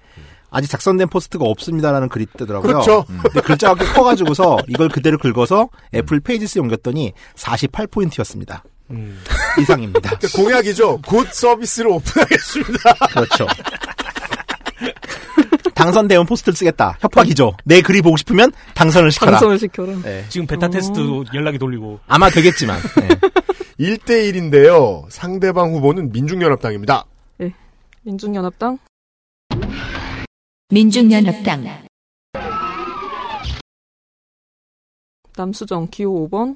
아직 0.49 0.69
작성된 0.69 1.09
post가 1.09 1.45
없습니다라는 1.45 2.07
글이 2.09 2.27
뜨더라고요. 2.37 2.71
그렇죠. 2.71 3.05
근데 3.07 3.41
글자가 3.41 3.75
꽤 3.75 3.91
커가지고서 3.91 4.57
이걸 4.67 4.89
그대로 4.89 5.17
긁어서 5.17 5.69
애플 5.93 6.19
페이지스에 6.19 6.61
옮겼더니 6.61 7.13
48포인트였습니다. 7.35 8.61
음. 8.91 9.19
이상입니다. 9.59 10.17
그러니까 10.17 10.27
공약이죠. 10.35 11.01
곧 11.05 11.27
서비스를 11.31 11.89
오픈하겠습니다. 11.91 12.93
그렇죠. 13.13 13.47
당선되면 15.73 16.25
post를 16.25 16.55
쓰겠다. 16.55 16.97
협박이죠. 17.01 17.57
내 17.65 17.81
글이 17.81 18.01
보고 18.01 18.15
싶으면 18.17 18.51
당선을 18.75 19.11
시켜라. 19.11 19.33
당선을 19.33 19.59
시켜라. 19.59 19.93
네. 20.03 20.25
지금 20.29 20.47
beta 20.47 20.67
test 20.69 20.99
열나게 21.33 21.57
돌리고 21.57 21.99
아마 22.07 22.29
되겠지만. 22.29 22.79
네. 22.99 23.07
1대1인데요. 23.79 25.05
상대방 25.09 25.73
후보는 25.73 26.11
민중연합당입니다. 26.11 27.05
민중연합당 28.03 28.77
민중연합당 30.69 31.85
남수정 35.35 35.87
기호 35.89 36.29
5번 36.29 36.55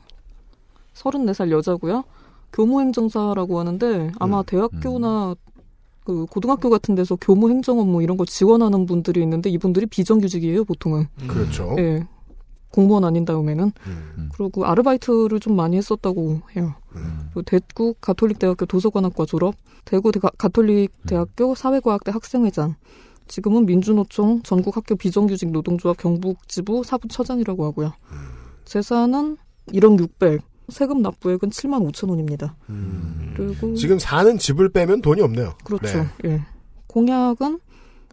34살 0.94 1.52
여자고요. 1.52 2.04
교무행정사라고 2.54 3.60
하는데 3.60 4.12
아마 4.20 4.39
음, 4.39 4.43
대학교나 4.45 5.36
그 6.04 6.26
고등학교 6.26 6.70
같은 6.70 6.95
데서 6.95 7.16
교무행정 7.16 7.80
업무 7.80 8.02
이런 8.02 8.18
거 8.18 8.26
지원하는 8.26 8.86
분들이 8.86 9.22
있는데 9.22 9.50
이분들이 9.50 9.86
비정규직이에요 9.86 10.64
보통은. 10.66 11.08
그렇죠. 11.28 11.76
예. 11.78 12.08
공무원 12.72 13.04
아닌 13.04 13.26
다음에는 13.26 13.72
음. 13.88 14.30
그리고 14.36 14.66
아르바이트를 14.66 15.39
좀 15.39 15.56
많이 15.56 15.76
했었다고 15.78 16.41
해요. 16.56 16.74
음. 16.95 17.30
그리고 17.34 17.41
대구 17.43 17.95
가톨릭대학교 18.00 18.66
도서관학과 18.66 19.26
졸업, 19.26 19.56
대구 19.86 20.12
대- 20.12 20.20
가톨릭대학교 20.38 21.56
사회과학대 21.56 22.12
학생회장, 22.12 22.76
지금은 23.28 23.66
민주노총 23.66 24.41
전국학교 24.43 24.95
비정규직 24.95 25.52
노동조합 25.52 25.97
경북지부 25.97 26.84
사부처장이라고 26.84 27.66
하고요. 27.66 27.93
재산은 28.66 29.38
1억 29.74 30.00
600, 30.00 30.41
세금 30.70 31.02
납부액은 31.02 31.50
7만 31.50 31.90
5천 31.92 32.10
원입니다. 32.10 32.56
음. 32.70 33.34
그리고 33.36 33.74
지금 33.76 34.00
사는 34.00 34.38
집을 34.38 34.70
빼면 34.70 35.02
돈이 35.02 35.22
없네요. 35.22 35.56
그렇죠. 35.64 36.06
네. 36.24 36.30
예. 36.32 36.42
공약은 36.88 37.60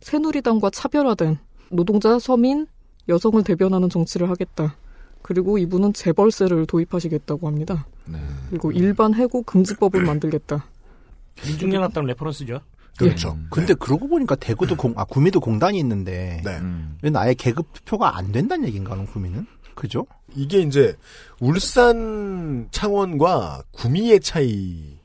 새누리당과 0.00 0.70
차별화된 0.70 1.38
노동자, 1.70 2.18
서민, 2.18 2.66
여성을 3.08 3.42
대변하는 3.42 3.88
정치를 3.88 4.28
하겠다. 4.30 4.76
그리고 5.22 5.58
이분은 5.58 5.92
재벌세를 5.92 6.66
도입하시겠다고 6.66 7.46
합니다. 7.48 7.86
네. 8.04 8.18
그리고 8.50 8.70
일반 8.70 9.14
해고 9.14 9.42
금지법을 9.42 10.02
만들겠다. 10.06 10.66
민중연합당 11.44 12.06
reference죠. 12.06 12.60
그렇죠. 12.98 13.32
음. 13.32 13.46
근데 13.50 13.74
그러고 13.74 14.08
보니까 14.08 14.36
대구도 14.36 14.76
공, 14.76 14.94
아, 14.96 15.04
구미도 15.04 15.40
공단이 15.40 15.78
있는데. 15.80 16.40
네. 16.44 16.58
음. 16.58 16.96
왜 17.02 17.10
아예 17.14 17.34
계급 17.34 17.72
투표가 17.72 18.16
안 18.16 18.32
된다는 18.32 18.66
얘기인가, 18.66 18.92
그럼 18.92 19.06
구미는? 19.06 19.46
그죠? 19.76 20.06
이게 20.34 20.60
이제 20.60 20.96
울산 21.38 22.66
창원과 22.72 23.62
구미의 23.70 24.20
차이 24.20 24.96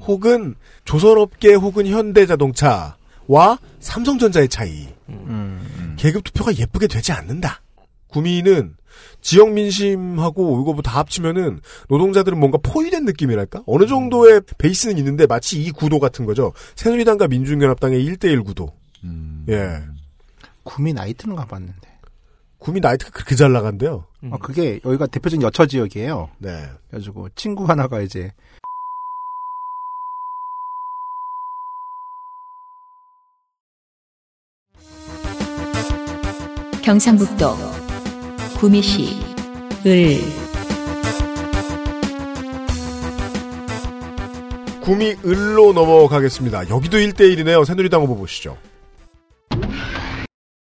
혹은 0.00 0.54
조선업계 0.84 1.54
혹은 1.54 1.86
현대자동차와 1.86 3.58
삼성전자의 3.80 4.48
차이 4.48 4.88
음. 5.08 5.96
계급 5.98 6.24
투표가 6.24 6.54
예쁘게 6.54 6.86
되지 6.86 7.12
않는다. 7.12 7.60
구미는 8.06 8.76
지역 9.20 9.52
민심하고 9.52 10.62
이거 10.62 10.72
뭐다 10.72 10.92
합치면은 10.98 11.60
노동자들은 11.88 12.38
뭔가 12.38 12.58
포위된 12.62 13.04
느낌이랄까? 13.04 13.62
어느 13.66 13.86
정도의 13.86 14.40
베이스는 14.58 14.96
있는데 14.98 15.26
마치 15.26 15.62
이 15.62 15.70
구도 15.70 15.98
같은 15.98 16.24
거죠. 16.24 16.52
새누리당과 16.76 17.28
민중연합당의 17.28 18.04
1대1 18.06 18.44
구도. 18.44 18.72
음. 19.04 19.44
예. 19.48 19.82
구미 20.62 20.92
나이트는 20.92 21.36
가봤는데. 21.36 21.89
구미 22.60 22.80
나이트가 22.80 23.10
그렇게 23.10 23.34
잘 23.34 23.52
나간대요. 23.52 24.04
음. 24.22 24.34
아, 24.34 24.36
그게 24.36 24.80
여기가 24.84 25.06
대표적인 25.06 25.42
여처 25.42 25.66
지역이에요. 25.66 26.30
네. 26.38 26.68
그래가지고 26.88 27.30
친구 27.34 27.64
하나가 27.64 28.00
이제 28.00 28.30
경상북도 36.82 37.56
구미시 38.58 39.18
을 39.86 40.18
구미 44.82 45.16
을로 45.24 45.72
넘어가겠습니다. 45.72 46.68
여기도 46.68 46.98
1대1이네요. 46.98 47.64
새누리당 47.64 48.02
후보 48.02 48.16
보시죠. 48.16 48.58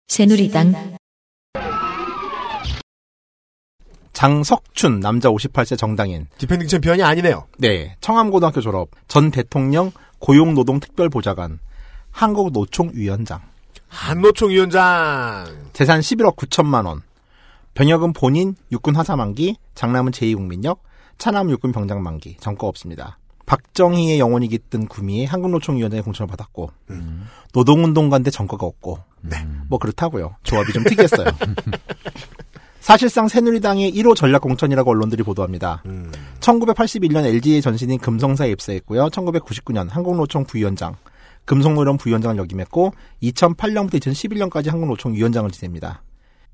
새누리당 0.08 0.98
장석춘 4.20 5.00
남자 5.00 5.30
58세 5.30 5.78
정당인. 5.78 6.26
defending 6.36 6.68
champion이 6.68 7.02
아니네요. 7.02 7.46
네, 7.56 7.96
청암고등학교 8.02 8.60
졸업, 8.60 8.90
전 9.08 9.30
대통령 9.30 9.92
고용노동특별보좌관, 10.18 11.58
한국노총위원장, 12.10 13.40
한노총 13.88 14.50
위원장. 14.50 15.46
재산 15.72 16.00
11억 16.00 16.36
9천만 16.36 16.84
원, 16.84 17.00
병역은 17.72 18.12
본인 18.12 18.56
육군 18.70 18.94
하사 18.94 19.16
만기, 19.16 19.56
장남은 19.74 20.12
제2국민역, 20.12 20.80
차남 21.16 21.48
육군 21.48 21.72
병장 21.72 22.02
만기, 22.02 22.36
전과 22.40 22.66
없습니다. 22.66 23.16
박정희의 23.46 24.18
영혼이 24.18 24.48
깃든 24.48 24.88
구미에 24.88 25.24
한국노총위원장의 25.24 26.02
공천을 26.02 26.28
받았고, 26.28 26.70
노동운동가인데 27.54 28.30
전과가 28.30 28.66
없고, 28.66 28.98
네. 29.22 29.38
뭐 29.70 29.78
그렇다고요. 29.78 30.36
조합이 30.42 30.74
좀 30.74 30.84
특이했어요. 30.84 31.28
사실상 32.90 33.28
새누리당의 33.28 33.92
1호 33.92 34.16
전략 34.16 34.40
공천이라고 34.40 34.90
언론들이 34.90 35.22
보도합니다. 35.22 35.80
음. 35.86 36.10
1981년 36.40 37.24
LG의 37.24 37.62
전신인 37.62 38.00
금성사에 38.00 38.50
입사했고요. 38.50 39.06
1999년 39.10 39.88
한국노총 39.88 40.44
부위원장, 40.44 40.96
금속노련 41.44 41.98
부위원장을 41.98 42.36
역임했고 42.36 42.92
2008년부터 43.22 44.00
2011년까지 44.00 44.70
한국노총 44.70 45.14
위원장을 45.14 45.48
지냅니다. 45.52 46.02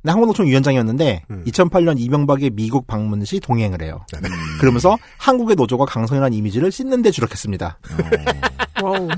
한국노총 0.04 0.46
위원장이었는데 0.48 1.22
음. 1.30 1.42
2008년 1.46 1.98
이명박의 1.98 2.50
미국 2.50 2.86
방문 2.86 3.24
시 3.24 3.40
동행을 3.40 3.80
해요. 3.80 4.04
네. 4.12 4.28
그러면서 4.60 4.98
한국의 5.16 5.56
노조가 5.56 5.86
강성이라는 5.86 6.36
이미지를 6.36 6.70
씻는 6.70 7.00
데 7.00 7.10
주력했습니다. 7.12 7.78
와우. 8.82 9.08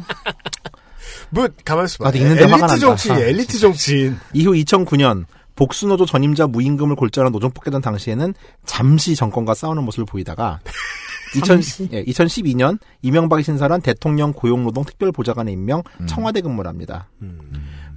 뭐 1.31 1.49
가만 1.65 1.87
있어 1.87 2.05
봐. 2.05 2.11
아, 2.11 2.13
엘리트 2.15 2.45
난다. 2.45 2.77
정치, 2.77 3.11
아, 3.11 3.19
엘리트 3.19 3.59
정치인. 3.59 4.17
이후 4.33 4.53
2009년 4.53 5.27
복수노조 5.59 6.07
전임자 6.07 6.47
무임금을 6.47 6.95
골자로 6.95 7.31
노조 7.31 7.49
뽀개던 7.49 7.83
당시에는 7.83 8.33
잠시 8.65 9.17
정권과 9.17 9.55
싸우는 9.55 9.83
모습을 9.83 10.05
보이다가 10.05 10.61
2000, 11.37 11.89
예, 11.93 12.05
2012년 12.05 12.79
이명박이 13.03 13.43
신설한 13.43 13.83
대통령 13.83 14.33
고용노동 14.33 14.85
특별보좌관의 14.85 15.53
임명 15.53 15.83
청와대 16.07 16.41
근무를 16.41 16.69
합니다. 16.69 17.11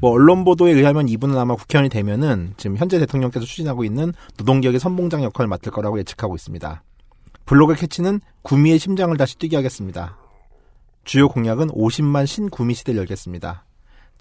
뭐 0.01 0.11
언론 0.11 0.43
보도에 0.43 0.71
의하면 0.71 1.07
이분은 1.07 1.37
아마 1.37 1.55
국회의원이 1.55 1.89
되면은 1.89 2.55
지금 2.57 2.75
현재 2.77 2.97
대통령께서 2.97 3.45
추진하고 3.45 3.85
있는 3.85 4.11
노동개혁의 4.37 4.79
선봉장 4.79 5.23
역할을 5.23 5.47
맡을 5.47 5.71
거라고 5.71 5.99
예측하고 5.99 6.35
있습니다. 6.35 6.83
블로그 7.45 7.75
캐치는 7.75 8.21
구미의 8.41 8.79
심장을 8.79 9.15
다시 9.15 9.37
뛰게 9.37 9.55
하겠습니다. 9.55 10.17
주요 11.03 11.29
공약은 11.29 11.67
50만 11.67 12.25
신구미 12.25 12.73
시대를 12.73 12.99
열겠습니다. 13.01 13.65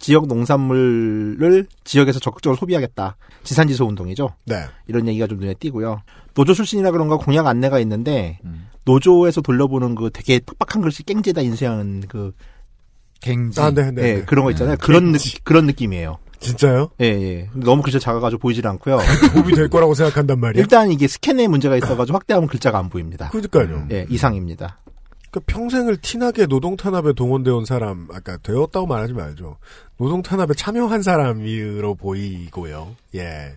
지역 0.01 0.27
농산물을 0.27 1.67
지역에서 1.85 2.19
적극적으로 2.19 2.57
소비하겠다. 2.57 3.17
지산지소 3.45 3.87
운동이죠. 3.87 4.31
네. 4.47 4.65
이런 4.89 5.07
얘기가 5.07 5.27
좀 5.27 5.39
눈에 5.39 5.55
띄고요. 5.55 6.03
노조 6.35 6.55
출신이라 6.55 6.91
그런가 6.91 7.19
공약 7.19 7.47
안내가 7.47 7.79
있는데 7.81 8.41
음. 8.45 8.67
노조에서 8.85 9.43
돌려보는 9.43 9.95
그 9.95 10.11
되게 10.13 10.41
빡빡한 10.41 10.83
글씨 10.83 11.05
깽지에다 11.05 11.43
인쇄하는 11.43 12.05
그 12.09 12.33
갱지. 13.21 13.61
아, 13.61 13.71
네, 13.71 13.91
네. 13.91 14.03
예, 14.03 14.15
네. 14.17 14.25
그런 14.25 14.45
거 14.45 14.51
있잖아요. 14.53 14.77
그런 14.81 15.13
느, 15.13 15.19
그런 15.45 15.67
느낌이에요. 15.67 16.19
진짜요? 16.41 16.89
예, 17.03 17.05
예. 17.05 17.51
너무 17.53 17.83
글자 17.83 17.99
작아가지고 17.99 18.41
보이질 18.41 18.67
않고요. 18.67 18.99
도움이 19.35 19.53
될 19.55 19.69
거라고 19.69 19.93
생각한단 19.93 20.41
말이야. 20.41 20.63
일단 20.63 20.91
이게 20.91 21.07
스캔에 21.07 21.47
문제가 21.47 21.77
있어가지고 21.77 22.17
확대하면 22.17 22.49
글자가 22.49 22.79
안 22.79 22.89
보입니다. 22.89 23.29
그러니까요. 23.29 23.87
예, 23.91 24.07
이상입니다. 24.09 24.79
그 25.31 25.39
평생을 25.41 25.99
티나게 25.99 26.47
노동 26.47 26.77
탄압에 26.77 27.13
동원되어 27.13 27.57
온 27.57 27.65
사람, 27.65 28.09
아까 28.13 28.37
되었다고 28.39 28.87
말하지 28.87 29.13
말죠. 29.13 29.59
노동 29.97 30.23
탄압에 30.23 30.55
참여한 30.55 31.03
사람으로 31.03 31.95
보이고요. 31.95 32.97
예. 33.15 33.55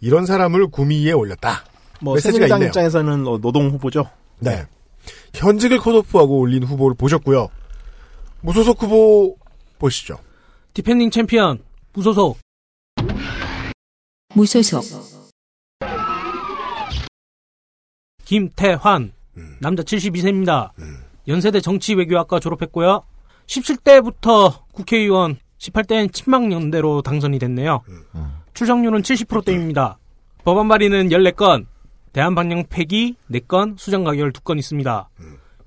이런 0.00 0.24
사람을 0.24 0.68
구미에 0.68 1.12
올렸다. 1.12 1.64
뭐 2.00 2.14
메시지가 2.14 2.32
새누리당 2.32 2.58
있네요. 2.58 2.68
입장에서는 2.68 3.26
어, 3.26 3.38
노동 3.38 3.68
후보죠. 3.70 4.08
네. 4.38 4.64
현직을 5.34 5.78
cutoff하고 5.78 6.38
올린 6.38 6.62
후보를 6.62 6.96
보셨고요. 6.96 7.48
무소속 8.40 8.82
후보 8.82 9.36
보시죠. 9.78 10.18
defending 10.72 11.10
champion 11.10 11.62
무소속 11.92 12.38
무소속, 14.34 14.84
김태환 18.24 19.12
음. 19.36 19.56
남자 19.60 19.82
72세입니다. 19.82 20.70
연세대 21.30 21.60
정치외교학과 21.60 22.40
졸업했고요. 22.40 23.04
17대부터 23.46 24.62
국회의원 24.72 25.36
18대엔 25.58 26.12
친박연대로 26.12 27.02
당선이 27.02 27.38
됐네요. 27.38 27.82
출석률은 28.54 29.02
70%대입니다. 29.02 29.98
법안 30.44 30.68
발의는 30.68 31.08
14건, 31.08 31.66
대한방영 32.12 32.64
폐기 32.68 33.14
4건, 33.30 33.78
수정 33.78 34.04
가결 34.04 34.32
2건 34.32 34.58
있습니다. 34.58 35.08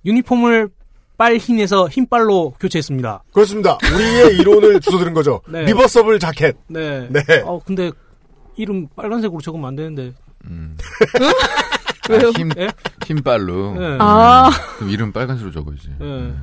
유니폼을 0.05 0.69
빨 1.17 1.37
흰에서 1.37 1.87
흰빨로 1.87 2.55
교체했습니다. 2.59 3.23
그렇습니다. 3.31 3.77
우리의 3.93 4.37
이론을 4.37 4.81
주워들은 4.81 5.13
거죠. 5.13 5.41
네. 5.47 5.63
리버서블 5.65 6.19
자켓. 6.19 6.57
네. 6.67 7.07
네. 7.09 7.21
어, 7.45 7.61
근데 7.63 7.91
이름 8.57 8.87
빨간색으로 8.95 9.39
적으면 9.39 9.67
안 9.69 9.75
되는데. 9.75 10.13
음. 10.45 10.75
왜요? 12.09 12.27
아, 12.27 12.31
흰, 12.37 12.49
예? 12.57 12.69
흰빨로. 13.05 13.73
네. 13.79 13.97
아, 13.99 14.49
그럼 14.77 14.89
이름 14.89 15.11
빨간색으로 15.11 15.51
적어야지. 15.53 15.89
네. 15.99 16.33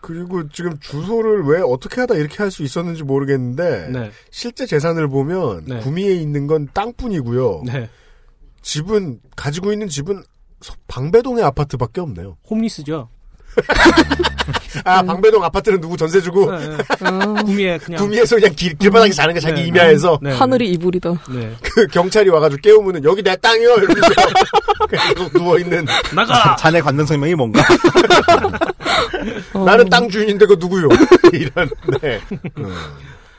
그리고 0.00 0.48
지금 0.48 0.78
주소를 0.80 1.42
왜 1.44 1.60
어떻게 1.60 2.00
하다 2.00 2.16
이렇게 2.16 2.36
할 2.38 2.50
수 2.50 2.62
있었는지 2.64 3.04
모르겠는데 3.04 3.88
네. 3.92 4.10
실제 4.30 4.66
재산을 4.66 5.08
보면 5.08 5.64
네. 5.66 5.78
구미에 5.78 6.14
있는 6.14 6.46
건 6.48 6.68
땅뿐이고요. 6.74 7.62
네. 7.66 7.88
집은 8.62 9.20
가지고 9.36 9.72
있는 9.72 9.88
집은 9.88 10.22
서- 10.60 10.74
방배동의 10.88 11.44
아파트밖에 11.44 12.00
없네요. 12.00 12.36
홈리스죠. 12.48 13.08
아 14.84 15.02
방배동 15.02 15.42
아파트는 15.44 15.80
누구 15.80 15.96
전세 15.96 16.20
주고 16.20 16.50
네, 16.50 16.68
네. 16.68 16.76
아, 17.00 17.42
구미에 17.42 17.78
그냥. 17.78 18.00
구미에서 18.00 18.36
그냥 18.36 18.54
길, 18.54 18.76
길바닥에 18.76 19.12
사는 19.12 19.34
거 19.34 19.40
자기 19.40 19.62
네, 19.62 19.68
임야에서 19.68 20.18
네, 20.22 20.32
하늘이 20.32 20.70
이불이다. 20.72 21.10
네. 21.30 21.54
그 21.62 21.86
경찰이 21.88 22.28
와가지고 22.30 22.60
깨우면은 22.62 23.04
여기 23.04 23.22
내 23.22 23.36
땅이요 23.36 23.76
이러면서 23.76 24.08
누워 25.32 25.58
있는 25.58 25.86
나가! 26.14 26.56
자네 26.56 26.80
관등 26.80 27.06
성명이 27.06 27.34
뭔가? 27.34 27.62
어, 29.54 29.64
나는 29.64 29.88
땅 29.88 30.08
주인인데 30.08 30.46
그 30.46 30.56
누구요? 30.58 30.88
이런 31.32 31.70
네. 32.00 32.20
음. 32.58 32.74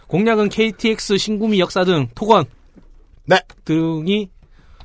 공약은 0.07 0.49
KTX 0.49 1.17
신구미 1.17 1.59
역사 1.59 1.83
등 1.83 2.07
토건 2.15 2.45
네. 3.25 3.39
등이 3.65 4.29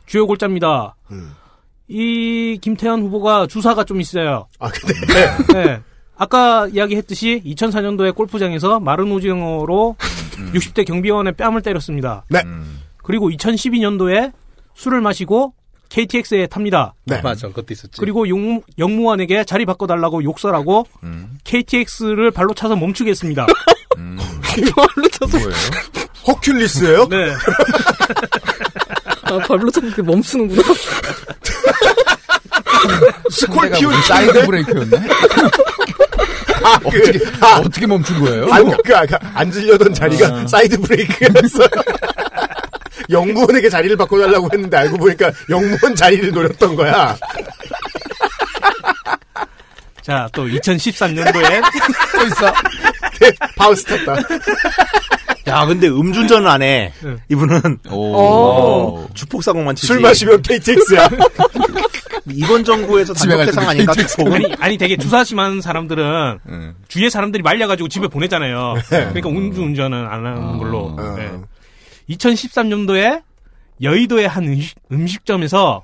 주요 0.07 0.27
골자입니다. 0.27 0.97
음. 1.11 1.35
이 1.89 2.59
김태현 2.61 3.03
후보가 3.03 3.47
주사가 3.47 3.85
좀 3.85 4.01
있어요. 4.01 4.47
아 4.59 4.71
근데 4.71 4.95
네. 5.55 5.81
아까 6.19 6.66
이야기했듯이 6.66 7.43
2004년도에 7.47 8.14
골프장에서 8.14 8.81
마른 8.81 9.11
오징어로 9.12 9.97
60대 10.53 10.85
경비원의 10.87 11.35
뺨을 11.35 11.62
때렸습니다. 11.62 12.25
네. 12.29 12.43
음. 12.45 12.81
그리고 13.03 13.31
2012년도에 13.31 14.33
술을 14.75 15.01
마시고 15.01 15.55
KTX에 15.89 16.49
탑니다. 16.49 16.95
네. 17.05 17.21
맞아, 17.23 17.49
그것도 17.49 17.73
있었지. 17.73 17.99
그리고 17.99 18.29
용, 18.29 18.61
영무원에게 18.79 19.45
자리 19.45 19.64
바꿔달라고 19.64 20.23
욕설하고 20.25 20.87
음. 21.05 21.39
KTX를 21.45 22.31
발로 22.33 22.53
차서 22.53 22.77
멈추게 22.77 23.11
했습니다. 23.11 23.47
음. 23.97 24.19
발로 24.77 25.09
뭐예요? 25.31 25.55
허큘리스예요? 26.27 27.09
네. 27.09 27.33
아, 29.23 29.39
발로 29.39 29.71
이렇게 29.83 30.03
멈추는구나. 30.03 30.62
무슨 33.25 34.03
사이드 34.03 34.47
브레이크였네? 34.47 34.97
아, 36.65 36.79
그, 36.79 37.31
아, 37.41 37.59
어떻게 37.59 37.87
멈춘 37.87 38.21
거예요? 38.21 38.49
아, 38.53 38.59
그, 38.63 38.77
그, 38.83 39.07
그, 39.07 39.17
앉으려던 39.35 39.95
자리가 39.95 40.47
사이드 40.47 40.81
브레이크였어요. 40.81 41.69
영무원에게 43.11 43.69
자리를 43.71 43.97
바꿔달라고 43.97 44.49
했는데 44.53 44.77
알고 44.77 44.99
보니까 44.99 45.33
영무원 45.49 45.95
자리를 45.95 46.31
노렸던 46.31 46.77
거야. 46.77 47.17
자, 50.03 50.29
또 50.33 50.47
2013년도에 50.47 51.63
또 52.15 52.27
있어? 52.27 52.53
네, 53.21 53.31
바운스 53.57 53.85
탔다. 53.85 54.17
야, 55.49 55.67
근데 55.67 55.89
음주운전은 55.89 56.49
안 56.49 56.63
해. 56.63 56.93
네. 57.03 57.17
이분은 57.29 57.79
오. 57.91 59.09
주폭사공만 59.15 59.75
치지. 59.75 59.87
술 59.87 60.01
마시면 60.01 60.43
KTX야. 60.43 61.09
이번 62.31 62.63
정부에서 62.63 63.15
단독 63.15 63.39
대상 63.45 63.65
때 63.65 63.71
아닌가? 63.71 63.95
아니, 64.33 64.55
아니 64.61 64.79
되게 64.79 64.97
주사 64.97 65.25
심한 65.25 65.61
사람들은 65.61 66.39
음. 66.47 66.75
주위에 66.89 67.09
사람들이 67.09 67.43
말려가지고 67.43 67.89
집에 67.89 68.09
보내잖아요. 68.09 68.75
그러니까 68.89 69.29
음주운전은 69.29 69.99
안 70.07 70.27
하는 70.27 70.45
어. 70.45 70.59
걸로. 70.59 70.97
어. 70.99 71.15
네. 71.17 71.31
2013년도에 72.11 73.23
여의도의 73.83 74.29
한 74.29 74.45
음식, 74.45 74.77
음식점에서 74.91 75.83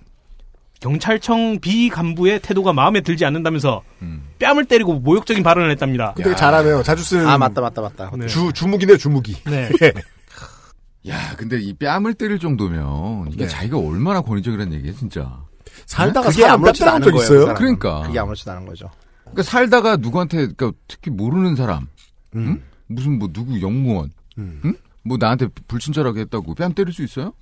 경찰청 0.80 1.60
비 1.60 1.88
간부의 1.88 2.40
태도가 2.40 2.72
마음에 2.72 3.00
들지 3.00 3.24
않는다면서 3.24 3.82
음. 4.02 4.24
뺨을 4.38 4.66
때리고 4.66 4.98
모욕적인 5.00 5.42
발언을 5.42 5.70
했답니다. 5.70 6.12
근데 6.14 6.34
잘하네요. 6.36 6.82
자주 6.82 7.02
쓰는. 7.02 7.26
아, 7.26 7.38
맞다, 7.38 7.60
맞다, 7.60 7.80
맞다. 7.80 8.10
네. 8.16 8.26
주, 8.26 8.52
주무기네, 8.52 8.96
주무기. 8.98 9.34
네. 9.44 9.70
야, 11.08 11.36
근데 11.36 11.58
이 11.60 11.74
뺨을 11.74 12.14
때릴 12.14 12.38
정도면 12.38 13.28
이게 13.32 13.44
네. 13.44 13.48
자기가 13.48 13.78
얼마나 13.78 14.20
권위적이라는 14.22 14.72
얘기야, 14.74 14.92
진짜. 14.94 15.42
살다가 15.86 16.30
그게 16.30 16.44
아무렇지도 16.46 16.86
뺨 16.86 16.94
않은 16.96 17.10
거예요. 17.12 17.22
있어요? 17.24 17.38
그 17.38 17.44
사람은. 17.46 17.54
그러니까. 17.54 18.02
그게 18.06 18.18
아무렇지도 18.18 18.50
않은 18.52 18.66
거죠. 18.66 18.90
그러니까 19.20 19.42
살다가 19.42 19.96
누구한테, 19.96 20.36
그러니까 20.36 20.72
특히 20.88 21.10
모르는 21.10 21.56
사람, 21.56 21.86
음. 22.34 22.62
무슨 22.86 23.18
뭐 23.18 23.28
누구 23.32 23.60
영무원, 23.60 24.12
음. 24.38 24.60
응? 24.64 24.74
뭐 25.02 25.16
나한테 25.18 25.48
불친절하게 25.68 26.20
했다고 26.22 26.54
뺨 26.54 26.72
때릴 26.72 26.92
수 26.94 27.02
있어요? 27.02 27.32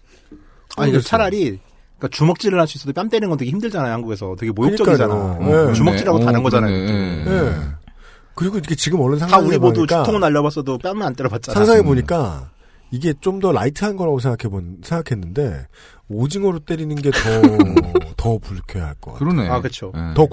아니, 0.77 0.91
그 0.91 0.97
모르겠어요. 0.97 1.03
차라리, 1.03 1.61
그러니까 2.03 2.09
주먹질을 2.17 2.59
할 2.59 2.67
수 2.67 2.79
있어도 2.79 2.93
뺨 2.93 3.09
때리는 3.09 3.29
건 3.29 3.39
되게 3.39 3.51
힘들잖아요, 3.53 3.93
한국에서. 3.93 4.35
되게 4.39 4.51
모욕적이잖아. 4.53 5.15
어, 5.15 5.39
네. 5.69 5.73
주먹질하고 5.75 6.19
어, 6.19 6.25
다른 6.25 6.43
거잖아요. 6.43 6.73
그러네. 6.87 7.25
그것도. 7.25 7.47
예. 7.47 7.55
그리고 8.35 8.59
이게 8.59 8.75
지금 8.75 9.01
얼른 9.01 9.19
다 9.19 9.27
상상해 9.29 9.47
우리 9.47 9.59
모두 9.59 9.75
보니까 9.81 9.99
주먹은 10.03 10.21
날려봤어도 10.21 10.79
뺨은 10.79 11.03
안 11.03 11.15
때려봤잖아. 11.15 11.55
상상해 11.55 11.83
보니까 11.83 12.51
이게 12.91 13.15
좀 13.21 13.41
더 13.41 13.53
light한 13.53 13.97
거라고 13.97 14.19
생각해 14.21 14.51
본 14.51 14.79
생각했는데 14.83 15.67
오징어로 16.09 16.61
때리는 16.61 16.95
게 16.97 17.11
더, 17.11 17.19
더 18.17 18.39
불쾌할 18.39 18.95
것 19.01 19.13
같아요. 19.13 19.19
그러네. 19.31 19.49
아, 19.49 19.61
그쵸. 19.61 19.93
예. 19.97 20.15
더 20.15 20.27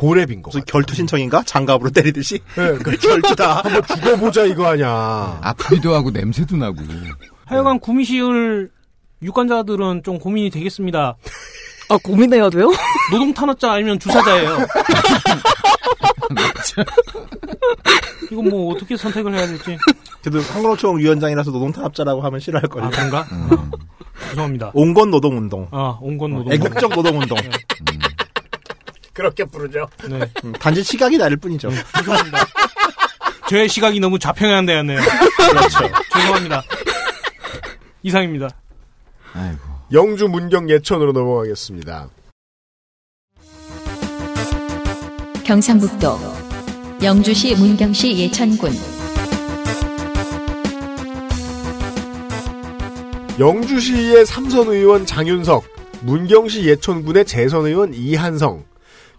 무슨 0.47 0.61
같아요. 0.61 0.71
결투 0.71 0.95
신청인가? 0.95 1.43
장갑으로 1.45 1.89
때리듯이? 1.91 2.39
네, 2.57 2.73
그 2.77 2.95
결투다. 2.97 3.61
한번 3.63 3.81
죽어보자 3.85 4.45
이거 4.45 4.67
아니야. 4.67 5.39
아프기도 5.41 5.93
하고 5.93 6.09
냄새도 6.11 6.55
나고. 6.57 6.77
하여간 7.45 7.79
구미시을 7.79 8.69
유권자들은 9.21 10.03
좀 10.03 10.19
고민이 10.19 10.49
되겠습니다. 10.49 11.17
아, 11.89 11.97
고민해야 12.03 12.49
돼요? 12.49 12.71
노동 13.11 13.33
탄압자 13.33 13.71
아니면 13.73 13.99
주사자예요. 13.99 14.59
이건 18.31 18.49
뭐 18.49 18.73
어떻게 18.73 18.95
선택을 18.95 19.33
해야 19.33 19.47
될지. 19.47 19.77
그래도 20.21 20.39
한국노총 20.41 20.99
위원장이라서 20.99 21.51
노동 21.51 21.71
탄압자라고 21.71 22.21
하면 22.21 22.39
싫어할 22.39 22.67
거예요. 22.69 22.87
아, 22.87 22.91
그런가? 22.91 23.21
음. 23.31 23.71
죄송합니다. 24.29 24.71
온건 24.73 25.09
노동 25.09 25.37
운동. 25.37 25.67
아, 25.71 25.97
온건 26.01 26.33
노동. 26.33 26.53
애국적 26.53 26.91
노동 26.93 27.19
운동. 27.19 27.37
그렇게 29.13 29.43
부르죠. 29.43 29.87
네. 30.07 30.19
음, 30.45 30.53
단지 30.53 30.83
시각이 30.83 31.17
다를 31.17 31.35
뿐이죠. 31.37 31.69
죄송합니다. 31.97 32.37
제 33.49 33.67
시각이 33.67 33.99
너무 33.99 34.19
좌평향 34.19 34.65
되었네요. 34.65 35.01
그렇죠. 35.49 35.79
죄송합니다. 36.13 36.61
이상입니다. 38.03 38.49
아이고. 39.33 39.59
영주 39.91 40.27
문경 40.27 40.69
예천으로 40.69 41.11
넘어가겠습니다. 41.13 42.09
경상북도 45.43 46.07
영주시 47.01 47.55
문경시 47.55 48.17
예천군 48.17 48.71
영주시의 53.39 54.25
삼선 54.25 54.67
의원 54.67 55.05
장윤석, 55.05 55.63
문경시 56.01 56.65
예천군의 56.65 57.23
재선 57.25 57.65
의원 57.65 57.93
이한성, 57.93 58.65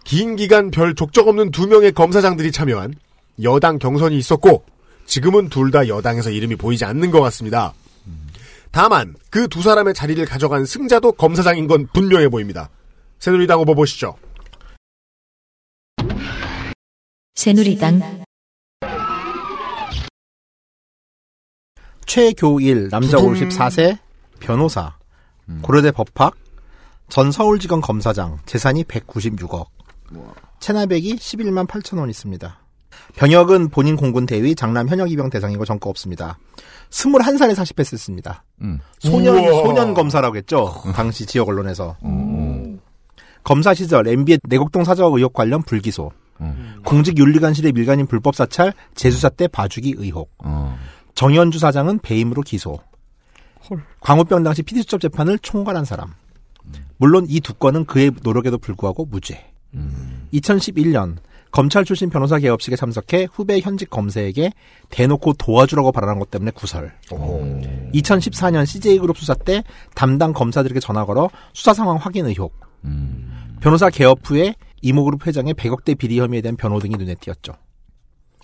긴 0.03 0.35
기간 0.35 0.69
별 0.69 0.93
족적 0.93 1.27
없는 1.27 1.49
두 1.49 1.67
명의 1.67 1.91
검사장들이 1.91 2.51
참여한 2.51 2.93
여당 3.41 3.79
경선이 3.79 4.15
있었고, 4.15 4.63
지금은 5.07 5.49
둘 5.49 5.71
다 5.71 5.87
여당에서 5.87 6.29
이름이 6.29 6.55
보이지 6.57 6.85
않는 6.85 7.09
것 7.09 7.19
같습니다. 7.21 7.73
다만 8.71 9.15
그 9.29 9.47
두 9.47 9.61
사람의 9.61 9.93
자리를 9.93 10.23
가져간 10.25 10.65
승자도 10.65 11.13
검사장인 11.13 11.67
건 11.67 11.87
분명해 11.93 12.29
보입니다. 12.29 12.69
새누리당 13.19 13.59
후보 13.59 13.75
보시죠. 13.75 14.15
새누리당 17.35 18.23
최교일 22.05 22.89
남자 22.89 23.17
두둥. 23.17 23.33
54세 23.49 23.97
변호사 24.39 24.97
음. 25.49 25.59
고려대 25.61 25.91
법학 25.91 26.35
전 27.09 27.31
서울지검 27.31 27.81
검사장 27.81 28.39
재산이 28.45 28.83
196억 28.85 29.67
체납액이 30.59 31.15
11만 31.15 31.67
8천 31.67 31.99
원 31.99 32.09
있습니다. 32.09 32.59
병역은 33.15 33.69
본인 33.69 33.95
공군 33.95 34.25
대위 34.25 34.55
장남 34.55 34.87
현역 34.87 35.11
입영 35.11 35.29
대상이고 35.29 35.65
전과 35.65 35.89
없습니다. 35.89 36.37
21살에 36.91 37.55
사십했었습니다. 37.55 38.43
음. 38.61 38.79
소년 38.99 39.37
우와. 39.37 39.63
소년 39.63 39.93
검사라고 39.93 40.35
했죠. 40.37 40.73
당시 40.93 41.25
지역 41.25 41.47
언론에서 41.49 41.95
음. 42.03 42.79
검사 43.43 43.73
시절 43.73 44.07
MB의 44.07 44.39
내곡동 44.43 44.83
사저업 44.83 45.13
의혹 45.13 45.33
관련 45.33 45.63
불기소. 45.63 46.11
음. 46.41 46.75
공직윤리관실의 46.85 47.71
밀간인 47.71 48.07
불법 48.07 48.35
사찰 48.35 48.73
재수사 48.95 49.29
때 49.29 49.47
봐주기 49.47 49.95
의혹. 49.97 50.29
어. 50.39 50.77
정현주 51.15 51.59
사장은 51.59 51.99
배임으로 51.99 52.41
기소. 52.41 52.79
광우병 54.01 54.43
당시 54.43 54.63
피디수첩 54.63 54.99
재판을 55.01 55.37
총괄한 55.39 55.85
사람. 55.85 56.13
물론 56.97 57.25
이 57.29 57.39
두 57.39 57.53
건은 57.53 57.85
그의 57.85 58.11
노력에도 58.23 58.57
불구하고 58.57 59.05
무죄. 59.05 59.45
2011년 60.33 61.17
검찰 61.51 61.83
출신 61.83 62.09
변호사 62.09 62.39
개업식에 62.39 62.75
참석해 62.75 63.27
후배 63.31 63.59
현직 63.59 63.89
검사에게 63.89 64.51
대놓고 64.89 65.33
도와주라고 65.33 65.91
발언한 65.91 66.19
것 66.19 66.31
때문에 66.31 66.51
구설. 66.51 66.93
2014년 67.93 68.65
CJ그룹 68.65 69.17
수사 69.17 69.33
때 69.33 69.63
담당 69.93 70.33
검사들에게 70.33 70.79
전화 70.79 71.05
걸어 71.05 71.29
수사 71.53 71.73
상황 71.73 71.97
확인 71.97 72.25
의혹. 72.25 72.53
음. 72.85 73.57
변호사 73.61 73.89
개업 73.89 74.19
후에 74.23 74.55
이모그룹 74.81 75.27
회장의 75.27 75.53
100억대 75.53 75.97
비리 75.97 76.19
혐의에 76.19 76.41
대한 76.41 76.55
변호 76.55 76.79
등이 76.79 76.95
눈에 76.95 77.15
띄었죠. 77.15 77.53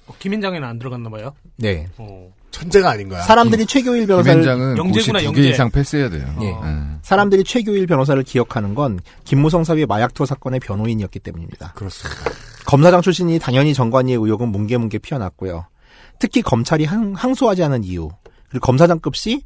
어, 0.07 0.13
김현장에는 0.19 0.67
안 0.67 0.77
들어갔나 0.77 1.09
봐요. 1.09 1.33
네. 1.57 1.87
어. 1.97 2.31
천재가 2.57 2.89
아닌 2.89 3.07
거야. 3.09 3.21
사람들이 3.21 3.65
최교일 3.65 4.07
변호사를 4.07 4.41
김현장은 4.41 4.77
영재구나, 4.77 5.23
영재. 5.23 5.49
이상 5.49 5.69
패스해야 5.69 6.09
돼요. 6.09 6.25
예. 6.41 6.47
예. 6.47 6.55
사람들이 7.03 7.43
최교일 7.43 7.85
변호사를 7.85 8.21
기억하는 8.23 8.73
건 8.73 8.99
김무성 9.25 9.63
사위의 9.63 9.85
마약 9.85 10.13
투어 10.13 10.25
사건의 10.25 10.59
변호인이었기 10.59 11.19
때문입니다. 11.19 11.73
그렇습니다. 11.73 12.31
검사장 12.65 13.01
출신이 13.01 13.37
당연히 13.39 13.73
정관이의 13.73 14.17
의혹은 14.17 14.49
뭉게뭉게 14.49 14.97
피어났고요. 14.99 15.67
특히 16.19 16.41
검찰이 16.41 16.85
항, 16.85 17.13
항소하지 17.15 17.63
않은 17.63 17.83
이유, 17.83 18.09
그리고 18.49 18.65
검사장급시 18.65 19.43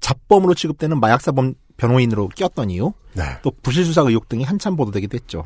잡범으로 0.00 0.54
취급되는 0.54 0.98
마약사범 0.98 1.54
변호인으로 1.76 2.28
꼈던 2.36 2.70
이유, 2.70 2.92
네. 3.14 3.22
또 3.42 3.52
부실수사 3.62 4.02
의혹 4.02 4.28
등이 4.28 4.42
한참 4.42 4.74
보도되기도 4.74 5.14
했죠. 5.16 5.44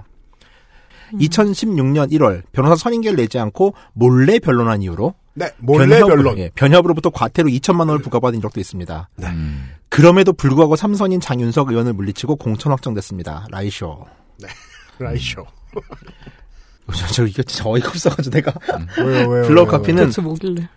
2016년 1.12 2.10
1월 2.12 2.42
변호사 2.52 2.74
선임계를 2.74 3.16
내지 3.16 3.38
않고 3.38 3.74
몰래 3.92 4.38
변론한 4.38 4.80
이유로 4.82 5.14
네, 5.34 5.50
몰래 5.58 5.86
변협- 6.00 6.08
변론. 6.08 6.38
예, 6.38 6.50
변협으로부터 6.54 7.10
과태료 7.10 7.48
2천만 7.48 7.80
원을 7.88 7.98
부과받은 8.00 8.40
적도 8.40 8.60
있습니다. 8.60 9.08
음. 9.24 9.70
그럼에도 9.88 10.32
불구하고 10.32 10.76
삼선인 10.76 11.20
장윤석 11.20 11.70
의원을 11.70 11.92
물리치고 11.94 12.36
공천 12.36 12.72
확정됐습니다. 12.72 13.46
라이쇼. 13.50 14.06
라이쇼. 14.98 15.46
저, 16.94 17.06
저 17.08 17.26
이거 17.26 17.42
진짜 17.44 17.64
어이가 17.68 17.88
없어가지고 17.88 18.34
내가 18.34 18.52
왜요, 18.98 19.28
왜요? 19.28 19.46
블럭 19.46 19.68
카피는. 19.68 20.10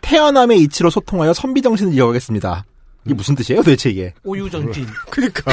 태어남의 0.02 0.60
이치로 0.62 0.90
소통하여 0.90 1.34
선비 1.34 1.62
정신을 1.62 1.94
이어가겠습니다. 1.94 2.66
이게 3.06 3.14
무슨 3.14 3.36
뜻이에요, 3.36 3.62
도대체 3.62 3.90
이게? 3.90 4.14
오유정진. 4.24 4.88
그니까. 5.12 5.52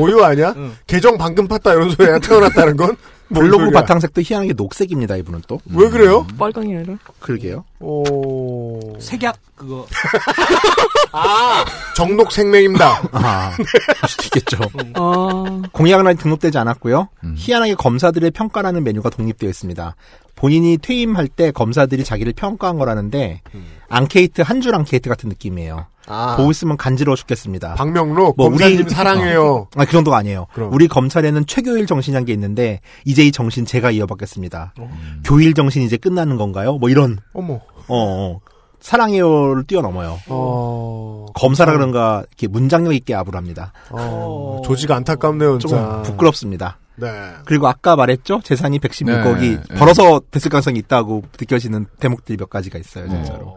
오유 0.00 0.22
아니야? 0.24 0.54
응. 0.56 0.74
개정 0.86 1.16
방금 1.18 1.46
팠다 1.46 1.74
이런 1.74 1.90
소리야. 1.90 2.18
태어났다는 2.20 2.76
건? 2.76 2.96
뭔 3.28 3.44
블로그 3.44 3.64
소리야? 3.66 3.80
바탕색도 3.80 4.22
희한하게 4.22 4.54
녹색입니다, 4.54 5.16
이분은 5.16 5.42
또. 5.46 5.60
왜 5.74 5.88
그래요? 5.90 6.26
빨강이 6.38 6.74
아니라. 6.76 6.94
그러게요. 7.20 7.64
오. 7.80 8.96
색약 8.98 9.36
그거. 9.54 9.86
정록 11.96 12.32
생명입니다. 12.32 13.02
아, 13.12 13.52
그럴 13.56 14.08
수도 14.08 14.24
있겠죠. 14.24 14.58
아, 14.94 15.62
공약란이 15.72 16.18
등록되지 16.18 16.58
않았고요. 16.58 17.08
음. 17.24 17.34
희한하게 17.36 17.74
검사들의 17.74 18.30
평가라는 18.30 18.84
메뉴가 18.84 19.10
독립되어 19.10 19.48
있습니다. 19.48 19.96
본인이 20.36 20.78
퇴임할 20.78 21.28
때 21.28 21.50
검사들이 21.50 22.04
자기를 22.04 22.32
평가한 22.34 22.78
거라는데 22.78 23.40
앙케이트 23.88 24.42
한 24.42 24.60
줄 24.60 24.74
앙케이트 24.74 25.08
같은 25.08 25.28
느낌이에요. 25.28 25.86
아. 26.10 26.36
보고 26.36 26.50
있으면 26.50 26.76
간지러워 26.76 27.16
죽겠습니다. 27.16 27.74
박명록, 27.74 28.34
뭐 28.36 28.48
검사님 28.48 28.80
우리- 28.80 28.90
사랑해요. 28.90 29.68
아, 29.76 29.84
그 29.84 29.92
정도가 29.92 30.16
아니에요. 30.16 30.46
그럼. 30.54 30.72
우리 30.72 30.88
검찰에는 30.88 31.44
최교일 31.46 31.86
정신이란 31.86 32.24
게 32.24 32.32
있는데 32.32 32.80
이제 33.04 33.22
이 33.24 33.30
정신 33.32 33.66
제가 33.66 33.90
이어받겠습니다. 33.90 34.72
음. 34.78 35.22
교일 35.24 35.52
정신 35.54 35.82
이제 35.82 35.96
끝나는 35.98 36.36
건가요? 36.38 36.78
뭐 36.78 36.88
이런 36.88 37.18
어머. 37.34 37.54
어, 37.54 37.60
어. 37.88 38.40
사랑해요를 38.80 39.64
뛰어넘어요. 39.64 40.18
어. 40.28 41.26
검사라 41.34 41.72
그런가 41.72 42.24
이렇게 42.28 42.46
문장력 42.48 42.94
있게 42.94 43.14
압을 43.14 43.34
합니다. 43.34 43.72
어. 43.90 44.62
조지가 44.64 44.96
안타깝네요, 44.96 45.58
조금 45.58 45.76
진짜. 45.78 46.02
부끄럽습니다. 46.02 46.78
네. 46.96 47.08
그리고 47.44 47.68
아까 47.68 47.96
말했죠? 47.96 48.40
재산이 48.42 48.78
116억이 48.80 49.40
네, 49.40 49.60
네. 49.70 49.74
벌어서 49.78 50.20
됐을 50.30 50.50
가능성이 50.50 50.78
있다고 50.80 51.22
느껴지는 51.38 51.86
대목들이 52.00 52.36
몇 52.38 52.48
가지가 52.50 52.78
있어요, 52.78 53.04
네. 53.06 53.22
진짜로. 53.24 53.56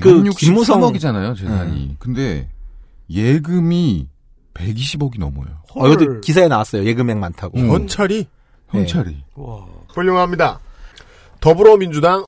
그 0.00 0.22
김무성- 0.22 0.80
163억이잖아요, 0.80 1.36
재산이. 1.36 1.96
근데 1.98 2.48
예금이 3.10 4.08
120억이 4.54 5.18
넘어요. 5.18 5.62
어, 5.74 5.86
이것도 5.88 6.20
기사에 6.20 6.48
나왔어요. 6.48 6.84
예금액 6.84 7.16
많다고. 7.18 7.58
음. 7.58 7.68
현찰이 7.70 8.26
현찰이. 8.68 9.22
와. 9.34 9.66
훌륭합니다. 9.88 10.60
더불어민주당 11.40 12.24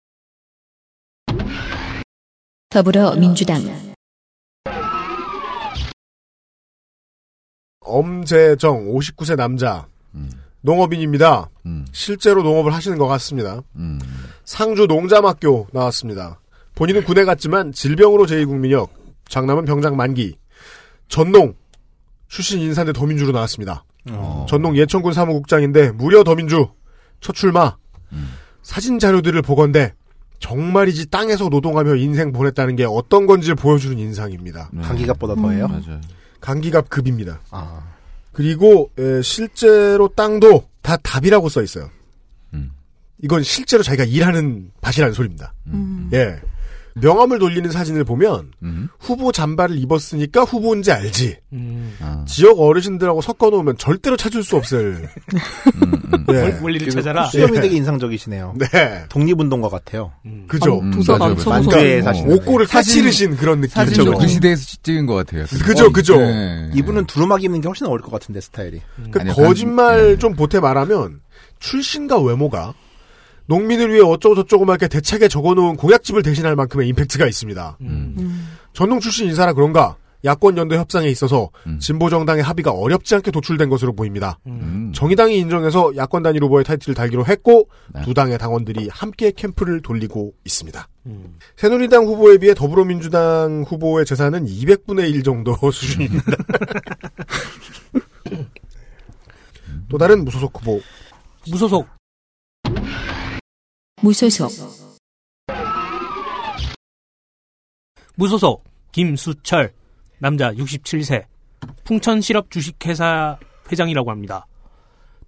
더불어민주당 2.70 3.62
엄재정 7.80 8.86
59세 8.92 9.36
남자 9.36 9.86
음. 10.14 10.30
농업인입니다. 10.62 11.50
음. 11.66 11.86
실제로 11.92 12.42
농업을 12.42 12.72
하시는 12.72 12.96
것 12.98 13.07
같습니다. 13.07 13.62
음. 13.76 14.00
상주 14.44 14.86
농자학교 14.86 15.66
나왔습니다. 15.72 16.40
본인은 16.75 17.05
군에 17.05 17.25
갔지만 17.25 17.72
질병으로 17.72 18.27
제2국민역, 18.27 18.89
장남은 19.29 19.64
병장 19.64 19.97
만기, 19.97 20.37
전농 21.09 21.55
출신 22.29 22.61
인사인데 22.61 22.93
더민주로 22.93 23.33
나왔습니다. 23.33 23.85
어. 24.11 24.47
전농 24.49 24.77
예천군 24.77 25.12
사무국장인데 25.12 25.93
무려 25.93 26.25
더민주 26.25 26.68
첫 27.20 27.35
출마 27.35 27.77
음. 28.12 28.35
사진 28.62 28.99
자료들을 28.99 29.41
보건대 29.43 29.95
정말이지 30.41 31.11
땅에서 31.11 31.49
노동하며 31.49 31.95
인생 31.97 32.33
보냈다는 32.33 32.77
게 32.77 32.85
어떤 32.85 33.27
건지를 33.27 33.55
보여주는 33.55 33.97
인상입니다. 33.99 34.70
네. 34.72 34.83
강기갑보다 34.83 35.37
더해요? 35.37 35.68
맞아요. 35.68 36.01
강기갑 36.41 36.91
급입니다. 36.91 37.41
아. 37.51 37.83
그리고 38.33 38.91
에, 38.99 39.22
실제로 39.22 40.09
땅도 40.09 40.68
다 40.83 40.97
답이라고 40.99 41.49
써 41.49 41.62
있어요. 41.62 41.89
음. 42.53 42.72
이건 43.22 43.43
실제로 43.43 43.83
자기가 43.83 44.05
일하는 44.05 44.70
밭이라는 44.83 45.14
소리입니다. 45.14 45.55
예. 46.12 46.41
명함을 46.95 47.38
돌리는 47.40 47.70
사진을 47.70 48.05
보면 48.05 48.53
음. 48.62 48.88
후보 49.01 49.32
잠바를 49.32 49.76
입었으니까 49.78 50.42
후보인지 50.45 50.92
알지. 50.92 51.36
음. 51.53 51.97
아. 52.01 52.24
지역 52.26 52.61
어르신들하고 52.61 53.20
섞어 53.20 53.51
놓으면 53.51 53.76
절대로 53.78 54.16
찾을 54.16 54.45
수 54.45 54.57
없을. 54.57 55.09
예. 56.32 56.36
원- 56.40 56.62
원리를 56.62 56.88
찾아라. 56.90 57.26
수염이 57.26 57.57
예. 57.57 57.61
되게 57.62 57.76
인상적이시네요. 57.76 58.55
네. 58.59 59.05
독립운동가 59.09 59.68
같아요. 59.68 60.12
그죠. 60.47 60.78
음, 60.80 60.92
도서관 60.92 61.18
맞아요, 61.20 61.34
청소. 61.34 61.51
맞아요. 61.51 61.62
만두에 61.64 61.99
어. 61.99 62.03
사시는 62.05 62.32
옥고를 62.36 62.66
사진- 62.66 62.92
까치르신 62.95 63.36
그런 63.36 63.61
느낌이죠. 63.61 63.74
사진도 63.74 64.18
그 64.18 64.28
시대에서 64.28 64.76
찍은 64.82 65.07
것 65.07 65.14
같아요. 65.14 65.45
그죠, 65.64 65.92
그죠. 65.92 66.16
네. 66.18 66.70
이분은 66.74 67.07
두루마기 67.07 67.47
입는 67.47 67.61
게 67.61 67.68
훨씬 67.68 67.86
어울 67.88 68.01
것 68.01 68.11
같은데 68.12 68.40
스타일이. 68.40 68.80
그 69.11 69.18
아니, 69.20 69.30
거짓말 69.32 69.99
약간- 70.01 70.18
좀 70.20 70.34
보태 70.34 70.61
말하면 70.61 71.20
출신과 71.59 72.20
외모가 72.20 72.72
농민을 73.47 73.92
위해 73.92 74.01
어쩌고 74.01 74.34
저쩌고 74.36 74.64
막 74.64 74.74
이렇게 74.74 74.88
대책에 74.88 75.28
적어놓은 75.28 75.76
공약집을 75.76 76.22
대신할 76.22 76.57
만큼의 76.57 76.88
임팩트가 76.88 77.26
있습니다. 77.26 77.78
음. 77.82 78.49
전농 78.72 79.01
출신 79.01 79.26
인사라 79.26 79.53
그런가 79.53 79.97
야권 80.24 80.57
연대 80.57 80.76
협상에 80.76 81.09
있어서 81.09 81.51
음. 81.66 81.78
진보 81.78 82.09
정당의 82.09 82.42
합의가 82.42 82.70
어렵지 82.70 83.14
않게 83.14 83.30
도출된 83.30 83.68
것으로 83.68 83.92
보입니다. 83.92 84.38
음. 84.47 84.90
정의당이 84.95 85.36
인정해서 85.38 85.95
야권 85.95 86.22
단일 86.22 86.42
후보의 86.45 86.64
타이틀을 86.64 86.95
달기로 86.95 87.26
했고 87.26 87.68
네. 87.95 88.03
두 88.03 88.14
당의 88.14 88.38
당원들이 88.38 88.88
함께 88.90 89.32
캠프를 89.32 89.82
돌리고 89.82 90.32
있습니다. 90.45 90.88
음. 91.07 91.36
새누리당 91.57 92.07
후보에 92.07 92.38
비해 92.38 92.55
더불어민주당 92.55 93.64
후보의 93.68 94.07
재산은 94.07 94.47
200분의 94.47 95.11
1 95.11 95.22
정도 95.22 95.55
수준입니다. 95.70 96.24
또 99.90 99.99
다른 99.99 100.24
무소속 100.24 100.59
후보 100.59 100.80
무소속 101.51 101.86
무소속, 104.03 104.51
무소속 108.16 108.64
김수철 108.92 109.72
남자 110.18 110.53
67세 110.53 111.24
풍천 111.84 112.20
실업 112.20 112.51
주식회사 112.51 113.38
회장이라고 113.70 114.11
합니다. 114.11 114.47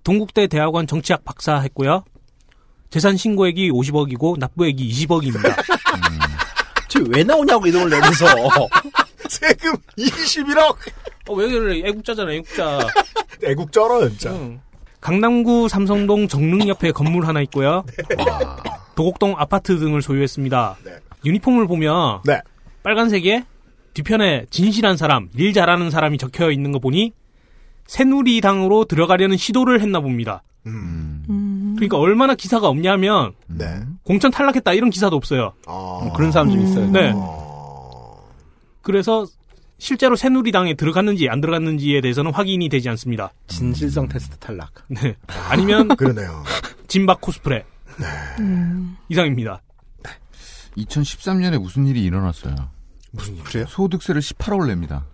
동국대 0.05 0.47
대학원 0.47 0.87
정치학 0.87 1.25
박사 1.25 1.59
했고요. 1.61 2.05
재산 2.91 3.17
신고액이 3.17 3.71
50억이고 3.71 4.39
납부액이 4.39 4.89
20억입니다. 4.89 5.55
저 6.89 7.01
왜 7.09 7.25
나오냐고 7.25 7.67
이름을 7.67 7.91
내면서. 7.91 8.27
세금 9.29 9.75
21억 9.99 10.77
어, 11.29 11.35
왜 11.35 11.49
그래? 11.49 11.89
애국자잖아, 11.89 12.33
애국자. 12.33 12.79
애국 13.43 13.73
쩔어요 13.73 14.09
진짜. 14.11 14.31
응. 14.33 14.61
강남구 15.01 15.69
삼성동 15.69 16.29
정릉 16.29 16.69
옆에 16.69 16.93
건물 16.93 17.27
하나 17.27 17.41
있고요. 17.43 17.85
도곡동 18.97 19.35
아파트 19.37 19.79
등을 19.79 20.03
소유했습니다. 20.03 20.77
네. 20.85 20.93
유니폼을 21.25 21.67
보면 21.67 22.23
네. 22.25 22.41
빨간색에 22.83 23.45
뒤편에 23.95 24.47
진실한 24.51 24.97
사람, 24.97 25.29
일 25.37 25.53
잘하는 25.53 25.91
사람이 25.91 26.19
적혀 26.19 26.51
있는 26.51 26.73
거 26.73 26.79
보니 26.79 27.13
새누리당으로 27.87 28.85
들어가려는 28.85 29.37
시도를 29.37 29.81
했나 29.81 30.01
봅니다. 30.01 30.43
음. 30.67 31.75
그러니까 31.77 31.99
얼마나 31.99 32.35
기사가 32.35 32.69
없냐면 32.69 33.33
네. 33.47 33.81
공천 34.03 34.31
탈락했다 34.31 34.73
이런 34.73 34.91
기사도 34.91 35.17
없어요. 35.17 35.53
아. 35.67 36.11
그런 36.17 36.33
사람 36.33 36.51
좀 36.51 36.61
있어요. 36.61 36.91
네. 36.91 37.13
어. 37.15 38.25
그래서 38.83 39.27
실제로 39.79 40.17
새누리당에 40.17 40.75
들어갔는지 40.75 41.29
안 41.29 41.41
들어갔는지에 41.41 42.01
대해서는 42.01 42.33
확인이 42.33 42.69
되지 42.69 42.89
않습니다. 42.91 43.33
진실성 43.47 44.09
테스트 44.09 44.37
탈락. 44.39 44.73
네. 44.89 45.15
아니면 45.51 45.89
그러네요. 45.97 46.43
진박 46.89 47.21
코스프레 47.21 47.65
이상입니다. 49.09 49.61
2013년에 50.79 51.59
무슨 51.61 51.87
일이 51.87 52.03
일어났어요. 52.05 52.55
무슨 53.13 53.37
일? 53.37 53.45
그래요? 53.45 53.65
소득세를 53.69 54.21
18억을 54.21 54.67
냅니다. 54.69 55.05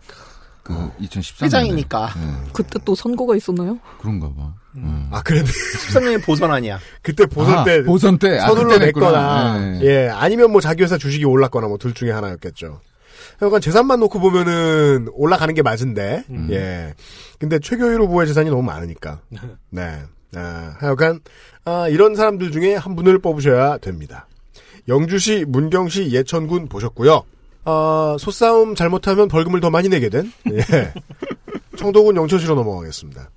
그 0.63 0.75
2013년에. 1.01 1.43
회장이니까. 1.45 2.11
그때 2.53 2.79
또 2.85 2.95
선거가 2.95 3.37
있었나요? 3.37 3.79
그런가 4.01 4.33
봐. 4.33 4.55
음. 4.77 5.09
아 5.11 5.23
그래 5.23 5.43
13년에 5.43 6.25
보선 6.25 6.51
아니야. 6.53 6.79
그때 7.03 7.27
보선 7.27 7.59
아, 7.59 7.65
때 7.65 7.83
보선 7.85 8.19
때. 8.19 8.39
아, 8.39 8.47
서둘러 8.49 8.71
그때 8.75 8.87
냈거나. 8.87 9.59
네. 9.59 9.81
예 9.83 10.09
아니면 10.09 10.51
뭐 10.53 10.61
자기 10.61 10.83
회사 10.83 10.97
주식이 10.99 11.25
올랐거나 11.25 11.67
뭐 11.69 11.79
둘 11.79 11.95
중에 11.95 12.11
하나였겠죠. 12.13 12.81
하여간 13.43 13.61
재산만 13.61 13.99
놓고 13.99 14.21
보면은 14.21 15.09
올라가는 15.15 15.53
게 15.53 15.63
맞은데 15.63 16.23
음. 16.31 16.47
예 16.53 16.95
근데 17.41 17.59
최교일 17.59 18.01
후보의 18.01 18.29
재산이 18.29 18.49
너무 18.49 18.63
많으니까 18.63 19.21
네 19.71 20.01
아, 20.37 20.77
하여간 20.79 21.21
아, 21.65 21.89
이런 21.89 22.15
사람들 22.15 22.53
중에 22.53 22.77
한 22.77 22.95
분을 22.95 23.19
뽑으셔야 23.19 23.79
됩니다. 23.79 24.29
영주시 24.89 25.45
문경시 25.49 26.13
예천군 26.13 26.69
보셨고요. 26.69 27.25
아, 27.65 28.17
소싸움 28.19 28.77
잘못하면 28.77 29.27
벌금을 29.27 29.61
더 29.61 29.71
많이 29.71 29.89
내게 29.89 30.09
된 30.09 30.33
예. 30.51 30.93
청도군 31.77 32.17
영천시로 32.17 32.55
넘어가겠습니다. 32.55 33.29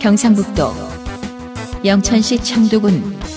경상북도 0.00 0.72
영천시 1.84 2.42
청도군 2.42 3.35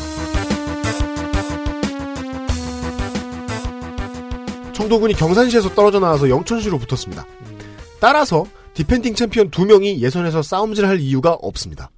청도군이 4.80 5.14
경산시에서 5.14 5.76
떨어져 5.76 6.00
나와서 6.00 6.30
영천시로 6.30 6.80
붙었습니다. 6.80 7.26
따라서 8.00 8.46
defending 8.76 9.14
champion 9.14 9.52
두 9.52 9.66
명이 9.66 10.02
예선에서 10.02 10.42
싸움질할 10.42 11.02
이유가 11.02 11.34
없습니다. 11.34 11.92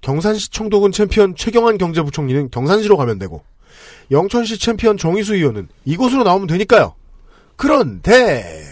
경산시 0.00 0.52
청도군 0.52 0.92
챔피언 0.92 1.34
최경환 1.34 1.76
경제부총리는 1.76 2.50
경산시로 2.52 2.96
가면 2.96 3.18
되고 3.18 3.42
영천시 4.12 4.60
챔피언 4.60 4.96
정희수 4.96 5.34
의원은 5.34 5.68
이곳으로 5.84 6.22
나오면 6.22 6.46
되니까요. 6.46 6.94
그런데 7.56 8.62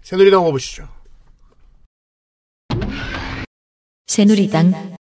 새누리당 0.00 0.40
후보 0.40 0.52
보시죠. 0.52 0.88
새누리당 4.06 4.96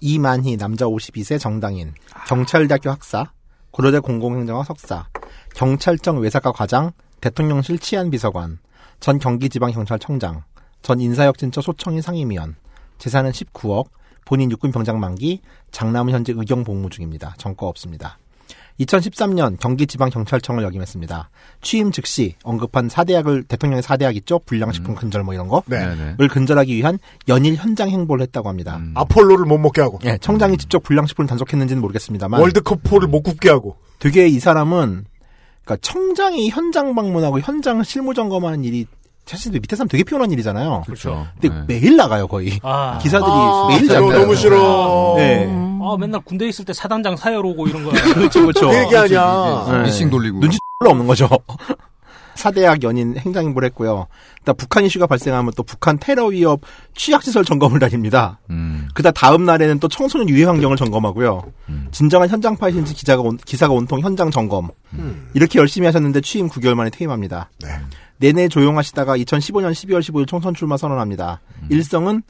이만희 0.00 0.56
남자 0.56 0.84
52세 0.84 1.40
정당인 1.40 1.94
경찰대학교 2.28 2.90
학사 2.90 3.32
고려대 3.76 3.98
공공행정학 3.98 4.64
석사 4.64 5.06
경찰청 5.54 6.18
외사과 6.20 6.50
과장 6.50 6.92
대통령실 7.20 7.78
치안비서관 7.78 8.58
전 9.00 9.18
경기지방경찰청장 9.18 10.44
전 10.80 10.98
인사혁진처 10.98 11.60
소청위 11.60 12.00
상임위원 12.00 12.56
재산은 12.96 13.32
19억 13.32 13.88
본인 14.24 14.50
육군 14.50 14.72
병장 14.72 14.98
만기 14.98 15.42
장남은 15.72 16.14
현재 16.14 16.32
의경 16.34 16.64
복무 16.64 16.88
중입니다. 16.88 17.34
정거 17.36 17.66
없습니다. 17.66 18.18
2013년 18.80 19.58
경기지방경찰청을 19.58 20.62
역임했습니다. 20.64 21.30
취임 21.62 21.90
즉시 21.92 22.34
언급한 22.42 22.88
사대학을 22.88 23.44
대통령의 23.44 23.82
사대학 23.82 24.16
있죠? 24.16 24.38
불량식품 24.40 24.94
근절 24.94 25.22
뭐 25.22 25.34
이런 25.34 25.48
거. 25.48 25.62
네. 25.66 25.78
네네. 25.78 26.16
을 26.20 26.28
근절하기 26.28 26.74
위한 26.74 26.98
연일 27.28 27.56
현장 27.56 27.88
행보를 27.88 28.22
했다고 28.24 28.48
합니다. 28.48 28.76
음. 28.76 28.92
아폴로를 28.94 29.46
못 29.46 29.58
먹게 29.58 29.80
하고 29.80 29.98
예, 30.04 30.18
청장이 30.18 30.58
직접 30.58 30.82
불량식품을 30.82 31.26
단속했는지는 31.28 31.80
모르겠습니다만 31.80 32.40
월드컵 32.40 32.82
포를 32.82 33.08
못 33.08 33.22
굽게 33.22 33.48
하고 33.48 33.76
되게 33.98 34.28
이 34.28 34.38
사람은 34.38 35.06
그러니까 35.64 35.76
청장이 35.80 36.50
현장 36.50 36.94
방문하고 36.94 37.40
현장 37.40 37.82
실무 37.82 38.14
점검하는 38.14 38.64
일이 38.64 38.86
사실 39.26 39.50
밑에 39.52 39.74
사람 39.74 39.88
되게 39.88 40.04
피곤한 40.04 40.30
일이잖아요. 40.30 40.82
그렇죠. 40.86 41.26
근데 41.40 41.54
네. 41.54 41.64
매일 41.66 41.96
나가요 41.96 42.28
거의 42.28 42.60
아, 42.62 42.98
기사들이 43.02 43.28
아, 43.30 43.66
매일 43.68 43.88
잡혀요. 43.88 44.20
너무 44.20 44.36
싫어. 44.36 45.14
네. 45.16 45.48
아, 45.82 45.96
맨날 45.98 46.20
군대 46.20 46.46
있을 46.48 46.64
때 46.64 46.72
사단장 46.72 47.16
사열 47.16 47.44
오고 47.44 47.66
이런 47.66 47.84
거. 47.84 47.90
그렇죠, 48.14 48.42
그렇죠. 48.42 48.68
그 48.68 48.76
얘기 48.76 48.96
아니야. 48.96 49.66
네. 49.68 49.82
미싱 49.82 50.10
돌리고. 50.10 50.38
눈치 50.38 50.58
별로 50.78 50.92
없는 50.92 51.06
거죠. 51.08 51.28
사대학 52.36 52.82
연인 52.82 53.16
행장행보를 53.16 53.66
했고요. 53.66 54.06
일단 54.38 54.54
북한 54.56 54.84
이슈가 54.84 55.06
발생하면 55.06 55.52
또 55.56 55.62
북한 55.62 55.98
테러 55.98 56.26
위협 56.26 56.60
취약시설 56.94 57.44
점검을 57.44 57.80
다닙니다. 57.80 58.38
음. 58.50 58.88
그다 58.94 59.10
다음 59.10 59.44
날에는 59.44 59.80
또 59.80 59.88
청소년 59.88 60.28
유해 60.28 60.44
환경을 60.44 60.76
점검하고요. 60.76 61.42
음. 61.70 61.88
진정한 61.90 62.28
현장 62.28 62.56
파일인지 62.56 62.94
기자가 62.94 63.22
온, 63.22 63.38
기사가 63.38 63.72
온통 63.72 64.00
현장 64.00 64.30
점검. 64.30 64.68
음. 64.92 65.30
이렇게 65.34 65.58
열심히 65.58 65.86
하셨는데 65.86 66.20
취임 66.20 66.48
9개월 66.48 66.74
만에 66.74 66.90
퇴임합니다. 66.90 67.50
네. 67.60 67.70
내내 68.18 68.48
조용하시다가 68.48 69.16
2015년 69.18 69.72
12월 69.72 70.00
15일 70.00 70.26
총선 70.26 70.54
출마 70.54 70.76
선언합니다. 70.76 71.40
음. 71.62 71.66
일성은 71.70 72.22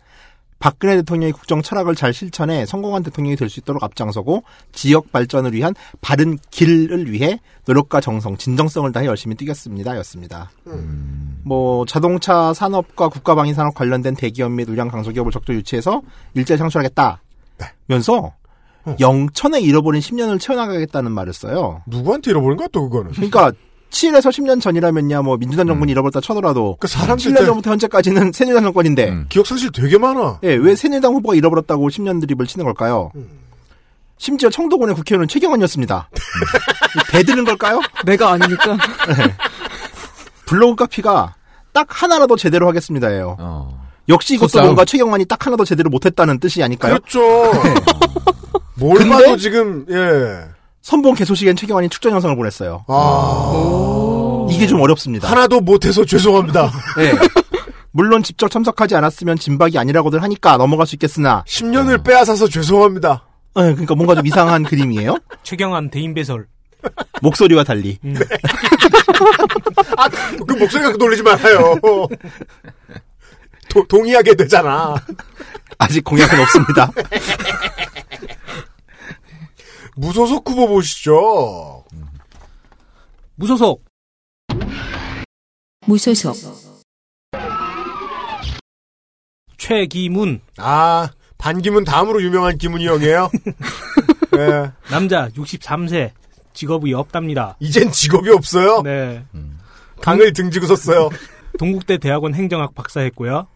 박근혜 0.58 0.96
대통령의 0.96 1.32
국정 1.32 1.60
철학을 1.60 1.94
잘 1.94 2.14
실천해 2.14 2.64
성공한 2.64 3.02
대통령이 3.02 3.36
될 3.36 3.50
수 3.50 3.60
있도록 3.60 3.84
앞장서고 3.84 4.42
지역 4.72 5.12
발전을 5.12 5.52
위한 5.52 5.74
바른 6.00 6.38
길을 6.50 7.12
위해 7.12 7.40
노력과 7.66 8.00
정성, 8.00 8.36
진정성을 8.38 8.90
다해 8.90 9.06
열심히 9.06 9.36
뛰겠습니다. 9.36 9.96
였습니다. 9.98 10.50
음. 10.66 11.40
뭐 11.44 11.84
자동차 11.84 12.54
산업과 12.54 13.08
국가방위 13.08 13.52
산업 13.52 13.74
관련된 13.74 14.14
대기업 14.14 14.50
및 14.50 14.68
우량 14.68 14.88
강소기업을 14.88 15.30
적극 15.30 15.54
유치해서 15.54 16.00
일자리 16.34 16.58
창출하겠다. 16.58 17.22
네. 17.58 17.66
면서 17.86 18.32
영천에 18.98 19.60
잃어버린 19.60 20.00
10년을 20.00 20.40
채워나가겠다는 20.40 21.12
말을 21.12 21.32
써요. 21.32 21.82
누구한테 21.86 22.30
잃어버린 22.30 22.56
거야 22.56 22.68
또 22.72 22.88
그거는? 22.88 23.12
그러니까 23.12 23.52
7에서 23.90 24.30
10년 24.30 24.60
전이라면야 24.60 25.22
뭐 25.22 25.36
민주당 25.38 25.66
정권이 25.66 25.90
잃어버렸다 25.92 26.20
쳐더라도 26.20 26.76
그 26.80 26.86
사람들 26.88 27.32
7년 27.32 27.46
전부터 27.46 27.70
현재까지는 27.70 28.32
새누리당 28.32 28.64
정권인데 28.64 29.08
음. 29.08 29.26
기억 29.28 29.46
상실 29.46 29.70
되게 29.72 29.96
많아. 29.96 30.40
예, 30.42 30.54
왜 30.54 30.74
새누리당 30.76 31.14
후보가 31.14 31.34
잃어버렸다고 31.34 31.88
10년 31.88 32.20
드립을 32.20 32.46
치는 32.46 32.64
걸까요? 32.66 33.10
심지어 34.18 34.50
청도군의 34.50 34.94
국회의원은 34.96 35.28
최경환이었습니다. 35.28 36.08
대드는 37.12 37.44
걸까요? 37.44 37.80
내가 38.04 38.32
아니니까. 38.32 38.76
블로그 40.46 40.76
카피가 40.84 41.34
딱 41.72 41.86
하나라도 41.88 42.36
제대로 42.36 42.66
하겠습니다예요. 42.68 43.36
어. 43.38 43.86
역시 44.08 44.34
이것도 44.34 44.48
소싸움. 44.48 44.66
뭔가 44.68 44.84
최경환이 44.84 45.24
딱 45.26 45.44
하나도 45.46 45.64
제대로 45.64 45.90
못했다는 45.90 46.38
뜻이 46.38 46.62
아닐까요? 46.62 46.94
그렇죠. 46.98 47.20
뭘 48.74 48.98
근데- 48.98 49.10
봐도 49.10 49.36
지금 49.36 49.84
예. 49.90 50.55
선봉 50.86 51.14
개소식엔 51.16 51.56
최경환이 51.56 51.88
축전 51.88 52.12
영상을 52.12 52.36
보냈어요. 52.36 52.84
아 52.86 54.46
이게 54.48 54.68
좀 54.68 54.80
어렵습니다. 54.80 55.28
하나도 55.28 55.60
못해서 55.60 56.04
죄송합니다. 56.04 56.70
예. 57.00 57.12
물론 57.90 58.22
직접 58.22 58.48
참석하지 58.48 58.94
않았으면 58.94 59.36
진박이 59.36 59.78
아니라고들 59.78 60.22
하니까 60.22 60.56
넘어갈 60.58 60.86
수 60.86 60.94
있겠으나 60.94 61.42
10년을 61.48 62.04
빼앗아서 62.04 62.46
죄송합니다. 62.46 63.24
예, 63.56 63.62
그러니까 63.72 63.96
뭔가 63.96 64.14
좀 64.14 64.24
이상한 64.28 64.62
그림이에요. 64.70 65.16
최경환 65.42 65.90
대인 65.90 66.14
배설. 66.14 66.46
목소리와 67.20 67.64
달리. 67.64 67.98
아, 69.96 70.08
그 70.46 70.52
목소리 70.52 70.84
갖고 70.84 70.98
놀리지 70.98 71.24
말아요. 71.24 71.80
도- 73.70 73.84
동의하게 73.88 74.36
되잖아. 74.36 74.94
아직 75.78 76.04
공약은 76.04 76.38
없습니다. 76.42 76.92
무소속 79.96 80.48
후보 80.48 80.68
보시죠. 80.68 81.84
무소속. 83.36 83.82
무소속, 85.86 86.36
최기문. 89.56 90.40
아, 90.58 91.10
반기문 91.38 91.84
다음으로 91.84 92.22
유명한 92.22 92.58
기문이 92.58 92.86
형이에요. 92.86 93.30
예. 94.36 94.72
남자 94.90 95.28
63세. 95.30 96.10
직업이 96.52 96.92
없답니다. 96.94 97.56
이젠 97.60 97.90
직업이 97.90 98.30
없어요. 98.30 98.82
네. 98.82 99.24
강을 100.00 100.32
등지고 100.32 100.66
섰어요. 100.66 101.10
동국대 101.58 101.98
대학원 101.98 102.34
행정학 102.34 102.74
박사했고요. 102.74 103.46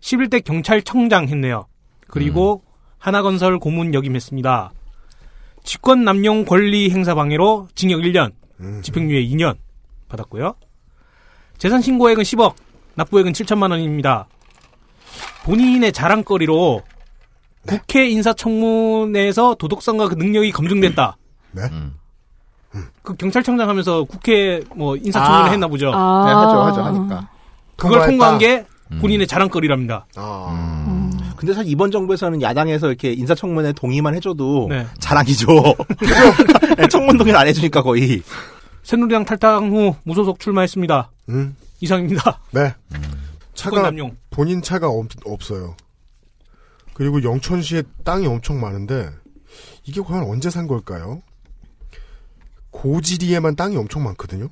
11대 0.00 0.42
경찰청장 0.44 1.28
했네요. 1.28 1.66
그리고 2.08 2.62
하나건설 2.98 3.58
고문 3.58 3.94
역임했습니다. 3.94 4.72
직권 5.64 6.04
남용 6.04 6.44
권리 6.44 6.90
행사 6.90 7.14
방해로 7.14 7.68
징역 7.74 8.00
1년, 8.00 8.32
집행유예 8.82 9.26
2년 9.28 9.56
받았고요. 10.08 10.54
재산 11.58 11.80
신고액은 11.80 12.22
10억, 12.22 12.54
납부액은 12.94 13.32
7천만 13.32 13.70
원입니다. 13.70 14.26
본인의 15.44 15.92
자랑거리로 15.92 16.82
국회 17.66 18.06
인사청문회에서 18.08 19.54
도덕성과 19.54 20.08
그 20.08 20.14
능력이 20.14 20.52
검증됐다. 20.52 21.16
네. 21.52 21.62
그 23.02 23.14
경찰청장 23.16 23.68
하면서 23.68 24.04
국회 24.04 24.62
뭐 24.74 24.96
인사청문회 24.96 25.48
아. 25.48 25.50
했나 25.50 25.66
보죠. 25.66 25.90
아. 25.94 26.24
네, 26.26 26.32
하죠, 26.32 26.60
하죠, 26.60 26.82
하니까. 26.82 27.28
그걸 27.76 28.06
통과했다. 28.06 28.06
통과한 28.10 28.38
게 28.38 28.66
본인의 29.00 29.26
자랑거리랍니다. 29.26 30.06
아. 30.16 31.10
근데 31.44 31.52
사실 31.52 31.70
이번 31.70 31.90
정부에서는 31.90 32.40
야당에서 32.40 32.88
이렇게 32.88 33.12
인사청문회 33.12 33.74
동의만 33.74 34.14
해줘도 34.14 34.66
네. 34.70 34.86
자랑이죠. 34.98 35.46
네, 36.78 36.88
청문 36.88 37.18
동의를 37.18 37.38
안 37.38 37.46
해주니까 37.46 37.82
거의. 37.82 38.22
새누리당 38.82 39.26
탈당 39.26 39.70
후 39.70 39.94
무소속 40.04 40.40
출마했습니다. 40.40 41.10
음, 41.28 41.54
이상입니다. 41.80 42.40
네. 42.52 42.74
직권 43.52 43.74
차가 43.74 43.82
남용. 43.82 44.16
본인 44.30 44.62
차가 44.62 44.88
없, 44.88 45.06
없어요. 45.26 45.76
그리고 46.94 47.22
영천시에 47.22 47.82
땅이 48.04 48.26
엄청 48.26 48.58
많은데 48.58 49.10
이게 49.84 50.00
과연 50.00 50.24
언제 50.24 50.48
산 50.48 50.66
걸까요? 50.66 51.20
고지리에만 52.70 53.54
땅이 53.54 53.76
엄청 53.76 54.02
많거든요. 54.02 54.48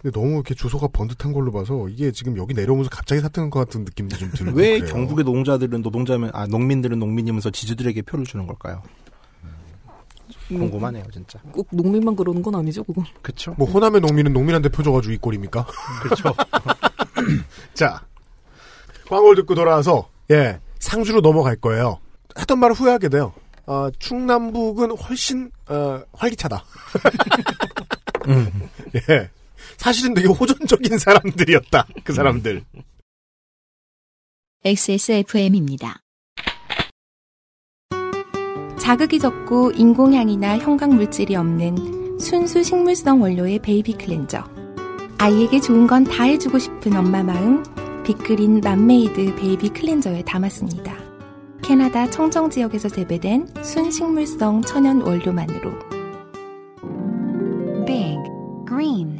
근데 0.00 0.18
너무 0.18 0.34
이렇게 0.34 0.54
주소가 0.54 0.88
번듯한 0.88 1.32
걸로 1.32 1.52
봐서 1.52 1.88
이게 1.88 2.10
지금 2.10 2.36
여기 2.38 2.54
내려오면서 2.54 2.88
갑자기 2.90 3.20
샀던 3.20 3.50
것 3.50 3.58
같은 3.60 3.84
느낌도 3.84 4.16
좀 4.16 4.30
들고 4.30 4.52
왜 4.56 4.78
그래요. 4.80 4.92
경북의 4.92 5.24
노동자들은 5.24 5.82
노동자면, 5.82 6.30
아, 6.32 6.46
농민들은 6.46 6.98
농민이면서 6.98 7.50
지주들에게 7.50 8.02
표를 8.02 8.24
주는 8.24 8.46
걸까요? 8.46 8.82
궁금하네요, 10.48 11.04
진짜. 11.12 11.38
꼭 11.52 11.68
농민만 11.70 12.16
그러는 12.16 12.42
건 12.42 12.54
아니죠, 12.54 12.82
그건. 12.82 13.04
그쵸. 13.22 13.54
뭐 13.58 13.68
호남의 13.68 14.00
농민은 14.00 14.32
농민한테 14.32 14.68
펴줘가지고 14.68 15.12
이 15.12 15.18
꼴입니까? 15.18 15.66
그렇죠. 16.02 16.34
자, 17.74 18.04
광고를 19.08 19.36
듣고 19.42 19.54
돌아와서 19.54 20.08
예 20.30 20.58
상주로 20.78 21.20
넘어갈 21.20 21.56
거예요. 21.56 21.98
했던 22.38 22.58
말을 22.58 22.74
후회하게 22.74 23.10
돼요. 23.10 23.32
아, 23.66 23.90
충남북은 23.98 24.96
훨씬 24.96 25.50
어, 25.68 26.00
활기차다. 26.12 26.64
음. 28.28 28.68
예, 29.08 29.30
사실은 29.80 30.12
되게 30.14 30.28
호전적인 30.28 30.98
사람들이었다. 30.98 31.86
그 32.04 32.12
사람들. 32.12 32.62
XSFM입니다. 34.62 36.00
자극이 38.78 39.18
적고 39.18 39.72
인공향이나 39.72 40.58
형광 40.58 40.96
물질이 40.96 41.34
없는 41.34 42.18
순수 42.18 42.62
식물성 42.62 43.22
원료의 43.22 43.60
baby 43.60 43.94
cleanser. 43.94 44.44
아이에게 45.18 45.60
좋은 45.60 45.86
건 45.86 46.04
다 46.04 46.24
해주고 46.24 46.58
싶은 46.58 46.94
엄마 46.96 47.22
마음, 47.22 47.62
빅그린 48.04 48.60
맘메이드 48.60 49.36
baby 49.36 49.70
cleanser에 49.70 50.24
담았습니다. 50.24 50.94
캐나다 51.62 52.08
청정 52.10 52.50
지역에서 52.50 52.88
재배된 52.90 53.48
순식물성 53.62 54.62
천연 54.62 55.00
원료만으로 55.02 55.70
Big 57.86 58.18
Green 58.68 59.19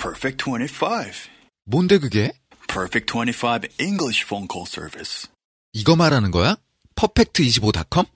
Perfect 0.00 0.42
25. 0.44 1.28
뭔데 1.66 1.98
그게? 1.98 2.32
Perfect 2.66 3.12
25 3.12 3.68
English 3.78 4.24
phone 4.24 4.48
call 4.50 4.64
service. 4.66 5.28
이거 5.74 5.94
말하는 5.94 6.30
거야? 6.30 6.56
퍼펙트25.com? 6.94 8.06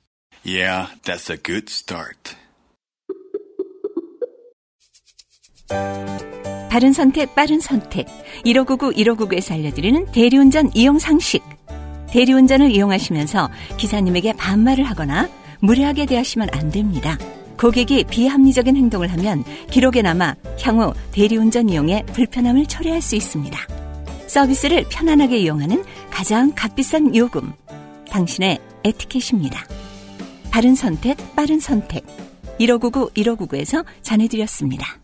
Yeah, 0.47 0.89
that's 1.02 1.31
a 1.31 1.36
good 1.36 1.66
start. 1.69 2.36
바른 6.70 6.94
선택, 6.94 7.35
빠른 7.35 7.61
선택. 7.61 8.06
1599, 8.44 8.93
1599에서 8.94 9.52
알려드리는 9.52 10.11
대리운전 10.11 10.70
이용 10.74 10.98
상식. 10.98 11.43
대리운전을 12.09 12.70
이용하시면서 12.70 13.51
기사님에게 13.77 14.32
반말을 14.39 14.85
하거나 14.85 15.28
무례하게 15.61 16.06
대하시면 16.06 16.48
안 16.52 16.70
됩니다. 16.70 17.19
고객이 17.59 18.05
비합리적인 18.05 18.76
행동을 18.76 19.12
하면 19.12 19.44
기록에 19.70 20.02
남아 20.02 20.36
향후 20.62 20.93
대리운전 21.12 21.68
이용에 21.68 22.05
불편함을 22.12 22.66
초래할 22.66 23.01
수 23.01 23.16
있습니다. 23.16 23.59
서비스를 24.26 24.85
편안하게 24.89 25.39
이용하는 25.39 25.85
가장 26.10 26.52
값비싼 26.55 27.14
요금. 27.14 27.52
당신의 28.10 28.59
에티켓입니다. 28.85 29.64
바른 30.51 30.74
선택, 30.74 31.16
빠른 31.35 31.59
선택. 31.60 32.05
1599, 32.59 33.10
1599에서 33.10 33.85
전해드렸습니다. 34.02 34.98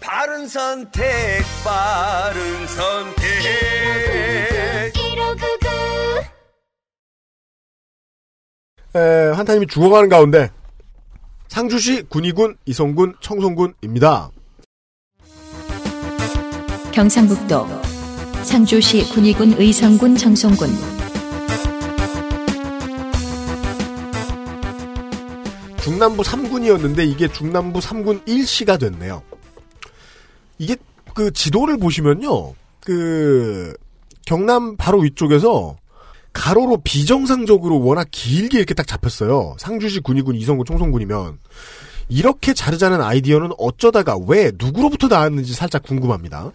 바른 0.00 0.46
선택, 0.48 1.42
바른 1.64 2.66
선택. 2.66 4.49
에, 8.94 8.98
한타님이 9.34 9.66
죽어가는 9.66 10.08
가운데 10.08 10.50
상주시 11.48 12.02
군의군 12.08 12.56
이성군 12.66 13.14
청송군입니다. 13.20 14.30
경상북도 16.92 17.66
상주시 18.44 19.12
군의군 19.12 19.54
의성군 19.58 20.16
청송군 20.16 20.68
중남부 25.80 26.22
3군이었는데 26.22 27.08
이게 27.08 27.28
중남부 27.28 27.80
3군 27.80 28.24
1시가 28.24 28.78
됐네요. 28.78 29.22
이게 30.58 30.76
그 31.14 31.32
지도를 31.32 31.78
보시면요. 31.78 32.54
그 32.80 33.74
경남 34.26 34.76
바로 34.76 35.00
위쪽에서 35.00 35.76
가로로 36.32 36.78
비정상적으로 36.78 37.80
워낙 37.80 38.08
길게 38.10 38.58
이렇게 38.58 38.74
딱 38.74 38.86
잡혔어요. 38.86 39.56
상주시 39.58 40.00
군의군 40.00 40.36
이성군 40.36 40.64
총성군이면 40.64 41.38
이렇게 42.08 42.54
자르자는 42.54 43.00
아이디어는 43.00 43.50
어쩌다가 43.58 44.16
왜 44.26 44.52
누구로부터 44.58 45.08
나왔는지 45.08 45.54
살짝 45.54 45.82
궁금합니다. 45.82 46.52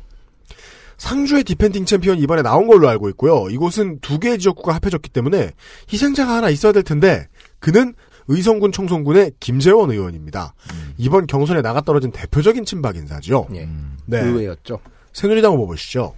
상주의 0.97 1.43
defending 1.44 1.86
champion 1.86 2.19
이번에 2.19 2.41
나온 2.41 2.68
걸로 2.68 2.88
알고 2.88 3.10
있고요. 3.10 3.49
이곳은 3.49 3.99
두 3.99 4.19
개의 4.19 4.39
지역구가 4.39 4.76
합해졌기 4.76 5.10
때문에 5.10 5.52
희생자가 5.91 6.35
하나 6.35 6.49
있어야 6.49 6.72
될 6.72 6.84
텐데 6.84 7.27
그는 7.60 7.93
의성군 8.27 8.72
총성군의 8.72 9.34
김재원 9.39 9.91
의원입니다. 9.91 10.56
이번 10.97 11.27
경선에 11.27 11.61
나가 11.61 11.81
떨어진 11.81 12.11
대표적인 12.11 12.65
친박 12.65 12.95
인사죠. 12.95 13.47
예. 13.53 13.68
네. 14.06 14.22
의외였죠. 14.22 14.80
새누리당 15.14 15.53
후보 15.53 15.68
보시죠. 15.68 16.15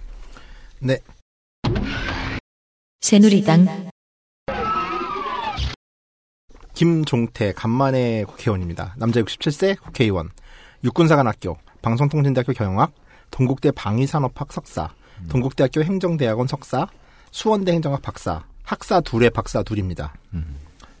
네. 0.80 0.98
새누리당 3.00 3.90
김종태 6.74 7.52
간만에 7.52 8.24
국회의원입니다. 8.24 8.94
남자 8.98 9.20
67세 9.22 9.80
국회의원. 9.80 10.30
육군사관학교, 10.84 11.56
방송통신대학교 11.82 12.52
경영학, 12.52 12.92
동국대 13.30 13.72
방위산업학 13.72 14.52
석사, 14.52 14.90
동국대학교 15.28 15.82
행정대학원 15.82 16.46
석사, 16.46 16.86
수원대 17.32 17.72
행정학 17.72 18.00
박사, 18.02 18.44
학사 18.62 19.00
둘의 19.00 19.30
박사 19.30 19.62
둘입니다. 19.62 20.14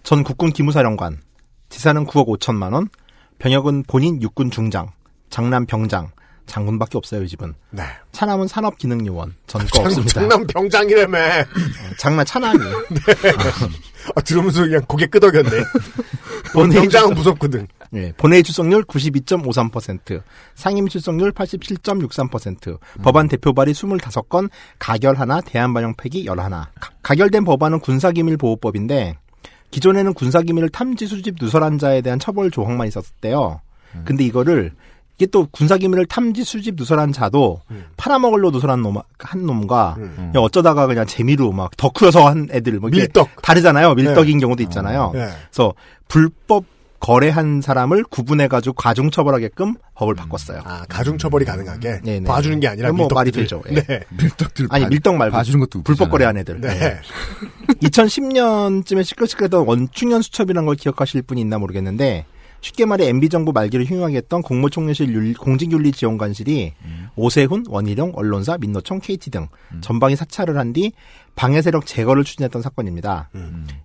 전 0.02 0.24
국군 0.24 0.52
기무사령관, 0.52 1.20
지사는 1.68 2.04
9억 2.06 2.26
5천만 2.38 2.72
원, 2.72 2.88
병역은 3.38 3.84
본인 3.84 4.20
육군 4.20 4.50
중장, 4.50 4.90
장남 5.30 5.64
병장, 5.66 6.10
장군밖에 6.46 6.96
없어요 6.98 7.22
이 7.22 7.28
집은. 7.28 7.54
네. 7.70 7.82
차남은 8.10 8.48
산업기능요원, 8.48 9.34
전거 9.46 9.66
장- 9.68 9.84
없습니다. 9.84 10.14
장남 10.20 10.46
병장이라며. 10.46 11.18
장남 11.98 12.24
차남이. 12.24 12.58
아, 14.14 14.20
들으면서 14.22 14.62
그냥 14.62 14.80
고개 14.86 15.06
끄덕였네. 15.06 15.50
본회의 16.52 16.82
병장은 16.82 16.88
출석- 16.88 17.14
무섭거든. 17.14 17.66
예, 17.94 18.12
본회의 18.16 18.42
출석률 18.42 18.84
92.53%, 18.84 20.22
상임 20.54 20.88
출석률 20.88 21.32
87.63%, 21.32 22.78
법안 23.02 23.28
대표 23.28 23.52
발의 23.52 23.74
25건, 23.74 24.50
가결 24.78 25.16
하나, 25.16 25.40
대안 25.40 25.72
반영 25.74 25.94
폐기 25.96 26.24
11. 26.24 26.50
가, 27.02 27.14
결된 27.14 27.44
법안은 27.44 27.80
군사기밀보호법인데 27.80 29.16
기존에는 29.70 30.14
군사기밀을 30.14 30.68
탐지 30.70 31.06
수집 31.06 31.36
누설한 31.40 31.78
자에 31.78 32.00
대한 32.00 32.18
처벌 32.18 32.50
조항만 32.50 32.86
있었대요. 32.88 33.60
근데 34.04 34.24
이거를 34.24 34.72
이게 35.18 35.26
또 35.26 35.48
군사기밀을 35.50 36.06
탐지 36.06 36.44
수집 36.44 36.76
누설한 36.76 37.12
자도 37.12 37.60
팔아먹을로 37.96 38.52
누설한 38.52 38.82
놈, 38.82 38.96
한 39.18 39.46
놈과 39.46 39.96
그냥 39.98 40.32
어쩌다가 40.36 40.86
그냥 40.86 41.06
재미로 41.06 41.50
막 41.50 41.76
덕후여서 41.76 42.24
한 42.28 42.48
애들 42.52 42.78
뭐 42.78 42.88
밀떡. 42.88 43.42
다르잖아요. 43.42 43.94
밀떡인 43.94 44.38
경우도 44.38 44.62
있잖아요. 44.64 45.10
네. 45.14 45.28
그래서 45.50 45.74
불법 46.06 46.64
거래한 47.00 47.60
사람을 47.62 48.04
구분해가지고 48.04 48.74
가중 48.74 49.10
처벌하게끔 49.10 49.74
법을 49.94 50.14
바꿨어요. 50.14 50.62
아, 50.64 50.84
가중 50.88 51.16
처벌이 51.18 51.44
가능하게 51.44 52.00
네네. 52.04 52.24
봐주는 52.26 52.58
게 52.60 52.66
아니라 52.68 52.92
뭐. 52.92 53.08
말이 53.12 53.30
되죠. 53.32 53.62
예. 53.70 53.74
네. 53.82 54.00
밀떡들 54.20 54.66
아니 54.70 54.84
봐- 54.84 54.88
밀떡 54.90 55.14
말고 55.16 55.32
봐주는 55.36 55.58
것도 55.60 55.82
불법. 55.82 56.10
거래한 56.10 56.36
애들. 56.38 56.60
네. 56.60 56.68
예. 56.70 57.00
2010년쯤에 57.88 59.04
시끌시끌했던 59.04 59.66
원충연 59.66 60.22
수첩이라는 60.22 60.66
걸 60.66 60.76
기억하실 60.76 61.22
분이 61.22 61.40
있나 61.40 61.58
모르겠는데 61.58 62.24
쉽게 62.60 62.84
말해 62.86 63.08
MB 63.08 63.28
정부 63.28 63.52
말기를 63.52 63.84
흉하게 63.86 64.16
했던 64.16 64.42
국무총리실 64.42 65.12
윤- 65.14 65.34
공직윤리지원관실이 65.34 66.72
오세훈, 67.16 67.64
원희룡, 67.68 68.12
언론사, 68.14 68.58
민노총, 68.58 68.98
KT 69.00 69.30
등 69.30 69.46
전방위 69.80 70.16
사찰을 70.16 70.56
한 70.58 70.72
뒤 70.72 70.92
방해 71.34 71.62
세력 71.62 71.86
제거를 71.86 72.24
추진했던 72.24 72.62
사건입니다. 72.62 73.30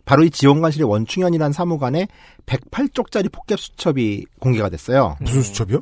바로 0.05 0.23
이 0.23 0.29
지원관실의 0.31 0.87
원충연이라는 0.89 1.53
사무관에 1.53 2.07
108쪽짜리 2.47 3.31
포켓 3.31 3.59
수첩이 3.59 4.25
공개가 4.39 4.69
됐어요. 4.69 5.15
무슨 5.21 5.43
수첩이요? 5.43 5.81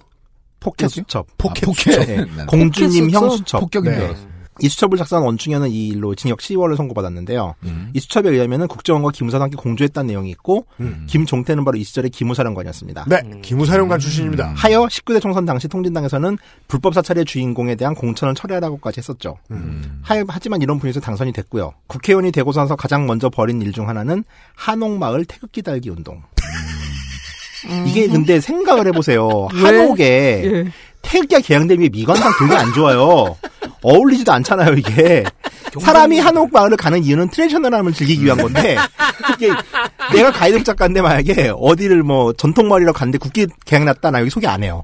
포켓 0.59 0.89
수첩. 0.89 1.26
포켓 1.38 1.65
포켓. 1.65 2.07
예. 2.09 2.15
난 2.35 2.45
공주님 2.45 3.05
포켓 3.09 3.15
형 3.15 3.30
수첩? 3.31 3.61
폭격인 3.61 3.91
줄 3.91 3.99
네. 3.99 4.05
알았어. 4.07 4.27
이 4.61 4.69
수첩을 4.69 4.97
작성한 4.97 5.25
원충현은 5.25 5.71
이 5.71 5.88
일로 5.88 6.13
징역 6.13 6.39
10월을 6.39 6.75
선고받았는데요. 6.77 7.55
음. 7.63 7.89
이 7.93 7.99
수첩에 7.99 8.29
의하면 8.29 8.67
국정원과 8.67 9.09
기무사와 9.11 9.43
함께 9.45 9.55
공조했다는 9.57 10.07
내용이 10.07 10.29
있고 10.31 10.65
음. 10.79 11.07
김종태는 11.09 11.65
바로 11.65 11.77
이 11.77 11.83
시절의 11.83 12.11
기무사령관이었습니다. 12.11 13.05
네. 13.07 13.21
기무사령관 13.41 13.99
출신입니다. 13.99 14.53
하여 14.55 14.83
19대 14.85 15.19
총선 15.19 15.45
당시 15.45 15.67
통진당에서는 15.67 16.38
불법 16.67 16.93
사찰의 16.93 17.25
주인공에 17.25 17.75
대한 17.75 17.95
공천을 17.95 18.35
철회하라고까지 18.35 18.99
했었죠. 18.99 19.38
하, 20.03 20.23
하지만 20.27 20.61
이런 20.61 20.79
분에서 20.79 20.99
당선이 20.99 21.31
됐고요. 21.33 21.73
국회의원이 21.88 22.31
되고 22.31 22.51
나서 22.51 22.75
가장 22.75 23.07
먼저 23.07 23.29
벌인 23.29 23.59
일 23.61 23.71
중 23.71 23.88
하나는 23.88 24.25
한옥마을 24.55 25.23
태극기 25.23 25.61
달기 25.61 25.89
운동. 25.89 26.21
이게 27.88 28.07
근데 28.07 28.39
생각을 28.41 28.88
해보세요. 28.88 29.47
왜? 29.55 29.61
한옥에 29.61 30.05
예. 30.43 30.65
태극기가 31.02 31.41
개양되면 31.41 31.90
미관상 31.91 32.32
되게 32.40 32.56
안 32.56 32.73
좋아요. 32.73 33.36
어울리지도 33.82 34.32
않잖아요, 34.32 34.73
이게. 34.76 35.23
사람이 35.80 36.19
한옥 36.19 36.52
마을을 36.52 36.78
가는 36.78 37.03
이유는 37.03 37.30
트레디셔널함을 37.30 37.94
즐기기 37.94 38.26
위한 38.26 38.38
건데, 38.38 38.78
이게 39.34 39.49
내가 40.14 40.32
가이드 40.32 40.64
작가인데 40.64 41.02
만약에 41.02 41.53
어디를 41.56 42.03
뭐 42.03 42.34
전통마을이라고 42.34 42.98
갔는데 42.98 43.18
국기 43.18 43.48
개양났다, 43.65 44.11
나 44.11 44.19
여기 44.19 44.30
소개 44.30 44.48
안 44.48 44.64
해요. 44.64 44.84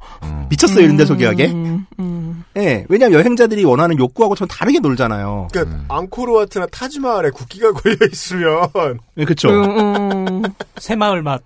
미쳤어요, 0.49 0.85
이런 0.85 0.97
데 0.97 1.05
소개하게. 1.05 1.47
음, 1.47 1.85
음. 1.99 2.43
예, 2.57 2.85
왜냐면 2.89 3.19
여행자들이 3.19 3.63
원하는 3.65 3.99
욕구하고 3.99 4.35
좀 4.35 4.47
다르게 4.47 4.79
놀잖아요. 4.79 5.49
그러니까 5.51 5.83
앙코르와트나 5.89 6.67
타지마할에 6.67 7.29
국기가 7.29 7.71
걸려 7.71 7.95
있으면 8.11 8.69
예, 9.17 9.25
그쵸. 9.25 9.49
음, 9.49 10.27
음. 10.27 10.43
새마을 10.77 11.21
맛. 11.21 11.41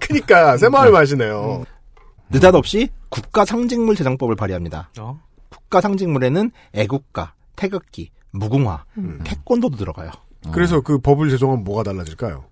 그니까 0.00 0.56
새마을 0.56 0.90
맛이네요. 0.90 1.64
느닷없이 2.30 2.88
국가 3.08 3.44
상징물 3.44 3.96
제정법을 3.96 4.36
발의합니다. 4.36 4.90
어? 4.98 5.20
국가 5.48 5.80
상징물에는 5.80 6.50
애국가, 6.74 7.32
태극기, 7.54 8.10
무궁화, 8.32 8.84
음. 8.98 9.20
태권도도 9.24 9.76
들어가요. 9.76 10.10
그래서 10.52 10.80
그 10.80 10.98
법을 10.98 11.30
제정하면 11.30 11.64
뭐가 11.64 11.82
달라질까요? 11.82 12.44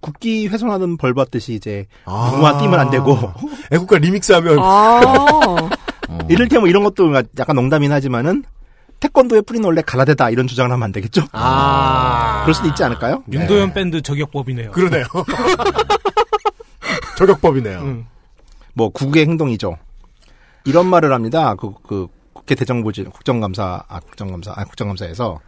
국기 0.00 0.48
훼손하는 0.48 0.96
벌 0.96 1.14
받듯이 1.14 1.54
이제 1.54 1.86
아. 2.04 2.30
무궁화 2.30 2.58
띄면 2.58 2.78
안 2.80 2.90
되고 2.90 3.16
애국가 3.70 3.98
리믹스하면 3.98 4.58
아, 4.58 5.00
어. 6.08 6.18
이를테면 6.28 6.68
이런 6.68 6.82
것도 6.82 7.14
약간 7.38 7.56
농담이긴 7.56 7.92
하지만 7.92 8.44
태권도의 9.00 9.42
뿌리는 9.42 9.64
원래 9.64 9.82
가라데다 9.82 10.30
이런 10.30 10.46
주장을 10.46 10.70
하면 10.70 10.82
안 10.82 10.92
되겠죠? 10.92 11.22
아 11.32 12.42
그럴 12.42 12.54
수도 12.54 12.68
있지 12.68 12.82
않을까요? 12.84 13.22
윤도현 13.30 13.72
밴드 13.74 14.00
저격법이네요. 14.02 14.72
그러네요. 14.72 15.04
저격법이네요. 17.16 17.78
음. 17.80 18.06
뭐 18.74 18.88
국의 18.88 19.24
행동이죠. 19.26 19.76
이런 20.64 20.86
말을 20.86 21.12
합니다. 21.12 21.54
그, 21.54 21.72
그 21.82 22.08
국회 22.32 22.54
대정부질 22.54 23.10
국정감사 23.10 23.84
아 23.88 24.00
국정감사 24.00 24.52
아 24.54 24.64
국정감사에서 24.64 25.40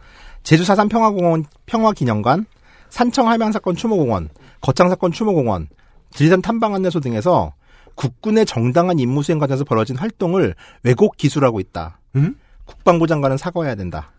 제주 0.43 0.63
사산 0.63 0.89
평화공원 0.89 1.45
평화기념관, 1.65 2.45
산청 2.89 3.29
할망 3.29 3.51
사건 3.51 3.75
추모공원, 3.75 4.29
거창 4.61 4.89
사건 4.89 5.11
추모공원, 5.11 5.67
지리산 6.11 6.41
탐방 6.41 6.75
안내소 6.75 6.99
등에서 6.99 7.53
국군의 7.95 8.45
정당한 8.45 8.99
임무 8.99 9.23
수행 9.23 9.39
과정에서 9.39 9.63
벌어진 9.63 9.97
활동을 9.97 10.55
왜곡 10.83 11.17
기술하고 11.17 11.59
있다. 11.59 11.99
음? 12.15 12.35
국방부 12.65 13.07
장관은 13.07 13.37
사과해야 13.37 13.75
된다. 13.75 14.11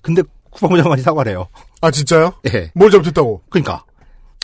근데 0.00 0.22
국방부 0.50 0.76
장관이 0.78 1.02
사과래요. 1.02 1.48
아 1.80 1.90
진짜요? 1.90 2.32
예. 2.52 2.70
뭘 2.74 2.90
잘못했다고? 2.90 3.42
그러니까 3.50 3.84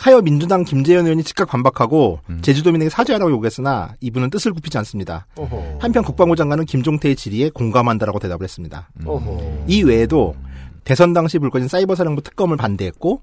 하여 0.01 0.21
민주당 0.21 0.63
김재현 0.63 1.05
의원이 1.05 1.23
즉각 1.23 1.47
반박하고 1.49 2.19
제주도민에게 2.41 2.89
사죄하라고 2.89 3.31
요구했으나 3.31 3.95
이분은 4.01 4.29
뜻을 4.29 4.53
굽히지 4.53 4.77
않습니다. 4.79 5.25
어허. 5.35 5.79
한편 5.81 6.03
국방부 6.03 6.35
장관은 6.35 6.65
김종태의 6.65 7.15
질의에 7.15 7.49
공감한다라고 7.49 8.19
대답을 8.19 8.43
했습니다. 8.43 8.89
어허. 9.05 9.65
이 9.67 9.83
외에도 9.83 10.35
대선 10.83 11.13
당시 11.13 11.39
불거진 11.39 11.67
사이버 11.67 11.95
사령부 11.95 12.21
특검을 12.21 12.57
반대했고 12.57 13.21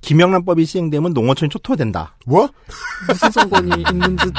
김영란법이 0.00 0.64
시행되면 0.64 1.12
농어촌이 1.12 1.50
초토화된다. 1.50 2.16
뭐? 2.26 2.48
무슨 3.08 3.30
상관이 3.30 3.70
있는 3.92 4.16
듯. 4.16 4.32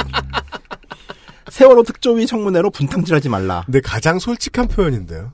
세월호 1.50 1.84
특조위 1.84 2.26
청문회로 2.26 2.72
분탕질하지 2.72 3.30
말라. 3.30 3.64
근데 3.66 3.80
가장 3.82 4.18
솔직한 4.20 4.68
표현인데요. 4.68 5.32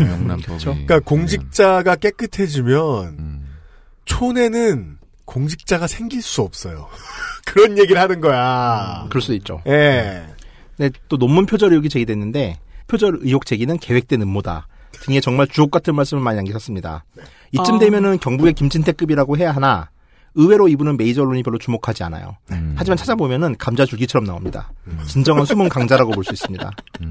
영란법이. 0.00 0.64
그러니까 0.64 1.00
공직자가 1.00 1.94
깨끗해지면 1.96 3.04
음. 3.18 3.46
촌에는 4.04 4.97
공직자가 5.28 5.86
생길 5.86 6.22
수 6.22 6.40
없어요. 6.42 6.88
그런 7.44 7.78
얘기를 7.78 8.00
하는 8.00 8.20
거야. 8.20 9.06
그럴 9.10 9.20
수도 9.20 9.34
있죠. 9.34 9.60
예. 9.66 10.24
네, 10.78 10.90
또 11.08 11.18
논문 11.18 11.44
표절 11.46 11.70
의혹이 11.70 11.88
제기됐는데 11.90 12.58
표절 12.86 13.18
의혹 13.20 13.44
제기는 13.44 13.76
계획된 13.78 14.22
음모다. 14.22 14.66
등의 15.02 15.20
정말 15.20 15.46
주옥 15.46 15.70
같은 15.70 15.94
말씀을 15.94 16.22
많이 16.22 16.36
남기셨습니다. 16.36 17.04
이쯤 17.52 17.74
아. 17.74 17.78
되면은 17.78 18.18
경북의 18.20 18.54
김진태급이라고 18.54 19.36
해야 19.36 19.52
하나 19.52 19.90
의외로 20.34 20.66
이분은 20.68 20.96
메이저 20.96 21.22
언론이 21.22 21.42
별로 21.42 21.58
주목하지 21.58 22.04
않아요. 22.04 22.36
음. 22.52 22.74
하지만 22.76 22.96
찾아보면은 22.96 23.56
감자 23.58 23.84
줄기처럼 23.84 24.24
나옵니다. 24.26 24.72
진정한 25.06 25.44
숨은 25.44 25.68
강자라고 25.68 26.12
볼 26.12 26.24
수 26.24 26.32
있습니다. 26.32 26.70
음. 27.02 27.10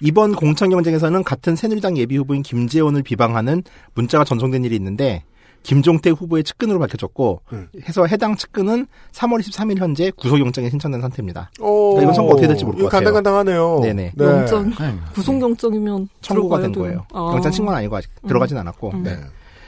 이번 0.00 0.34
공천 0.34 0.70
경쟁에서는 0.70 1.22
같은 1.22 1.54
새누리당 1.56 1.96
예비 1.98 2.16
후보인 2.16 2.42
김재원을 2.42 3.02
비방하는 3.02 3.62
문자가 3.94 4.24
전송된 4.24 4.64
일이 4.64 4.74
있는데 4.76 5.22
김종태 5.64 6.10
후보의 6.10 6.44
측근으로 6.44 6.78
밝혀졌고 6.78 7.40
음. 7.52 7.68
해서 7.88 8.06
해당 8.06 8.36
측근은 8.36 8.86
3월 9.12 9.40
23일 9.40 9.78
현재 9.78 10.12
구속영장에 10.14 10.70
신청된 10.70 11.00
상태입니다. 11.00 11.50
어, 11.58 11.70
그러니까 11.70 12.02
이건 12.02 12.14
선거 12.14 12.32
어떻게 12.32 12.46
될지 12.46 12.64
모를 12.64 12.80
것 12.80 12.86
같아요. 12.86 13.12
간당간당하네요. 13.12 13.80
네네. 13.80 14.12
네. 14.14 14.24
영장 14.24 14.72
구속영장이면 15.14 16.08
청구가 16.20 16.60
된. 16.60 16.72
거예요. 16.72 17.06
아. 17.12 17.30
영장 17.34 17.50
친구는 17.50 17.78
아니고 17.78 17.96
아직 17.96 18.10
음. 18.22 18.28
들어가진 18.28 18.56
않았고. 18.58 18.90
음. 18.90 19.02
네. 19.02 19.18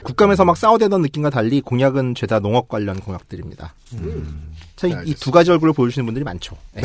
국감에서 0.03 0.45
막 0.45 0.55
싸워대던 0.55 1.01
느낌과 1.01 1.31
달리 1.31 1.61
공약은 1.61 2.15
죄다 2.15 2.39
농업 2.39 2.69
관련 2.69 2.99
공약들입니다. 2.99 3.73
음. 3.93 4.53
자, 4.75 4.87
이두 4.87 5.31
가지 5.31 5.51
얼굴을 5.51 5.73
보여주시는 5.73 6.05
분들이 6.05 6.23
많죠. 6.23 6.55
네. 6.73 6.83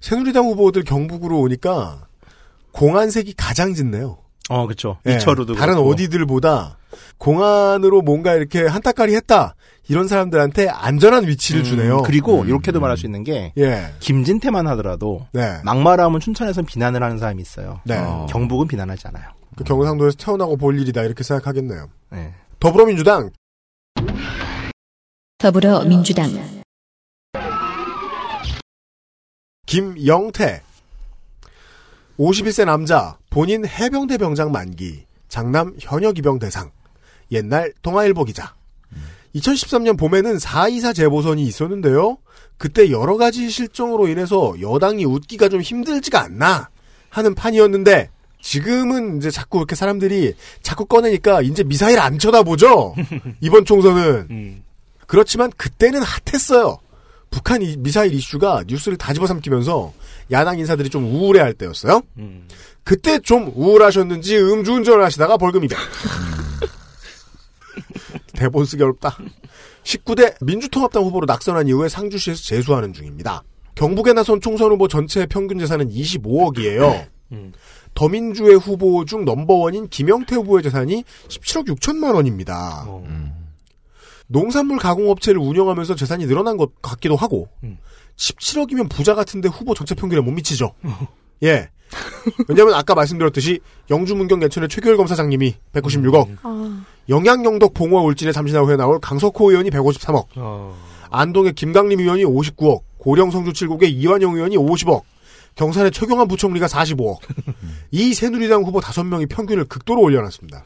새누리당 0.00 0.44
후보들 0.44 0.84
경북으로 0.84 1.40
오니까 1.40 2.06
공안색이 2.72 3.34
가장 3.36 3.72
짙네요. 3.74 4.18
어, 4.50 4.66
그렇죠. 4.66 4.98
예, 5.06 5.16
이철우도 5.16 5.54
다른 5.54 5.74
그렇고. 5.74 5.90
어디들보다 5.90 6.78
공안으로 7.18 8.02
뭔가 8.02 8.34
이렇게 8.34 8.66
한타까리 8.66 9.14
했다 9.14 9.54
이런 9.88 10.08
사람들한테 10.08 10.68
안전한 10.68 11.26
위치를 11.26 11.62
음, 11.62 11.64
주네요. 11.64 12.02
그리고 12.02 12.44
이렇게도 12.44 12.80
말할 12.80 12.96
수 12.96 13.06
있는 13.06 13.24
게 13.24 13.52
예, 13.58 13.92
김진태만 14.00 14.66
하더라도 14.68 15.26
네. 15.32 15.60
막말하면 15.64 16.20
춘천에선 16.20 16.66
비난을 16.66 17.02
하는 17.02 17.18
사람이 17.18 17.40
있어요. 17.40 17.80
네. 17.84 17.96
어. 17.98 18.26
경북은 18.28 18.68
비난하지 18.68 19.08
않아요. 19.08 19.24
그 19.56 19.64
경상도에서 19.64 20.16
태어나고 20.16 20.56
볼 20.56 20.78
일이다 20.80 21.02
이렇게 21.02 21.22
생각하겠네요. 21.22 21.88
네. 22.10 22.34
더불어민주당 22.60 23.30
더불어민주당 25.38 26.30
김영태 29.66 30.62
51세 32.18 32.64
남자 32.66 33.16
본인 33.32 33.66
해병대 33.66 34.18
병장 34.18 34.52
만기 34.52 35.06
장남 35.28 35.74
현역 35.80 36.18
입영 36.18 36.38
대상 36.38 36.70
옛날 37.30 37.72
동아일보 37.82 38.24
기자 38.24 38.54
2013년 39.34 39.98
봄에는 39.98 40.38
424 40.38 40.92
재보선이 40.92 41.42
있었는데요. 41.44 42.18
그때 42.58 42.90
여러 42.90 43.16
가지 43.16 43.48
실정으로 43.48 44.06
인해서 44.08 44.52
여당이 44.60 45.06
웃기가 45.06 45.48
좀 45.48 45.62
힘들지가 45.62 46.20
않나 46.22 46.68
하는 47.08 47.34
판이었는데 47.34 48.10
지금은 48.42 49.16
이제 49.16 49.30
자꾸 49.30 49.56
이렇게 49.58 49.74
사람들이 49.74 50.34
자꾸 50.60 50.84
꺼내니까 50.84 51.40
이제 51.40 51.64
미사일 51.64 51.98
안 51.98 52.18
쳐다보죠. 52.18 52.94
이번 53.40 53.64
총선은 53.64 54.26
음. 54.30 54.62
그렇지만 55.06 55.50
그때는 55.56 56.02
핫했어요. 56.02 56.76
북한 57.30 57.62
이- 57.62 57.76
미사일 57.78 58.12
이슈가 58.12 58.64
뉴스를 58.66 58.98
다 58.98 59.14
집어삼키면서 59.14 59.94
야당 60.32 60.58
인사들이 60.58 60.90
좀 60.90 61.06
우울해할 61.06 61.54
때였어요. 61.54 62.02
음. 62.18 62.46
그때 62.84 63.18
좀 63.18 63.52
우울하셨는지 63.54 64.38
음주운전을 64.38 65.04
하시다가 65.04 65.36
벌금 65.36 65.64
200. 65.64 65.78
대본 68.34 68.64
쓰기 68.64 68.82
어렵다. 68.82 69.16
19대 69.84 70.34
민주통합당 70.44 71.04
후보로 71.04 71.26
낙선한 71.26 71.68
이후에 71.68 71.88
상주시에서 71.88 72.42
재수하는 72.42 72.92
중입니다. 72.92 73.42
경북에 73.74 74.12
나선 74.12 74.40
총선 74.40 74.70
후보 74.70 74.88
전체 74.88 75.26
평균 75.26 75.58
재산은 75.58 75.90
25억이에요. 75.90 77.08
음. 77.32 77.52
더민주의 77.94 78.56
후보 78.56 79.04
중 79.04 79.24
넘버원인 79.24 79.88
김영태 79.88 80.36
후보의 80.36 80.62
재산이 80.62 81.04
17억 81.28 81.68
6천만 81.68 82.14
원입니다. 82.14 82.84
어. 82.86 83.04
농산물 84.26 84.78
가공업체를 84.78 85.40
운영하면서 85.40 85.94
재산이 85.94 86.26
늘어난 86.26 86.56
것 86.56 86.80
같기도 86.80 87.16
하고 87.16 87.48
음. 87.62 87.78
17억이면 88.16 88.90
부자 88.90 89.14
같은데 89.14 89.48
후보 89.48 89.74
전체 89.74 89.94
평균에 89.94 90.20
못 90.20 90.32
미치죠. 90.32 90.74
예. 91.42 91.68
왜냐하면 92.48 92.74
아까 92.74 92.94
말씀드렸듯이 92.94 93.60
영주 93.90 94.14
문경 94.14 94.42
예천의 94.42 94.68
최규열 94.68 94.96
검사장님이 94.96 95.54
196억, 95.74 96.38
아, 96.42 96.84
영양영덕 97.08 97.74
봉화 97.74 98.00
울진의 98.02 98.32
잠시나 98.32 98.60
후에 98.60 98.76
나올 98.76 98.98
강석호 99.00 99.50
의원이 99.50 99.70
153억, 99.70 100.26
어. 100.36 100.74
안동의 101.10 101.52
김강림 101.52 102.00
의원이 102.00 102.24
59억, 102.24 102.80
고령 102.96 103.30
성주 103.30 103.52
칠곡의 103.52 103.92
이완영 103.92 104.34
의원이 104.34 104.56
50억, 104.56 105.02
경산의 105.56 105.90
최경환 105.90 106.28
부총리가 106.28 106.66
45억. 106.66 107.18
이 107.90 108.14
새누리당 108.14 108.62
후보 108.62 108.80
5명이 108.80 109.28
평균을 109.28 109.66
극도로 109.66 110.00
올려놨습니다. 110.00 110.64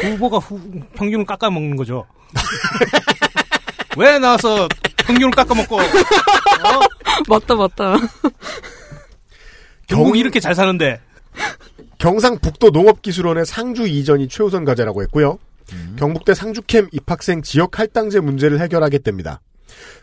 후보가 0.00 0.38
후, 0.38 0.60
평균을 0.94 1.24
깎아먹는 1.24 1.76
거죠. 1.76 2.04
왜 3.96 4.18
나와서 4.18 4.68
평균을 4.98 5.30
깎아먹고, 5.30 5.78
맞다 7.28 7.54
맞다. 7.54 7.96
경북 9.88 10.16
이렇게 10.16 10.38
잘 10.40 10.54
사는데, 10.54 11.00
경상북도 11.98 12.70
농업기술원의 12.70 13.44
상주 13.44 13.88
이전이 13.88 14.28
최우선 14.28 14.64
과제라고 14.64 15.02
했고요. 15.02 15.38
경북대 15.96 16.34
상주캠 16.34 16.88
입학생 16.92 17.42
지역 17.42 17.78
할당제 17.78 18.20
문제를 18.20 18.60
해결하겠답니다. 18.60 19.40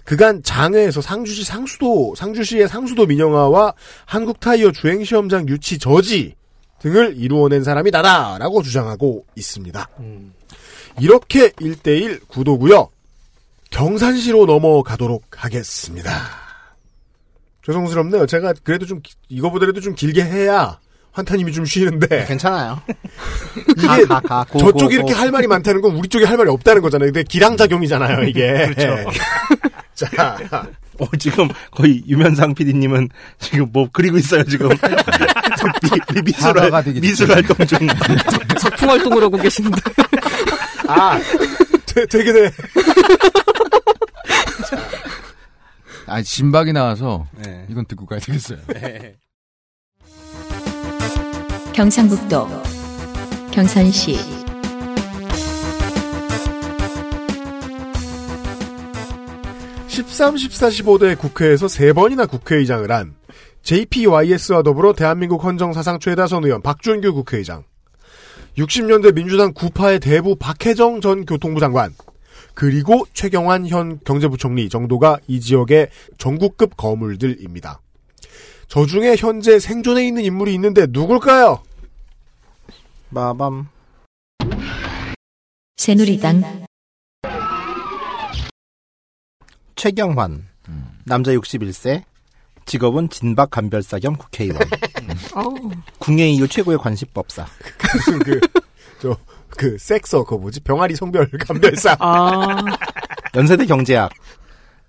그간 0.03 0.43
장외에서 0.43 1.01
상주시 1.01 1.43
상수도 1.43 2.13
상주시의 2.15 2.67
상수도 2.67 3.05
민영화와 3.05 3.73
한국타이어 4.05 4.71
주행시험장 4.71 5.47
유치 5.47 5.79
저지 5.79 6.35
등을 6.79 7.15
이루어낸 7.17 7.63
사람이 7.63 7.89
나다라고 7.89 8.61
주장하고 8.61 9.25
있습니다. 9.35 9.89
음. 9.99 10.33
이렇게 10.99 11.49
1대1 11.49 12.27
구도고요. 12.27 12.89
경산시로 13.71 14.45
넘어가도록 14.45 15.23
하겠습니다. 15.31 16.44
죄송스럽네요. 17.65 18.25
제가 18.27 18.53
그래도 18.63 18.85
좀 18.85 19.01
기- 19.01 19.15
이거보다라도 19.29 19.81
좀 19.81 19.95
길게 19.95 20.23
해야 20.23 20.79
환타님이 21.13 21.51
좀 21.53 21.65
쉬는데 21.65 22.25
괜찮아요. 22.27 22.81
이게 23.77 23.87
가, 24.05 24.19
가, 24.19 24.19
가, 24.21 24.43
고, 24.43 24.59
저쪽이 24.59 24.83
고, 24.83 24.91
이렇게 24.91 25.13
고. 25.13 25.19
할 25.19 25.31
말이 25.31 25.47
많다는 25.47 25.81
건 25.81 25.95
우리 25.95 26.07
쪽이 26.09 26.25
할 26.25 26.37
말이 26.37 26.49
없다는 26.49 26.81
거잖아요. 26.81 27.07
근데 27.11 27.23
기량작용이잖아요, 27.23 28.23
이게. 28.27 28.67
그렇죠. 28.75 29.09
자, 29.95 30.37
어, 30.99 31.07
지금 31.17 31.47
거의 31.71 32.03
유면상 32.07 32.53
PD님은 32.53 33.09
지금 33.39 33.69
뭐 33.71 33.87
그리고 33.91 34.17
있어요, 34.17 34.43
지금. 34.43 34.69
미, 34.69 36.21
미술, 36.21 36.53
되기 36.83 36.99
미술 36.99 37.31
활동 37.31 37.65
중. 37.65 37.79
작품 38.59 38.89
활동을 38.89 39.23
하고 39.23 39.37
계시는데. 39.37 39.81
아, 40.87 41.17
되, 41.85 42.05
되게 42.07 42.33
돼. 42.33 42.51
아, 46.07 46.21
진박이 46.21 46.73
나와서 46.73 47.27
네. 47.43 47.65
이건 47.69 47.85
듣고 47.85 48.05
가야 48.05 48.19
되겠어요. 48.19 48.59
경상북도 51.73 52.47
경산시 53.51 54.15
13, 59.87 60.37
14, 60.37 60.67
15대 60.67 61.17
국회에서 61.17 61.67
세번이나 61.67 62.25
국회의장을 62.25 62.91
한 62.91 63.15
JPYS와 63.63 64.61
더불어 64.61 64.93
대한민국 64.93 65.43
헌정사상 65.43 65.99
최다선 65.99 66.43
의원 66.43 66.61
박준규 66.61 67.13
국회의장. 67.13 67.63
60년대 68.57 69.13
민주당 69.13 69.53
구파의 69.53 69.99
대부 69.99 70.35
박혜정 70.35 71.01
전 71.01 71.25
교통부 71.25 71.59
장관. 71.59 71.93
그리고 72.55 73.05
최경환 73.13 73.67
현 73.67 73.99
경제부총리 74.03 74.69
정도가 74.69 75.19
이 75.27 75.39
지역의 75.41 75.89
전국급 76.17 76.77
거물들입니다. 76.77 77.81
저 78.67 78.85
중에 78.85 79.15
현재 79.17 79.59
생존해 79.59 80.07
있는 80.07 80.23
인물이 80.23 80.53
있는데 80.55 80.87
누굴까요? 80.89 81.61
마밤. 83.09 83.67
새누리당 85.75 86.65
최경환. 89.75 90.45
남자 91.05 91.31
61세. 91.33 92.03
직업은 92.65 93.09
진박 93.09 93.51
간별사 93.51 93.99
겸 93.99 94.15
국회의원. 94.15 94.57
아우, 95.35 95.53
국내 95.99 96.27
이후 96.29 96.47
최고의 96.47 96.79
관시법사. 96.79 97.45
무슨 97.93 98.19
그, 98.19 98.39
저, 98.99 99.15
그, 99.57 99.77
섹서, 99.77 100.23
그거 100.23 100.37
뭐지? 100.37 100.61
병아리 100.61 100.95
성별 100.95 101.29
감별사. 101.39 101.95
아, 101.99 102.63
연세대 103.35 103.65
경제학. 103.65 104.11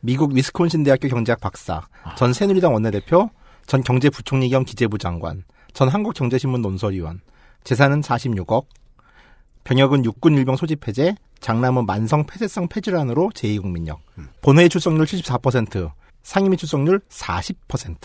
미국 0.00 0.32
위스콘신 0.34 0.82
대학교 0.84 1.08
경제학 1.08 1.40
박사. 1.40 1.82
전 2.16 2.32
새누리당 2.32 2.72
원내대표. 2.72 3.30
전 3.66 3.82
경제부총리 3.82 4.48
겸 4.50 4.64
기재부 4.64 4.98
장관. 4.98 5.44
전 5.72 5.88
한국경제신문 5.88 6.62
논설위원. 6.62 7.20
재산은 7.64 8.02
46억. 8.02 8.66
병역은 9.64 10.04
육군 10.04 10.36
일병 10.36 10.56
소집 10.56 10.86
해제. 10.86 11.14
장남은 11.40 11.86
만성 11.86 12.24
폐쇄성 12.24 12.68
폐질환으로 12.68 13.30
제2국민역. 13.34 13.98
본회의 14.42 14.68
출석률 14.68 15.06
74%. 15.06 15.90
상임위 16.22 16.56
출석률 16.56 17.00
40%. 17.08 17.96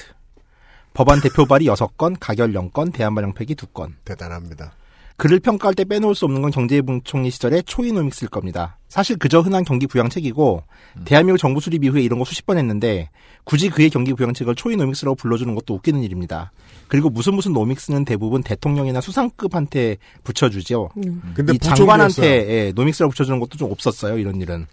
법안 0.94 1.22
대표 1.22 1.46
발의 1.46 1.68
6건, 1.68 2.18
가결 2.20 2.52
0건, 2.54 2.92
대안발령 2.94 3.34
폐기 3.34 3.56
2건. 3.56 3.94
대단합니다. 4.04 4.74
그를 5.22 5.40
평가할 5.40 5.76
때 5.76 5.86
빼놓을 5.86 6.16
수 6.16 6.26
없는 6.26 6.42
건 6.42 6.50
경제부총리 6.50 7.30
시절의 7.30 7.62
초이노믹스일 7.68 8.28
겁니다. 8.32 8.80
사실 8.88 9.18
그저 9.18 9.42
흔한 9.42 9.64
경기 9.64 9.86
부양책이고 9.86 10.64
대한민국 11.06 11.38
정부 11.38 11.62
수립 11.62 11.84
이후에 11.84 12.02
이런 12.02 12.18
거 12.18 12.26
수십 12.26 12.44
번 12.48 12.58
했는데 12.58 13.12
굳이 13.44 13.70
그의 13.70 13.92
경기 13.92 14.16
부양책을 14.16 14.56
초이노믹스라고 14.56 15.14
불러주는 15.14 15.54
것도 15.54 15.76
웃기는 15.76 16.02
일입니다. 16.02 16.52
그리고 16.88 17.12
무슨 17.12 17.36
무슨 17.36 17.54
노믹스는 17.54 18.04
대부분 18.04 18.42
대통령이나 18.42 19.00
수상급한테 19.00 19.98
붙여주죠. 20.24 20.90
근데 20.96 21.54
이 21.54 21.60
부총리였어요. 21.60 21.76
장관한테 21.76 22.24
예, 22.50 22.72
노믹스라고 22.72 23.12
붙여주는 23.12 23.40
것도 23.40 23.60
좀 23.60 23.72
없었어요. 23.72 24.18
이런 24.18 24.42
일은. 24.42 24.66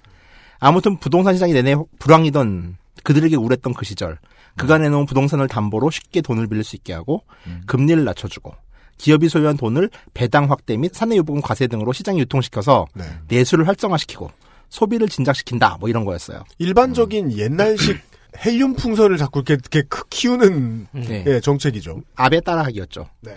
아무튼 0.60 0.96
부동산 0.96 1.34
시장이 1.34 1.52
내내 1.52 1.76
불황이던 1.98 2.78
그들에게 3.04 3.36
우울했던 3.36 3.74
그 3.74 3.84
시절 3.84 4.18
그가 4.56 4.78
내놓은 4.78 5.04
부동산을 5.04 5.46
담보로 5.46 5.90
쉽게 5.90 6.22
돈을 6.22 6.46
빌릴 6.46 6.64
수 6.64 6.74
있게 6.74 6.94
하고 6.94 7.24
금리를 7.66 8.02
낮춰주고 8.02 8.54
기업이 8.98 9.28
소유한 9.28 9.56
돈을 9.56 9.90
배당 10.14 10.50
확대 10.50 10.76
및 10.76 10.92
사내유보금 10.94 11.40
과세 11.40 11.66
등으로 11.66 11.92
시장에 11.92 12.18
유통시켜서 12.20 12.86
네. 12.94 13.04
내수를 13.28 13.66
활성화시키고 13.68 14.30
소비를 14.68 15.08
진작시킨다 15.08 15.76
뭐 15.80 15.88
이런 15.88 16.04
거였어요. 16.04 16.42
일반적인 16.58 17.36
옛날식 17.38 17.98
헬륨 18.44 18.74
풍선을 18.74 19.16
자꾸 19.16 19.38
이렇게, 19.40 19.54
이렇게 19.54 19.82
크- 19.88 20.04
키우는 20.10 20.88
네. 20.92 21.24
예, 21.26 21.40
정책이죠. 21.40 22.02
아베 22.16 22.40
따라하기였죠. 22.40 23.08
네. 23.22 23.36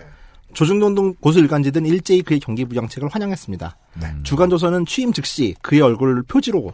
조중동 0.52 0.94
등 0.94 1.14
고수 1.14 1.38
일간지들은 1.38 1.86
일제히 1.86 2.20
그의 2.20 2.38
경기 2.38 2.66
부양책을 2.66 3.08
환영했습니다. 3.08 3.74
주간조선은 4.22 4.84
취임 4.84 5.12
즉시 5.14 5.54
그의 5.62 5.80
얼굴을 5.80 6.24
표지로 6.24 6.72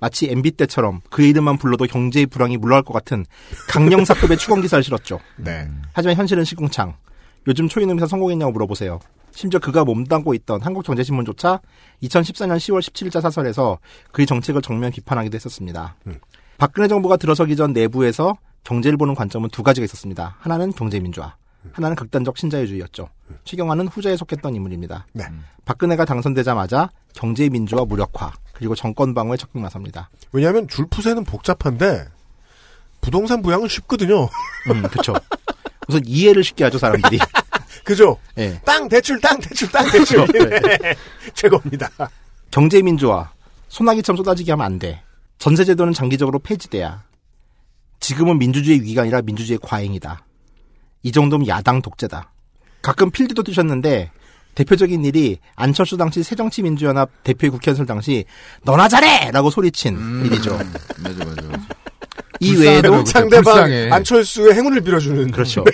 마치 0.00 0.30
MB 0.30 0.52
때처럼 0.52 1.02
그의 1.10 1.28
이름만 1.28 1.58
불러도 1.58 1.84
경제의 1.84 2.24
불황이 2.26 2.56
물러갈 2.56 2.82
것 2.82 2.94
같은 2.94 3.26
강령사급의 3.68 4.38
추공 4.38 4.62
기사를 4.62 4.82
실었죠. 4.82 5.20
네. 5.36 5.68
하지만 5.92 6.16
현실은 6.16 6.44
시궁창. 6.44 6.94
요즘 7.46 7.68
초이노미사 7.68 8.06
성공했냐고 8.06 8.52
물어보세요. 8.52 9.00
심지어 9.32 9.58
그가 9.58 9.84
몸담고 9.84 10.34
있던 10.34 10.60
한국경제신문조차 10.60 11.60
2014년 12.02 12.56
10월 12.58 12.80
17일자 12.80 13.20
사설에서 13.20 13.78
그의 14.12 14.26
정책을 14.26 14.62
정면 14.62 14.92
비판하기도 14.92 15.34
했었습니다. 15.34 15.96
박근혜 16.58 16.86
정부가 16.86 17.16
들어서기 17.16 17.56
전 17.56 17.72
내부에서 17.72 18.36
경제를 18.64 18.96
보는 18.96 19.14
관점은 19.14 19.48
두 19.50 19.62
가지가 19.62 19.84
있었습니다. 19.84 20.36
하나는 20.38 20.72
경제민주화, 20.72 21.34
하나는 21.72 21.96
극단적 21.96 22.36
신자유주의였죠. 22.38 23.08
최경환은 23.44 23.88
후자에 23.88 24.16
속했던 24.16 24.54
인물입니다. 24.54 25.06
네. 25.12 25.24
박근혜가 25.64 26.04
당선되자마자 26.04 26.90
경제민주화 27.14 27.84
무력화, 27.86 28.32
그리고 28.52 28.74
정권 28.74 29.14
방어에 29.14 29.36
적극 29.36 29.60
나섭니다. 29.62 30.10
왜냐하면 30.32 30.68
줄푸세는 30.68 31.24
복잡한데 31.24 32.06
부동산 33.00 33.42
부양은 33.42 33.66
쉽거든요. 33.66 34.28
음, 34.70 34.82
그렇죠. 34.82 35.14
우선 35.88 36.02
이해를 36.06 36.44
쉽게 36.44 36.64
하죠, 36.64 36.78
사람들이. 36.78 37.18
그죠? 37.84 38.16
예. 38.38 38.60
땅 38.64 38.88
대출, 38.88 39.20
땅 39.20 39.38
대출, 39.40 39.70
땅 39.70 39.90
대출. 39.90 40.26
그렇죠. 40.26 40.94
최고입니다. 41.34 41.88
경제 42.50 42.80
민주화, 42.82 43.30
소나기처럼 43.68 44.16
쏟아지게 44.16 44.52
하면 44.52 44.64
안 44.64 44.78
돼. 44.78 45.02
전세 45.38 45.64
제도는 45.64 45.92
장기적으로 45.92 46.38
폐지돼야. 46.38 47.02
지금은 47.98 48.38
민주주의 48.38 48.80
위기가 48.80 49.02
아니라 49.02 49.22
민주주의 49.22 49.58
과잉이다. 49.60 50.24
이 51.02 51.12
정도면 51.12 51.48
야당 51.48 51.82
독재다. 51.82 52.30
가끔 52.82 53.10
필드도 53.10 53.42
뛰셨는데 53.42 54.10
대표적인 54.54 55.04
일이 55.04 55.38
안철수 55.56 55.96
당시 55.96 56.22
새정치민주연합 56.22 57.10
대표의 57.24 57.50
국회의원 57.50 57.86
당시 57.86 58.24
너나 58.64 58.88
잘해! 58.88 59.30
라고 59.30 59.50
소리친 59.50 60.26
일이죠. 60.26 60.58
맞아, 60.98 61.24
맞아, 61.24 61.42
맞아. 61.46 61.58
이 62.42 62.56
외에도. 62.56 63.04
상대방. 63.04 63.92
안철수의 63.92 64.54
행운을 64.54 64.80
빌어주는. 64.80 65.30
그렇죠. 65.30 65.64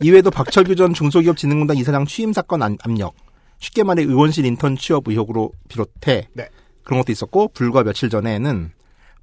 이외에도 0.00 0.30
박철규 0.30 0.74
전 0.74 0.94
중소기업진흥공단 0.94 1.76
이사장 1.76 2.06
취임 2.06 2.32
사건 2.32 2.62
안- 2.62 2.76
압력, 2.82 3.14
쉽게 3.60 3.84
말해 3.84 4.02
의원실 4.02 4.44
인턴 4.44 4.76
취업 4.76 5.06
의혹으로 5.06 5.52
비롯해 5.68 6.28
네. 6.32 6.48
그런 6.82 7.00
것도 7.00 7.12
있었고 7.12 7.48
불과 7.54 7.84
며칠 7.84 8.10
전에는 8.10 8.72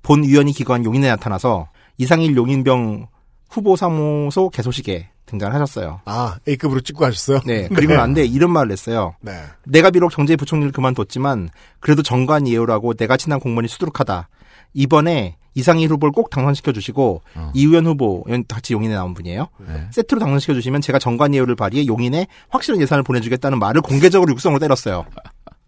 본 0.02 0.24
위원이 0.24 0.54
기관 0.54 0.86
용인에 0.86 1.10
나타나서 1.10 1.68
이상일 1.98 2.38
용인병 2.38 3.08
후보 3.50 3.76
사무소 3.76 4.50
개소식에 4.50 5.10
등장하셨어요. 5.26 6.02
아, 6.06 6.38
A급으로 6.48 6.80
찍고 6.80 7.04
하셨어요? 7.06 7.42
네. 7.46 7.68
그리고 7.76 7.94
난데 7.98 8.24
이런 8.26 8.52
말을 8.52 8.72
했어요. 8.72 9.16
네. 9.22 9.34
내가 9.66 9.92
비록 9.92 10.10
경제부총리를 10.16 10.72
그만뒀지만 10.72 11.50
그래도 11.82 12.02
정관 12.04 12.48
예우라고 12.48 12.94
내가 12.94 13.18
친한 13.18 13.40
공무원이 13.42 13.68
수두룩하다. 13.68 14.30
이번에 14.74 15.36
이상일 15.60 15.90
후보를 15.92 16.12
꼭 16.12 16.30
당선시켜 16.30 16.72
주시고 16.72 17.22
이우현 17.54 17.86
후보 17.86 18.24
연- 18.30 18.44
같이 18.48 18.74
용인에 18.74 18.96
나온 18.96 19.14
분이에요. 19.14 19.48
세트로 19.92 20.20
당선시켜 20.20 20.54
주시면 20.54 20.82
제가 20.82 20.98
정관 21.00 21.34
예우를 21.36 21.56
발휘해 21.56 21.86
용인에 21.88 22.28
확실한 22.50 22.82
예산을 22.82 23.04
보내주겠다는 23.04 23.60
말을 23.60 23.82
공개적으로 23.82 24.32
육성으로 24.34 24.60
때렸어요. 24.60 25.06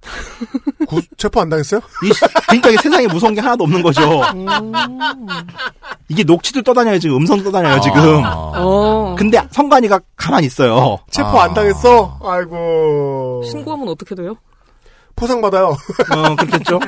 구, 0.88 1.00
체포 1.16 1.42
안 1.42 1.50
당했어요? 1.50 1.80
이, 2.04 2.12
시- 2.12 2.22
그러니까 2.48 2.82
세상에 2.82 3.06
무서운 3.06 3.36
게 3.36 3.40
하나도 3.42 3.64
없는 3.66 3.84
거죠. 3.84 4.02
이게 6.10 6.24
녹취도 6.24 6.62
떠다녀요 6.64 6.98
지금 7.00 7.18
음성도 7.18 7.46
떠다녀요 7.46 7.80
지금. 7.82 8.24
어. 8.26 9.16
근데 9.18 9.40
성관이가 9.52 10.00
가만히 10.16 10.48
있어요. 10.48 10.98
체포 11.12 11.40
안 11.40 11.54
당했어? 11.54 12.18
아이고. 12.24 13.44
신고하면 13.46 13.88
어떻게 13.90 14.16
돼요? 14.16 14.36
포상받아요. 15.16 15.68
어 15.68 16.36
그렇겠죠. 16.36 16.80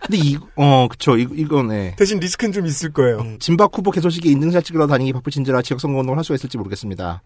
근데 0.00 0.16
이, 0.16 0.38
어 0.56 0.88
그쵸 0.88 1.16
이, 1.16 1.26
이건 1.34 1.68
네. 1.68 1.94
대신 1.96 2.18
리스크는 2.18 2.52
좀 2.52 2.66
있을 2.66 2.92
거예요. 2.92 3.24
진박 3.38 3.76
후보 3.76 3.90
개소식에 3.90 4.30
인증샷 4.30 4.64
찍으러 4.64 4.86
다니기 4.86 5.12
바쁘신지라 5.12 5.62
지역 5.62 5.80
선거 5.80 6.00
운동을 6.00 6.18
할 6.18 6.24
수가 6.24 6.36
있을지 6.36 6.56
모르겠습니다. 6.56 7.22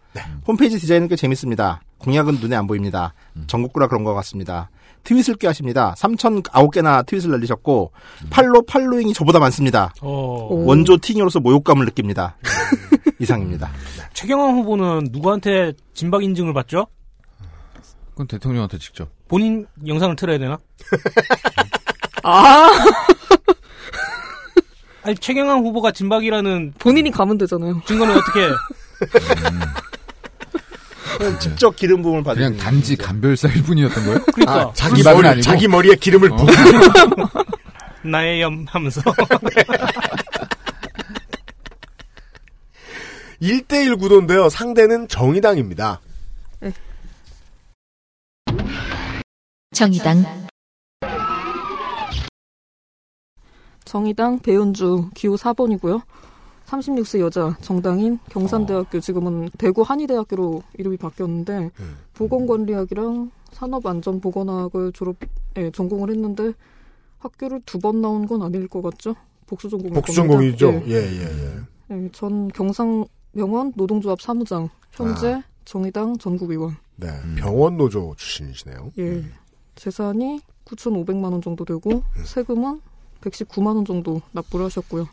홈페이지 0.47 0.79
디자인은 0.79 1.07
꽤 1.07 1.15
재밌습니다. 1.15 1.81
공약은 1.99 2.39
눈에 2.41 2.55
안 2.55 2.67
보입니다. 2.67 3.13
전국구라 3.47 3.87
그런 3.87 4.03
것 4.03 4.13
같습니다. 4.15 4.69
트윗을 5.03 5.35
꽤 5.35 5.47
하십니다. 5.47 5.93
3,009개나 5.97 7.05
트윗을 7.05 7.31
날리셨고 7.31 7.91
팔로 8.29 8.61
팔로잉이 8.61 9.13
저보다 9.13 9.39
많습니다. 9.39 9.93
어, 10.01 10.47
원조 10.49 10.97
팅으로서 10.97 11.39
모욕감을 11.39 11.85
느낍니다. 11.85 12.37
이상입니다. 13.19 13.69
최경환 14.13 14.55
후보는 14.55 15.09
누구한테 15.11 15.73
진박 15.93 16.23
인증을 16.23 16.53
받죠? 16.53 16.87
그건 18.13 18.27
대통령한테 18.27 18.77
직접. 18.77 19.09
본인 19.27 19.65
영상을 19.85 20.15
틀어야 20.15 20.37
되나? 20.37 20.57
아 22.23 22.69
아니 25.03 25.15
최경환 25.15 25.65
후보가 25.65 25.91
진박이라는 25.91 26.73
본인이 26.79 27.11
가면 27.11 27.37
되잖아요. 27.39 27.81
증거는 27.85 28.15
어떻게? 28.15 28.47
직접 31.39 31.75
기름 31.75 32.01
부음을 32.01 32.23
받은 32.23 32.41
그냥 32.41 32.57
단지 32.57 32.95
감별사일 32.95 33.63
뿐이었던 33.63 34.05
거예요? 34.05 34.19
그러니까 34.33 34.69
아, 34.69 34.73
자기, 34.73 35.03
머리, 35.03 35.27
아니고? 35.27 35.41
자기 35.41 35.67
머리에 35.67 35.95
기름을 35.95 36.29
붓 36.29 36.49
나의 38.03 38.41
염 38.41 38.65
하면서 38.67 39.01
1대1 43.41 43.99
구도인데요. 43.99 44.49
상대는 44.49 45.07
정의당입니다. 45.07 46.01
정의당, 49.73 50.23
정의당 53.85 54.39
배은주 54.39 55.09
기호 55.13 55.35
4번이고요. 55.35 56.01
36세 56.65 57.19
여자 57.19 57.55
정당인 57.61 58.17
경산대학교 58.29 58.99
지금은 58.99 59.49
대구 59.57 59.81
한의대학교로 59.81 60.63
이름이 60.77 60.97
바뀌었는데 60.97 61.71
보건관리학이랑 62.13 63.31
산업안전보건학을 63.51 64.91
졸업 64.93 65.17
예, 65.57 65.69
전공을 65.71 66.09
했는데 66.09 66.53
학교를 67.19 67.61
두 67.65 67.77
번 67.79 68.01
나온 68.01 68.25
건 68.25 68.41
아닐 68.41 68.67
것 68.67 68.81
같죠? 68.81 69.15
복수 69.45 69.69
전공일 69.69 69.93
복수. 69.93 70.13
전공이죠. 70.13 70.71
예. 70.71 70.83
예, 70.87 70.93
예, 70.95 71.23
예. 71.91 71.95
예, 72.05 72.09
전 72.11 72.47
경상병원 72.49 73.73
노동조합 73.75 74.21
사무장 74.21 74.69
현재 74.91 75.41
정의당 75.65 76.17
전국위원 76.17 76.75
네. 76.95 77.07
병원 77.37 77.77
노조 77.77 78.13
출신이시네요. 78.17 78.91
예. 78.97 79.23
재산이 79.75 80.41
9,500만 80.65 81.31
원 81.31 81.41
정도 81.41 81.65
되고 81.65 82.03
세금은 82.23 82.81
119만 83.21 83.75
원 83.75 83.85
정도 83.85 84.21
납부를 84.31 84.65
하셨고요. 84.65 85.07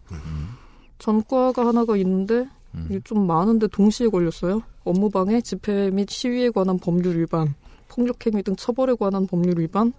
전과가 0.98 1.66
하나가 1.66 1.96
있는데 1.96 2.46
이게 2.86 3.00
좀 3.04 3.26
많은데 3.26 3.66
동시에 3.68 4.08
걸렸어요. 4.08 4.62
업무방해, 4.84 5.40
집회 5.40 5.90
및 5.90 6.08
시위에 6.08 6.50
관한 6.50 6.78
법률 6.78 7.18
위반, 7.18 7.54
폭력행위 7.88 8.42
등 8.42 8.56
처벌에 8.56 8.94
관한 8.94 9.26
법률 9.26 9.58
위반, 9.58 9.92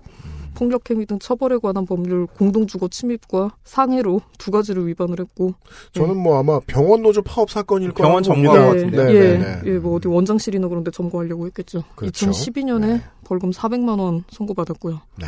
폭력행위 0.55 1.05
등 1.05 1.19
처벌에 1.19 1.57
관한 1.57 1.85
법률 1.85 2.25
공동주거 2.27 2.89
침입과 2.89 3.55
상해로 3.63 4.21
두 4.37 4.51
가지를 4.51 4.87
위반을 4.87 5.19
했고 5.19 5.53
저는 5.93 6.17
뭐 6.17 6.37
아마 6.37 6.59
병원 6.67 7.01
노조 7.01 7.21
파업 7.21 7.49
사건일 7.49 7.91
거라고 7.91 8.21
병원 8.21 8.43
예, 8.43 8.47
같은데. 8.47 9.03
네, 9.05 9.13
예, 9.13 9.19
네, 9.19 9.37
네. 9.37 9.61
예, 9.65 9.79
뭐 9.79 9.95
어디 9.95 10.07
원장실이나 10.07 10.67
그런 10.67 10.83
데 10.83 10.91
점거하려고 10.91 11.45
했겠죠. 11.47 11.83
그렇죠. 11.95 12.29
2012년에 12.29 12.81
네. 12.81 13.03
벌금 13.23 13.51
400만 13.51 13.99
원 13.99 14.23
선고받았고요. 14.29 15.01
네. 15.19 15.27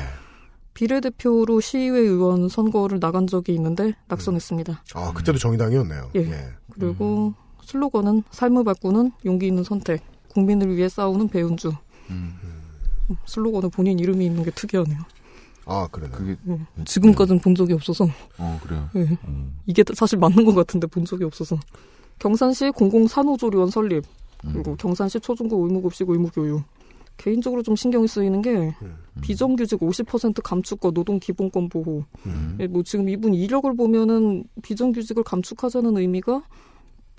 비례대표로 0.74 1.60
시의회 1.62 2.00
의원 2.00 2.50
선거를 2.50 3.00
나간 3.00 3.28
적이 3.28 3.54
있는데 3.56 3.94
낙선했습니다. 4.08 4.84
아, 4.96 5.14
그때도 5.14 5.38
정의당이었네요. 5.38 6.10
예. 6.16 6.28
그리고 6.72 7.34
슬로건은 7.62 8.24
삶을 8.32 8.64
바꾸는 8.64 9.12
용기 9.26 9.48
있는 9.48 9.64
선택, 9.64 10.02
국민을 10.30 10.76
위해 10.76 10.90
싸우는 10.90 11.30
배은주. 11.30 11.72
슬로건에 13.26 13.70
본인 13.70 14.00
이름이 14.00 14.26
있는 14.26 14.44
게 14.44 14.52
특이하네요. 14.52 15.00
아, 15.66 15.88
그래요? 15.92 16.10
그게, 16.12 16.36
예. 16.50 16.60
지금까지는 16.86 17.40
본 17.40 17.56
적이 17.56 17.74
없어서. 17.74 18.08
어, 18.38 18.60
그래요. 18.64 18.90
예. 18.96 19.18
음. 19.28 19.56
이게 19.66 19.84
사실 19.94 20.18
맞는 20.20 20.46
것 20.46 20.54
같은데 20.54 20.88
본 20.88 21.06
적이 21.06 21.24
없어서. 21.24 21.58
경산시 22.20 22.72
공공산후조리원 22.72 23.70
설립, 23.70 24.04
음. 24.46 24.54
그리고 24.54 24.76
경산시 24.76 25.20
초중고 25.20 25.66
의무급식 25.66 26.10
의무교육. 26.10 26.64
개인적으로 27.18 27.62
좀 27.62 27.76
신경이 27.76 28.08
쓰이는 28.08 28.42
게 28.42 28.74
음. 28.82 28.98
비정규직 29.22 29.80
50% 29.80 30.42
감축과 30.44 30.92
노동 30.92 31.20
기본권 31.20 31.70
보호. 31.70 32.04
음. 32.26 32.58
예, 32.60 32.68
뭐 32.68 32.84
지금 32.84 33.08
이분 33.08 33.34
이력을 33.34 33.74
보면은 33.76 34.44
비정규직을 34.64 35.24
감축하자는 35.24 35.96
의미가 35.98 36.42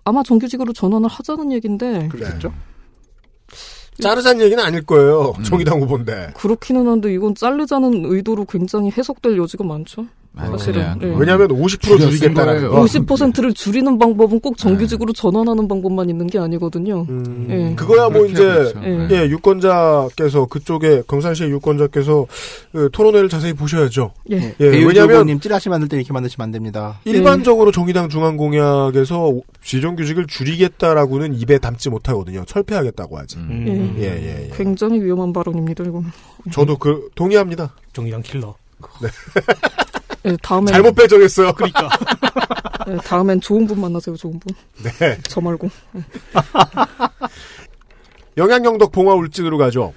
아마 0.05 0.23
정규직으로 0.23 0.73
전환을 0.73 1.09
하자는 1.09 1.52
얘기인데 1.52 2.09
그렇겠죠? 2.09 2.52
자르자는 4.00 4.44
얘기는 4.44 4.62
아닐 4.62 4.84
거예요. 4.84 5.34
정의당 5.44 5.80
후보인데. 5.80 6.32
그렇기는 6.36 6.86
한데 6.86 7.12
이건 7.12 7.34
자르자는 7.34 8.04
의도로 8.06 8.44
굉장히 8.44 8.90
해석될 8.90 9.38
여지가 9.38 9.64
많죠. 9.64 10.06
사실은. 10.36 10.97
예. 11.02 11.15
왜냐하면 11.16 11.48
50% 11.48 12.01
줄이겠다는 12.01 12.69
거. 12.69 12.82
50%를 12.82 13.55
줄이는 13.55 13.98
방법은 13.98 14.40
꼭 14.40 14.56
정규직으로 14.56 15.12
전환하는 15.12 15.69
방법만 15.69 16.11
있는 16.11 16.27
게 16.27 16.39
아니거든요. 16.39 17.06
예. 17.51 17.74
그거야 17.77 18.09
뭐 18.09 18.27
이제 18.27 18.43
그렇죠. 18.43 18.81
예. 18.85 19.09
예 19.11 19.28
유권자께서 19.28 20.47
그쪽에 20.47 21.02
경산시의 21.06 21.51
유권자께서 21.51 22.27
그 22.73 22.89
토론회를 22.93 23.28
자세히 23.28 23.52
보셔야죠. 23.52 24.12
예. 24.32 24.55
예, 24.59 24.65
왜냐하면 24.66 25.40
찌라시 25.40 25.69
만들 25.69 25.89
때 25.89 25.97
이렇게 25.97 26.12
만드시면 26.12 26.44
안 26.44 26.51
됩니다. 26.51 27.01
일반적으로 27.05 27.70
정의당 27.70 28.09
중앙공약에서 28.09 29.32
비정규직을 29.62 30.27
줄이겠다라고는 30.27 31.35
입에 31.35 31.59
담지 31.59 31.90
못하거든요. 31.90 32.44
철폐하겠다고 32.44 33.19
하지. 33.19 33.39
예. 33.51 33.66
예, 33.66 34.02
예, 34.02 34.47
예. 34.47 34.51
굉장히 34.56 35.01
위험한 35.01 35.32
발언입니다, 35.32 35.85
이거는. 35.85 36.11
저도 36.52 36.77
그 36.77 37.09
동의합니다. 37.15 37.73
정의당 37.93 38.23
킬러. 38.23 38.55
네. 39.01 39.09
예, 40.26 40.36
다음에 40.42 40.72
잘못 40.72 40.94
배정했어요. 40.94 41.52
그러니까. 41.52 41.88
예, 42.88 42.96
다음엔 43.05 43.40
좋은 43.40 43.66
분 43.66 43.80
만나세요, 43.80 44.16
좋은 44.16 44.38
분. 44.38 44.55
네. 44.82 45.18
저 45.28 45.40
말고. 45.40 45.68
예. 45.96 46.02
영양영덕 48.36 48.90
봉화 48.90 49.14
울진으로 49.14 49.59
가죠. 49.59 49.94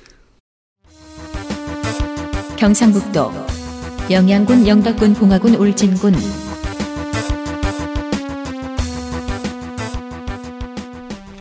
경상북도 2.57 3.31
영양군 4.09 4.67
영덕군 4.67 5.13
봉화군 5.13 5.55
울진군 5.55 6.13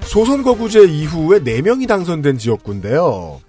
소선거구제 0.03 0.85
이후에 0.85 1.41
4명이 1.41 1.87
당선된 1.87 2.39
지역구인데요. 2.39 3.41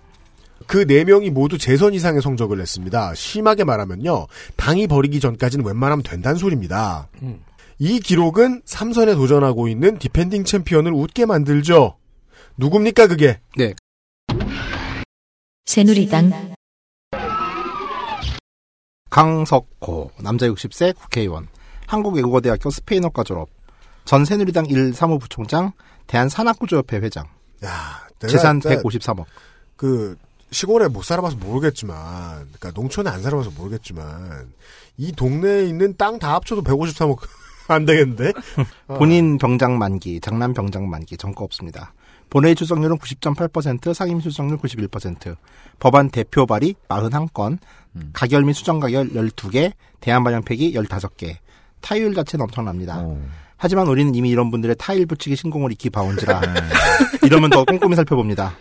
그 0.68 0.86
4명이 0.86 1.32
모두 1.32 1.58
재선 1.58 1.94
이상의 1.94 2.22
성적을 2.22 2.58
냈습니다. 2.58 3.16
심하게 3.16 3.64
말하면요. 3.64 4.28
당이 4.58 4.88
버리기 4.88 5.20
전까지는 5.20 5.66
웬만하면 5.66 6.04
된다는 6.04 6.38
소리입니다. 6.38 7.08
음. 7.22 7.42
이 7.80 8.00
기록은 8.00 8.62
3선에 8.64 9.16
도전하고 9.16 9.68
있는 9.68 9.98
defending 9.98 10.44
champion을 10.44 10.92
웃게 10.94 11.26
만들죠. 11.26 11.98
누굽니까 12.58 13.08
그게? 13.08 13.40
네. 13.56 13.74
새누리당 15.66 16.54
강석호 19.10 20.12
남자 20.22 20.48
60세 20.48 20.96
국회의원 20.96 21.48
한국외국어대학교 21.88 22.70
스페인어과 22.70 23.24
졸업 23.24 23.50
전 24.06 24.26
새누리당 24.26 24.66
1 24.68 24.94
사무부총장 24.94 25.72
대한산악구조협회 26.08 26.98
회장 26.98 27.28
내가 27.60 28.08
재산 28.28 28.62
진짜 28.62 28.82
153억 28.82 29.26
그 29.76 30.18
시골에 30.52 30.88
못 30.88 31.04
살아봐서 31.04 31.38
모르겠지만, 31.38 32.48
그러니까 32.54 32.72
농촌에 32.74 33.10
안 33.10 33.22
살아봐서 33.22 33.52
모르겠지만 33.58 34.52
이 34.98 35.12
동네에 35.12 35.66
있는 35.66 35.96
땅 35.98 36.20
다 36.20 36.34
합쳐도 36.36 36.64
153억 36.64 37.20
안 37.70 37.86
되겠는데? 37.86 38.32
어. 38.88 38.96
본인 38.98 39.38
병장 39.38 39.78
만기 39.78 40.22
장남 40.22 40.54
병장 40.54 40.90
만기 40.90 41.18
전과 41.18 41.44
없습니다 41.44 41.94
본회의 42.30 42.56
출석률은 42.56 42.98
90.8% 42.98 43.94
상임 43.94 44.22
출석률 44.22 44.58
91% 44.58 45.36
법안 45.80 46.10
대표 46.10 46.46
발의 46.46 46.76
41건 46.88 47.58
가결 48.14 48.44
및 48.44 48.54
수정 48.54 48.80
가결 48.80 49.10
12개 49.10 49.74
대안 50.00 50.24
반영 50.24 50.44
폐기 50.44 50.74
15개 50.74 51.36
타율 51.82 52.14
자체는 52.16 52.44
엄청납니다 52.44 53.04
하지만 53.58 53.88
우리는 53.88 54.14
이미 54.16 54.30
이런 54.30 54.50
분들의 54.52 54.76
타일 54.78 55.06
붙이기 55.06 55.36
신공을 55.36 55.72
익히 55.74 55.90
봐온지라 55.90 56.42
이러면 57.24 57.50
더 57.50 57.66
꼼꼼히 57.66 57.96
살펴봅니다. 57.96 58.56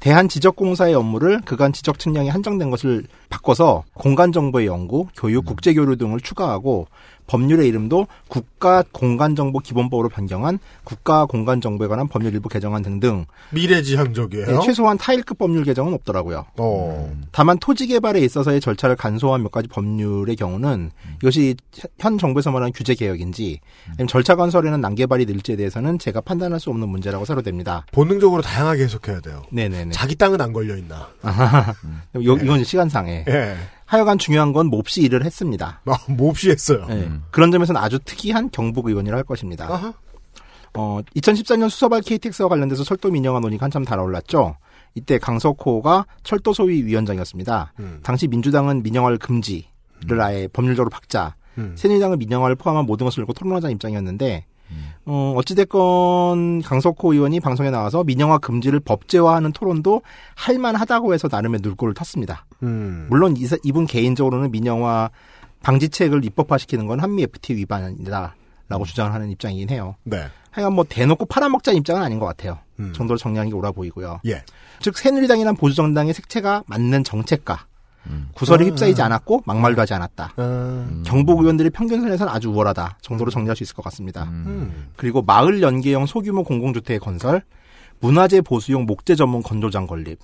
대한지적공사의 0.00 0.94
업무를 0.94 1.40
그간 1.40 1.72
지적 1.72 1.98
측량이 1.98 2.28
한정된 2.28 2.70
것을 2.70 3.04
바꿔서 3.28 3.84
공간 3.94 4.32
정보의 4.32 4.66
연구, 4.66 5.08
교육, 5.16 5.44
국제교류 5.44 5.96
등을 5.96 6.20
추가하고 6.20 6.86
법률의 7.26 7.66
이름도 7.68 8.06
국가공간정보기본법으로 8.28 10.08
변경한 10.08 10.58
국가공간정보에 10.84 11.88
관한 11.88 12.08
법률 12.08 12.32
일부 12.34 12.48
개정안 12.48 12.82
등등 12.82 13.24
미래지향적이에요. 13.50 14.46
네, 14.46 14.58
최소한 14.64 14.98
타일급 14.98 15.38
법률 15.38 15.64
개정은 15.64 15.92
없더라고요. 15.94 16.46
어. 16.58 17.12
다만 17.32 17.58
토지 17.58 17.86
개발에 17.86 18.20
있어서의 18.20 18.60
절차를 18.60 18.96
간소화한 18.96 19.42
몇 19.42 19.50
가지 19.52 19.68
법률의 19.68 20.36
경우는 20.36 20.90
이것이 21.22 21.56
현 21.98 22.18
정부에서 22.18 22.50
말하는 22.50 22.72
규제 22.72 22.94
개혁인지 22.94 23.60
아니면 23.90 24.06
절차 24.08 24.36
간소화에는 24.36 24.80
난개발이 24.80 25.26
늘지에 25.26 25.56
대해서는 25.56 25.98
제가 25.98 26.20
판단할 26.20 26.60
수 26.60 26.70
없는 26.70 26.88
문제라고 26.88 27.24
사료됩니다. 27.24 27.86
본능적으로 27.92 28.42
다양하게 28.42 28.84
해석해야 28.84 29.20
돼요. 29.20 29.42
네네네. 29.50 29.90
자기 29.92 30.14
땅은 30.14 30.40
안 30.40 30.52
걸려 30.52 30.76
있나? 30.76 31.08
요- 32.24 32.36
이건 32.36 32.64
시간상에. 32.64 33.24
예. 33.28 33.56
하여간 33.86 34.18
중요한 34.18 34.52
건 34.52 34.66
몹시 34.66 35.02
일을 35.02 35.24
했습니다. 35.24 35.80
아, 35.84 35.98
몹시 36.08 36.50
했어요. 36.50 36.86
네. 36.88 37.10
그런 37.30 37.50
점에서는 37.50 37.80
아주 37.80 37.98
특이한 38.04 38.50
경북 38.50 38.88
의원이라 38.88 39.16
할 39.16 39.24
것입니다. 39.24 39.94
어, 40.74 41.00
2014년 41.16 41.70
수서발 41.70 42.02
KTX와 42.02 42.48
관련돼서 42.48 42.84
철도 42.84 43.10
민영화 43.10 43.40
논의가 43.40 43.64
한참 43.64 43.84
달아올랐죠. 43.84 44.56
이때 44.94 45.18
강석호가 45.18 46.06
철도 46.22 46.52
소위 46.52 46.84
위원장이었습니다. 46.84 47.72
음. 47.80 48.00
당시 48.02 48.28
민주당은 48.28 48.82
민영화를 48.82 49.18
금지를 49.18 50.20
아예 50.20 50.48
법률적으로 50.48 50.90
박자, 50.90 51.36
음. 51.58 51.74
새누리당은 51.76 52.18
민영화를 52.18 52.56
포함한 52.56 52.86
모든 52.86 53.04
것을 53.04 53.20
열고 53.20 53.32
토론하자는 53.34 53.74
입장이었는데, 53.74 54.46
어, 55.06 55.34
어찌됐건 55.36 56.62
강석호 56.62 57.12
의원이 57.12 57.40
방송에 57.40 57.70
나와서 57.70 58.04
민영화 58.04 58.38
금지를 58.38 58.80
법제화하는 58.80 59.52
토론도 59.52 60.02
할만하다고 60.34 61.14
해서 61.14 61.28
나름의 61.30 61.60
눌골을 61.62 61.94
탔습니다. 61.94 62.44
음. 62.62 63.06
물론 63.08 63.36
이, 63.36 63.46
이분 63.62 63.86
개인적으로는 63.86 64.50
민영화 64.50 65.10
방지책을 65.62 66.24
입법화시키는 66.24 66.86
건 66.86 67.00
한미 67.00 67.22
FT 67.24 67.56
위반이다라고 67.56 68.84
주장을 68.84 69.12
하는 69.12 69.30
입장이긴 69.30 69.70
해요. 69.70 69.96
네. 70.04 70.26
하여간 70.50 70.74
뭐 70.74 70.84
대놓고 70.88 71.26
팔아먹자는 71.26 71.78
입장은 71.78 72.02
아닌 72.02 72.18
것 72.18 72.26
같아요. 72.26 72.58
음. 72.80 72.92
정도로 72.94 73.18
정량이 73.18 73.52
옳아 73.52 73.72
보이고요. 73.72 74.20
예. 74.26 74.42
즉 74.80 74.96
새누리당이란 74.96 75.56
보수정당의 75.56 76.14
색채가 76.14 76.64
맞는 76.66 77.04
정책가 77.04 77.66
구설에 78.34 78.64
아. 78.64 78.68
휩싸이지 78.68 79.02
않았고 79.02 79.42
막말도 79.44 79.80
하지 79.80 79.94
않았다. 79.94 80.34
음. 80.38 81.02
경북 81.06 81.40
의원들이 81.40 81.70
평균선에서는 81.70 82.32
아주 82.32 82.50
우월하다 82.50 82.98
정도로 83.00 83.30
정리할 83.30 83.56
수 83.56 83.62
있을 83.62 83.74
것 83.74 83.82
같습니다. 83.84 84.24
음. 84.24 84.88
그리고 84.96 85.22
마을 85.22 85.62
연계형 85.62 86.06
소규모 86.06 86.44
공공주택 86.44 87.00
건설, 87.00 87.42
문화재 88.00 88.40
보수용 88.40 88.84
목재 88.86 89.14
전문 89.14 89.42
건조장 89.42 89.86
건립, 89.86 90.18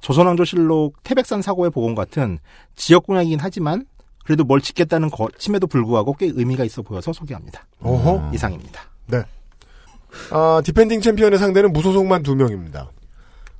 조선왕조실록 0.00 1.02
태백산 1.02 1.42
사고의 1.42 1.70
복원 1.70 1.94
같은 1.94 2.38
지역 2.74 3.06
공약이긴 3.06 3.38
하지만 3.40 3.86
그래도 4.24 4.44
뭘 4.44 4.60
짓겠다는 4.60 5.10
거, 5.10 5.28
침에도 5.38 5.66
불구하고 5.66 6.14
꽤 6.14 6.26
의미가 6.26 6.64
있어 6.64 6.82
보여서 6.82 7.12
소개합니다. 7.12 7.66
어허. 7.80 8.30
이상입니다. 8.32 8.82
네. 9.06 9.22
아, 10.30 10.60
defending 10.64 11.00
champion의 11.00 11.38
상대는 11.38 11.72
무소속만 11.72 12.22
두 12.22 12.34
명입니다. 12.34 12.90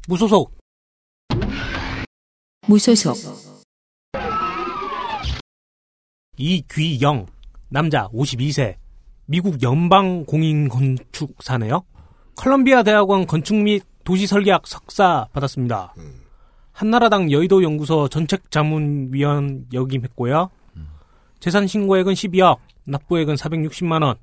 무소속. 0.08 0.52
무소속 2.66 3.49
이귀영 6.40 7.26
남자 7.68 8.08
52세 8.08 8.76
미국 9.26 9.62
연방 9.62 10.24
공인 10.24 10.70
건축사네요. 10.70 11.82
컬럼비아 12.34 12.82
대학원 12.82 13.26
건축 13.26 13.56
및 13.56 13.82
도시 14.04 14.26
설계학 14.26 14.66
석사 14.66 15.28
받았습니다. 15.32 15.94
한나라당 16.72 17.30
여의도 17.30 17.62
연구소 17.62 18.08
정책 18.09 18.51
자문위원 18.50 19.66
역임했고요. 19.72 20.48
재산 21.40 21.66
신고액은 21.66 22.14
12억, 22.14 22.56
납부액은 22.84 23.34
460만 23.34 24.02
원. 24.02 24.16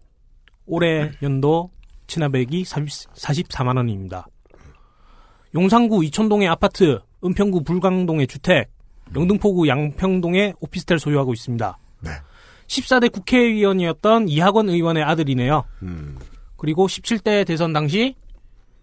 올해 0.66 1.12
연도 1.22 1.70
체납액이 2.08 2.64
44만 2.64 3.78
원입니다. 3.78 4.28
용산구 5.54 6.04
이촌동의 6.06 6.48
아파트, 6.48 7.00
은평구 7.24 7.64
불광동의 7.64 8.26
주택, 8.26 8.72
영등포구 9.16 9.68
양평동의 9.68 10.56
오피스텔 10.60 11.00
소유하고 11.00 11.34
있습니다. 11.34 11.78
네. 12.02 12.12
14대 12.68 13.12
국회의원이었던 13.12 14.28
이학원 14.28 14.70
의원의 14.70 15.04
아들이네요. 15.04 15.64
음. 15.84 16.20
그리고 16.58 16.88
17대 16.88 17.46
대선 17.46 17.72
당시 17.74 18.16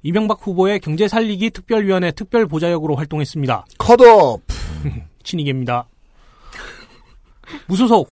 이명박 0.03 0.47
후보의 0.47 0.81
경제 0.81 1.09
살리기 1.09 1.51
특별위원회 1.51 2.12
특별보좌역으로 2.12 2.95
활동했습니다. 2.95 3.66
컷업. 3.78 4.43
친이계입니다. 5.24 5.89
무소속 7.66 8.09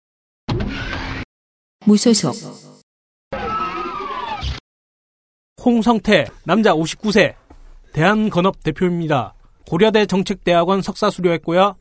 무소속 1.84 2.34
홍성태 5.64 6.26
남자 6.44 6.72
59세 6.72 7.34
대한건업 7.92 8.62
대표입니다. 8.62 9.34
고려대 9.68 10.06
정책대학원 10.06 10.82
석사 10.82 11.10
수료했고요. 11.10 11.76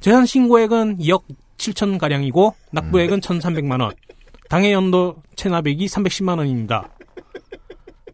재산 0.00 0.26
신고액은 0.26 0.98
2억 0.98 1.22
7천 1.58 1.98
가량이고 1.98 2.54
납부액은 2.72 3.20
1,300만 3.20 3.80
원. 3.80 3.92
당해 4.48 4.72
연도 4.72 5.16
체납액이 5.36 5.86
310만 5.86 6.38
원입니다. 6.38 6.88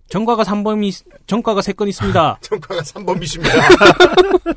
전과가 0.08 0.42
3번이 0.42 1.04
전과가 1.26 1.60
3건 1.60 1.88
있습니다. 1.88 2.38
전과가 2.42 2.80
3번이십니다. 2.82 3.50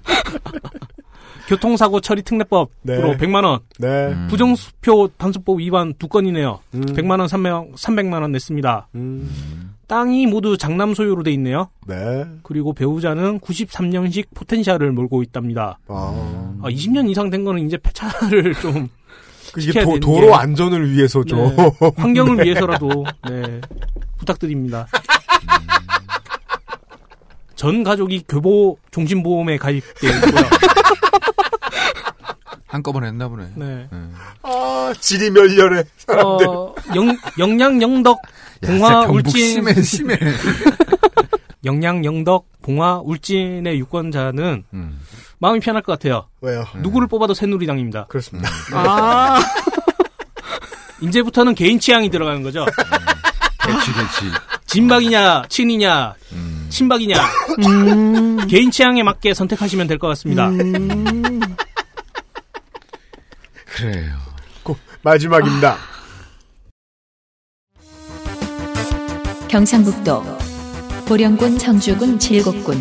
교통사고 1.47 1.99
처리 1.99 2.23
특례법으로 2.23 2.69
네. 2.83 3.17
100만 3.17 3.43
원. 3.43 3.59
네. 3.77 4.15
부정수표 4.29 5.09
단속법 5.17 5.59
위반 5.59 5.93
두 5.99 6.07
건이네요. 6.07 6.59
음. 6.73 6.81
100만 6.81 7.19
원, 7.19 7.27
300, 7.27 7.75
300만 7.75 8.21
원 8.21 8.31
냈습니다. 8.31 8.87
음. 8.95 9.72
땅이 9.93 10.25
모두 10.25 10.57
장남 10.57 10.95
소유로 10.95 11.21
돼 11.21 11.29
있네요. 11.33 11.69
네. 11.85 12.25
그리고 12.41 12.73
배우자는 12.73 13.39
93년식 13.41 14.25
포텐셜을 14.33 14.91
몰고 14.91 15.21
있답니다. 15.21 15.77
아. 15.87 16.55
아, 16.63 16.67
20년 16.67 17.07
이상 17.11 17.29
된 17.29 17.43
거는 17.43 17.67
이제 17.67 17.77
폐차를 17.77 18.55
좀그 18.59 19.59
이게 19.61 19.83
도, 19.83 19.99
도로 19.99 20.27
게- 20.29 20.33
안전을 20.33 20.91
위해서 20.93 21.23
좀. 21.23 21.37
네, 21.55 21.71
환경을 21.97 22.43
위해서라도 22.43 23.05
네, 23.29 23.61
부탁드립니다. 24.17 24.87
전 27.55 27.83
가족이 27.83 28.23
교보 28.27 28.79
종신보험에 28.89 29.57
가입돼 29.57 30.07
있고요. 30.07 30.41
한꺼번에 32.65 33.09
했나 33.09 33.27
보네. 33.27 33.45
네. 33.55 33.87
아, 34.41 34.91
지리 34.99 35.29
멸렬해, 35.29 35.83
사람들. 35.97 36.47
어, 36.47 36.73
영, 36.95 37.15
영양 37.37 37.79
영덕 37.79 38.17
야, 38.17 38.21
봉화 38.65 39.05
울진 39.07 39.31
심해, 39.47 39.73
심해. 39.81 40.17
영양 41.65 42.03
영덕 42.03 42.47
봉화 42.61 42.99
울진의 43.03 43.79
유권자는 43.79 44.63
음. 44.73 44.99
마음이 45.39 45.59
편할 45.59 45.81
것 45.81 45.93
같아요. 45.93 46.27
왜요? 46.41 46.65
누구를 46.81 47.07
뽑아도 47.07 47.33
새누리당입니다. 47.33 48.05
그렇습니다. 48.07 48.49
아. 48.73 49.39
이제부터는 51.01 51.53
개인 51.55 51.79
취향이 51.79 52.09
들어가는 52.09 52.43
거죠. 52.43 52.65
개취, 53.65 53.93
개취. 53.93 54.31
진박이냐, 54.67 55.43
친이냐, 55.49 56.13
음. 56.31 56.65
친박이냐. 56.69 57.15
개인 58.47 58.71
취향에 58.71 59.03
맞게 59.03 59.33
선택하시면 59.33 59.87
될 59.87 59.97
것 59.99 60.07
같습니다. 60.09 60.49
그래요. 63.65 64.15
고- 64.63 64.77
마지막입니다. 65.01 65.77
경상북도 69.53 70.23
보령군 71.07 71.59
청주군 71.59 72.17
칠곡군 72.17 72.75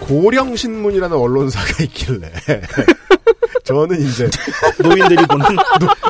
고령신문이라는 0.00 1.16
언론사가 1.16 1.84
있길래. 1.84 2.30
저는 3.64 4.00
이제 4.00 4.28
노인들이 4.82 5.26
보는 5.26 5.46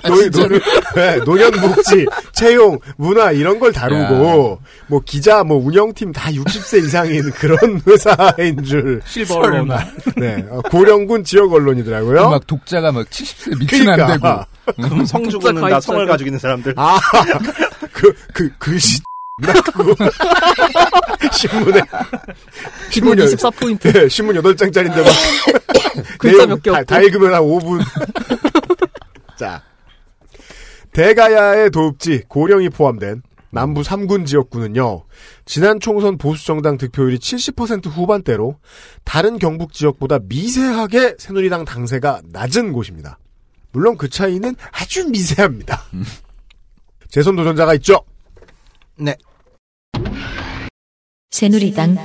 노, 0.06 0.30
노, 0.30 0.58
네, 0.94 1.16
노년복지, 1.24 2.06
채용, 2.32 2.78
문화 2.96 3.32
이런 3.32 3.58
걸 3.58 3.72
다루고 3.72 4.60
뭐 4.86 5.00
기자, 5.04 5.42
뭐 5.44 5.58
운영팀 5.58 6.12
다 6.12 6.30
60세 6.30 6.84
이상인 6.84 7.30
그런 7.32 7.80
회사인 7.86 8.62
줄. 8.64 9.00
실버 9.04 9.36
언론. 9.36 9.70
네, 10.16 10.44
어, 10.50 10.60
고령군 10.70 11.24
지역 11.24 11.52
언론이더라고요. 11.52 12.30
막 12.30 12.46
독자가 12.46 12.92
막 12.92 13.08
70세 13.08 13.58
밑은 13.58 13.88
안 13.88 13.96
그러니까. 13.96 14.46
되고. 14.66 14.88
그럼 14.88 15.04
성주군은 15.04 15.68
다 15.68 15.80
성을 15.80 16.06
가지고 16.06 16.28
있는 16.28 16.38
사람들. 16.38 16.74
아, 16.76 16.98
그, 17.92 18.12
그, 18.32 18.50
글씨, 18.58 19.00
신문에. 21.32 21.78
여- 23.22 23.26
24포인트. 23.26 23.92
네, 23.92 24.08
신문 24.08 24.36
8장짜리인데 24.36 24.96
막. 25.04 25.12
글자 26.18 26.36
내용 26.38 26.48
몇개 26.50 26.70
다, 26.70 26.78
없고. 26.78 26.84
다 26.86 27.00
읽으면 27.00 27.34
한 27.34 27.42
5분. 27.42 27.80
자. 29.36 29.62
대가야의 30.92 31.70
도읍지 31.70 32.24
고령이 32.28 32.68
포함된 32.70 33.22
남부 33.52 33.82
3군 33.82 34.26
지역구는요. 34.26 35.04
지난 35.44 35.78
총선 35.80 36.18
보수정당 36.18 36.78
득표율이 36.78 37.18
70% 37.18 37.86
후반대로 37.88 38.56
다른 39.04 39.38
경북 39.38 39.72
지역보다 39.72 40.18
미세하게 40.24 41.16
새누리당 41.18 41.64
당세가 41.64 42.22
낮은 42.32 42.72
곳입니다. 42.72 43.18
물론 43.72 43.96
그 43.96 44.08
차이는 44.08 44.54
아주 44.72 45.08
미세합니다. 45.08 45.80
재선 47.08 47.36
도전자가 47.36 47.74
있죠. 47.74 48.00
네. 48.96 49.16
새누리당 51.30 51.96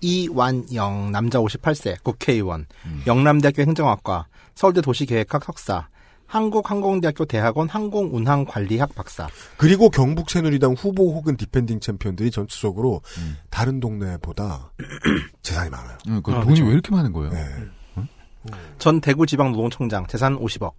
이완영 0.00 1.12
남자 1.12 1.38
58세 1.40 2.02
국회의원 2.02 2.66
영남대학교 3.06 3.62
행정학과 3.62 4.28
서울대 4.54 4.80
도시계획학 4.80 5.44
석사 5.44 5.88
한국항공대학교 6.26 7.26
대학원 7.26 7.68
항공운항관리학 7.68 8.94
박사 8.94 9.28
그리고 9.58 9.90
경북 9.90 10.30
새누리당 10.30 10.72
후보 10.72 11.12
혹은 11.14 11.36
defending 11.36 11.80
champion들이 11.80 12.30
전체적으로 12.30 13.02
다른 13.50 13.78
동네보다 13.80 14.72
재산이 15.42 15.68
많아요. 15.70 15.98
음, 16.08 16.22
그 16.22 16.32
아, 16.32 16.40
돈이 16.40 16.54
그쵸. 16.54 16.64
왜 16.66 16.72
이렇게 16.72 16.90
많은 16.94 17.12
거예요? 17.12 17.30
네. 17.30 17.44
전 18.78 19.00
대구지방노동청장 19.00 20.06
재산 20.06 20.38
50억 20.38 20.72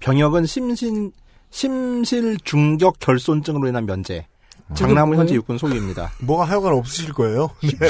병역은 0.00 0.46
심신 0.46 1.12
심실 1.50 2.38
중격 2.44 2.98
결손증으로 3.00 3.68
인한 3.68 3.86
면제 3.86 4.26
장남은 4.74 5.16
현재 5.18 5.34
육군 5.34 5.58
소유입니다. 5.58 6.12
뭐가 6.20 6.44
하여간 6.44 6.74
없으실 6.74 7.12
거예요. 7.14 7.50
네. 7.62 7.88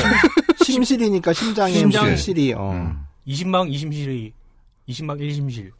심실이니까 0.64 1.32
심장에 1.32 1.72
심장. 1.72 2.06
심실이 2.06 2.52
어. 2.54 2.70
음. 2.70 3.04
20망 3.26 3.70
20실이 3.70 4.32
20망 4.88 5.20
1심실. 5.20 5.70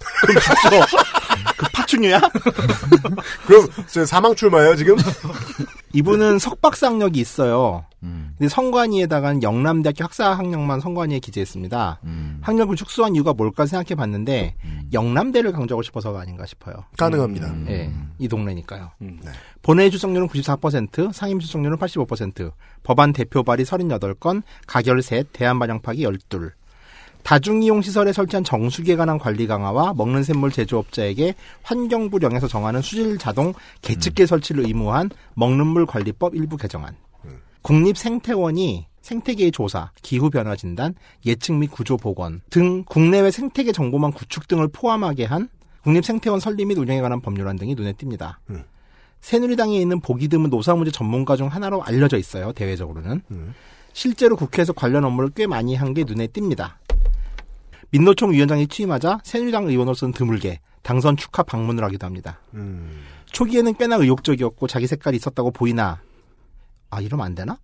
그 1.57 1.68
파충류야? 1.89 2.21
그럼 3.47 3.67
저 3.89 4.05
사망 4.05 4.35
출마예요 4.35 4.77
지금? 4.77 4.97
이분은 5.95 6.39
석박상력이 6.39 7.19
있어요. 7.19 7.87
음. 8.03 8.35
근데 8.37 8.49
성관위에다가는 8.49 9.43
영남대학교 9.43 10.05
학사 10.05 10.31
학력만 10.33 10.81
성관위에 10.81 11.19
기재했습니다. 11.19 12.01
음. 12.05 12.39
학력을 12.43 12.77
축소한 12.77 13.17
이유가 13.17 13.33
뭘까 13.33 13.67
생각해 13.67 13.97
봤는데 13.97 14.55
영남대를 14.93 15.53
강조하고 15.53 15.83
싶어서가 15.83 16.21
아닌가 16.21 16.47
싶어요. 16.47 16.85
가능합니다. 16.97 17.53
예, 17.69 17.91
이 18.19 18.29
동네니까요. 18.29 18.91
음. 19.01 19.19
네. 19.25 19.31
본회의 19.63 19.91
출석률은 19.91 20.29
94%, 20.29 21.13
상임 21.13 21.41
출석률은 21.41 21.79
85%, 21.79 22.53
법안 22.83 23.13
대표 23.13 23.43
발의 23.43 23.65
38건, 23.67 24.43
가결 24.67 25.03
셋, 25.03 25.27
대안 25.33 25.59
반영 25.59 25.81
파기 25.81 26.03
12. 26.03 26.51
다중이용 27.23 27.83
시설에 27.83 28.13
설치한 28.13 28.43
정수기에 28.45 28.97
관한 28.97 29.19
관리 29.19 29.47
강화와 29.47 29.95
먹는 29.95 30.23
샘물 30.23 30.51
제조업자에게 30.51 31.35
환경부령에서 31.63 32.49
정하는 32.49 32.81
수질 32.81 33.19
자동 33.19 33.53
계측기 33.83 34.27
설치를 34.27 34.67
의무한 34.67 35.11
먹는 35.35 35.67
물 35.67 35.85
관리법 35.87 36.35
일부 36.35 36.57
개정안. 36.57 36.97
국립생태원이 37.63 38.87
생태계의 39.03 39.53
조사, 39.53 39.91
기후변화 40.03 40.57
진단, 40.57 40.95
예측 41.27 41.55
및 41.55 41.71
구조 41.71 41.97
복원 41.97 42.41
등 42.51 42.85
국내외 42.85 43.31
생태계 43.31 43.73
정보망 43.73 44.13
구축 44.13 44.49
등을 44.49 44.69
포함하게 44.69 45.25
한 45.25 45.49
국립생태원 45.83 46.41
설립 46.41 46.67
및 46.67 46.79
운영에 46.79 47.01
관한 47.01 47.21
법률안 47.21 47.57
등이 47.57 47.75
눈에 47.75 47.93
띕니다. 47.93 48.37
음. 48.51 48.65
새누리당에 49.21 49.79
있는 49.79 50.01
보기 50.01 50.29
드문 50.29 50.51
노사문제 50.51 50.91
전문가 50.93 51.37
중 51.37 51.49
하나로 51.49 51.83
알려져 51.83 52.17
있어요. 52.19 52.53
대외적으로는. 52.53 53.23
음. 53.31 53.55
실제로 53.93 54.37
국회에서 54.37 54.73
관련 54.73 55.05
업무를 55.05 55.31
꽤 55.35 55.47
많이 55.47 55.75
한 55.75 55.95
게 55.95 56.05
눈에 56.05 56.27
띕니다. 56.29 56.73
민노총 57.91 58.33
위원장이 58.33 58.67
취임하자 58.69 59.21
새누리당 59.23 59.69
의원으로서는 59.69 60.13
드물게 60.13 60.61
당선 60.83 61.17
축하 61.17 61.43
방문을 61.43 61.85
하기도 61.85 62.07
합니다. 62.07 62.41
음. 62.55 63.03
초기에는 63.27 63.75
꽤나 63.75 63.97
의욕적이었고 63.97 64.67
자기 64.67 64.87
색깔이 64.87 65.17
있었다고 65.17 65.51
보이나 65.51 66.01
아 66.91 67.01
이러면 67.01 67.27
안 67.27 67.35
되나? 67.35 67.59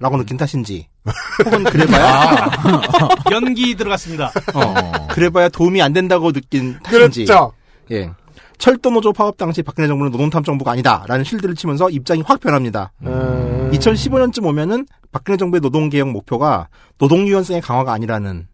라고 0.00 0.16
느낀 0.16 0.36
탓인지 0.36 0.88
혹은 1.44 1.64
그래봐야 1.64 2.50
연기 3.32 3.74
들어갔습니다. 3.74 4.30
어, 4.54 5.06
그래봐야 5.08 5.48
도움이 5.48 5.82
안 5.82 5.92
된다고 5.92 6.32
느낀 6.32 6.78
탓인지 6.80 7.24
그렇죠. 7.24 7.52
예. 7.90 8.10
철도 8.58 8.90
노조 8.90 9.12
파업 9.12 9.36
당시 9.36 9.62
박근혜 9.62 9.86
정부는 9.86 10.10
노동탐 10.12 10.42
정부가 10.42 10.72
아니다라는 10.72 11.24
실드를 11.24 11.54
치면서 11.54 11.90
입장이 11.90 12.22
확 12.26 12.40
변합니다. 12.40 12.92
음. 13.02 13.70
2015년쯤 13.72 14.44
오면은 14.46 14.86
박근혜 15.12 15.36
정부의 15.36 15.60
노동개혁 15.60 16.08
목표가 16.10 16.68
노동유연성의 16.98 17.62
강화가 17.62 17.92
아니라는 17.92 18.48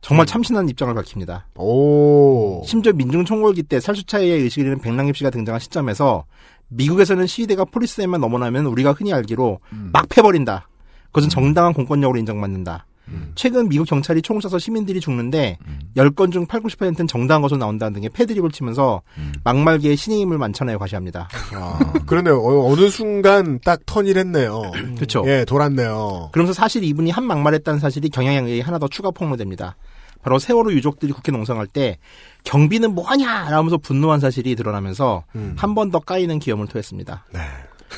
정말 0.00 0.26
참신한 0.26 0.68
입장을 0.68 0.92
밝힙니다. 0.94 1.46
오. 1.56 2.62
심지어 2.64 2.92
민중총궐기 2.92 3.64
때 3.64 3.80
살수차이의 3.80 4.42
의식을 4.42 4.66
잃은 4.66 4.78
백남김 4.80 5.14
씨가 5.14 5.30
등장한 5.30 5.60
시점에서 5.60 6.24
미국에서는 6.68 7.26
시위대가 7.26 7.64
폴리스에만 7.64 8.20
넘어나면 8.20 8.66
우리가 8.66 8.92
흔히 8.92 9.12
알기로 9.12 9.60
막 9.92 10.08
패버린다. 10.08 10.68
그것은 11.06 11.28
정당한 11.28 11.72
공권력으로 11.72 12.18
인정받는다. 12.18 12.86
최근 13.34 13.68
미국 13.68 13.86
경찰이 13.88 14.22
총 14.22 14.38
쏴서 14.38 14.58
시민들이 14.60 15.00
죽는데 15.00 15.58
10건 15.96 16.32
중 16.32 16.46
8, 16.46 16.60
90%는 16.60 17.06
정당한 17.06 17.42
것으로 17.42 17.58
나온다는 17.58 17.94
등의 17.94 18.10
패드립을 18.10 18.50
치면서 18.50 19.02
막말기의 19.44 19.96
신의 19.96 20.20
힘을 20.20 20.38
만천하여 20.38 20.78
과시합니다. 20.78 21.28
아, 21.54 21.78
그러네요. 22.06 22.40
어, 22.40 22.74
느 22.76 22.88
순간 22.90 23.58
딱 23.64 23.80
턴일했네요. 23.86 24.62
그렇죠. 24.96 25.22
예, 25.26 25.44
돌았네요. 25.44 26.30
그러면서 26.32 26.52
사실 26.52 26.84
이분이 26.84 27.10
한 27.10 27.24
막말했다는 27.24 27.80
사실이 27.80 28.10
경향에 28.10 28.48
의해 28.48 28.60
하나 28.62 28.78
더 28.78 28.88
추가 28.88 29.10
폭로됩니다. 29.10 29.76
바로 30.22 30.38
세월호 30.38 30.72
유족들이 30.74 31.12
국회 31.12 31.32
농성할 31.32 31.66
때 31.66 31.96
경비는 32.44 32.94
뭐하냐 32.94 33.48
라면서 33.50 33.78
분노한 33.78 34.20
사실이 34.20 34.54
드러나면서 34.54 35.24
한 35.56 35.74
번 35.74 35.90
더 35.90 35.98
까이는 35.98 36.38
기염을 36.40 36.66
토했습니다. 36.66 37.24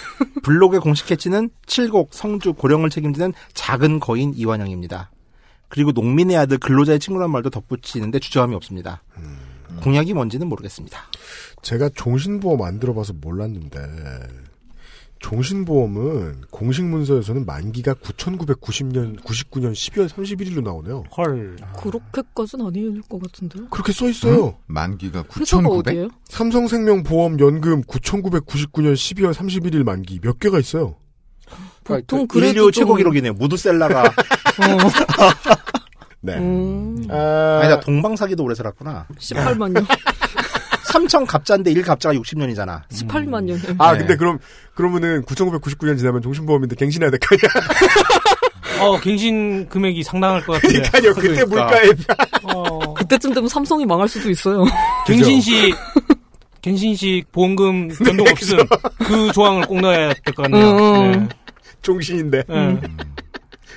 블록의 0.43 0.81
공식 0.81 1.07
캐치는 1.07 1.51
칠곡, 1.67 2.11
성주, 2.13 2.55
고령을 2.55 2.91
책임지는 2.91 3.33
작은 3.55 4.01
거인 4.01 4.33
이완영입니다. 4.35 5.11
그리고 5.69 5.93
농민의 5.93 6.37
아들 6.37 6.59
근로자의 6.59 6.99
친구란 7.01 7.31
말도 7.31 7.51
덧붙이는데 7.51 8.19
주저함이 8.19 8.55
없습니다. 8.57 9.03
공약이 9.81 10.13
뭔지는 10.13 10.47
모르겠습니다. 10.49 10.99
제가 11.63 11.89
종신보험 11.95 12.63
안 12.63 12.79
들어봐서 12.79 13.15
몰랐는데 13.15 13.81
종신보험은 15.23 16.43
공식 16.51 16.85
문서에서는 16.85 17.47
만기가 17.47 17.95
9,990년 17.95 19.23
99년 19.23 19.73
12월 19.73 20.09
31일로 20.09 20.63
나오네요. 20.63 21.05
헐. 21.17 21.57
아. 21.63 21.73
그렇게까지는 21.73 22.67
아닐 22.67 23.01
것 23.03 23.23
같은데. 23.23 23.61
그렇게 23.71 23.93
써 23.93 24.09
있어요. 24.09 24.47
응? 24.47 24.53
만기가 24.67 25.23
9,900. 25.23 26.11
삼성생명 26.29 27.05
보험 27.05 27.41
연금 27.41 27.83
9,999년 27.83 28.95
12월 28.95 29.33
31일 29.33 29.85
만기 29.85 30.21
몇 30.21 30.39
개가 30.39 30.59
있어요. 30.59 30.97
보통 31.85 32.21
아, 32.21 32.25
그 32.29 32.39
인류 32.39 32.71
좀... 32.71 32.73
최고 32.73 32.95
기록이네요. 32.95 33.33
무드셀라가. 33.35 34.13
네. 36.21 36.37
음. 36.37 37.07
아... 37.11 37.61
아니 37.63 37.69
나 37.69 37.81
동방사기도 37.81 38.45
오래 38.45 38.55
살았구나. 38.55 39.07
18만요. 39.19 39.85
3천 40.93 41.27
갑자인데 41.27 41.71
1 41.73 41.83
갑자가 41.83 42.15
60년이잖아. 42.15 42.83
18만 42.91 43.45
년. 43.45 43.57
음. 43.69 43.77
아, 43.79 43.93
네. 43.93 43.99
근데 44.01 44.17
그럼, 44.17 44.39
그러면은 44.75 45.23
9,999년 45.25 45.97
지나면 45.99 46.21
종신보험인데 46.23 46.77
갱신해야 46.77 47.11
될 47.11 47.19
거 47.21 47.35
아니야? 47.37 48.83
어, 48.85 48.99
갱신 49.01 49.69
금액이 49.69 50.03
상당할 50.03 50.45
것 50.45 50.55
같아요. 50.61 50.83
그니까요, 50.83 51.15
그때 51.15 51.45
그러니까. 51.45 51.47
물가에. 51.47 51.91
어... 52.55 52.95
그때쯤 52.95 53.33
되면 53.33 53.49
삼성이 53.49 53.87
망할 53.87 54.09
수도 54.09 54.29
있어요. 54.31 54.65
갱신 55.07 55.41
시, 55.41 55.73
갱신 56.63 56.95
시 56.97 57.25
보험금 57.33 57.89
네, 57.89 57.95
변동 58.05 58.25
네, 58.27 58.33
없음. 58.33 58.59
그 58.99 59.33
조항을 59.33 59.67
꼭 59.67 59.81
넣어야 59.81 60.13
될 60.15 60.35
것 60.35 60.43
같네요. 60.43 60.69
음, 60.71 60.79
음, 60.79 60.95
음. 61.15 61.29
네. 61.29 61.29
종신인데. 61.83 62.43
네. 62.49 62.55
음. 62.55 62.81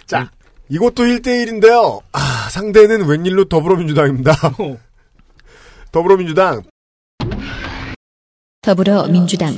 자, 0.08 0.32
이것도 0.70 1.04
1대1인데요. 1.04 2.02
아, 2.12 2.48
상대는 2.50 3.08
웬일로 3.08 3.46
더불어민주당입니다. 3.46 4.32
어. 4.60 4.78
더불어민주당 5.92 6.64
더불어민주당 8.66 9.54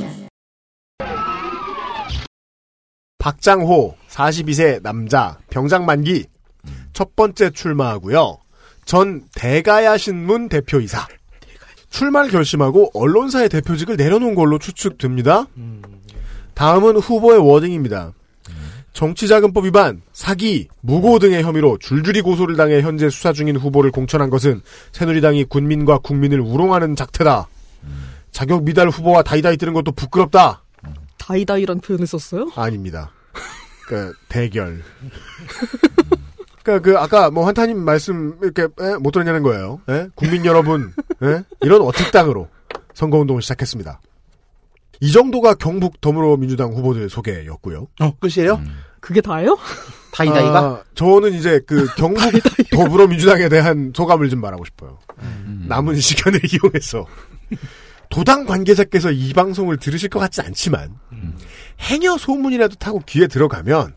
박장호, 3.19 3.95
42세 4.09 4.81
남자, 4.83 5.37
병장 5.49 5.85
만기. 5.85 6.25
첫 6.91 7.15
번째 7.15 7.51
출마하고요. 7.51 8.37
전 8.83 9.23
대가야 9.33 9.95
신문 9.95 10.49
대표이사. 10.49 11.07
출마를 11.89 12.31
결심하고 12.31 12.91
언론사의 12.93 13.47
대표직을 13.47 13.95
내려놓은 13.95 14.35
걸로 14.35 14.59
추측됩니다. 14.59 15.45
다음은 16.53 16.97
후보의 16.97 17.39
워딩입니다. 17.39 18.11
정치자금법 18.91 19.63
위반, 19.63 20.01
사기, 20.11 20.67
무고 20.81 21.19
등의 21.19 21.43
혐의로 21.43 21.77
줄줄이 21.77 22.19
고소를 22.19 22.57
당해 22.57 22.81
현재 22.81 23.09
수사 23.09 23.31
중인 23.31 23.55
후보를 23.55 23.91
공천한 23.91 24.29
것은 24.29 24.61
새누리당이 24.91 25.45
군민과 25.45 25.99
국민을 25.99 26.41
우롱하는 26.41 26.97
작태다. 26.97 27.47
자격 28.37 28.63
미달 28.63 28.87
후보와 28.87 29.23
다이다이 29.23 29.57
뜨는 29.57 29.73
것도 29.73 29.93
부끄럽다. 29.93 30.61
다이다이란 31.17 31.79
표현을 31.79 32.05
썼어요? 32.05 32.51
아닙니다. 32.55 33.09
그 33.87 34.13
대결. 34.29 34.83
그러니까 36.61 36.87
그 36.87 36.99
아까 36.99 37.31
뭐 37.31 37.47
환타님 37.47 37.79
말씀 37.79 38.37
이렇게 38.43 38.65
에? 38.79 38.97
못 38.99 39.09
들었냐는 39.09 39.41
거예요. 39.41 39.81
에? 39.89 40.09
국민 40.13 40.45
여러분, 40.45 40.93
에? 41.23 41.41
이런 41.61 41.81
어택당으로 41.81 42.47
선거 42.93 43.17
운동을 43.17 43.41
시작했습니다. 43.41 44.01
이 44.99 45.11
정도가 45.11 45.55
경북 45.55 45.99
더불어민주당 45.99 46.73
후보들 46.73 47.09
소개였고요. 47.09 47.87
어 48.01 48.13
끝이에요? 48.19 48.61
그게 48.99 49.19
다예요? 49.19 49.57
다이다이가? 50.13 50.59
아, 50.59 50.83
저는 50.93 51.33
이제 51.33 51.59
그 51.65 51.87
경북 51.95 52.21
더불어민주당에 52.71 53.49
대한 53.49 53.93
소감을 53.95 54.29
좀 54.29 54.41
말하고 54.41 54.63
싶어요. 54.63 54.99
남은 55.67 55.99
시간을 55.99 56.39
이용해서 56.53 57.07
도당 58.09 58.45
관계자께서 58.45 59.11
이 59.11 59.33
방송을 59.33 59.77
들으실 59.77 60.09
것 60.09 60.19
같지 60.19 60.41
않지만 60.41 60.95
행여 61.79 62.17
소문이라도 62.17 62.75
타고 62.75 62.99
귀에 63.05 63.27
들어가면 63.27 63.95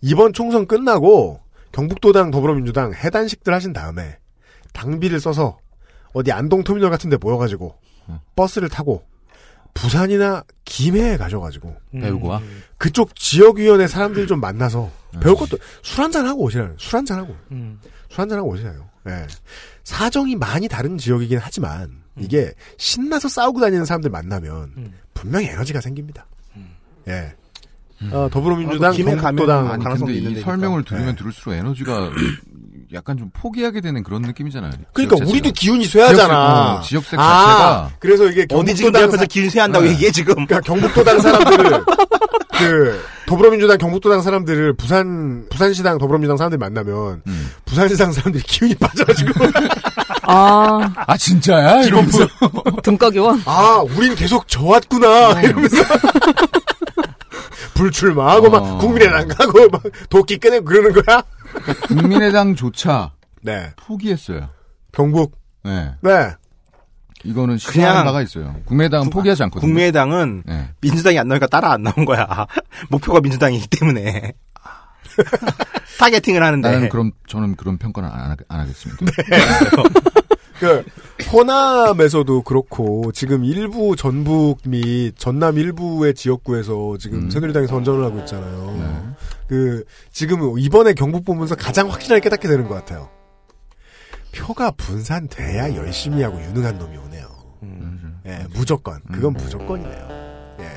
이번 0.00 0.32
총선 0.32 0.66
끝나고 0.66 1.40
경북도당 1.72 2.30
더불어민주당 2.30 2.92
해단식들 2.94 3.52
하신 3.52 3.72
다음에 3.72 4.18
당비를 4.72 5.20
써서 5.20 5.58
어디 6.14 6.32
안동터미널 6.32 6.90
같은 6.90 7.10
데 7.10 7.16
모여가지고 7.20 7.78
버스를 8.36 8.68
타고 8.68 9.04
부산이나 9.74 10.42
김해에 10.64 11.16
가셔가지고 11.16 11.76
배우고 11.92 12.28
와. 12.28 12.42
그쪽 12.78 13.14
지역위원회 13.14 13.86
사람들 13.86 14.26
좀 14.26 14.40
만나서 14.40 14.90
배울 15.20 15.36
것도 15.36 15.58
술 15.82 16.02
한잔 16.02 16.26
하고 16.26 16.42
오시라요. 16.42 16.74
술 16.78 16.96
한잔 16.96 17.18
하고. 17.18 17.36
음. 17.52 17.78
술 18.08 18.22
한잔 18.22 18.38
하고 18.38 18.50
오시라요. 18.50 18.88
예. 19.08 19.26
사정이 19.84 20.36
많이 20.36 20.68
다른 20.68 20.98
지역이긴 20.98 21.38
하지만 21.40 21.97
이게 22.20 22.52
신나서 22.76 23.28
싸우고 23.28 23.60
다니는 23.60 23.84
사람들 23.84 24.10
만나면 24.10 24.92
분명히 25.14 25.46
에너지가 25.46 25.80
생깁니다. 25.80 26.26
예. 27.08 27.34
어, 28.12 28.28
더불어민주당, 28.30 28.90
아, 28.90 28.94
김해 28.94 29.16
경북도당 29.16 29.56
가면은 29.56 29.70
아니 29.74 29.82
가능성도 29.82 30.06
근데 30.06 30.14
이 30.14 30.18
있는 30.18 30.32
데니까. 30.34 30.50
설명을 30.50 30.84
들으면 30.84 31.06
네. 31.08 31.16
들을수록 31.16 31.54
에너지가 31.54 32.10
약간 32.94 33.16
좀 33.18 33.30
포기하게 33.32 33.80
되는 33.80 34.02
그런 34.02 34.22
느낌이잖아요. 34.22 34.70
그러니까 34.92 35.16
우리도. 35.26 35.50
기운이 35.52 35.84
쇠하잖아. 35.84 36.80
지역색, 36.82 37.18
어, 37.18 37.20
지역색 37.20 37.20
아, 37.20 37.22
자체가 37.22 37.90
그래서 37.98 38.26
이게 38.26 38.46
어디 38.50 38.74
지금 38.74 38.92
내 38.92 39.02
앞에서 39.02 39.26
길 39.26 39.50
세한다고 39.50 39.84
네. 39.84 39.92
얘기해 39.92 40.10
지금. 40.10 40.34
그러니까 40.46 40.60
경북도당 40.60 41.20
사람들을 41.20 41.84
그 42.58 43.00
더불어민주당 43.26 43.78
경북도당 43.78 44.22
사람들을 44.22 44.74
부산 44.74 45.46
부산시당 45.50 45.98
더불어민주당 45.98 46.36
사람들 46.36 46.58
만나면 46.58 47.22
음. 47.26 47.50
부산시당 47.66 48.12
사람들이 48.12 48.42
기운이 48.42 48.74
빠져가지고 48.76 49.30
아, 50.22 50.92
아 51.06 51.16
진짜야 51.16 51.82
이러면서 51.82 52.26
등가교환? 52.82 53.42
아 53.44 53.82
우린 53.96 54.14
계속 54.14 54.48
저왔구나 54.48 55.42
이러면서 55.42 55.76
불출마하고 57.74 58.50
막 58.50 58.62
어. 58.62 58.78
국민의당 58.78 59.28
가고 59.28 59.68
막 59.68 59.82
도끼 60.10 60.38
꺼내고 60.38 60.64
그러는 60.64 60.92
거야. 60.92 61.22
국민의당조차 61.86 63.12
네 63.42 63.72
포기했어요. 63.76 64.48
경북 64.92 65.38
네, 65.64 65.92
네 66.00 66.34
이거는 67.24 67.58
그냥 67.58 68.04
바가 68.04 68.22
있어요. 68.22 68.54
국민의당은 68.64 69.10
포기하지 69.10 69.42
않거든요. 69.44 69.66
국민의당은 69.66 70.42
네. 70.46 70.68
민주당이 70.80 71.18
안 71.18 71.28
나오니까 71.28 71.46
따라 71.46 71.72
안 71.72 71.82
나온 71.82 72.04
거야. 72.04 72.26
목표가 72.90 73.20
민주당이기 73.20 73.66
때문에. 73.68 74.34
타겟팅을 75.98 76.42
하는데. 76.42 76.70
나는 76.70 76.88
그럼 76.88 77.10
저는 77.26 77.56
그런 77.56 77.76
평가는 77.76 78.08
안, 78.08 78.30
하, 78.30 78.36
안 78.48 78.60
하겠습니다. 78.60 79.04
그 80.60 80.84
호남에서도 81.32 82.42
그렇고 82.42 83.12
지금 83.12 83.44
일부 83.44 83.94
전북 83.96 84.58
및 84.66 85.12
전남 85.16 85.56
일부의 85.56 86.14
지역구에서 86.14 86.96
지금 86.98 87.24
음. 87.24 87.30
새누리당이 87.30 87.68
선전을 87.68 88.04
하고 88.04 88.18
있잖아요. 88.20 88.76
네. 88.76 89.28
그 89.48 89.84
지금 90.12 90.58
이번에 90.58 90.92
경북 90.92 91.24
보면서 91.24 91.54
가장 91.54 91.90
확실하게 91.90 92.20
깨닫게 92.20 92.46
되는 92.48 92.68
것 92.68 92.74
같아요. 92.74 93.08
표가 94.34 94.72
분산돼야 94.72 95.74
열심히 95.74 96.22
하고 96.22 96.40
유능한 96.40 96.78
놈이 96.78 96.96
오네요. 96.96 97.26
음. 97.62 98.20
예, 98.26 98.46
무조건 98.54 99.00
그건 99.10 99.32
무조건이네요. 99.32 100.56
예, 100.60 100.70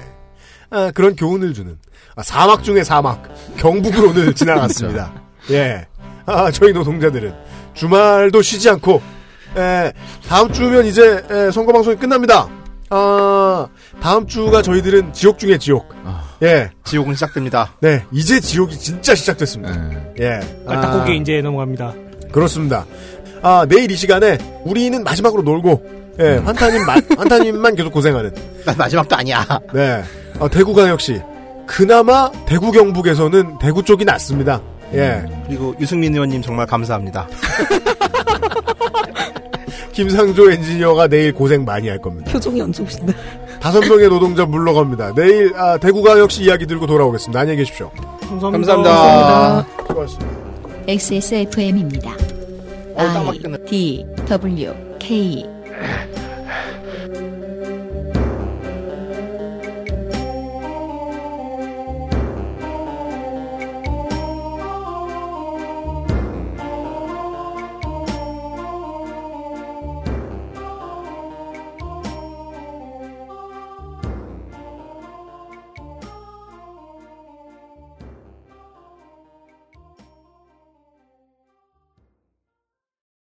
아, 0.69 0.91
그런 0.91 1.15
교훈을 1.15 1.53
주는 1.53 1.77
아, 2.15 2.23
사막 2.23 2.63
중의 2.63 2.85
사막 2.85 3.23
경북을 3.57 4.05
오늘 4.05 4.33
지나갔습니다. 4.35 5.13
예, 5.51 5.85
아, 6.25 6.49
저희 6.51 6.71
노동자들은 6.71 7.33
주말도 7.73 8.41
쉬지 8.41 8.69
않고 8.69 9.01
예, 9.57 9.91
다음 10.29 10.53
주면 10.53 10.85
이제 10.85 11.23
예, 11.29 11.51
선거 11.51 11.73
방송이 11.73 11.97
끝납니다. 11.97 12.47
아, 12.93 13.67
다음 14.01 14.27
주가 14.27 14.61
저희들은 14.61 15.13
지옥 15.13 15.39
중의 15.39 15.59
지옥. 15.59 15.87
아. 16.03 16.23
예, 16.43 16.69
지옥은 16.83 17.13
시작됩니다. 17.15 17.71
네, 17.79 18.03
이제 18.11 18.39
지옥이 18.39 18.77
진짜 18.77 19.15
시작됐습니다. 19.15 19.73
네. 19.75 20.13
예, 20.19 20.39
깔딱고기 20.67 21.11
아, 21.11 21.15
이제 21.15 21.41
넘어갑니다. 21.41 21.93
그렇습니다. 22.31 22.85
아, 23.41 23.65
내일 23.69 23.89
이 23.91 23.95
시간에 23.95 24.37
우리는 24.63 25.03
마지막으로 25.03 25.41
놀고, 25.43 26.15
예, 26.19 26.35
환타님, 26.43 26.85
마- 26.85 26.95
환타님만 27.17 27.75
계속 27.75 27.91
고생하는. 27.93 28.33
난 28.65 28.75
마지막도 28.77 29.15
아니야. 29.15 29.45
네. 29.73 30.03
어, 30.39 30.49
대구광역시. 30.49 31.21
그나마 31.67 32.29
대구 32.45 32.71
경북에서는 32.71 33.57
대구 33.59 33.81
쪽이 33.83 34.03
낫습니다. 34.03 34.61
예. 34.93 35.23
그리고 35.47 35.73
유승민 35.79 36.13
의원님 36.13 36.41
정말 36.41 36.65
감사합니다. 36.65 37.27
김상조 40.01 40.49
엔지니어가 40.49 41.07
내일 41.07 41.31
고생 41.31 41.63
많이 41.63 41.87
할 41.87 41.99
겁니다. 41.99 42.31
표정이 42.31 42.59
안 42.59 42.73
좋으신데. 42.73 43.13
다섯 43.59 43.81
명의 43.81 44.09
노동자 44.09 44.45
물러갑니다. 44.45 45.13
내일 45.13 45.53
아, 45.55 45.77
대구광역시 45.77 46.43
이야기 46.43 46.65
들고 46.65 46.87
돌아오겠습니다. 46.87 47.39
안녕히 47.39 47.57
계십시오. 47.57 47.91
감사합니다. 48.27 49.67
수고하셨습니다. 49.87 50.41
XSFM입니다. 50.87 52.11
어, 52.95 52.95
딱 52.95 53.27
I. 53.27 53.39
D 53.67 54.05
W 54.27 54.73
K 54.99 55.45